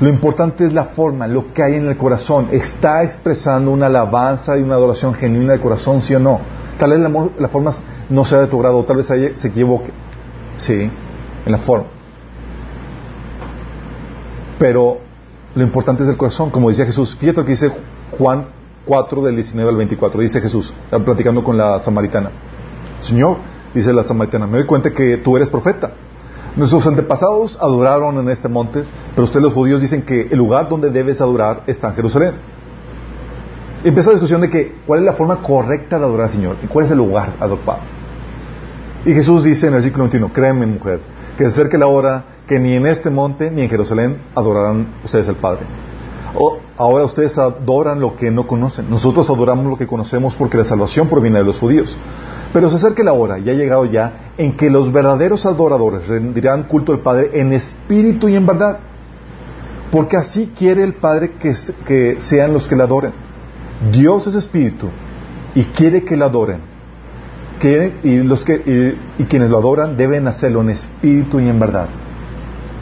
Lo 0.00 0.08
importante 0.08 0.66
es 0.66 0.72
la 0.72 0.86
forma, 0.86 1.26
lo 1.26 1.52
que 1.52 1.62
hay 1.62 1.74
en 1.74 1.88
el 1.88 1.96
corazón. 1.96 2.48
¿Está 2.52 3.02
expresando 3.02 3.70
una 3.70 3.86
alabanza 3.86 4.56
y 4.58 4.62
una 4.62 4.74
adoración 4.74 5.14
genuina 5.14 5.52
de 5.52 5.60
corazón, 5.60 6.00
sí 6.00 6.14
o 6.14 6.18
no? 6.18 6.40
Tal 6.78 6.90
vez 6.90 7.00
la, 7.00 7.28
la 7.38 7.48
forma 7.48 7.72
no 8.08 8.24
sea 8.24 8.40
de 8.40 8.46
tu 8.46 8.58
grado, 8.58 8.82
tal 8.84 8.96
vez 8.96 9.06
se 9.06 9.48
equivoque. 9.48 9.92
Sí, 10.56 10.90
en 11.44 11.52
la 11.52 11.58
forma. 11.58 11.86
Pero 14.58 14.98
lo 15.54 15.62
importante 15.62 16.02
es 16.02 16.08
el 16.08 16.16
corazón, 16.16 16.50
como 16.50 16.68
decía 16.68 16.86
Jesús. 16.86 17.16
Fíjate 17.16 17.40
lo 17.40 17.44
que 17.44 17.52
dice 17.52 17.70
Juan 18.18 18.46
4, 18.86 19.22
del 19.22 19.34
19 19.34 19.70
al 19.70 19.76
24. 19.76 20.20
Dice 20.20 20.40
Jesús, 20.40 20.72
platicando 21.04 21.44
con 21.44 21.56
la 21.56 21.80
samaritana. 21.80 22.30
Señor, 23.00 23.38
dice 23.74 23.92
la 23.92 24.04
samaritana, 24.04 24.46
me 24.46 24.58
doy 24.58 24.66
cuenta 24.66 24.90
que 24.92 25.18
tú 25.18 25.36
eres 25.36 25.50
profeta. 25.50 25.92
Nuestros 26.56 26.86
antepasados 26.86 27.56
adoraron 27.60 28.18
en 28.18 28.28
este 28.28 28.48
monte, 28.48 28.84
pero 29.14 29.24
ustedes 29.24 29.44
los 29.44 29.54
judíos 29.54 29.80
dicen 29.80 30.02
que 30.02 30.28
el 30.30 30.38
lugar 30.38 30.68
donde 30.68 30.90
debes 30.90 31.20
adorar 31.20 31.62
está 31.66 31.88
en 31.88 31.94
Jerusalén. 31.94 32.34
Empieza 33.84 34.10
la 34.10 34.14
discusión 34.14 34.40
de 34.40 34.50
que 34.50 34.74
cuál 34.86 35.00
es 35.00 35.06
la 35.06 35.12
forma 35.12 35.36
correcta 35.42 35.98
de 35.98 36.04
adorar 36.04 36.24
al 36.24 36.30
Señor 36.30 36.56
y 36.62 36.66
cuál 36.66 36.86
es 36.86 36.90
el 36.90 36.98
lugar 36.98 37.34
adecuado. 37.38 37.80
Y 39.06 39.14
Jesús 39.14 39.44
dice 39.44 39.66
en 39.66 39.74
el 39.74 39.76
versículo 39.76 40.04
21, 40.04 40.32
créeme 40.32 40.66
mujer, 40.66 41.00
que 41.38 41.44
se 41.44 41.52
acerque 41.52 41.78
la 41.78 41.86
hora 41.86 42.24
que 42.46 42.58
ni 42.58 42.74
en 42.74 42.84
este 42.84 43.10
monte 43.10 43.50
ni 43.50 43.62
en 43.62 43.70
Jerusalén 43.70 44.20
adorarán 44.34 44.94
ustedes 45.04 45.28
al 45.28 45.36
Padre. 45.36 45.60
Ahora 46.76 47.04
ustedes 47.04 47.36
adoran 47.38 48.00
lo 48.00 48.16
que 48.16 48.30
no 48.30 48.46
conocen. 48.46 48.88
Nosotros 48.88 49.28
adoramos 49.28 49.66
lo 49.66 49.76
que 49.76 49.86
conocemos 49.86 50.34
porque 50.34 50.56
la 50.56 50.64
salvación 50.64 51.08
proviene 51.08 51.38
de 51.38 51.44
los 51.44 51.58
judíos. 51.58 51.98
Pero 52.52 52.70
se 52.70 52.76
acerca 52.76 53.02
la 53.04 53.12
hora, 53.12 53.38
y 53.38 53.48
ha 53.50 53.52
llegado 53.54 53.84
ya, 53.84 54.32
en 54.38 54.56
que 54.56 54.70
los 54.70 54.90
verdaderos 54.92 55.46
adoradores 55.46 56.08
rendirán 56.08 56.64
culto 56.64 56.92
al 56.92 57.00
Padre 57.00 57.30
en 57.34 57.52
espíritu 57.52 58.28
y 58.28 58.36
en 58.36 58.46
verdad. 58.46 58.78
Porque 59.90 60.16
así 60.16 60.52
quiere 60.56 60.82
el 60.84 60.94
Padre 60.94 61.32
que, 61.38 61.54
se- 61.54 61.74
que 61.86 62.16
sean 62.20 62.52
los 62.52 62.66
que 62.66 62.76
le 62.76 62.82
adoren. 62.84 63.12
Dios 63.92 64.26
es 64.26 64.34
espíritu 64.34 64.88
y 65.54 65.64
quiere 65.64 66.04
que 66.04 66.16
le 66.16 66.24
adoren. 66.24 66.58
Y, 68.02 68.16
los 68.22 68.44
que, 68.44 68.96
y, 69.18 69.24
quienes 69.24 69.50
lo 69.50 69.58
adoran 69.58 69.96
deben 69.96 70.26
hacerlo 70.26 70.62
en 70.62 70.70
espíritu 70.70 71.40
y 71.40 71.48
en 71.48 71.60
verdad. 71.60 71.88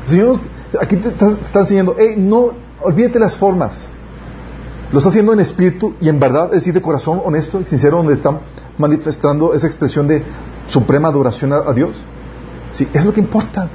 Señor 0.04 0.36
aquí 0.80 0.96
te 0.96 1.08
está, 1.08 1.34
te 1.34 1.44
está 1.44 1.60
enseñando, 1.60 1.96
hey, 1.98 2.14
no, 2.16 2.50
olvídate 2.82 3.18
las 3.18 3.36
formas. 3.36 3.88
Lo 4.90 4.98
está 4.98 5.10
haciendo 5.10 5.32
en 5.32 5.40
espíritu 5.40 5.94
y 6.00 6.08
en 6.08 6.18
verdad, 6.18 6.46
es 6.46 6.60
decir, 6.60 6.72
de 6.72 6.80
corazón 6.80 7.20
honesto 7.24 7.60
y 7.60 7.66
sincero, 7.66 7.98
donde 7.98 8.14
están 8.14 8.40
manifestando 8.78 9.52
esa 9.52 9.66
expresión 9.66 10.08
de 10.08 10.22
suprema 10.66 11.08
adoración 11.08 11.52
a, 11.52 11.72
Dios. 11.72 12.02
Sí, 12.72 12.88
es 12.92 13.04
lo 13.04 13.12
que 13.12 13.20
importa. 13.20 13.68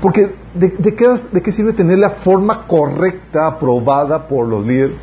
Porque 0.00 0.34
¿de, 0.54 0.70
de 0.70 0.94
qué, 0.96 1.06
¿de 1.30 1.42
qué 1.42 1.52
sirve 1.52 1.72
tener 1.72 1.98
la 1.98 2.10
forma 2.10 2.66
correcta, 2.66 3.46
aprobada 3.46 4.26
por 4.26 4.48
los 4.48 4.66
líderes? 4.66 5.00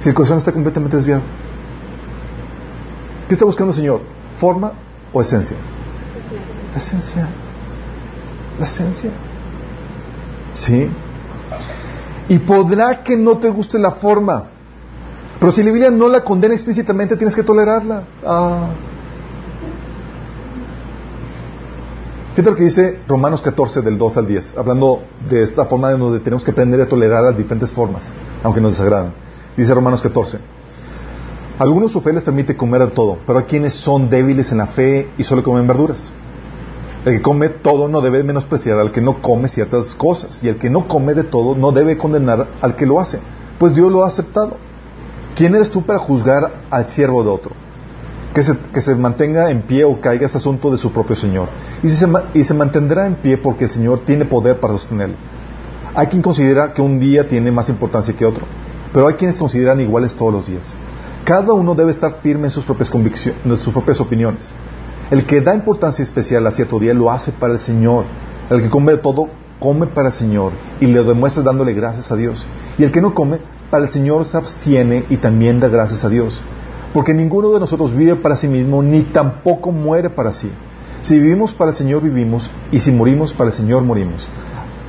Si 0.00 0.10
el 0.10 0.14
corazón 0.14 0.38
está 0.38 0.52
completamente 0.52 0.96
desviado. 0.96 1.22
¿Qué 3.28 3.34
está 3.34 3.46
buscando 3.46 3.70
el 3.70 3.76
Señor? 3.76 4.02
¿Forma 4.38 4.72
o 5.12 5.22
esencia? 5.22 5.56
La 6.72 6.78
esencia. 6.78 7.28
La 8.58 8.64
esencia. 8.64 9.10
Sí. 10.52 10.90
Y 12.28 12.38
podrá 12.38 13.02
que 13.02 13.16
no 13.16 13.38
te 13.38 13.50
guste 13.50 13.78
la 13.78 13.92
forma. 13.92 14.44
Pero 15.38 15.52
si 15.52 15.62
la 15.62 15.70
Biblia 15.70 15.90
no 15.90 16.08
la 16.08 16.24
condena 16.24 16.54
explícitamente, 16.54 17.16
tienes 17.16 17.34
que 17.34 17.42
tolerarla. 17.42 18.04
Ah. 18.24 18.68
Fíjate 22.34 22.50
lo 22.50 22.56
que 22.56 22.64
dice 22.64 22.98
Romanos 23.06 23.40
14 23.42 23.80
del 23.82 23.96
2 23.96 24.16
al 24.16 24.26
10, 24.26 24.54
hablando 24.56 25.02
de 25.30 25.42
esta 25.42 25.66
forma 25.66 25.90
de 25.90 25.98
donde 25.98 26.18
tenemos 26.18 26.44
que 26.44 26.50
aprender 26.50 26.80
a 26.80 26.88
tolerar 26.88 27.22
las 27.22 27.36
diferentes 27.36 27.70
formas, 27.70 28.12
aunque 28.42 28.60
nos 28.60 28.72
desagradan. 28.72 29.12
Dice 29.56 29.72
Romanos 29.72 30.02
14. 30.02 30.38
Algunos 31.58 31.92
su 31.92 32.00
fe 32.00 32.12
les 32.12 32.24
permite 32.24 32.56
comer 32.56 32.80
de 32.80 32.86
todo, 32.88 33.18
pero 33.24 33.38
hay 33.38 33.44
quienes 33.44 33.74
son 33.74 34.10
débiles 34.10 34.50
en 34.50 34.58
la 34.58 34.66
fe 34.66 35.10
y 35.16 35.22
solo 35.22 35.44
comen 35.44 35.66
verduras. 35.68 36.10
El 37.04 37.16
que 37.16 37.22
come 37.22 37.50
todo 37.50 37.86
no 37.88 38.00
debe 38.00 38.24
menospreciar 38.24 38.78
al 38.78 38.90
que 38.90 39.02
no 39.02 39.20
come 39.20 39.48
ciertas 39.48 39.94
cosas, 39.94 40.42
y 40.42 40.48
el 40.48 40.56
que 40.56 40.70
no 40.70 40.88
come 40.88 41.12
de 41.12 41.24
todo 41.24 41.54
no 41.54 41.70
debe 41.70 41.98
condenar 41.98 42.48
al 42.62 42.76
que 42.76 42.86
lo 42.86 42.98
hace, 42.98 43.18
pues 43.58 43.74
Dios 43.74 43.92
lo 43.92 44.04
ha 44.04 44.08
aceptado. 44.08 44.56
¿Quién 45.36 45.54
eres 45.54 45.70
tú 45.70 45.82
para 45.82 45.98
juzgar 45.98 46.62
al 46.70 46.86
siervo 46.88 47.22
de 47.22 47.30
otro? 47.30 47.52
Que 48.32 48.42
se, 48.42 48.56
que 48.72 48.80
se 48.80 48.94
mantenga 48.94 49.50
en 49.50 49.62
pie 49.62 49.84
o 49.84 50.00
caiga 50.00 50.26
es 50.26 50.34
asunto 50.34 50.70
de 50.70 50.78
su 50.78 50.92
propio 50.92 51.14
Señor. 51.14 51.48
Y, 51.82 51.88
se, 51.90 52.08
y 52.32 52.42
se 52.42 52.54
mantendrá 52.54 53.06
en 53.06 53.16
pie 53.16 53.36
porque 53.36 53.64
el 53.64 53.70
Señor 53.70 54.00
tiene 54.04 54.24
poder 54.24 54.58
para 54.58 54.72
sostenerlo. 54.74 55.16
Hay 55.94 56.06
quien 56.06 56.22
considera 56.22 56.72
que 56.72 56.82
un 56.82 56.98
día 56.98 57.28
tiene 57.28 57.52
más 57.52 57.68
importancia 57.68 58.16
que 58.16 58.24
otro, 58.24 58.46
pero 58.92 59.06
hay 59.06 59.14
quienes 59.14 59.38
consideran 59.38 59.80
iguales 59.80 60.14
todos 60.14 60.32
los 60.32 60.46
días. 60.46 60.74
Cada 61.24 61.52
uno 61.52 61.74
debe 61.74 61.90
estar 61.90 62.14
firme 62.22 62.46
en 62.46 62.50
sus 62.50 62.64
propias 62.64 62.90
convicciones, 62.90 63.40
en 63.44 63.56
sus 63.56 63.72
propias 63.72 64.00
opiniones. 64.00 64.52
El 65.10 65.26
que 65.26 65.40
da 65.40 65.54
importancia 65.54 66.02
especial 66.02 66.46
a 66.46 66.52
cierto 66.52 66.78
día 66.78 66.94
lo 66.94 67.10
hace 67.10 67.32
para 67.32 67.52
el 67.52 67.60
Señor. 67.60 68.06
El 68.48 68.62
que 68.62 68.70
come 68.70 68.96
todo, 68.96 69.28
come 69.58 69.86
para 69.86 70.08
el 70.08 70.14
Señor 70.14 70.52
y 70.80 70.86
le 70.86 71.02
demuestra 71.02 71.42
dándole 71.42 71.74
gracias 71.74 72.10
a 72.10 72.16
Dios. 72.16 72.46
Y 72.78 72.84
el 72.84 72.92
que 72.92 73.00
no 73.00 73.14
come, 73.14 73.38
para 73.70 73.84
el 73.84 73.90
Señor 73.90 74.24
se 74.24 74.36
abstiene 74.36 75.04
y 75.10 75.18
también 75.18 75.60
da 75.60 75.68
gracias 75.68 76.04
a 76.04 76.08
Dios. 76.08 76.42
Porque 76.92 77.12
ninguno 77.12 77.50
de 77.50 77.60
nosotros 77.60 77.94
vive 77.94 78.16
para 78.16 78.36
sí 78.36 78.48
mismo, 78.48 78.82
ni 78.82 79.02
tampoco 79.02 79.72
muere 79.72 80.10
para 80.10 80.32
sí. 80.32 80.50
Si 81.02 81.18
vivimos 81.18 81.52
para 81.52 81.72
el 81.72 81.76
Señor, 81.76 82.02
vivimos, 82.02 82.50
y 82.72 82.80
si 82.80 82.92
morimos 82.92 83.32
para 83.32 83.50
el 83.50 83.56
Señor, 83.56 83.82
morimos. 83.82 84.28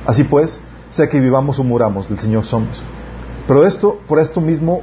Así 0.06 0.24
pues, 0.24 0.60
sea 0.90 1.08
que 1.08 1.20
vivamos 1.20 1.58
o 1.58 1.64
muramos, 1.64 2.08
del 2.08 2.18
Señor 2.18 2.44
somos. 2.44 2.82
Pero 3.46 3.66
esto, 3.66 3.98
por 4.06 4.18
esto 4.18 4.40
mismo, 4.40 4.80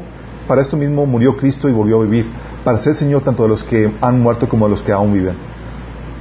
para 0.48 0.62
esto 0.62 0.78
mismo 0.78 1.06
murió 1.06 1.38
Cristo 1.38 1.70
y 1.70 1.72
volvió 1.72 2.02
a 2.02 2.04
vivir, 2.04 2.30
para 2.64 2.78
ser 2.78 2.96
Señor 2.96 3.22
tanto 3.22 3.44
de 3.44 3.50
los 3.50 3.64
que 3.64 3.94
han 4.02 4.22
muerto 4.22 4.48
como 4.48 4.66
de 4.66 4.72
los 4.72 4.84
que 4.84 4.92
aún 4.92 5.14
viven. 5.14 5.36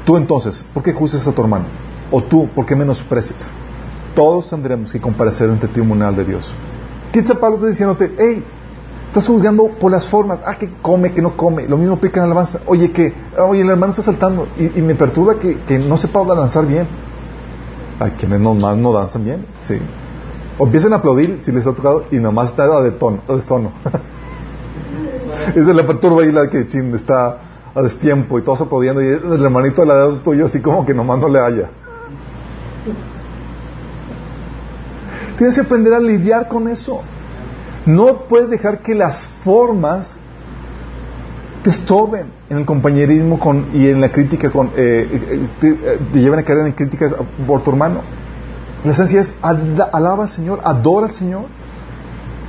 Tú 0.04 0.16
entonces, 0.16 0.66
¿por 0.74 0.82
qué 0.82 0.92
juzgas 0.92 1.26
a 1.26 1.32
tu 1.32 1.42
hermano? 1.42 1.66
O 2.10 2.22
tú, 2.22 2.48
¿por 2.48 2.66
qué 2.66 2.74
menosprecias? 2.74 3.52
Todos 4.14 4.50
tendremos 4.50 4.92
que 4.92 5.00
comparecer 5.00 5.48
ante 5.48 5.66
el 5.66 5.72
tribunal 5.72 6.14
de 6.16 6.24
Dios. 6.24 6.52
¿Qué 7.12 7.20
está 7.20 7.34
Pablo 7.34 7.66
diciéndote? 7.66 8.14
Hey, 8.18 8.44
estás 9.08 9.26
juzgando 9.26 9.68
por 9.78 9.90
las 9.90 10.06
formas. 10.08 10.42
Ah, 10.44 10.56
que 10.56 10.70
come, 10.82 11.12
que 11.12 11.22
no 11.22 11.36
come. 11.36 11.66
Lo 11.66 11.78
mismo 11.78 11.98
pica 11.98 12.16
en 12.16 12.22
la 12.22 12.32
alabanza. 12.32 12.60
Oye, 12.66 12.90
que, 12.90 13.14
oye, 13.38 13.62
el 13.62 13.70
hermano 13.70 13.90
está 13.90 14.02
saltando. 14.02 14.48
Y, 14.58 14.78
y 14.78 14.82
me 14.82 14.94
perturba 14.94 15.38
que, 15.38 15.60
que 15.60 15.78
no 15.78 15.96
sepa 15.96 16.24
danzar 16.24 16.66
bien. 16.66 16.88
Hay 18.00 18.10
quienes 18.12 18.40
nomás 18.40 18.76
no 18.76 18.92
danzan 18.92 19.24
bien, 19.24 19.46
sí. 19.60 19.78
O 20.58 20.64
empiezan 20.64 20.92
a 20.92 20.96
aplaudir 20.96 21.38
si 21.42 21.52
les 21.52 21.66
ha 21.66 21.72
tocado 21.72 22.04
y 22.10 22.16
nomás 22.16 22.50
está 22.50 22.80
de 22.82 22.90
tono, 22.90 23.22
a 23.28 23.34
destono. 23.34 23.72
Esa 25.54 25.72
la 25.72 25.86
perturba 25.86 26.22
ahí 26.22 26.32
la 26.32 26.48
que 26.48 26.66
chin, 26.68 26.94
está 26.94 27.38
a 27.74 27.82
destiempo 27.82 28.38
y 28.38 28.42
todos 28.42 28.60
aplaudiendo 28.60 29.00
y 29.02 29.06
el 29.06 29.42
hermanito 29.44 29.82
al 29.82 29.88
lado 29.88 30.16
tuyo 30.18 30.46
así 30.46 30.60
como 30.60 30.84
que 30.84 30.92
nomás 30.94 31.18
no 31.18 31.28
le 31.28 31.40
haya. 31.40 31.70
Tienes 35.38 35.54
que 35.54 35.62
aprender 35.62 35.94
a 35.94 36.00
lidiar 36.00 36.48
con 36.48 36.68
eso. 36.68 37.00
No 37.86 38.28
puedes 38.28 38.50
dejar 38.50 38.80
que 38.80 38.94
las 38.94 39.26
formas 39.44 40.18
te 41.62 41.70
estorben 41.70 42.26
en 42.50 42.58
el 42.58 42.64
compañerismo 42.64 43.38
con, 43.38 43.68
y 43.72 43.88
en 43.88 44.00
la 44.00 44.10
crítica 44.10 44.50
con, 44.50 44.68
eh, 44.76 45.08
eh, 45.10 45.48
te, 45.60 45.68
eh, 45.68 45.98
te 46.12 46.20
llevan 46.20 46.40
a 46.40 46.42
caer 46.42 46.66
en 46.66 46.72
críticas 46.72 47.12
por 47.46 47.62
tu 47.62 47.70
hermano. 47.70 48.00
La 48.84 48.92
esencia 48.92 49.20
es 49.20 49.32
ala- 49.42 49.88
alaba 49.92 50.24
al 50.24 50.30
Señor, 50.30 50.60
adora 50.64 51.06
al 51.06 51.12
Señor. 51.12 51.44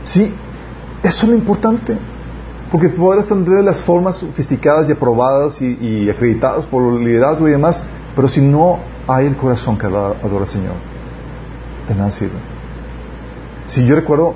Sí, 0.04 0.34
eso 1.04 1.26
es 1.26 1.30
lo 1.32 1.36
importante. 1.36 1.96
Porque 2.74 2.90
podrás 2.90 3.28
tener 3.28 3.64
las 3.64 3.84
formas 3.84 4.16
sofisticadas 4.16 4.90
y 4.90 4.94
aprobadas 4.94 5.62
y, 5.62 6.10
acreditadas 6.10 6.66
por 6.66 6.82
el 6.96 7.06
liderazgo 7.06 7.48
y 7.48 7.52
demás, 7.52 7.86
pero 8.16 8.28
si 8.28 8.42
no 8.42 8.80
hay 9.08 9.28
el 9.28 9.38
corazón 9.38 9.78
que 9.78 9.86
adora 9.86 10.16
al 10.24 10.48
Señor, 10.48 10.74
de 11.88 11.94
nada 11.94 12.10
sirve. 12.10 12.34
Si 13.68 13.86
yo 13.86 13.94
recuerdo, 13.94 14.34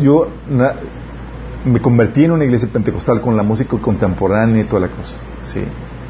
yo, 0.00 0.26
me 1.64 1.80
convertí 1.80 2.24
en 2.24 2.32
una 2.32 2.44
iglesia 2.44 2.68
pentecostal 2.72 3.20
con 3.20 3.36
la 3.36 3.44
música 3.44 3.78
contemporánea 3.78 4.62
y 4.62 4.64
toda 4.64 4.80
la 4.80 4.88
cosa. 4.88 5.16
Sí. 5.42 5.62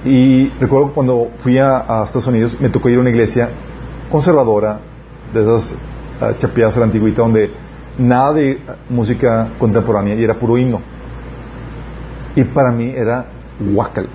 Y 0.06 0.48
recuerdo 0.58 0.94
cuando 0.94 1.28
fui 1.40 1.58
a, 1.58 1.76
a 1.76 2.04
Estados 2.04 2.26
Unidos, 2.26 2.56
me 2.58 2.70
tocó 2.70 2.88
ir 2.88 2.96
a 2.96 3.00
una 3.00 3.10
iglesia 3.10 3.50
conservadora, 4.10 4.80
de 5.34 5.42
esas 5.42 5.76
uh, 6.22 6.38
chapeadas 6.38 6.74
a 6.78 6.80
la 6.80 6.86
antigüita, 6.86 7.20
donde 7.20 7.50
nada 8.00 8.32
de 8.32 8.60
música 8.88 9.52
contemporánea 9.58 10.14
y 10.14 10.24
era 10.24 10.34
puro 10.34 10.56
himno. 10.56 10.80
Y 12.34 12.44
para 12.44 12.72
mí 12.72 12.92
era 12.96 13.26
guacal. 13.60 14.08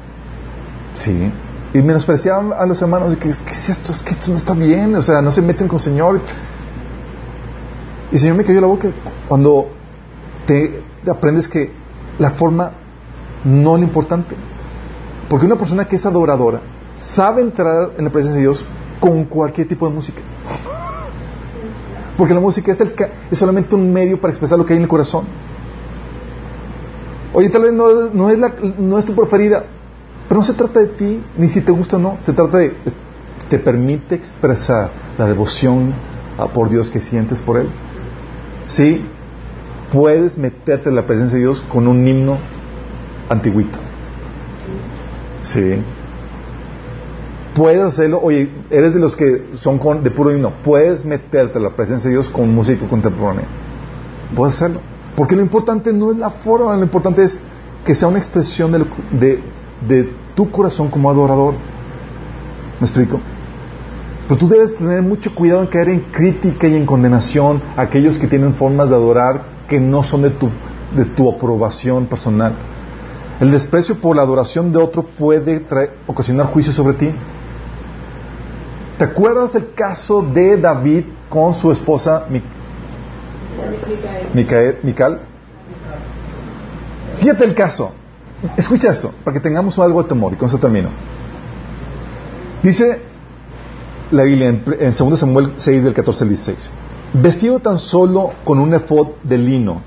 Sí. 0.95 1.31
Y 1.73 1.81
menospreciaban 1.81 2.53
a 2.57 2.65
los 2.65 2.81
hermanos, 2.81 3.15
que 3.17 3.29
¿qué 3.29 3.51
es 3.51 3.69
esto? 3.69 3.91
Es 3.91 4.01
que 4.01 4.11
esto 4.11 4.31
no 4.31 4.37
está 4.37 4.53
bien, 4.53 4.95
o 4.95 5.01
sea, 5.01 5.21
no 5.21 5.31
se 5.31 5.41
meten 5.41 5.67
con 5.67 5.77
el 5.77 5.83
Señor. 5.83 6.21
Y 8.11 8.15
el 8.15 8.19
Señor 8.19 8.37
me 8.37 8.43
cayó 8.43 8.61
la 8.61 8.67
boca 8.67 8.89
cuando 9.27 9.69
te 10.45 10.81
aprendes 11.09 11.47
que 11.47 11.71
la 12.17 12.31
forma 12.31 12.71
no 13.43 13.75
es 13.75 13.81
lo 13.81 13.87
importante. 13.87 14.35
Porque 15.29 15.45
una 15.45 15.55
persona 15.55 15.85
que 15.85 15.97
es 15.97 16.05
adoradora 16.05 16.61
sabe 16.97 17.41
entrar 17.41 17.91
en 17.97 18.05
la 18.05 18.09
presencia 18.09 18.37
de 18.37 18.41
Dios 18.41 18.65
con 18.99 19.25
cualquier 19.25 19.67
tipo 19.67 19.87
de 19.87 19.93
música. 19.93 20.21
Porque 22.17 22.33
la 22.33 22.39
música 22.39 22.71
es, 22.71 22.79
el 22.81 22.93
es 23.29 23.37
solamente 23.37 23.75
un 23.75 23.91
medio 23.91 24.19
para 24.19 24.31
expresar 24.31 24.57
lo 24.57 24.65
que 24.65 24.73
hay 24.73 24.77
en 24.77 24.83
el 24.83 24.89
corazón. 24.89 25.25
Oye, 27.33 27.49
tal 27.49 27.63
vez 27.63 27.73
no, 27.73 28.09
no 28.13 28.29
es, 28.29 28.39
la, 28.39 28.53
no 28.77 28.97
es 28.97 29.05
tu 29.05 29.13
preferida, 29.13 29.65
pero 30.29 30.39
no 30.39 30.45
se 30.45 30.53
trata 30.53 30.79
de 30.79 30.87
ti, 30.87 31.21
ni 31.37 31.49
si 31.49 31.59
te 31.61 31.71
gusta 31.71 31.97
o 31.97 31.99
no. 31.99 32.17
Se 32.21 32.31
trata 32.31 32.59
de, 32.59 32.73
te 33.49 33.59
permite 33.59 34.15
expresar 34.15 34.89
la 35.17 35.25
devoción 35.25 35.93
a- 36.37 36.47
por 36.47 36.69
Dios 36.69 36.89
que 36.89 37.01
sientes 37.01 37.41
por 37.41 37.57
Él. 37.59 37.69
Sí, 38.67 39.05
puedes 39.91 40.37
meterte 40.37 40.87
en 40.89 40.95
la 40.95 41.05
presencia 41.05 41.35
de 41.37 41.43
Dios 41.43 41.61
con 41.61 41.87
un 41.87 42.07
himno 42.07 42.37
antiguito. 43.29 43.79
Sí. 45.41 45.81
Puedes 47.55 47.81
hacerlo, 47.81 48.19
oye, 48.21 48.49
eres 48.69 48.93
de 48.93 48.99
los 48.99 49.15
que 49.15 49.45
son 49.55 49.79
con, 49.79 50.03
de 50.03 50.11
puro 50.11 50.29
himno, 50.31 50.51
puedes 50.63 51.05
meterte 51.05 51.57
en 51.57 51.63
la 51.63 51.75
presencia 51.75 52.09
de 52.09 52.15
Dios 52.17 52.29
con 52.29 52.53
música 52.53 52.85
contemporánea. 52.87 53.45
Puedes 54.35 54.55
hacerlo. 54.55 54.81
Porque 55.15 55.35
lo 55.37 55.41
importante 55.41 55.93
no 55.93 56.11
es 56.11 56.17
la 56.17 56.29
forma, 56.29 56.75
lo 56.75 56.83
importante 56.83 57.23
es 57.23 57.39
que 57.85 57.95
sea 57.95 58.09
una 58.09 58.17
expresión 58.17 58.71
de 58.71 60.09
tu 60.35 60.51
corazón 60.51 60.89
como 60.89 61.09
adorador. 61.09 61.53
¿Me 62.81 62.85
explico? 62.87 63.21
Pero 64.27 64.37
tú 64.37 64.49
debes 64.49 64.75
tener 64.75 65.01
mucho 65.01 65.33
cuidado 65.33 65.61
en 65.61 65.67
caer 65.67 65.87
en 65.89 65.99
crítica 66.11 66.67
y 66.67 66.75
en 66.75 66.85
condenación 66.85 67.61
a 67.77 67.83
aquellos 67.83 68.17
que 68.17 68.27
tienen 68.27 68.55
formas 68.55 68.89
de 68.89 68.95
adorar 68.95 69.43
que 69.69 69.79
no 69.79 70.03
son 70.03 70.23
de 70.23 70.31
tu, 70.31 70.49
de 70.93 71.05
tu 71.05 71.31
aprobación 71.31 72.07
personal. 72.07 72.53
El 73.39 73.51
desprecio 73.51 73.95
por 73.95 74.15
la 74.17 74.23
adoración 74.23 74.73
de 74.73 74.79
otro 74.79 75.03
puede 75.03 75.65
traer- 75.65 75.91
ocasionar 76.07 76.47
juicio 76.47 76.73
sobre 76.73 76.95
ti. 76.95 77.11
¿Te 78.97 79.03
acuerdas 79.05 79.53
el 79.55 79.73
caso 79.73 80.21
de 80.21 80.57
David 80.57 81.03
con 81.29 81.53
su 81.53 81.71
esposa 81.71 82.25
Mi- 82.29 82.41
Micael, 84.33 84.77
Mical? 84.83 85.19
Fíjate 87.19 87.43
el 87.45 87.53
caso. 87.55 87.91
Escucha 88.57 88.91
esto, 88.91 89.11
para 89.23 89.33
que 89.33 89.39
tengamos 89.41 89.77
algo 89.79 90.01
de 90.03 90.09
temor 90.09 90.33
y 90.33 90.35
con 90.35 90.47
eso 90.49 90.57
termino. 90.59 90.89
Dice 92.61 93.01
la 94.11 94.23
Biblia 94.23 94.49
en, 94.49 94.63
en 94.79 94.91
2 94.97 95.19
Samuel 95.19 95.53
6 95.57 95.83
del 95.83 95.93
14 95.93 96.23
al 96.23 96.29
16. 96.29 96.69
Vestido 97.13 97.59
tan 97.59 97.79
solo 97.79 98.31
con 98.43 98.59
un 98.59 98.73
efod 98.73 99.07
de 99.23 99.37
lino, 99.37 99.81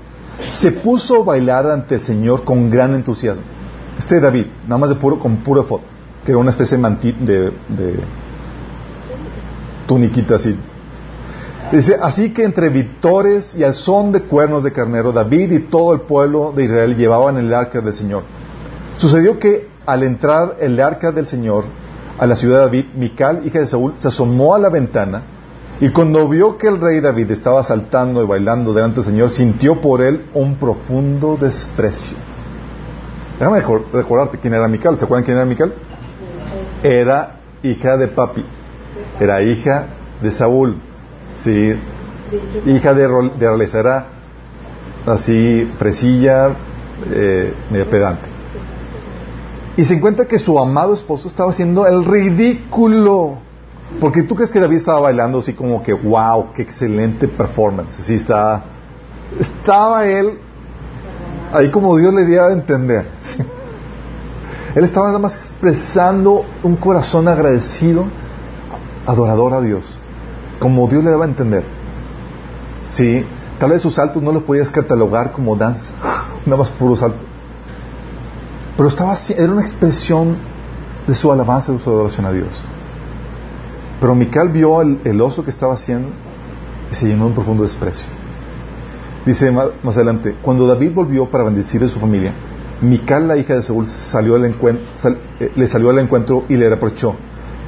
se 0.49 0.71
puso 0.71 1.21
a 1.21 1.25
bailar 1.25 1.67
ante 1.69 1.95
el 1.95 2.01
Señor 2.01 2.43
con 2.43 2.69
gran 2.69 2.95
entusiasmo. 2.95 3.43
Este 3.97 4.19
David, 4.19 4.47
nada 4.67 4.77
más 4.79 4.89
de 4.89 4.95
puro, 4.95 5.19
con 5.19 5.37
puro 5.37 5.61
efod, 5.61 5.81
que 6.25 6.31
era 6.31 6.39
una 6.39 6.49
especie 6.51 6.77
de, 6.77 6.83
manti- 6.83 7.15
de 7.17 7.51
tuniquita 9.89 10.35
así. 10.35 10.55
Dice, 11.71 11.97
así 12.01 12.31
que 12.31 12.43
entre 12.43 12.69
victores 12.69 13.55
y 13.55 13.63
al 13.63 13.73
son 13.73 14.11
de 14.11 14.21
cuernos 14.21 14.63
de 14.63 14.71
carnero, 14.71 15.11
David 15.11 15.51
y 15.51 15.59
todo 15.61 15.93
el 15.93 16.01
pueblo 16.01 16.53
de 16.55 16.65
Israel 16.65 16.95
llevaban 16.95 17.37
el 17.37 17.51
arca 17.53 17.81
del 17.81 17.93
Señor. 17.93 18.23
Sucedió 18.97 19.39
que 19.39 19.67
al 19.85 20.03
entrar 20.03 20.57
el 20.59 20.79
arca 20.79 21.11
del 21.11 21.27
Señor 21.27 21.63
a 22.19 22.25
la 22.27 22.35
ciudad 22.35 22.57
de 22.57 22.63
David, 22.65 22.85
Mical, 22.95 23.41
hija 23.45 23.59
de 23.59 23.65
Saúl, 23.67 23.93
se 23.97 24.07
asomó 24.09 24.53
a 24.53 24.59
la 24.59 24.69
ventana 24.69 25.23
y 25.81 25.89
cuando 25.89 26.27
vio 26.27 26.57
que 26.57 26.67
el 26.67 26.79
rey 26.79 26.99
David 26.99 27.31
estaba 27.31 27.63
saltando 27.63 28.21
y 28.23 28.27
bailando 28.27 28.73
delante 28.73 28.97
del 28.97 29.05
Señor, 29.05 29.29
sintió 29.31 29.79
por 29.81 30.01
él 30.01 30.25
un 30.33 30.55
profundo 30.55 31.37
desprecio. 31.39 32.17
Déjame 33.39 33.63
recor- 33.63 33.85
recordarte 33.93 34.37
quién 34.37 34.53
era 34.53 34.67
Mical. 34.67 34.99
¿Se 34.99 35.05
acuerdan 35.05 35.23
quién 35.25 35.37
era 35.37 35.45
Mical? 35.45 35.73
era 36.83 37.39
hija 37.63 37.97
de 37.97 38.07
papi, 38.07 38.43
era 39.19 39.41
hija 39.41 39.87
de 40.21 40.31
Saúl, 40.31 40.77
sí, 41.37 41.73
hija 42.65 42.93
de, 42.93 43.07
de 43.37 44.03
así 45.05 45.71
fresilla, 45.77 46.55
eh, 47.11 47.53
pedante. 47.89 48.27
Y 49.77 49.85
se 49.85 49.93
encuentra 49.93 50.25
que 50.25 50.37
su 50.37 50.59
amado 50.59 50.93
esposo 50.93 51.27
estaba 51.27 51.51
haciendo 51.51 51.87
el 51.87 52.03
ridículo. 52.03 53.37
Porque 53.99 54.23
tú 54.23 54.35
crees 54.35 54.51
que 54.51 54.59
David 54.59 54.77
estaba 54.77 54.99
bailando 54.99 55.39
así 55.39 55.53
como 55.53 55.81
que, 55.81 55.93
wow, 55.93 56.51
qué 56.53 56.61
excelente 56.61 57.27
performance. 57.27 57.99
Así 57.99 58.15
está. 58.15 58.63
Estaba 59.39 60.05
él 60.05 60.37
ahí 61.53 61.71
como 61.71 61.95
Dios 61.97 62.13
le 62.13 62.25
dio 62.25 62.43
a 62.43 62.51
entender. 62.53 63.11
Él 64.75 64.83
estaba 64.83 65.07
nada 65.07 65.19
más 65.19 65.35
expresando 65.35 66.45
un 66.61 66.75
corazón 66.75 67.27
agradecido, 67.27 68.05
adorador 69.09 69.53
a 69.53 69.61
Dios. 69.61 69.97
Como 70.59 70.87
Dios 70.87 71.03
le 71.03 71.09
daba 71.09 71.25
a 71.25 71.27
entender. 71.27 71.63
Sí, 72.89 73.25
tal 73.59 73.71
vez 73.71 73.81
sus 73.81 73.95
saltos 73.95 74.21
no 74.21 74.31
los 74.31 74.43
podías 74.43 74.69
catalogar 74.69 75.31
como 75.31 75.55
danza, 75.55 75.91
nada 76.45 76.57
más 76.57 76.69
puro 76.69 76.95
salto. 76.95 77.19
Pero 78.77 78.89
estaba 78.89 79.15
era 79.35 79.51
una 79.51 79.61
expresión 79.61 80.37
de 81.07 81.15
su 81.15 81.31
alabanza, 81.31 81.71
de 81.71 81.79
su 81.79 81.89
adoración 81.89 82.25
a 82.25 82.31
Dios. 82.31 82.65
Pero 83.99 84.15
Mical 84.15 84.49
vio 84.49 84.81
el, 84.81 85.21
oso 85.21 85.43
que 85.43 85.49
estaba 85.49 85.73
haciendo 85.73 86.09
y 86.89 86.95
se 86.95 87.07
llenó 87.07 87.23
de 87.23 87.29
un 87.29 87.33
profundo 87.33 87.63
desprecio. 87.63 88.07
Dice 89.25 89.51
más 89.51 89.95
adelante, 89.97 90.37
cuando 90.41 90.65
David 90.65 90.93
volvió 90.93 91.29
para 91.29 91.43
bendecir 91.43 91.83
a 91.83 91.87
su 91.89 91.99
familia, 91.99 92.33
Mical, 92.81 93.27
la 93.27 93.35
hija 93.35 93.55
de 93.55 93.61
Saúl, 93.61 93.87
salió 93.87 94.35
al 94.35 94.45
eh, 94.45 95.51
le 95.53 95.67
salió 95.67 95.89
al 95.89 95.99
encuentro 95.99 96.45
y 96.47 96.55
le 96.55 96.69
reprochó, 96.69 97.15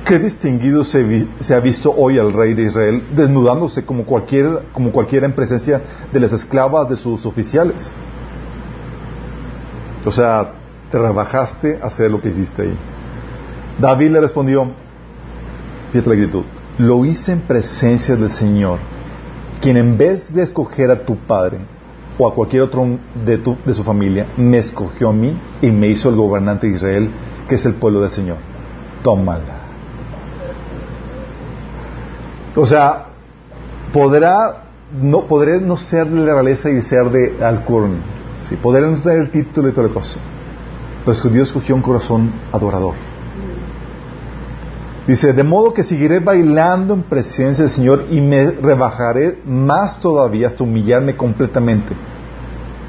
qué 0.06 0.20
distinguido 0.20 0.84
se, 0.84 1.28
ha 1.54 1.60
visto 1.60 1.94
hoy 1.96 2.18
al 2.18 2.34
rey 2.34 2.54
de 2.54 2.64
Israel 2.64 3.04
desnudándose 3.16 3.86
como, 3.86 4.06
cualquier, 4.06 4.64
como 4.74 4.92
cualquiera 4.92 5.26
en 5.26 5.34
presencia 5.34 5.82
de 6.12 6.20
las 6.20 6.34
esclavas 6.34 6.90
de 6.90 6.96
sus 6.96 7.26
oficiales. 7.26 7.92
O 10.06 10.12
sea, 10.12 10.54
te 10.90 10.98
rebajaste 10.98 11.80
a 11.82 11.88
hacer 11.88 12.12
lo 12.12 12.22
que 12.22 12.30
hiciste 12.30 12.64
ahí. 12.64 12.78
David 13.80 14.12
le 14.12 14.22
respondió, 14.22 14.72
fíjate 15.92 16.10
la 16.10 16.16
actitud, 16.16 16.44
lo 16.78 17.06
hice 17.06 17.34
en 17.34 17.42
presencia 17.42 18.16
del 18.16 18.32
Señor, 18.32 18.80
quien 19.62 19.78
en 19.78 19.98
vez 19.98 20.34
de 20.34 20.44
escoger 20.44 20.92
a 20.92 21.06
tu 21.06 21.16
padre 21.16 21.60
o 22.18 22.28
a 22.28 22.34
cualquier 22.34 22.64
otro 22.64 23.00
de 23.16 23.74
su 23.74 23.84
familia, 23.84 24.28
me 24.38 24.58
escogió 24.58 25.10
a 25.10 25.14
mí 25.14 25.38
y 25.62 25.72
me 25.72 25.88
hizo 25.88 26.10
el 26.10 26.16
gobernante 26.16 26.68
de 26.68 26.76
Israel, 26.76 27.10
que 27.48 27.56
es 27.56 27.66
el 27.66 27.76
pueblo 27.76 28.02
del 28.02 28.12
Señor. 28.12 28.38
Tómala. 29.04 29.61
O 32.56 32.66
sea, 32.66 33.06
podrá 33.94 34.62
no, 35.00 35.28
podré 35.28 35.60
no 35.62 35.78
ser 35.78 36.08
de 36.10 36.26
la 36.26 36.34
realeza 36.34 36.70
y 36.70 36.82
ser 36.82 37.10
de 37.10 37.44
Alcurn, 37.44 38.02
¿sí? 38.40 38.56
podré 38.56 38.82
no 38.82 38.98
tener 38.98 39.20
el 39.20 39.32
título 39.32 39.70
y 39.70 39.72
toda 39.72 39.88
la 39.88 39.94
cosa, 39.94 40.20
pero 41.06 41.22
que 41.22 41.30
Dios 41.30 41.48
escogió 41.50 41.76
un 41.76 41.82
corazón 41.82 42.32
adorador. 42.52 42.96
Dice, 45.08 45.34
de 45.34 45.44
modo 45.44 45.74
que 45.74 45.84
seguiré 45.84 46.20
bailando 46.20 46.94
en 46.94 47.04
presencia 47.04 47.64
del 47.64 47.74
Señor 47.74 48.06
y 48.12 48.22
me 48.22 48.52
rebajaré 48.52 49.40
más 49.46 50.00
todavía 50.00 50.48
hasta 50.48 50.64
humillarme 50.64 51.18
completamente. 51.18 51.96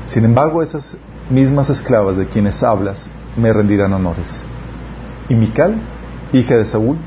Sin 0.07 0.25
embargo, 0.25 0.63
esas 0.63 0.95
mismas 1.31 1.71
esclavas 1.71 2.19
de 2.19 2.27
quienes 2.27 2.63
hablas 2.63 3.09
me 3.37 3.51
rendirán 3.53 3.95
honores. 3.95 4.43
Y 5.31 5.35
Mical, 5.35 5.81
hija 6.33 6.57
de 6.57 6.67
Saúl, 6.67 6.99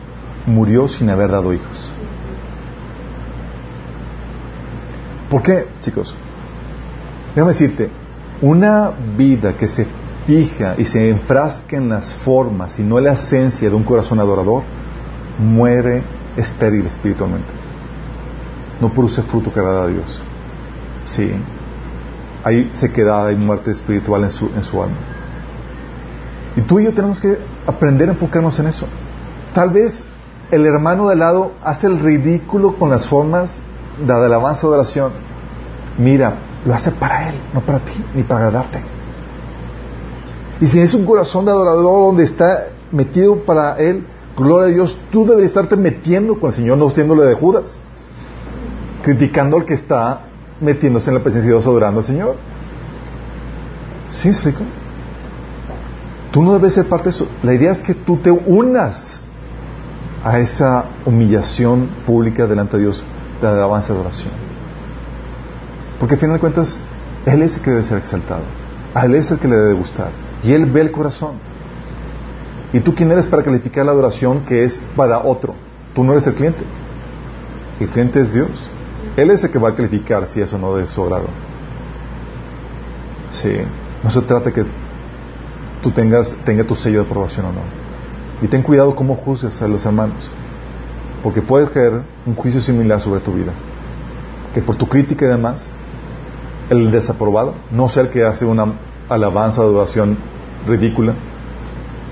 murió 0.47 0.87
sin 0.87 1.09
haber 1.11 1.29
dado 1.29 1.53
hijos. 1.53 1.93
¿Por 5.35 5.43
qué, 5.43 5.67
chicos? 5.81 6.15
Déjame 7.35 7.51
decirte, 7.51 7.89
una 8.41 8.93
vida 9.17 9.57
que 9.57 9.67
se 9.67 9.85
fija 10.25 10.75
y 10.77 10.85
se 10.85 11.09
enfrasca 11.09 11.75
en 11.75 11.89
las 11.89 12.15
formas 12.15 12.79
y 12.79 12.83
no 12.83 12.99
en 12.99 13.03
la 13.03 13.11
esencia 13.11 13.69
de 13.69 13.75
un 13.75 13.83
corazón 13.83 14.21
adorador, 14.21 14.63
muere 15.37 16.03
estéril 16.37 16.85
espiritualmente. 16.85 17.49
No 18.79 18.93
produce 18.93 19.23
fruto 19.23 19.51
que 19.51 19.59
agrada 19.59 19.83
a 19.83 19.87
Dios. 19.87 20.23
Sí. 21.03 21.29
Hay 22.45 22.69
sequedad, 22.71 23.27
hay 23.27 23.35
muerte 23.35 23.71
espiritual 23.71 24.23
en 24.23 24.31
su, 24.31 24.45
en 24.45 24.63
su 24.63 24.81
alma. 24.81 24.95
Y 26.55 26.61
tú 26.61 26.79
y 26.79 26.85
yo 26.85 26.93
tenemos 26.93 27.19
que 27.19 27.39
aprender 27.67 28.07
a 28.07 28.13
enfocarnos 28.13 28.57
en 28.59 28.67
eso. 28.67 28.87
Tal 29.53 29.71
vez 29.71 30.05
el 30.51 30.65
hermano 30.65 31.09
de 31.09 31.17
lado 31.17 31.51
hace 31.61 31.87
el 31.87 31.99
ridículo 31.99 32.77
con 32.77 32.89
las 32.89 33.09
formas 33.09 33.61
de 33.99 34.13
alabanza 34.13 34.67
de 34.67 34.73
oración. 34.73 35.11
Mira, 35.97 36.37
lo 36.65 36.73
hace 36.73 36.91
para 36.91 37.29
él, 37.29 37.35
no 37.53 37.61
para 37.61 37.79
ti, 37.79 38.03
ni 38.13 38.23
para 38.23 38.47
agradarte. 38.47 38.79
Y 40.61 40.67
si 40.67 40.79
es 40.79 40.93
un 40.93 41.05
corazón 41.05 41.45
de 41.45 41.51
adorador 41.51 42.07
donde 42.07 42.23
está 42.23 42.67
metido 42.91 43.37
para 43.43 43.77
él, 43.77 44.05
gloria 44.37 44.67
a 44.67 44.71
Dios, 44.71 44.97
tú 45.11 45.25
deberías 45.25 45.51
estarte 45.51 45.75
metiendo 45.75 46.39
con 46.39 46.49
el 46.49 46.55
Señor, 46.55 46.77
no 46.77 46.89
siéndole 46.89 47.25
de 47.25 47.35
Judas, 47.35 47.79
criticando 49.03 49.57
al 49.57 49.65
que 49.65 49.73
está 49.73 50.21
metiéndose 50.59 51.09
en 51.09 51.17
la 51.17 51.23
presencia 51.23 51.49
de 51.49 51.55
Dios 51.55 51.67
adorando 51.67 51.99
al 51.99 52.05
Señor. 52.05 52.35
¿Sí 54.09 54.29
me 54.29 54.33
explico? 54.33 54.61
Tú 56.31 56.41
no 56.41 56.53
debes 56.53 56.73
ser 56.73 56.87
parte 56.87 57.05
de 57.05 57.09
eso. 57.11 57.27
La 57.43 57.53
idea 57.53 57.71
es 57.71 57.81
que 57.81 57.93
tú 57.93 58.17
te 58.17 58.31
unas 58.31 59.21
a 60.23 60.39
esa 60.39 60.85
humillación 61.05 61.87
pública 62.05 62.47
delante 62.47 62.77
de 62.77 62.83
Dios 62.83 63.03
de 63.41 63.47
alabanza 63.47 63.93
y 63.93 63.95
adoración. 63.95 64.31
Porque 65.99 66.15
al 66.15 66.19
final 66.19 66.35
de 66.35 66.39
cuentas, 66.39 66.77
Él 67.25 67.41
es 67.41 67.57
el 67.57 67.61
que 67.61 67.71
debe 67.71 67.83
ser 67.83 67.97
exaltado. 67.97 68.43
A 68.93 69.05
Él 69.05 69.15
es 69.15 69.31
el 69.31 69.39
que 69.39 69.47
le 69.47 69.55
debe 69.55 69.73
gustar. 69.73 70.11
Y 70.43 70.53
Él 70.53 70.65
ve 70.65 70.81
el 70.81 70.91
corazón. 70.91 71.33
¿Y 72.73 72.79
tú 72.81 72.93
quién 72.93 73.11
eres 73.11 73.27
para 73.27 73.43
calificar 73.43 73.85
la 73.85 73.91
adoración 73.91 74.41
que 74.41 74.63
es 74.63 74.81
para 74.95 75.19
otro? 75.19 75.55
Tú 75.93 76.03
no 76.03 76.11
eres 76.11 76.27
el 76.27 76.33
cliente. 76.33 76.63
El 77.79 77.87
cliente 77.89 78.21
es 78.21 78.33
Dios. 78.33 78.69
Él 79.15 79.31
es 79.31 79.43
el 79.43 79.51
que 79.51 79.59
va 79.59 79.69
a 79.69 79.75
calificar 79.75 80.27
si 80.27 80.41
eso 80.41 80.57
no 80.57 80.75
de 80.75 80.87
su 80.87 81.01
agrado. 81.01 81.27
Sí. 83.29 83.53
No 84.03 84.09
se 84.09 84.21
trata 84.21 84.51
que 84.51 84.65
tú 85.81 85.91
tengas 85.91 86.35
tenga 86.45 86.63
tu 86.63 86.75
sello 86.75 87.01
de 87.01 87.05
aprobación 87.05 87.45
o 87.45 87.51
no. 87.51 87.61
Y 88.41 88.47
ten 88.47 88.61
cuidado 88.61 88.95
cómo 88.95 89.15
juzgas 89.15 89.61
a 89.61 89.67
los 89.67 89.85
hermanos. 89.85 90.29
Porque 91.25 91.41
puedes 91.41 91.71
caer 91.71 92.03
un 92.27 92.35
juicio 92.35 92.61
similar 92.61 93.01
sobre 93.01 93.19
tu 93.19 93.33
vida. 93.33 93.51
Que 94.53 94.61
por 94.61 94.75
tu 94.75 94.87
crítica 94.87 95.25
y 95.25 95.27
demás, 95.27 95.71
el 96.69 96.91
desaprobado 96.91 97.55
no 97.71 97.89
sea 97.89 98.03
el 98.03 98.09
que 98.09 98.23
hace 98.23 98.45
una 98.45 98.75
alabanza 99.09 99.63
de 99.63 99.69
adoración 99.69 100.19
ridícula, 100.67 101.15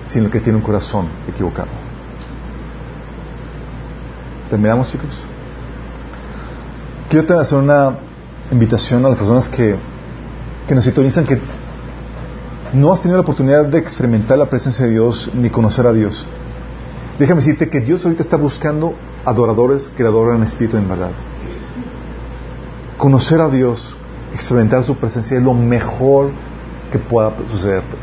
sino 0.07 0.25
el 0.25 0.31
que 0.31 0.39
tiene 0.39 0.57
un 0.57 0.63
corazón 0.63 1.09
equivocado. 1.31 1.67
¿Terminamos, 4.49 4.87
chicos? 4.87 5.21
Quiero 7.07 7.39
hacer 7.39 7.59
una 7.59 7.95
invitación 8.51 9.05
a 9.05 9.09
las 9.09 9.17
personas 9.19 9.47
que, 9.47 9.75
que 10.67 10.73
nos 10.73 10.85
sintonizan 10.85 11.23
que 11.27 11.39
no 12.73 12.91
has 12.91 13.01
tenido 13.01 13.19
la 13.19 13.21
oportunidad 13.21 13.65
de 13.65 13.77
experimentar 13.77 14.39
la 14.39 14.47
presencia 14.47 14.85
de 14.85 14.91
Dios 14.93 15.29
ni 15.35 15.51
conocer 15.51 15.85
a 15.85 15.93
Dios. 15.93 16.25
Déjame 17.19 17.41
decirte 17.41 17.69
que 17.69 17.79
Dios 17.79 18.03
ahorita 18.03 18.23
está 18.23 18.37
buscando 18.37 18.95
adoradores 19.23 19.89
que 19.95 20.03
le 20.03 20.09
adoran 20.09 20.37
en 20.37 20.43
espíritu 20.43 20.77
en 20.77 20.89
verdad. 20.89 21.11
Conocer 22.97 23.39
a 23.39 23.49
Dios, 23.49 23.95
experimentar 24.33 24.83
su 24.83 24.95
presencia 24.95 25.37
es 25.37 25.43
lo 25.43 25.53
mejor 25.53 26.31
que 26.91 26.97
pueda 26.97 27.33
sucederte. 27.49 27.95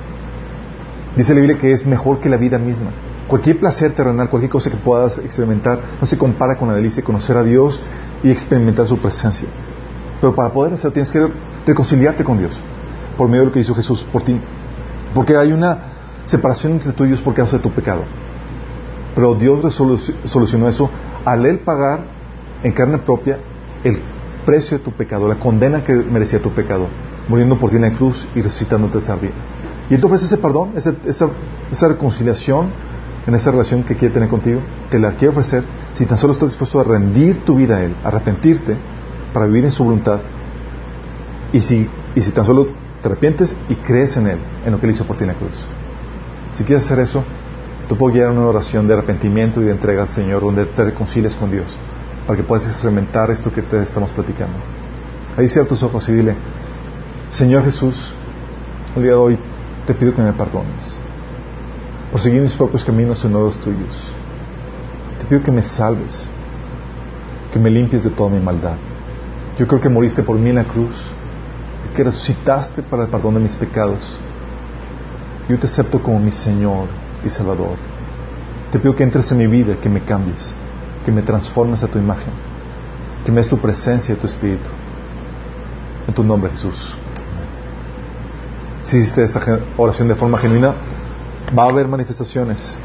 Dice 1.17 1.35
la 1.35 1.41
Biblia 1.41 1.59
que 1.59 1.73
es 1.73 1.85
mejor 1.85 2.21
que 2.21 2.29
la 2.29 2.37
vida 2.37 2.59
misma. 2.59 2.91
Cualquier 3.27 3.59
placer 3.59 3.93
terrenal, 3.93 4.31
cualquier 4.31 4.51
cosa 4.51 4.71
que 4.71 4.77
puedas 4.77 5.19
experimentar, 5.19 5.81
no 6.01 6.07
se 6.07 6.17
compara 6.17 6.57
con 6.57 6.69
la 6.69 6.75
delicia 6.75 7.03
de 7.03 7.05
conocer 7.05 7.37
a 7.37 7.43
Dios 7.43 7.81
y 8.23 8.31
experimentar 8.31 8.87
su 8.87 8.99
presencia. 8.99 9.49
Pero 10.21 10.35
para 10.35 10.53
poder 10.53 10.75
hacerlo 10.75 10.93
tienes 10.93 11.11
que 11.11 11.29
reconciliarte 11.67 12.23
con 12.23 12.39
Dios 12.39 12.61
por 13.17 13.29
medio 13.29 13.41
de 13.41 13.47
lo 13.47 13.53
que 13.53 13.61
hizo 13.61 13.75
Jesús 13.75 14.05
por 14.05 14.23
ti. 14.23 14.41
Porque 15.15 15.37
hay 15.37 15.53
una 15.53 15.79
separación 16.25 16.75
entre 16.75 16.93
tú 16.93 17.05
y 17.05 17.09
Dios 17.09 17.21
por 17.21 17.35
causa 17.35 17.57
de 17.57 17.63
tu 17.63 17.73
pecado. 17.73 18.03
Pero 19.21 19.35
Dios 19.35 19.75
solucionó 20.25 20.67
eso 20.67 20.89
al 21.27 21.45
Él 21.45 21.59
pagar 21.59 22.05
en 22.63 22.73
carne 22.73 22.97
propia 22.97 23.39
el 23.85 24.01
precio 24.47 24.79
de 24.79 24.83
tu 24.83 24.93
pecado, 24.93 25.29
la 25.29 25.35
condena 25.35 25.85
que 25.85 25.93
merecía 25.93 26.41
tu 26.41 26.53
pecado, 26.53 26.89
muriendo 27.29 27.59
por 27.59 27.69
ti 27.69 27.77
en 27.77 27.83
la 27.83 27.93
cruz 27.93 28.27
y 28.35 28.41
resucitándote 28.41 28.97
esa 28.97 29.17
vida. 29.17 29.35
Y 29.91 29.95
Él 29.95 30.01
te 30.01 30.07
ofrece 30.07 30.25
ese 30.25 30.39
perdón, 30.39 30.73
esa, 30.75 31.87
reconciliación 31.87 32.71
en 33.27 33.35
esa 33.35 33.51
relación 33.51 33.83
que 33.83 33.95
quiere 33.95 34.15
tener 34.15 34.31
contigo, 34.31 34.63
te 34.91 34.99
la 34.99 35.11
quiere 35.11 35.29
ofrecer 35.29 35.65
si 35.93 36.07
tan 36.07 36.17
solo 36.17 36.33
estás 36.33 36.53
dispuesto 36.53 36.81
a 36.81 36.85
rendir 36.85 37.45
tu 37.45 37.57
vida 37.57 37.77
a 37.77 37.85
Él, 37.85 37.95
arrepentirte 38.03 38.75
para 39.35 39.45
vivir 39.45 39.67
en 39.67 39.71
su 39.71 39.85
voluntad 39.85 40.23
y 41.53 41.61
si, 41.61 41.87
y 42.15 42.23
si 42.23 42.31
tan 42.31 42.47
solo 42.47 42.69
te 43.03 43.09
arrepientes 43.09 43.55
y 43.69 43.75
crees 43.75 44.17
en 44.17 44.29
Él, 44.29 44.39
en 44.65 44.73
lo 44.73 44.81
que 44.81 44.87
Él 44.87 44.93
hizo 44.93 45.05
por 45.05 45.19
ti 45.19 45.25
en 45.25 45.29
la 45.29 45.35
cruz. 45.35 45.67
Si 46.55 46.65
quieres 46.65 46.87
hacer 46.87 47.01
eso, 47.01 47.23
Tú 47.91 47.97
puedes 47.97 48.15
guiar 48.15 48.31
una 48.31 48.47
oración 48.47 48.87
de 48.87 48.95
arrepentimiento 48.95 49.61
y 49.61 49.65
de 49.65 49.73
entrega, 49.73 50.07
Señor, 50.07 50.43
donde 50.43 50.65
te 50.65 50.85
reconcilies 50.85 51.35
con 51.35 51.51
Dios, 51.51 51.77
para 52.25 52.37
que 52.37 52.45
puedas 52.45 52.65
experimentar 52.65 53.33
esto 53.33 53.53
que 53.53 53.63
te 53.63 53.83
estamos 53.83 54.13
platicando. 54.13 54.59
Ahí 55.37 55.49
cierra 55.49 55.67
tus 55.67 55.83
ojos 55.83 56.09
y 56.09 56.13
dile, 56.13 56.37
Señor 57.31 57.65
Jesús, 57.65 58.15
el 58.95 59.03
día 59.03 59.11
de 59.11 59.17
hoy 59.17 59.39
te 59.89 59.95
pido 59.95 60.15
que 60.15 60.23
me 60.23 60.33
perdones 60.33 61.01
por 62.13 62.21
seguir 62.21 62.41
mis 62.41 62.53
propios 62.53 62.85
caminos 62.85 63.25
y 63.25 63.29
no 63.29 63.41
los 63.41 63.57
tuyos. 63.57 64.13
Te 65.19 65.25
pido 65.25 65.43
que 65.43 65.51
me 65.51 65.65
salves, 65.65 66.31
que 67.53 67.59
me 67.59 67.71
limpies 67.71 68.05
de 68.05 68.11
toda 68.11 68.31
mi 68.31 68.39
maldad. 68.39 68.77
Yo 69.59 69.67
creo 69.67 69.81
que 69.81 69.89
moriste 69.89 70.23
por 70.23 70.39
mí 70.39 70.51
en 70.51 70.57
la 70.57 70.65
cruz, 70.65 71.11
que 71.97 72.05
resucitaste 72.05 72.85
para 72.85 73.03
el 73.03 73.09
perdón 73.09 73.35
de 73.35 73.41
mis 73.41 73.57
pecados. 73.57 74.21
Yo 75.49 75.59
te 75.59 75.67
acepto 75.67 76.01
como 76.01 76.21
mi 76.21 76.31
Señor 76.31 76.87
y 77.25 77.31
Salvador. 77.31 77.77
Te 78.71 78.79
pido 78.79 78.95
que 78.95 79.03
entres 79.03 79.31
en 79.33 79.39
mi 79.39 79.47
vida, 79.47 79.77
que 79.81 79.89
me 79.89 80.01
cambies, 80.03 80.55
que 81.05 81.13
me 81.13 81.23
transformes 81.23 81.83
a 81.83 81.89
tu 81.89 81.99
imagen, 81.99 82.33
que 83.25 83.33
me 83.33 83.39
des 83.39 83.49
tu 83.49 83.59
presencia 83.59 84.15
y 84.15 84.19
tu 84.19 84.27
espíritu. 84.27 84.71
En 86.07 86.15
tu 86.15 86.23
nombre, 86.23 86.51
Jesús. 86.51 86.97
Si 88.83 88.99
hiciste 88.99 89.23
esta 89.23 89.41
oración 89.77 90.09
de 90.09 90.15
forma 90.15 90.39
genuina, 90.39 90.75
va 91.57 91.65
a 91.65 91.69
haber 91.69 91.89
manifestaciones. 91.89 92.79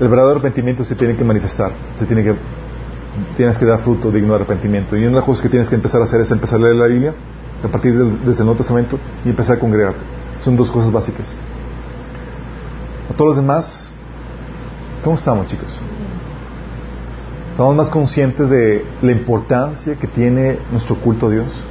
El 0.00 0.08
verdadero 0.08 0.32
arrepentimiento 0.32 0.84
se 0.84 0.94
tiene 0.94 1.14
que 1.16 1.24
manifestar, 1.24 1.72
se 1.96 2.06
tiene 2.06 2.22
que, 2.22 2.34
tienes 3.36 3.58
que 3.58 3.66
dar 3.66 3.80
fruto 3.80 4.10
digno 4.10 4.30
de 4.30 4.36
arrepentimiento. 4.36 4.96
Y 4.96 5.00
una 5.00 5.08
de 5.08 5.16
las 5.16 5.24
cosas 5.24 5.42
que 5.42 5.48
tienes 5.48 5.68
que 5.68 5.74
empezar 5.74 6.00
a 6.00 6.04
hacer 6.04 6.20
es 6.20 6.30
empezar 6.30 6.58
a 6.58 6.62
leer 6.62 6.76
la 6.76 6.86
Biblia, 6.86 7.14
a 7.62 7.68
partir 7.68 7.98
del, 7.98 8.18
desde 8.24 8.40
el 8.40 8.46
Nuevo 8.46 8.56
Testamento, 8.56 8.98
y 9.24 9.28
empezar 9.28 9.56
a 9.56 9.60
congregarte. 9.60 10.00
Son 10.40 10.56
dos 10.56 10.70
cosas 10.70 10.90
básicas. 10.90 11.36
A 13.10 13.12
todos 13.12 13.30
los 13.30 13.36
demás, 13.38 13.90
¿cómo 15.02 15.16
estamos, 15.16 15.48
chicos? 15.48 15.80
¿Estamos 17.50 17.74
más 17.74 17.90
conscientes 17.90 18.50
de 18.50 18.84
la 19.02 19.10
importancia 19.10 19.96
que 19.96 20.06
tiene 20.06 20.60
nuestro 20.70 20.94
culto 20.94 21.26
a 21.26 21.30
Dios? 21.30 21.64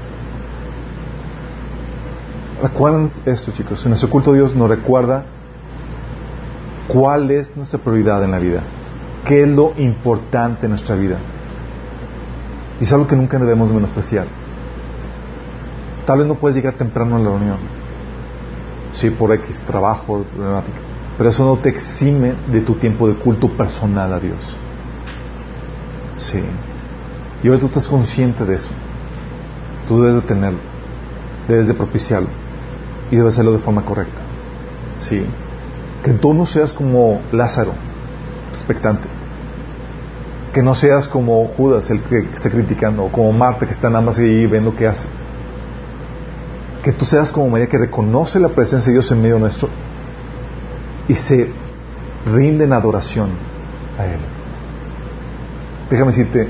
Recuerden 2.62 3.10
esto, 3.26 3.54
chicos. 3.54 3.86
Nuestro 3.86 4.10
culto 4.10 4.32
a 4.32 4.34
Dios 4.34 4.54
nos 4.54 4.68
recuerda 4.70 5.24
cuál 6.90 7.32
es 7.32 7.56
nuestra 7.56 7.80
prioridad 7.80 8.22
en 8.26 8.32
la 8.32 8.40
vida, 8.40 8.62
qué 9.26 9.44
es 9.44 9.48
lo 9.48 9.74
importante 9.78 10.66
en 10.66 10.72
nuestra 10.72 10.96
vida. 10.96 11.20
Y 12.82 12.84
es 12.84 12.92
algo 12.92 13.08
que 13.08 13.16
nunca 13.16 13.40
debemos 13.40 13.72
menospreciar. 13.72 14.28
Tal 16.06 16.18
vez 16.18 16.28
no 16.28 16.36
puedes 16.36 16.58
llegar 16.58 16.74
temprano 16.74 17.16
a 17.16 17.20
la 17.20 17.30
reunión, 17.30 17.60
sí, 18.92 19.10
por 19.10 19.32
X, 19.32 19.64
trabajo, 19.66 20.24
problemática, 20.36 20.89
pero 21.20 21.30
eso 21.30 21.46
no 21.46 21.58
te 21.58 21.70
exime 21.70 22.34
de 22.52 22.62
tu 22.62 22.74
tiempo 22.74 23.08
de 23.08 23.14
culto 23.14 23.52
personal 23.56 24.12
a 24.12 24.20
Dios. 24.20 24.58
Sí. 26.18 26.42
Y 27.44 27.50
hoy 27.50 27.60
tú 27.60 27.68
estás 27.68 27.88
consciente 27.88 28.44
de 28.44 28.56
eso. 28.56 28.72
Tú 29.88 30.02
debes 30.02 30.24
de 30.24 30.28
tenerlo, 30.28 30.60
debes 31.48 31.68
de 31.68 31.76
propiciarlo 31.76 32.30
y 33.12 33.16
debes 33.16 33.34
hacerlo 33.34 33.52
de 33.52 33.60
forma 33.60 33.86
correcta. 33.86 34.22
Sí 34.98 35.24
que 36.04 36.14
tú 36.14 36.34
no 36.34 36.46
seas 36.46 36.74
como 36.74 37.22
Lázaro, 37.32 37.74
expectante. 38.50 39.08
Que 40.54 40.64
no 40.64 40.74
seas 40.74 41.08
como 41.08 41.46
Judas, 41.50 41.90
el 41.92 42.02
que 42.02 42.20
está 42.34 42.50
criticando, 42.50 43.04
o 43.04 43.12
como 43.12 43.32
Marta, 43.32 43.66
que 43.66 43.72
está 43.72 43.90
nada 43.90 44.02
más 44.02 44.18
ahí 44.18 44.48
viendo 44.48 44.76
qué 44.76 44.88
hace. 44.88 45.08
Que 46.84 46.92
tú 46.92 47.06
seas 47.06 47.32
como 47.32 47.50
María, 47.50 47.68
que 47.68 47.78
reconoce 47.78 48.40
la 48.40 48.50
presencia 48.50 48.90
de 48.90 48.94
Dios 48.94 49.12
en 49.12 49.22
medio 49.22 49.38
nuestro 49.38 49.70
y 51.10 51.16
se 51.16 51.50
rinde 52.26 52.64
en 52.64 52.72
adoración 52.72 53.32
a 53.98 54.06
Él. 54.06 54.20
Déjame 55.90 56.12
decirte, 56.12 56.48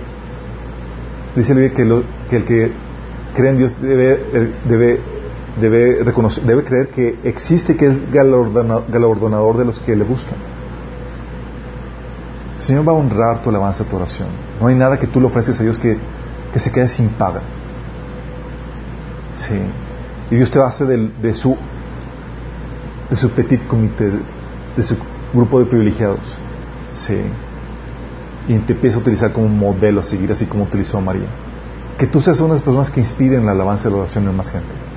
dice 1.36 1.54
el 1.54 1.74
que, 1.74 2.04
que 2.30 2.36
el 2.36 2.46
que 2.46 2.72
cree 3.34 3.50
en 3.50 3.58
Dios 3.58 3.74
debe, 3.82 4.54
debe 4.66 5.00
debe, 5.60 6.04
reconocer, 6.04 6.44
debe 6.44 6.64
creer 6.64 6.90
que 6.90 7.20
existe 7.24 7.76
que 7.76 7.88
es 7.88 8.12
galardonador 8.12 9.58
de 9.58 9.66
los 9.66 9.80
que 9.80 9.96
le 9.96 10.04
buscan. 10.04 10.38
El 12.58 12.64
Señor 12.64 12.88
va 12.88 12.92
a 12.92 12.96
honrar 12.96 13.42
tu 13.42 13.50
alabanza, 13.50 13.84
tu 13.84 13.96
oración. 13.96 14.28
No 14.60 14.68
hay 14.68 14.76
nada 14.76 15.00
que 15.00 15.08
tú 15.08 15.20
le 15.20 15.28
ofreces 15.28 15.60
a 15.60 15.64
Dios 15.64 15.78
que, 15.78 15.98
que 16.52 16.60
se 16.60 16.72
quede 16.72 16.88
sin 16.88 17.10
paga. 17.10 17.42
Sí. 19.34 19.56
Y 20.30 20.36
Dios 20.36 20.52
te 20.52 20.62
hace 20.62 20.86
de, 20.86 21.10
de 21.22 21.34
su 21.34 21.58
de 23.10 23.16
su 23.16 23.30
petit 23.32 23.66
comité, 23.68 24.12
de 24.80 24.84
su 24.84 24.98
grupo 25.34 25.60
de 25.60 25.66
privilegiados. 25.66 26.38
Sí. 26.94 27.22
Y 28.48 28.58
te 28.60 28.74
empieza 28.74 28.98
a 28.98 29.02
utilizar 29.02 29.32
como 29.32 29.48
modelo 29.48 30.02
a 30.02 30.04
seguir, 30.04 30.32
así 30.32 30.46
como 30.46 30.64
utilizó 30.64 30.98
a 30.98 31.02
María. 31.02 31.28
Que 31.98 32.08
tú 32.08 32.22
seas 32.22 32.40
una 32.40 32.50
de 32.50 32.56
las 32.56 32.64
personas 32.64 32.90
que 32.90 33.00
inspiren 33.00 33.46
la 33.46 33.52
alabanza 33.52 33.90
y 33.90 33.92
la 33.92 34.00
oración 34.00 34.28
en 34.28 34.36
más 34.36 34.52
gente 34.52 34.90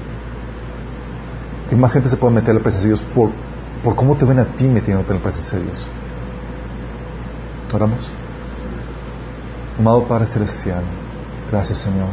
que 1.72 1.76
más 1.76 1.94
gente 1.94 2.10
se 2.10 2.18
puede 2.18 2.34
meter 2.34 2.50
en 2.50 2.56
la 2.56 2.62
presencia 2.62 2.90
de 2.90 2.96
Dios 2.96 3.02
por, 3.14 3.30
por 3.82 3.96
cómo 3.96 4.14
te 4.14 4.26
ven 4.26 4.38
a 4.38 4.44
ti 4.44 4.68
metiéndote 4.68 5.10
en 5.12 5.16
la 5.16 5.22
presencia 5.22 5.58
de 5.58 5.64
Dios. 5.64 5.88
Oramos. 7.72 8.12
Amado 9.78 10.06
Padre 10.06 10.26
Celestial, 10.26 10.82
gracias 11.50 11.78
Señor. 11.78 12.10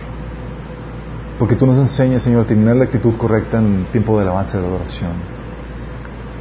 Porque 1.37 1.57
tú 1.57 1.65
nos 1.65 1.77
enseñas, 1.77 2.23
Señor, 2.23 2.43
a 2.43 2.45
tener 2.45 2.73
la 2.73 2.85
actitud 2.85 3.17
correcta 3.17 3.59
en 3.59 3.79
el 3.79 3.85
tiempo 3.87 4.15
de 4.15 4.23
alabanza 4.23 4.61
de 4.61 4.65
adoración. 4.65 5.11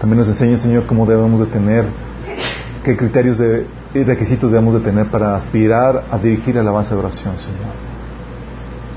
También 0.01 0.19
nos 0.19 0.29
enseñas, 0.29 0.61
Señor, 0.61 0.87
cómo 0.87 1.07
debemos 1.07 1.41
de 1.41 1.47
tener, 1.47 1.87
qué 2.85 2.97
criterios 2.97 3.41
y 3.95 4.05
requisitos 4.05 4.51
debemos 4.51 4.75
de 4.75 4.81
tener 4.81 5.11
para 5.11 5.35
aspirar 5.35 6.05
a 6.11 6.19
dirigir 6.19 6.55
la 6.55 6.61
alabanza 6.61 6.95
y 6.95 6.99
adoración, 6.99 7.39
Señor. 7.39 7.73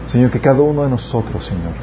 Señor, 0.06 0.30
que 0.30 0.40
cada 0.40 0.62
uno 0.62 0.84
de 0.84 0.90
nosotros, 0.90 1.44
Señor, 1.44 1.74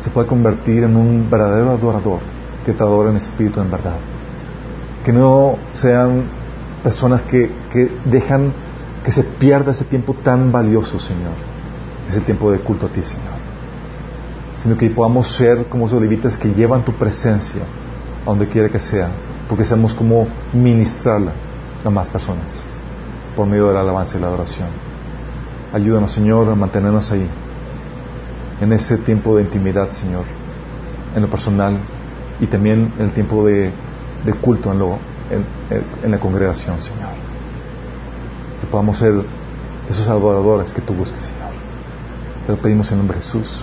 se 0.00 0.10
puede 0.10 0.28
convertir 0.28 0.84
en 0.84 0.96
un 0.96 1.28
verdadero 1.28 1.70
adorador 1.70 2.20
que 2.64 2.72
te 2.72 2.82
adora 2.82 3.10
en 3.10 3.16
espíritu 3.16 3.60
en 3.60 3.70
verdad. 3.70 3.96
Que 5.04 5.12
no 5.12 5.56
sean 5.72 6.24
personas 6.84 7.22
que, 7.22 7.50
que 7.72 7.90
dejan 8.04 8.52
que 9.04 9.10
se 9.10 9.24
pierda 9.24 9.72
ese 9.72 9.84
tiempo 9.84 10.14
tan 10.14 10.52
valioso, 10.52 10.98
Señor. 10.98 11.32
Ese 12.08 12.20
tiempo 12.20 12.52
de 12.52 12.60
culto 12.60 12.86
a 12.86 12.88
ti, 12.90 13.02
Señor. 13.02 13.34
Sino 14.58 14.76
que 14.76 14.88
podamos 14.90 15.28
ser 15.28 15.66
como 15.66 15.86
esos 15.86 16.00
levitas 16.00 16.38
que 16.38 16.52
llevan 16.52 16.84
tu 16.84 16.92
presencia 16.92 17.62
donde 18.30 18.48
quiera 18.48 18.68
que 18.68 18.80
sea, 18.80 19.08
porque 19.48 19.64
sabemos 19.64 19.94
cómo 19.94 20.26
ministrarla 20.52 21.32
a 21.84 21.90
más 21.90 22.10
personas 22.10 22.64
por 23.36 23.46
medio 23.46 23.68
de 23.68 23.74
la 23.74 23.80
alabanza 23.80 24.16
y 24.16 24.20
la 24.20 24.28
adoración. 24.28 24.68
Ayúdanos, 25.72 26.10
Señor, 26.10 26.48
a 26.50 26.54
mantenernos 26.54 27.12
ahí 27.12 27.28
en 28.60 28.72
ese 28.72 28.96
tiempo 28.98 29.36
de 29.36 29.42
intimidad, 29.42 29.90
Señor, 29.92 30.24
en 31.14 31.22
lo 31.22 31.28
personal 31.28 31.78
y 32.40 32.46
también 32.46 32.92
en 32.98 33.04
el 33.04 33.12
tiempo 33.12 33.46
de, 33.46 33.72
culto 34.40 34.72
en, 34.72 34.78
lo, 34.78 34.98
en, 36.02 36.10
la 36.10 36.18
congregación, 36.18 36.80
Señor. 36.80 37.10
Que 38.60 38.66
podamos 38.66 38.98
ser 38.98 39.14
esos 39.88 40.08
adoradores 40.08 40.72
que 40.72 40.80
tú 40.80 40.94
busques, 40.94 41.24
Señor. 41.24 41.50
Te 42.46 42.52
lo 42.52 42.58
pedimos 42.58 42.90
en 42.92 42.98
nombre 42.98 43.18
de 43.18 43.22
Jesús. 43.22 43.62